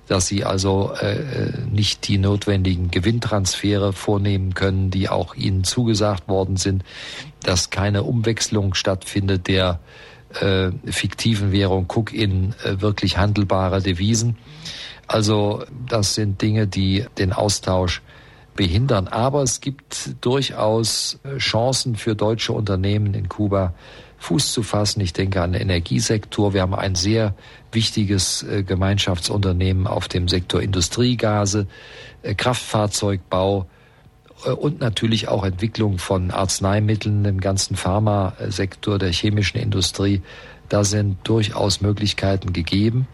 dass 0.09 0.25
sie 0.25 0.43
also 0.43 0.91
äh, 0.99 1.17
äh, 1.19 1.51
nicht 1.71 2.07
die 2.07 2.17
notwendigen 2.17 2.89
Gewinntransfere 2.89 3.93
vornehmen 3.93 4.55
können, 4.55 4.89
die 4.89 5.07
auch 5.07 5.35
ihnen 5.35 5.63
zugesagt 5.63 6.27
worden 6.27 6.57
sind, 6.57 6.83
dass 7.43 7.69
keine 7.69 8.01
Umwechslung 8.01 8.73
stattfindet 8.73 9.47
der 9.47 9.79
äh, 10.41 10.71
fiktiven 10.85 11.51
Währung 11.51 11.85
Cook 11.87 12.11
in 12.11 12.55
äh, 12.63 12.81
wirklich 12.81 13.17
handelbare 13.17 13.81
Devisen. 13.81 14.35
Also 15.05 15.63
das 15.87 16.15
sind 16.15 16.41
Dinge, 16.41 16.65
die 16.65 17.05
den 17.19 17.31
Austausch 17.31 18.01
behindern. 18.55 19.07
Aber 19.07 19.43
es 19.43 19.61
gibt 19.61 20.15
durchaus 20.21 21.19
äh, 21.23 21.37
Chancen 21.37 21.95
für 21.95 22.15
deutsche 22.15 22.51
Unternehmen 22.51 23.13
in 23.13 23.29
Kuba, 23.29 23.75
Fuß 24.19 24.51
zu 24.51 24.63
fassen. 24.63 25.01
Ich 25.01 25.13
denke 25.13 25.41
an 25.41 25.53
den 25.53 25.61
Energiesektor. 25.61 26.53
Wir 26.53 26.61
haben 26.61 26.75
ein 26.75 26.95
sehr 26.95 27.33
wichtiges 27.71 28.43
äh, 28.43 28.63
Gemeinschaftsunternehmen 28.63 29.87
auf 29.87 30.07
dem 30.07 30.27
Sektor 30.27 30.61
Industriegase, 30.61 31.67
äh, 32.21 32.35
Kraftfahrzeugbau 32.35 33.65
und 34.45 34.79
natürlich 34.79 35.27
auch 35.27 35.43
Entwicklung 35.43 35.97
von 35.97 36.31
Arzneimitteln 36.31 37.25
im 37.25 37.41
ganzen 37.41 37.75
Pharmasektor 37.75 38.97
der 38.97 39.11
chemischen 39.11 39.59
Industrie. 39.59 40.21
Da 40.69 40.83
sind 40.83 41.17
durchaus 41.27 41.81
Möglichkeiten 41.81 42.53
gegeben. 42.53 43.07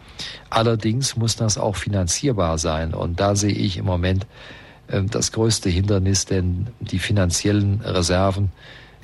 Allerdings 0.50 1.16
muss 1.16 1.34
das 1.34 1.58
auch 1.58 1.74
finanzierbar 1.74 2.58
sein. 2.58 2.94
Und 2.94 3.18
da 3.18 3.34
sehe 3.34 3.54
ich 3.54 3.78
im 3.78 3.86
Moment 3.86 4.26
äh, 4.88 5.02
das 5.02 5.32
größte 5.32 5.70
Hindernis, 5.70 6.26
denn 6.26 6.68
die 6.80 6.98
finanziellen 6.98 7.80
Reserven 7.80 8.52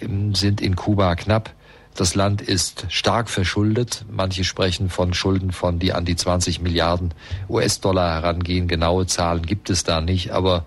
ähm, 0.01 0.35
sind 0.35 0.61
in 0.61 0.77
Kuba 0.77 1.17
knapp. 1.17 1.55
Das 1.95 2.15
Land 2.15 2.41
ist 2.41 2.87
stark 2.89 3.29
verschuldet. 3.29 4.05
Manche 4.11 4.45
sprechen 4.45 4.89
von 4.89 5.13
Schulden 5.13 5.53
von, 5.53 5.79
die 5.79 5.93
an 5.93 6.05
die 6.05 6.17
20 6.17 6.61
Milliarden 6.61 7.13
US-Dollar 7.49 8.15
herangehen. 8.15 8.67
Genaue 8.67 9.07
Zahlen 9.07 9.45
gibt 9.45 9.69
es 9.69 9.85
da 9.85 10.01
nicht, 10.01 10.31
aber 10.31 10.65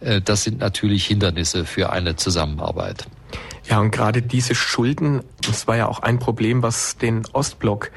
äh, 0.00 0.20
das 0.20 0.44
sind 0.44 0.58
natürlich 0.58 1.06
Hindernisse 1.06 1.64
für 1.64 1.90
eine 1.90 2.16
Zusammenarbeit. 2.16 3.06
Ja, 3.68 3.80
und 3.80 3.90
gerade 3.90 4.22
diese 4.22 4.54
Schulden, 4.54 5.22
das 5.42 5.66
war 5.66 5.76
ja 5.76 5.88
auch 5.88 6.00
ein 6.00 6.18
Problem, 6.18 6.62
was 6.62 6.98
den 6.98 7.26
Ostblock 7.32 7.90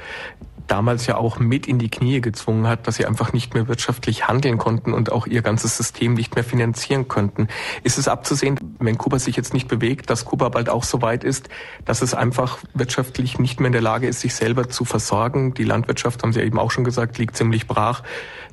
damals 0.70 1.08
ja 1.08 1.18
auch 1.18 1.40
mit 1.40 1.68
in 1.68 1.80
die 1.80 1.90
Knie 1.90 2.22
gezwungen 2.22 2.68
hat, 2.68 2.88
dass 2.88 2.96
sie 2.96 3.06
einfach 3.06 3.34
nicht 3.34 3.54
mehr 3.54 3.68
wirtschaftlich 3.68 4.28
handeln 4.28 4.58
konnten 4.58 4.94
und 4.94 5.12
auch 5.12 5.28
ihr 5.28 5.42
ganzes 5.42 5.76
System 5.76 6.14
nicht 6.14 6.36
mehr 6.36 6.44
finanzieren 6.44 7.08
könnten. 7.08 7.48
Ist 7.84 7.98
es 7.98 8.08
abzusehen, 8.08 8.60
wenn 8.80 8.98
Kuba 8.98 9.20
sich 9.20 9.36
jetzt 9.36 9.54
nicht 9.54 9.68
bewegt, 9.68 10.10
dass 10.10 10.26
Kuba 10.26 10.50
bald 10.50 10.70
auch 10.70 10.84
so 10.84 11.02
weit 11.02 11.24
ist, 11.24 11.50
dass 11.86 12.02
es 12.02 12.14
einfach 12.14 12.60
wirtschaftlich 12.74 13.40
nicht 13.40 13.60
mehr 13.60 13.68
in 13.68 13.74
der 13.74 13.82
Lage 13.82 14.08
ist, 14.08 14.22
sich 14.22 14.36
selber 14.36 14.70
zu 14.70 14.86
versorgen? 14.86 15.54
Die 15.54 15.64
Landwirtschaft, 15.64 16.24
haben 16.24 16.34
Sie 16.34 16.42
eben 16.42 16.60
auch 16.60 16.72
schon 16.72 16.84
gesagt, 16.84 17.18
liegt 17.18 17.36
ziemlich 17.36 17.68
brach, 17.68 18.04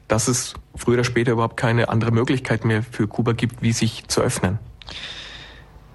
dass 0.08 0.28
es 0.28 0.54
früher 0.74 0.94
oder 0.94 1.04
später 1.04 1.32
überhaupt 1.32 1.56
keine 1.56 1.88
andere 1.88 2.10
Möglichkeit 2.10 2.64
mehr 2.64 2.82
für 2.82 3.06
Kuba 3.06 3.32
gibt, 3.32 3.62
wie 3.62 3.72
sich 3.72 4.08
zu 4.08 4.20
öffnen? 4.20 4.58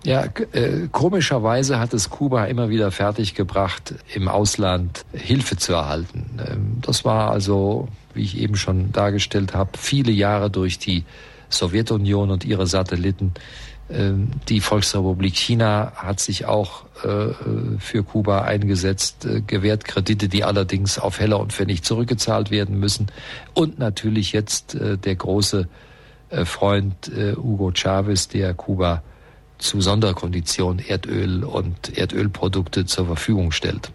Ja, 0.03 0.25
äh, 0.53 0.87
komischerweise 0.91 1.79
hat 1.79 1.93
es 1.93 2.09
Kuba 2.09 2.45
immer 2.45 2.69
wieder 2.69 2.89
fertiggebracht, 2.89 3.93
im 4.15 4.27
Ausland 4.27 5.05
Hilfe 5.13 5.57
zu 5.57 5.73
erhalten. 5.73 6.39
Ähm, 6.39 6.77
das 6.81 7.05
war 7.05 7.29
also, 7.29 7.87
wie 8.15 8.23
ich 8.23 8.39
eben 8.39 8.55
schon 8.55 8.91
dargestellt 8.91 9.53
habe, 9.53 9.71
viele 9.77 10.11
Jahre 10.11 10.49
durch 10.49 10.79
die 10.79 11.03
Sowjetunion 11.49 12.31
und 12.31 12.45
ihre 12.45 12.65
Satelliten. 12.65 13.33
Ähm, 13.91 14.31
die 14.49 14.59
Volksrepublik 14.59 15.35
China 15.35 15.91
hat 15.95 16.19
sich 16.19 16.45
auch 16.45 16.85
äh, 17.03 17.33
für 17.77 18.03
Kuba 18.03 18.41
eingesetzt, 18.41 19.25
äh, 19.25 19.41
gewährt 19.41 19.85
Kredite, 19.85 20.29
die 20.29 20.43
allerdings 20.43 20.97
auf 20.97 21.19
Heller 21.19 21.39
und 21.39 21.53
Pfennig 21.53 21.83
zurückgezahlt 21.83 22.49
werden 22.49 22.79
müssen. 22.79 23.07
Und 23.53 23.77
natürlich 23.77 24.31
jetzt 24.31 24.73
äh, 24.73 24.97
der 24.97 25.15
große 25.15 25.67
äh, 26.29 26.45
Freund 26.45 27.07
äh, 27.09 27.35
Hugo 27.35 27.71
Chavez, 27.71 28.29
der 28.29 28.55
Kuba 28.55 29.03
zu 29.61 29.79
Sonderkonditionen 29.79 30.85
Erdöl 30.85 31.43
und 31.43 31.97
Erdölprodukte 31.97 32.85
zur 32.85 33.05
Verfügung 33.05 33.51
stellt. 33.51 33.91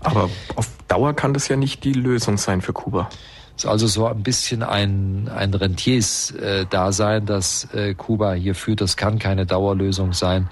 Aber 0.00 0.28
auf 0.56 0.68
Dauer 0.88 1.14
kann 1.14 1.34
das 1.34 1.48
ja 1.48 1.56
nicht 1.56 1.84
die 1.84 1.92
Lösung 1.92 2.36
sein 2.36 2.60
für 2.60 2.72
Kuba. 2.72 3.08
Es 3.56 3.64
ist 3.64 3.70
also 3.70 3.86
so 3.86 4.06
ein 4.06 4.22
bisschen 4.22 4.62
ein, 4.62 5.30
ein 5.34 5.52
Rentiers-Dasein, 5.52 7.22
äh, 7.22 7.26
das 7.26 7.68
äh, 7.74 7.94
Kuba 7.94 8.32
hier 8.32 8.54
führt. 8.54 8.80
Das 8.80 8.96
kann 8.96 9.18
keine 9.18 9.46
Dauerlösung 9.46 10.12
sein. 10.14 10.48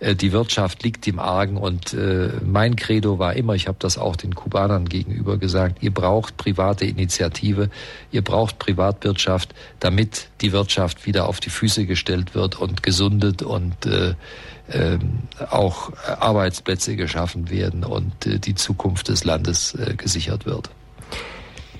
Äh, 0.00 0.16
die 0.16 0.32
Wirtschaft 0.32 0.82
liegt 0.82 1.06
im 1.06 1.18
Argen 1.18 1.56
und 1.56 1.94
äh, 1.94 2.30
mein 2.44 2.76
Credo 2.76 3.18
war 3.18 3.34
immer, 3.34 3.54
ich 3.54 3.68
habe 3.68 3.76
das 3.78 3.98
auch 3.98 4.16
den 4.16 4.34
Kubanern 4.34 4.88
gegenüber 4.88 5.36
gesagt, 5.36 5.82
ihr 5.82 5.92
braucht 5.92 6.36
private 6.36 6.86
Initiative, 6.86 7.70
ihr 8.10 8.22
braucht 8.22 8.58
Privatwirtschaft, 8.58 9.54
damit 9.78 10.28
die 10.40 10.52
Wirtschaft 10.52 11.06
wieder 11.06 11.28
auf 11.28 11.40
die 11.40 11.50
Füße 11.50 11.86
gestellt 11.86 12.34
wird 12.34 12.58
und 12.58 12.82
gesundet 12.82 13.42
und 13.42 13.86
äh, 13.86 14.14
äh, 14.68 14.98
auch 15.50 15.92
Arbeitsplätze 16.06 16.96
geschaffen 16.96 17.50
werden 17.50 17.84
und 17.84 18.12
die 18.24 18.54
Zukunft 18.54 19.08
des 19.08 19.24
Landes 19.24 19.76
gesichert 19.96 20.46
wird. 20.46 20.70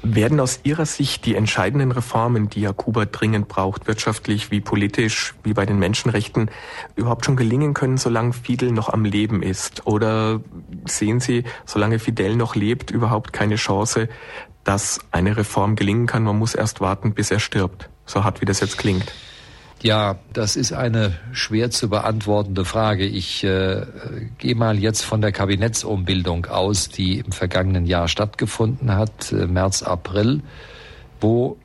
Werden 0.03 0.41
aus 0.41 0.61
Ihrer 0.63 0.87
Sicht 0.87 1.27
die 1.27 1.35
entscheidenden 1.35 1.93
Reformen, 1.93 2.49
die 2.49 2.63
ja 2.63 2.73
Kuba 2.73 3.05
dringend 3.05 3.49
braucht, 3.49 3.87
wirtschaftlich 3.87 4.51
wie 4.51 4.61
politisch, 4.61 5.35
wie 5.43 5.53
bei 5.53 5.67
den 5.67 5.79
Menschenrechten, 5.79 6.51
überhaupt 6.97 7.27
schon 7.27 7.37
gelingen 7.37 7.75
können, 7.75 7.99
solange 7.99 8.33
Fidel 8.33 8.73
noch 8.73 8.89
am 8.89 9.05
Leben 9.05 9.43
ist? 9.43 9.87
Oder 9.87 10.41
sehen 10.87 11.21
Sie, 11.21 11.45
solange 11.67 11.99
Fidel 11.99 12.37
noch 12.37 12.55
lebt, 12.55 12.91
überhaupt 12.91 13.35
keine 13.35 13.57
Chance, 13.57 14.09
dass 14.65 15.01
eine 15.11 15.37
Reform 15.37 15.77
gelingen 15.77 16.07
kann? 16.07 16.23
Man 16.23 16.39
muss 16.39 16.55
erst 16.55 16.81
warten, 16.81 17.13
bis 17.13 17.31
er 17.31 17.39
stirbt, 17.39 17.91
so 18.07 18.25
hart 18.25 18.41
wie 18.41 18.47
das 18.47 18.61
jetzt 18.61 18.79
klingt. 18.79 19.13
Ja, 19.83 20.19
das 20.35 20.57
ist 20.57 20.75
eine 20.75 21.15
schwer 21.33 21.71
zu 21.71 21.89
beantwortende 21.89 22.67
Frage. 22.67 23.07
Ich 23.07 23.43
äh, 23.45 23.87
gehe 24.37 24.55
mal 24.55 24.79
jetzt 24.79 25.03
von 25.03 25.23
der 25.23 25.33
Kabinettsumbildung 25.33 26.47
aus, 26.47 26.91
die 26.91 27.19
im 27.21 27.33
vergangenen 27.33 27.87
Jahr 27.87 28.07
stattgefunden 28.09 28.95
hat, 28.95 29.33
äh, 29.33 29.47
März, 29.47 29.83
April, 29.83 30.43
wo 31.19 31.57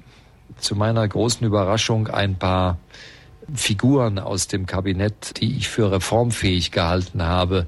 zu 0.57 0.77
meiner 0.77 1.05
großen 1.05 1.45
Überraschung 1.45 2.07
ein 2.07 2.37
paar 2.37 2.77
Figuren 3.53 4.17
aus 4.17 4.47
dem 4.47 4.65
Kabinett, 4.65 5.41
die 5.41 5.57
ich 5.57 5.67
für 5.67 5.91
reformfähig 5.91 6.71
gehalten 6.71 7.21
habe, 7.21 7.67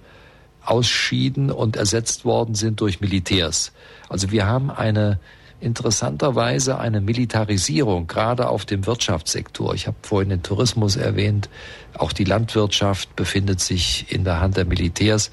ausschieden 0.63 1.51
und 1.51 1.75
ersetzt 1.75 2.23
worden 2.23 2.55
sind 2.55 2.79
durch 2.79 3.01
Militärs. 3.01 3.73
Also 4.07 4.31
wir 4.31 4.45
haben 4.45 4.71
eine 4.71 5.19
interessanterweise 5.59 6.77
eine 6.77 7.01
Militarisierung, 7.01 8.07
gerade 8.07 8.49
auf 8.49 8.65
dem 8.65 8.85
Wirtschaftssektor. 8.85 9.73
Ich 9.73 9.87
habe 9.87 9.97
vorhin 10.01 10.29
den 10.29 10.43
Tourismus 10.43 10.95
erwähnt, 10.95 11.49
auch 11.97 12.13
die 12.13 12.25
Landwirtschaft 12.25 13.15
befindet 13.15 13.59
sich 13.59 14.11
in 14.11 14.23
der 14.23 14.39
Hand 14.39 14.57
der 14.57 14.65
Militärs. 14.65 15.31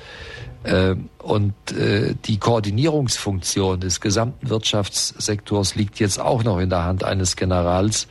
Ähm, 0.64 1.10
und 1.18 1.54
äh, 1.72 2.14
die 2.24 2.38
Koordinierungsfunktion 2.38 3.80
des 3.80 4.00
gesamten 4.00 4.48
Wirtschaftssektors 4.48 5.74
liegt 5.74 6.00
jetzt 6.00 6.18
auch 6.18 6.42
noch 6.42 6.58
in 6.58 6.70
der 6.70 6.84
Hand 6.84 7.04
eines 7.04 7.36
Generals. 7.36 8.08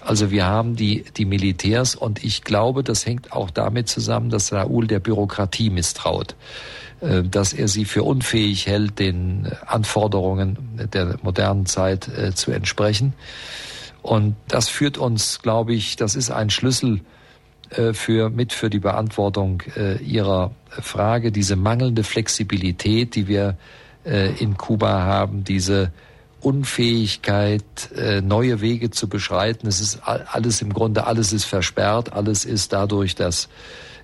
Also 0.00 0.32
wir 0.32 0.46
haben 0.46 0.74
die, 0.74 1.04
die 1.16 1.24
Militärs 1.24 1.94
und 1.94 2.24
ich 2.24 2.42
glaube, 2.42 2.82
das 2.82 3.06
hängt 3.06 3.32
auch 3.32 3.50
damit 3.50 3.88
zusammen, 3.88 4.30
dass 4.30 4.52
Raoul 4.52 4.88
der 4.88 4.98
Bürokratie 4.98 5.70
misstraut. 5.70 6.34
Äh, 7.02 7.24
dass 7.24 7.52
er 7.52 7.66
sie 7.66 7.84
für 7.84 8.04
unfähig 8.04 8.66
hält, 8.66 9.00
den 9.00 9.50
Anforderungen 9.66 10.56
der 10.92 11.16
modernen 11.22 11.66
Zeit 11.66 12.06
äh, 12.06 12.32
zu 12.32 12.52
entsprechen. 12.52 13.12
Und 14.02 14.36
das 14.46 14.68
führt 14.68 14.98
uns, 14.98 15.40
glaube 15.42 15.74
ich, 15.74 15.96
das 15.96 16.14
ist 16.14 16.30
ein 16.30 16.48
Schlüssel 16.50 17.00
äh, 17.70 17.92
für, 17.92 18.30
mit 18.30 18.52
für 18.52 18.70
die 18.70 18.78
Beantwortung 18.78 19.62
Ihrer 20.04 20.52
Frage, 20.68 21.32
diese 21.32 21.56
mangelnde 21.56 22.04
Flexibilität, 22.04 23.14
die 23.14 23.28
wir 23.28 23.56
in 24.04 24.56
Kuba 24.56 25.02
haben, 25.02 25.44
diese 25.44 25.92
Unfähigkeit, 26.40 27.62
neue 28.24 28.60
Wege 28.60 28.90
zu 28.90 29.08
beschreiten. 29.08 29.68
Es 29.68 29.80
ist 29.80 30.00
alles 30.02 30.60
im 30.60 30.72
Grunde, 30.72 31.06
alles 31.06 31.32
ist 31.32 31.44
versperrt, 31.44 32.12
alles 32.12 32.44
ist 32.44 32.72
dadurch, 32.72 33.14
dass 33.14 33.48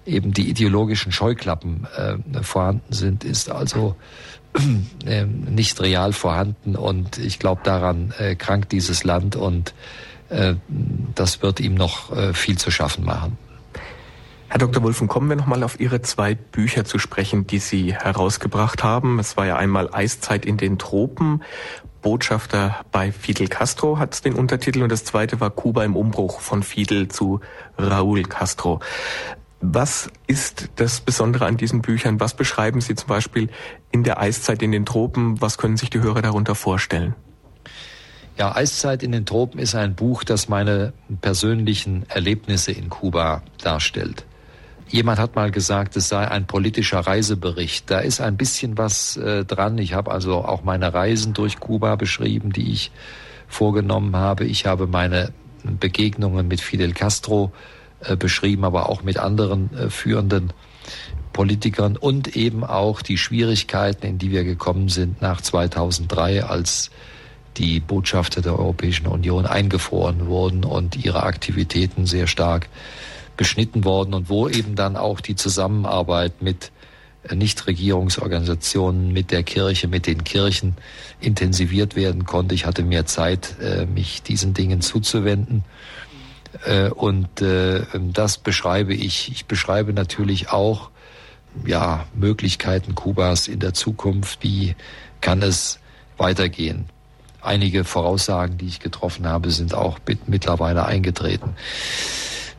eben 0.09 0.33
die 0.33 0.49
ideologischen 0.49 1.13
Scheuklappen 1.13 1.87
äh, 1.97 2.43
vorhanden 2.43 2.93
sind, 2.93 3.25
ist 3.25 3.51
also 3.51 3.97
äh, 5.05 5.25
nicht 5.25 5.81
real 5.81 6.13
vorhanden 6.13 6.75
und 6.75 7.19
ich 7.19 7.39
glaube, 7.39 7.61
daran 7.65 8.13
äh, 8.19 8.35
krankt 8.35 8.73
dieses 8.73 9.05
Land 9.05 9.37
und 9.37 9.75
äh, 10.31 10.55
das 11.15 11.43
wird 11.43 11.61
ihm 11.61 11.75
noch 11.75 12.17
äh, 12.17 12.35
viel 12.35 12.59
zu 12.59 12.71
schaffen 12.71 13.05
machen. 13.05 13.39
Herr 14.51 14.59
Dr. 14.59 14.83
Wulfen, 14.83 15.09
kommen 15.09 15.29
wir 15.29 15.37
nochmal 15.37 15.63
auf 15.63 15.79
Ihre 15.79 16.01
zwei 16.01 16.35
Bücher 16.35 16.87
zu 16.87 16.99
sprechen, 16.99 17.47
die 17.47 17.59
Sie 17.59 17.93
herausgebracht 17.95 18.83
haben. 18.83 19.19
Es 19.19 19.37
war 19.37 19.45
ja 19.45 19.57
einmal 19.57 19.93
Eiszeit 19.93 20.47
in 20.47 20.57
den 20.57 20.79
Tropen. 20.79 21.43
Botschafter 22.01 22.77
bei 22.91 23.13
Fidel 23.13 23.49
Castro 23.49 23.99
hat 23.99 24.25
den 24.25 24.35
Untertitel 24.35 24.83
und 24.83 24.91
das 24.91 25.05
zweite 25.05 25.41
war 25.41 25.51
Kuba 25.51 25.85
im 25.85 25.97
Umbruch 25.97 26.41
von 26.41 26.63
Fidel 26.63 27.09
zu 27.09 27.41
Raúl 27.77 28.27
Castro. 28.27 28.81
Was 29.61 30.09
ist 30.29 30.71
das 30.77 31.01
Besondere 31.01 31.47
an 31.47 31.57
diesen 31.57 31.83
Büchern? 31.83 32.21
Was 32.21 32.35
beschreiben 32.35 32.81
Sie 32.81 32.95
zum 32.95 33.09
Beispiel 33.09 33.51
in 33.91 34.05
der 34.05 34.21
Eiszeit 34.21 34.63
in 34.63 34.71
den 34.71 34.87
Tropen? 34.87 35.41
Was 35.41 35.59
können 35.59 35.77
sich 35.77 35.91
die 35.91 36.01
Hörer 36.01 36.23
darunter 36.23 36.55
vorstellen? 36.55 37.17
Ja, 38.37 38.55
Eiszeit 38.55 39.03
in 39.03 39.11
den 39.11 39.27
Tropen 39.27 39.59
ist 39.59 39.75
ein 39.75 39.97
Buch, 39.97 40.23
das 40.23 40.49
meine 40.49 40.93
persönlichen 41.21 42.09
Erlebnisse 42.09 42.71
in 42.71 42.89
Kuba 42.89 43.43
darstellt. 43.61 44.25
Jemand 44.87 45.19
hat 45.19 45.35
mal 45.35 45.51
gesagt, 45.51 45.97
es 45.97 46.09
sei 46.09 46.29
ein 46.29 46.47
politischer 46.47 47.01
Reisebericht. 47.01 47.91
Da 47.91 47.99
ist 47.99 48.21
ein 48.21 48.37
bisschen 48.37 48.79
was 48.79 49.17
äh, 49.17 49.45
dran. 49.45 49.77
Ich 49.79 49.93
habe 49.93 50.13
also 50.13 50.37
auch 50.37 50.63
meine 50.63 50.95
Reisen 50.95 51.35
durch 51.35 51.59
Kuba 51.59 51.97
beschrieben, 51.97 52.53
die 52.53 52.71
ich 52.71 52.93
vorgenommen 53.49 54.15
habe. 54.15 54.45
Ich 54.45 54.67
habe 54.67 54.87
meine 54.87 55.33
Begegnungen 55.65 56.47
mit 56.47 56.61
Fidel 56.61 56.93
Castro 56.93 57.47
äh, 57.47 57.78
beschrieben, 58.17 58.65
aber 58.65 58.89
auch 58.89 59.03
mit 59.03 59.19
anderen 59.19 59.77
äh, 59.77 59.91
führenden 59.91 60.53
Politikern 61.33 61.97
und 61.97 62.37
eben 62.37 62.65
auch 62.65 63.03
die 63.03 63.19
Schwierigkeiten, 63.19 64.07
in 64.07 64.19
die 64.19 64.31
wir 64.31 64.45
gekommen 64.45 64.89
sind 64.89 65.21
nach 65.21 65.41
2003, 65.41 66.45
als 66.45 66.91
die 67.57 67.81
Botschafter 67.81 68.41
der 68.41 68.59
Europäischen 68.59 69.07
Union 69.07 69.47
eingefroren 69.47 70.27
wurden 70.27 70.65
und 70.65 71.05
ihre 71.05 71.25
Aktivitäten 71.25 72.07
sehr 72.07 72.27
stark 72.27 72.69
beschnitten 73.37 73.85
worden 73.85 74.15
und 74.15 74.29
wo 74.29 74.49
eben 74.49 74.75
dann 74.75 74.97
auch 74.97 75.21
die 75.21 75.37
Zusammenarbeit 75.37 76.41
mit 76.41 76.71
äh, 77.25 77.35
Nichtregierungsorganisationen, 77.35 79.13
mit 79.13 79.33
der 79.33 79.43
Kirche, 79.43 79.89
mit 79.89 80.07
den 80.07 80.25
Kirchen 80.25 80.77
intensiviert 81.21 81.97
werden 81.97 82.25
konnte. 82.25 82.55
Ich 82.55 82.65
hatte 82.65 82.83
mehr 82.83 83.07
Zeit, 83.07 83.57
mich 83.93 84.23
diesen 84.23 84.55
Dingen 84.55 84.81
zuzuwenden. 84.81 85.65
Äh, 86.65 86.91
und 86.91 87.41
äh, 87.41 87.83
das 88.13 88.39
beschreibe 88.39 88.95
ich. 88.95 89.31
Ich 89.31 89.47
beschreibe 89.47 89.93
natürlich 89.93 90.51
auch 90.51 90.91
ja, 91.65 92.07
Möglichkeiten 92.15 92.95
Kubas 92.95 93.49
in 93.49 93.61
der 93.61 93.75
Zukunft. 93.75 94.43
Wie 94.43 94.75
kann 95.21 95.43
es 95.43 95.79
weitergehen? 96.17 96.87
Einige 97.41 97.85
Voraussagen, 97.85 98.59
die 98.59 98.67
ich 98.67 98.81
getroffen 98.81 99.27
habe, 99.27 99.51
sind 99.51 99.75
auch 99.75 99.99
mittlerweile 100.27 100.85
eingetreten. 100.85 101.55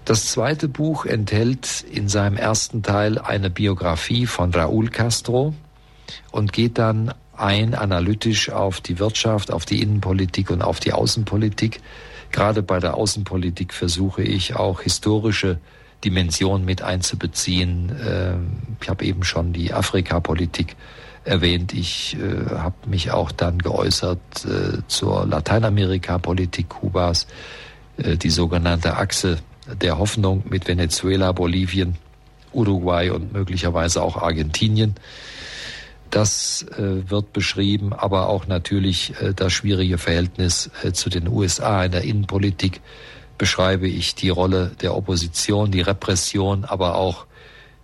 Das 0.05 0.31
zweite 0.31 0.67
Buch 0.67 1.05
enthält 1.05 1.85
in 1.91 2.07
seinem 2.07 2.37
ersten 2.37 2.81
Teil 2.81 3.19
eine 3.19 3.49
Biografie 3.49 4.25
von 4.25 4.51
Raúl 4.51 4.89
Castro 4.89 5.53
und 6.31 6.53
geht 6.53 6.79
dann 6.79 7.13
ein 7.35 7.75
analytisch 7.75 8.49
auf 8.49 8.81
die 8.81 8.99
Wirtschaft, 8.99 9.51
auf 9.51 9.65
die 9.65 9.81
Innenpolitik 9.81 10.49
und 10.49 10.61
auf 10.61 10.79
die 10.79 10.93
Außenpolitik 10.93 11.81
Gerade 12.31 12.63
bei 12.63 12.79
der 12.79 12.95
Außenpolitik 12.95 13.73
versuche 13.73 14.21
ich 14.21 14.55
auch 14.55 14.81
historische 14.81 15.59
Dimensionen 16.03 16.65
mit 16.65 16.81
einzubeziehen. 16.81 17.91
Ähm, 18.07 18.51
ich 18.81 18.89
habe 18.89 19.05
eben 19.05 19.23
schon 19.23 19.53
die 19.53 19.73
Afrikapolitik 19.73 20.75
erwähnt. 21.25 21.73
Ich 21.73 22.17
äh, 22.17 22.55
habe 22.55 22.75
mich 22.87 23.11
auch 23.11 23.31
dann 23.31 23.59
geäußert 23.59 24.19
äh, 24.45 24.81
zur 24.87 25.25
Lateinamerika-Politik 25.25 26.69
Kubas, 26.69 27.27
äh, 27.97 28.15
die 28.17 28.29
sogenannte 28.29 28.95
Achse 28.97 29.39
der 29.81 29.97
Hoffnung 29.97 30.43
mit 30.49 30.67
Venezuela, 30.67 31.31
Bolivien, 31.31 31.95
Uruguay 32.53 33.11
und 33.11 33.33
möglicherweise 33.33 34.01
auch 34.01 34.17
Argentinien. 34.17 34.95
Das 36.09 36.65
äh, 36.77 37.09
wird 37.09 37.33
beschrieben, 37.33 37.93
aber 37.93 38.29
auch 38.29 38.47
natürlich 38.47 39.13
äh, 39.21 39.33
das 39.33 39.53
schwierige 39.53 39.97
Verhältnis 39.97 40.71
äh, 40.83 40.91
zu 40.91 41.09
den 41.09 41.27
USA 41.27 41.83
in 41.83 41.91
der 41.91 42.03
Innenpolitik 42.03 42.81
beschreibe 43.37 43.87
ich 43.87 44.15
die 44.15 44.29
Rolle 44.29 44.71
der 44.81 44.95
Opposition, 44.95 45.71
die 45.71 45.81
Repression, 45.81 46.65
aber 46.65 46.95
auch 46.95 47.25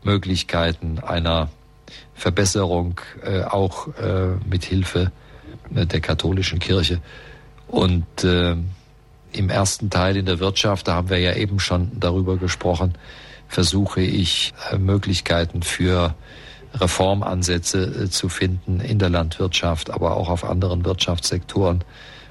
Möglichkeiten 0.04 1.00
einer 1.00 1.50
Verbesserung, 2.14 3.02
äh, 3.24 3.44
auch 3.44 3.88
äh, 3.98 4.36
mit 4.48 4.64
Hilfe 4.64 5.12
äh, 5.74 5.86
der 5.86 6.00
katholischen 6.00 6.60
Kirche. 6.60 7.02
Und 7.68 8.24
im 8.24 9.50
ersten 9.50 9.90
Teil 9.90 10.16
in 10.18 10.28
der 10.28 10.40
Wirtschaft, 10.40 10.88
da 10.88 10.94
haben 10.94 11.10
wir 11.10 11.18
ja 11.18 11.34
eben 11.34 11.60
schon 11.60 12.00
darüber 12.00 12.38
gesprochen, 12.38 12.94
versuche 13.48 14.02
ich 14.02 14.54
Möglichkeiten 14.78 15.64
für 15.64 16.14
Reformansätze 16.80 17.84
äh, 17.84 18.10
zu 18.10 18.30
finden 18.30 18.80
in 18.80 19.00
der 19.00 19.10
Landwirtschaft, 19.10 19.90
aber 19.90 20.18
auch 20.18 20.30
auf 20.30 20.44
anderen 20.44 20.86
Wirtschaftssektoren, 20.86 21.84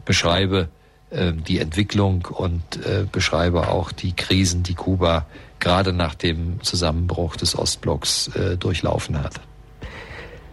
beschreibe 0.05 0.69
äh, 1.11 1.33
die 1.33 1.59
Entwicklung 1.59 2.27
und 2.31 2.63
äh, 2.85 3.07
beschreibe 3.11 3.69
auch 3.69 3.93
die 3.93 4.13
Krisen, 4.13 4.63
die 4.63 4.75
Kuba 4.75 5.27
gerade 5.61 5.93
nach 5.93 6.15
dem 6.15 6.63
Zusammenbruch 6.63 7.37
des 7.37 7.59
Ostblocks 7.59 8.31
durchlaufen 8.59 9.23
hat. 9.23 9.41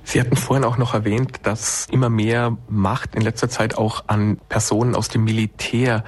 Sie 0.04 0.22
hatten 0.22 0.38
vorhin 0.38 0.64
auch 0.64 0.78
noch 0.78 0.94
erwähnt, 0.94 1.40
dass 1.44 1.86
immer 1.92 2.08
mehr 2.08 2.56
Macht 2.70 3.14
in 3.16 3.22
letzter 3.22 3.50
Zeit 3.50 3.78
auch 3.78 4.06
an 4.08 4.38
Personen 4.48 4.96
aus 4.96 5.10
dem 5.10 5.26
Militär 5.26 6.06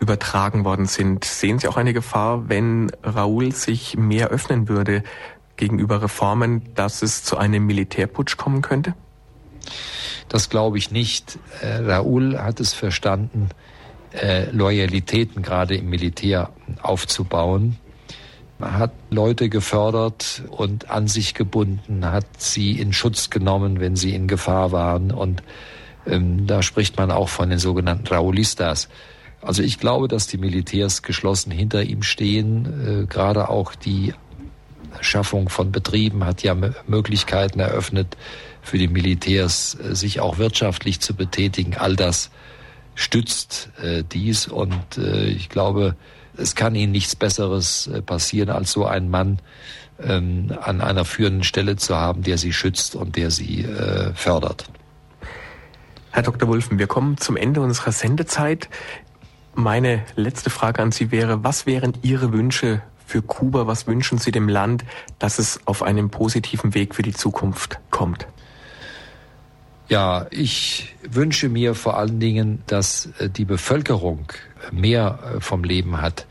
übertragen 0.00 0.64
worden 0.64 0.86
sind. 0.86 1.24
Sehen 1.24 1.60
Sie 1.60 1.68
auch 1.68 1.76
eine 1.76 1.92
Gefahr, 1.92 2.48
wenn 2.48 2.90
Raoul 3.04 3.52
sich 3.52 3.96
mehr 3.96 4.28
öffnen 4.28 4.68
würde 4.68 5.04
gegenüber 5.60 6.02
Reformen, 6.02 6.74
dass 6.74 7.02
es 7.02 7.22
zu 7.22 7.36
einem 7.36 7.66
Militärputsch 7.66 8.36
kommen 8.36 8.62
könnte? 8.62 8.94
Das 10.28 10.48
glaube 10.48 10.78
ich 10.78 10.90
nicht. 10.90 11.38
Äh, 11.60 11.76
Raoul 11.76 12.38
hat 12.38 12.60
es 12.60 12.72
verstanden, 12.72 13.50
äh, 14.12 14.50
Loyalitäten 14.50 15.42
gerade 15.42 15.76
im 15.76 15.90
Militär 15.90 16.50
aufzubauen. 16.82 17.76
Man 18.58 18.78
hat 18.78 18.92
Leute 19.10 19.48
gefördert 19.48 20.42
und 20.50 20.90
an 20.90 21.08
sich 21.08 21.34
gebunden, 21.34 22.04
hat 22.04 22.26
sie 22.38 22.72
in 22.72 22.92
Schutz 22.92 23.30
genommen, 23.30 23.80
wenn 23.80 23.96
sie 23.96 24.14
in 24.14 24.28
Gefahr 24.28 24.72
waren. 24.72 25.12
Und 25.12 25.42
ähm, 26.06 26.46
da 26.46 26.62
spricht 26.62 26.96
man 26.96 27.10
auch 27.10 27.28
von 27.28 27.50
den 27.50 27.58
sogenannten 27.58 28.06
Raulistas. 28.06 28.88
Also 29.42 29.62
ich 29.62 29.78
glaube, 29.78 30.08
dass 30.08 30.26
die 30.26 30.38
Militärs 30.38 31.02
geschlossen 31.02 31.50
hinter 31.50 31.82
ihm 31.82 32.02
stehen. 32.02 33.04
Äh, 33.04 33.06
gerade 33.06 33.48
auch 33.48 33.74
die 33.74 34.14
Schaffung 35.00 35.48
von 35.48 35.72
Betrieben 35.72 36.24
hat 36.24 36.42
ja 36.42 36.54
Möglichkeiten 36.86 37.60
eröffnet 37.60 38.16
für 38.62 38.78
die 38.78 38.88
Militärs, 38.88 39.76
äh, 39.80 39.94
sich 39.94 40.20
auch 40.20 40.38
wirtschaftlich 40.38 41.00
zu 41.00 41.14
betätigen. 41.14 41.76
All 41.76 41.96
das 41.96 42.30
stützt 42.94 43.70
äh, 43.82 44.04
dies 44.04 44.46
und 44.46 44.98
äh, 44.98 45.26
ich 45.26 45.48
glaube, 45.48 45.96
es 46.36 46.54
kann 46.54 46.74
ihnen 46.74 46.92
nichts 46.92 47.16
Besseres 47.16 47.86
äh, 47.86 48.02
passieren, 48.02 48.50
als 48.50 48.72
so 48.72 48.86
einen 48.86 49.10
Mann 49.10 49.38
ähm, 50.02 50.54
an 50.60 50.80
einer 50.80 51.04
führenden 51.04 51.44
Stelle 51.44 51.76
zu 51.76 51.96
haben, 51.96 52.22
der 52.22 52.38
sie 52.38 52.52
schützt 52.52 52.94
und 52.94 53.16
der 53.16 53.30
sie 53.30 53.62
äh, 53.62 54.12
fördert. 54.14 54.66
Herr 56.12 56.22
Dr. 56.22 56.48
Wulfen, 56.48 56.78
wir 56.78 56.86
kommen 56.86 57.18
zum 57.18 57.36
Ende 57.36 57.60
unserer 57.60 57.92
Sendezeit. 57.92 58.68
Meine 59.54 60.04
letzte 60.16 60.50
Frage 60.50 60.82
an 60.82 60.92
Sie 60.92 61.10
wäre, 61.10 61.44
was 61.44 61.66
wären 61.66 61.92
Ihre 62.02 62.32
Wünsche 62.32 62.82
für 63.10 63.22
Kuba? 63.22 63.66
Was 63.66 63.86
wünschen 63.86 64.18
Sie 64.18 64.30
dem 64.30 64.48
Land, 64.48 64.84
dass 65.18 65.38
es 65.38 65.60
auf 65.66 65.82
einem 65.82 66.10
positiven 66.10 66.74
Weg 66.74 66.94
für 66.94 67.02
die 67.02 67.12
Zukunft 67.12 67.80
kommt? 67.90 68.28
Ja, 69.88 70.28
ich 70.30 70.94
wünsche 71.02 71.48
mir 71.48 71.74
vor 71.74 71.98
allen 71.98 72.20
Dingen, 72.20 72.62
dass 72.68 73.06
äh, 73.18 73.28
die 73.28 73.44
Bevölkerung 73.44 74.26
mehr 74.70 75.18
äh, 75.36 75.40
vom 75.40 75.64
Leben 75.64 76.00
hat, 76.00 76.26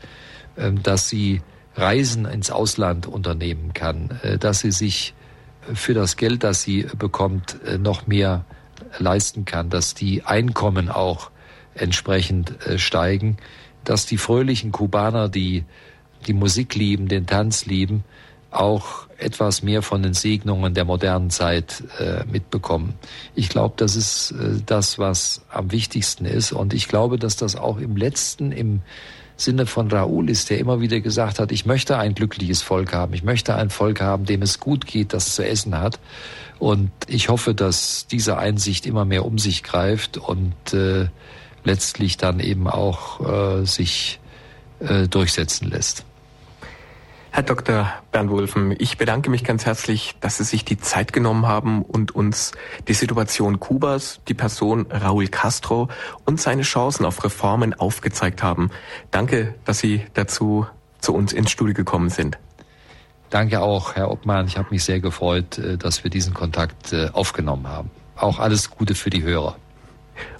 ähm, 0.56 0.82
dass 0.82 1.10
sie 1.10 1.42
Reisen 1.76 2.24
ins 2.24 2.50
Ausland 2.50 3.06
unternehmen 3.06 3.74
kann, 3.74 4.18
äh, 4.22 4.38
dass 4.38 4.60
sie 4.60 4.72
sich 4.72 5.12
für 5.74 5.92
das 5.92 6.16
Geld, 6.16 6.42
das 6.42 6.62
sie 6.62 6.86
bekommt, 6.98 7.58
noch 7.78 8.06
mehr 8.06 8.46
leisten 8.98 9.44
kann, 9.44 9.68
dass 9.68 9.92
die 9.92 10.24
Einkommen 10.24 10.88
auch 10.88 11.30
entsprechend 11.74 12.54
steigen, 12.76 13.36
dass 13.84 14.06
die 14.06 14.16
fröhlichen 14.16 14.72
Kubaner, 14.72 15.28
die 15.28 15.64
die 16.26 16.32
Musik 16.32 16.74
lieben, 16.74 17.08
den 17.08 17.26
Tanz 17.26 17.66
lieben, 17.66 18.04
auch 18.50 19.06
etwas 19.16 19.62
mehr 19.62 19.82
von 19.82 20.02
den 20.02 20.14
Segnungen 20.14 20.74
der 20.74 20.84
modernen 20.84 21.30
Zeit 21.30 21.84
äh, 21.98 22.24
mitbekommen. 22.30 22.94
Ich 23.34 23.48
glaube, 23.48 23.74
das 23.76 23.96
ist 23.96 24.32
äh, 24.32 24.60
das, 24.64 24.98
was 24.98 25.42
am 25.50 25.70
wichtigsten 25.72 26.24
ist. 26.24 26.52
Und 26.52 26.74
ich 26.74 26.88
glaube, 26.88 27.18
dass 27.18 27.36
das 27.36 27.56
auch 27.56 27.78
im 27.78 27.96
letzten, 27.96 28.50
im 28.50 28.82
Sinne 29.36 29.66
von 29.66 29.90
Raoul 29.90 30.28
ist, 30.28 30.50
der 30.50 30.58
immer 30.58 30.80
wieder 30.80 31.00
gesagt 31.00 31.38
hat, 31.38 31.52
ich 31.52 31.64
möchte 31.64 31.96
ein 31.96 32.14
glückliches 32.14 32.62
Volk 32.62 32.92
haben. 32.92 33.14
Ich 33.14 33.22
möchte 33.22 33.54
ein 33.54 33.70
Volk 33.70 34.00
haben, 34.00 34.24
dem 34.24 34.42
es 34.42 34.60
gut 34.60 34.86
geht, 34.86 35.12
das 35.12 35.34
zu 35.34 35.46
essen 35.46 35.78
hat. 35.78 35.98
Und 36.58 36.90
ich 37.06 37.28
hoffe, 37.28 37.54
dass 37.54 38.06
diese 38.06 38.36
Einsicht 38.36 38.84
immer 38.84 39.04
mehr 39.04 39.24
um 39.24 39.38
sich 39.38 39.62
greift 39.62 40.18
und 40.18 40.74
äh, 40.74 41.08
letztlich 41.64 42.16
dann 42.16 42.40
eben 42.40 42.68
auch 42.68 43.60
äh, 43.60 43.64
sich 43.64 44.20
äh, 44.80 45.08
durchsetzen 45.08 45.70
lässt. 45.70 46.04
Herr 47.32 47.44
Dr. 47.44 47.92
Bernd 48.10 48.28
Wulfen, 48.30 48.74
ich 48.76 48.98
bedanke 48.98 49.30
mich 49.30 49.44
ganz 49.44 49.64
herzlich, 49.64 50.16
dass 50.20 50.38
Sie 50.38 50.44
sich 50.44 50.64
die 50.64 50.78
Zeit 50.78 51.12
genommen 51.12 51.46
haben 51.46 51.82
und 51.82 52.12
uns 52.12 52.50
die 52.88 52.92
Situation 52.92 53.60
Kubas, 53.60 54.20
die 54.26 54.34
Person 54.34 54.86
Raúl 54.90 55.28
Castro 55.28 55.88
und 56.24 56.40
seine 56.40 56.62
Chancen 56.62 57.04
auf 57.04 57.22
Reformen 57.22 57.72
aufgezeigt 57.72 58.42
haben. 58.42 58.70
Danke, 59.12 59.54
dass 59.64 59.78
Sie 59.78 60.04
dazu 60.14 60.66
zu 60.98 61.14
uns 61.14 61.32
ins 61.32 61.52
Studio 61.52 61.72
gekommen 61.72 62.10
sind. 62.10 62.36
Danke 63.30 63.60
auch, 63.60 63.94
Herr 63.94 64.10
Obmann. 64.10 64.48
Ich 64.48 64.58
habe 64.58 64.68
mich 64.70 64.82
sehr 64.82 64.98
gefreut, 64.98 65.56
äh, 65.58 65.78
dass 65.78 66.02
wir 66.02 66.10
diesen 66.10 66.34
Kontakt 66.34 66.92
äh, 66.92 67.10
aufgenommen 67.12 67.68
haben. 67.68 67.92
Auch 68.16 68.40
alles 68.40 68.70
Gute 68.70 68.96
für 68.96 69.08
die 69.08 69.22
Hörer. 69.22 69.56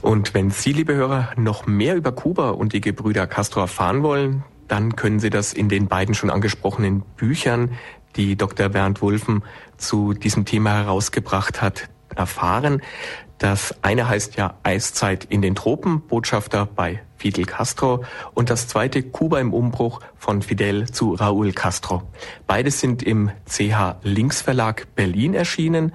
Und 0.03 0.35
wenn 0.35 0.51
Sie, 0.51 0.73
liebe 0.73 0.95
Hörer, 0.95 1.29
noch 1.37 1.67
mehr 1.67 1.95
über 1.95 2.11
Kuba 2.11 2.51
und 2.51 2.73
die 2.73 2.81
Gebrüder 2.81 3.29
Castro 3.29 3.61
erfahren 3.61 4.03
wollen, 4.03 4.43
dann 4.71 4.95
können 4.95 5.19
Sie 5.19 5.31
das 5.31 5.53
in 5.53 5.69
den 5.69 5.89
beiden 5.89 6.15
schon 6.15 6.31
angesprochenen 6.31 7.03
Büchern, 7.17 7.73
die 8.17 8.37
Dr. 8.37 8.69
Bernd 8.69 9.03
Wulfen 9.03 9.43
zu 9.77 10.15
diesem 10.15 10.45
Thema 10.45 10.75
herausgebracht 10.75 11.61
hat, 11.61 11.89
erfahren. 12.15 12.83
Das 13.39 13.75
eine 13.83 14.09
heißt 14.09 14.37
ja 14.37 14.55
Eiszeit 14.63 15.25
in 15.25 15.43
den 15.43 15.55
Tropen, 15.55 16.03
Botschafter 16.03 16.67
bei 16.67 17.01
Fidel 17.17 17.47
Castro 17.47 18.05
und 18.35 18.51
das 18.51 18.69
zweite 18.69 19.03
Kuba 19.03 19.41
im 19.41 19.53
Umbruch 19.53 20.01
von 20.17 20.43
Fidel 20.43 20.91
zu 20.91 21.15
Raúl 21.15 21.53
Castro. 21.53 22.03
Beide 22.47 22.71
sind 22.71 23.03
im 23.03 23.31
CH 23.47 23.97
Links 24.03 24.41
Verlag 24.41 24.95
Berlin 24.95 25.35
erschienen 25.35 25.93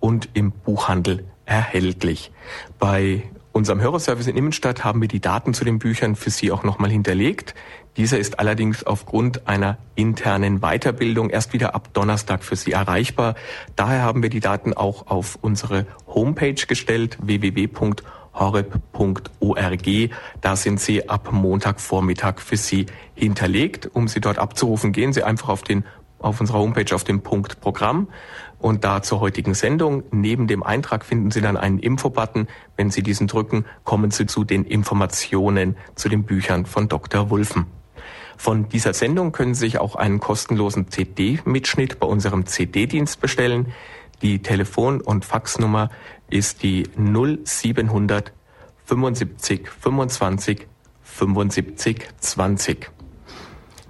und 0.00 0.28
im 0.34 0.50
Buchhandel 0.50 1.24
erhältlich. 1.46 2.30
Bei 2.78 3.22
unserem 3.52 3.80
Hörerservice 3.80 4.28
in 4.28 4.36
Immenstadt 4.36 4.84
haben 4.84 5.00
wir 5.00 5.08
die 5.08 5.20
Daten 5.20 5.54
zu 5.54 5.64
den 5.64 5.78
Büchern 5.78 6.14
für 6.14 6.30
Sie 6.30 6.52
auch 6.52 6.62
nochmal 6.62 6.90
hinterlegt. 6.90 7.54
Dieser 7.98 8.18
ist 8.20 8.38
allerdings 8.38 8.84
aufgrund 8.84 9.48
einer 9.48 9.76
internen 9.96 10.60
Weiterbildung 10.60 11.30
erst 11.30 11.52
wieder 11.52 11.74
ab 11.74 11.92
Donnerstag 11.94 12.44
für 12.44 12.54
Sie 12.54 12.70
erreichbar. 12.70 13.34
Daher 13.74 14.02
haben 14.02 14.22
wir 14.22 14.30
die 14.30 14.38
Daten 14.38 14.72
auch 14.72 15.08
auf 15.08 15.36
unsere 15.40 15.84
Homepage 16.06 16.54
gestellt, 16.54 17.18
www.horeb.org. 17.20 17.80
Da 20.40 20.54
sind 20.54 20.78
sie 20.80 21.08
ab 21.08 21.32
Montagvormittag 21.32 22.38
für 22.38 22.56
Sie 22.56 22.86
hinterlegt. 23.16 23.90
Um 23.92 24.06
sie 24.06 24.20
dort 24.20 24.38
abzurufen, 24.38 24.92
gehen 24.92 25.12
Sie 25.12 25.24
einfach 25.24 25.48
auf 25.48 25.62
den 25.62 25.82
auf 26.20 26.40
unserer 26.40 26.58
Homepage 26.58 26.94
auf 26.94 27.04
den 27.04 27.22
Punkt 27.22 27.60
Programm 27.60 28.08
und 28.58 28.82
da 28.84 29.02
zur 29.02 29.20
heutigen 29.20 29.54
Sendung. 29.54 30.02
Neben 30.10 30.48
dem 30.48 30.62
Eintrag 30.62 31.04
finden 31.04 31.30
Sie 31.30 31.40
dann 31.40 31.56
einen 31.56 31.78
Infobutton. 31.78 32.48
Wenn 32.76 32.90
Sie 32.90 33.02
diesen 33.02 33.26
drücken, 33.26 33.64
kommen 33.84 34.10
Sie 34.12 34.26
zu 34.26 34.44
den 34.44 34.64
Informationen 34.64 35.76
zu 35.96 36.08
den 36.08 36.24
Büchern 36.24 36.66
von 36.66 36.88
Dr. 36.88 37.30
Wulfen. 37.30 37.77
Von 38.38 38.68
dieser 38.68 38.94
Sendung 38.94 39.32
können 39.32 39.52
Sie 39.52 39.66
sich 39.66 39.78
auch 39.78 39.96
einen 39.96 40.20
kostenlosen 40.20 40.88
CD-Mitschnitt 40.88 41.98
bei 41.98 42.06
unserem 42.06 42.46
CD-Dienst 42.46 43.20
bestellen. 43.20 43.72
Die 44.22 44.42
Telefon- 44.42 45.00
und 45.00 45.24
Faxnummer 45.24 45.90
ist 46.30 46.62
die 46.62 46.84
0700 46.96 48.32
75 48.84 49.68
25 49.68 50.68
75 51.02 52.08
20. 52.20 52.90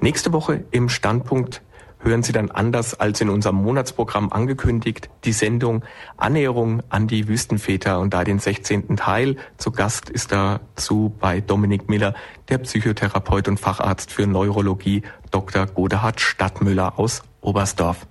Nächste 0.00 0.32
Woche 0.32 0.64
im 0.70 0.88
Standpunkt 0.88 1.60
hören 2.00 2.22
Sie 2.22 2.32
dann 2.32 2.50
anders 2.50 2.94
als 2.94 3.20
in 3.20 3.28
unserem 3.28 3.56
Monatsprogramm 3.56 4.32
angekündigt 4.32 5.10
die 5.24 5.32
Sendung 5.32 5.84
Annäherung 6.16 6.82
an 6.88 7.06
die 7.06 7.28
Wüstenväter 7.28 8.00
und 8.00 8.14
da 8.14 8.24
den 8.24 8.38
16. 8.38 8.96
Teil. 8.96 9.36
Zu 9.56 9.72
Gast 9.72 10.10
ist 10.10 10.32
dazu 10.32 11.14
bei 11.18 11.40
Dominik 11.40 11.88
Miller 11.88 12.14
der 12.48 12.58
Psychotherapeut 12.58 13.48
und 13.48 13.60
Facharzt 13.60 14.12
für 14.12 14.26
Neurologie 14.26 15.02
Dr. 15.30 15.66
Godehard 15.66 16.20
Stadtmüller 16.20 16.98
aus 16.98 17.22
Oberstdorf. 17.40 18.06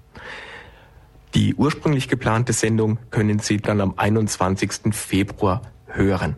Die 1.33 1.55
ursprünglich 1.55 2.07
geplante 2.07 2.53
Sendung 2.53 2.99
können 3.11 3.39
Sie 3.39 3.57
dann 3.57 3.81
am 3.81 3.93
21. 3.97 4.93
Februar 4.93 5.61
hören. 5.85 6.35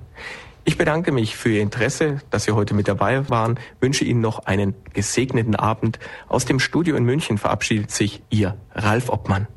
Ich 0.70 0.78
bedanke 0.78 1.12
mich 1.12 1.36
für 1.36 1.50
Ihr 1.50 1.62
Interesse, 1.62 2.22
dass 2.30 2.44
Sie 2.44 2.52
heute 2.52 2.76
mit 2.76 2.88
dabei 2.88 3.28
waren, 3.28 3.60
wünsche 3.82 4.06
Ihnen 4.06 4.22
noch 4.22 4.46
einen 4.46 4.76
gesegneten 4.94 5.56
Abend. 5.56 5.98
Aus 6.28 6.46
dem 6.46 6.60
Studio 6.60 6.96
in 6.96 7.06
München 7.06 7.40
verabschiedet 7.40 7.90
sich 7.90 8.22
Ihr 8.30 8.56
Ralf 8.76 9.10
Obmann. 9.10 9.48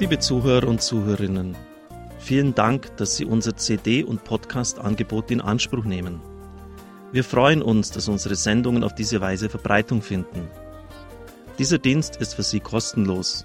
Liebe 0.00 0.18
Zuhörer 0.20 0.68
und 0.68 0.80
Zuhörerinnen, 0.80 1.54
vielen 2.18 2.54
Dank, 2.54 2.96
dass 2.96 3.14
Sie 3.14 3.26
unser 3.26 3.58
CD- 3.58 4.04
und 4.04 4.24
Podcast-Angebot 4.24 5.30
in 5.32 5.42
Anspruch 5.42 5.84
nehmen. 5.84 6.22
Wir 7.12 7.24
freuen 7.24 7.60
uns, 7.60 7.90
dass 7.90 8.08
unsere 8.08 8.36
Sendungen 8.36 8.84
auf 8.84 8.94
diese 8.94 9.20
Weise 9.20 9.50
Verbreitung 9.50 10.00
finden. 10.00 10.48
Dieser 11.58 11.76
Dienst 11.76 12.16
ist 12.16 12.36
für 12.36 12.42
Sie 12.42 12.60
kostenlos 12.60 13.44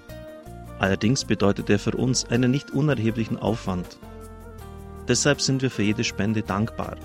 Allerdings 0.82 1.24
bedeutet 1.24 1.70
er 1.70 1.78
für 1.78 1.92
uns 1.92 2.24
einen 2.24 2.50
nicht 2.50 2.72
unerheblichen 2.72 3.38
Aufwand. 3.38 3.98
Deshalb 5.06 5.40
sind 5.40 5.62
wir 5.62 5.70
für 5.70 5.84
jede 5.84 6.02
Spende 6.02 6.42
dankbar. 6.42 6.96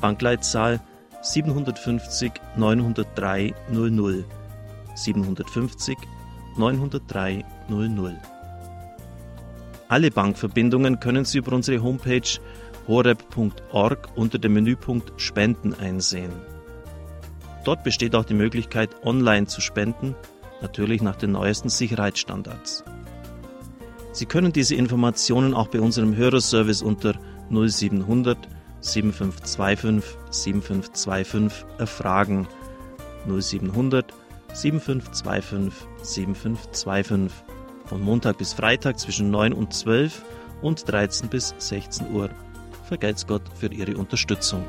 Bankleitzahl 0.00 0.80
750 1.22 2.32
903 2.56 3.54
00. 3.70 4.24
750 4.94 5.96
903 6.56 7.44
00. 7.68 8.20
Alle 9.88 10.10
Bankverbindungen 10.10 11.00
können 11.00 11.24
Sie 11.24 11.38
über 11.38 11.52
unsere 11.52 11.82
Homepage 11.82 12.40
horeb.org 12.88 14.08
unter 14.16 14.38
dem 14.38 14.54
Menüpunkt 14.54 15.12
Spenden 15.20 15.74
einsehen. 15.74 16.32
Dort 17.64 17.84
besteht 17.84 18.14
auch 18.14 18.24
die 18.24 18.34
Möglichkeit, 18.34 18.90
online 19.04 19.46
zu 19.46 19.60
spenden, 19.60 20.16
natürlich 20.60 21.02
nach 21.02 21.16
den 21.16 21.32
neuesten 21.32 21.68
Sicherheitsstandards. 21.68 22.84
Sie 24.12 24.26
können 24.26 24.52
diese 24.52 24.74
Informationen 24.74 25.54
auch 25.54 25.68
bei 25.68 25.80
unserem 25.80 26.16
Hörerservice 26.16 26.82
unter 26.82 27.14
0700 27.50 28.36
7525 28.80 30.18
7525 30.30 31.66
erfragen. 31.78 32.48
0700 33.26 34.12
7525 34.54 35.72
7525 36.02 37.44
von 37.86 38.00
Montag 38.00 38.38
bis 38.38 38.52
Freitag 38.52 38.98
zwischen 38.98 39.30
9 39.30 39.52
und 39.52 39.72
12 39.72 40.22
und 40.62 40.90
13 40.90 41.28
bis 41.28 41.54
16 41.58 42.12
Uhr. 42.12 42.30
Vergelt's 42.84 43.26
Gott 43.26 43.42
für 43.58 43.72
Ihre 43.72 43.96
Unterstützung. 43.96 44.64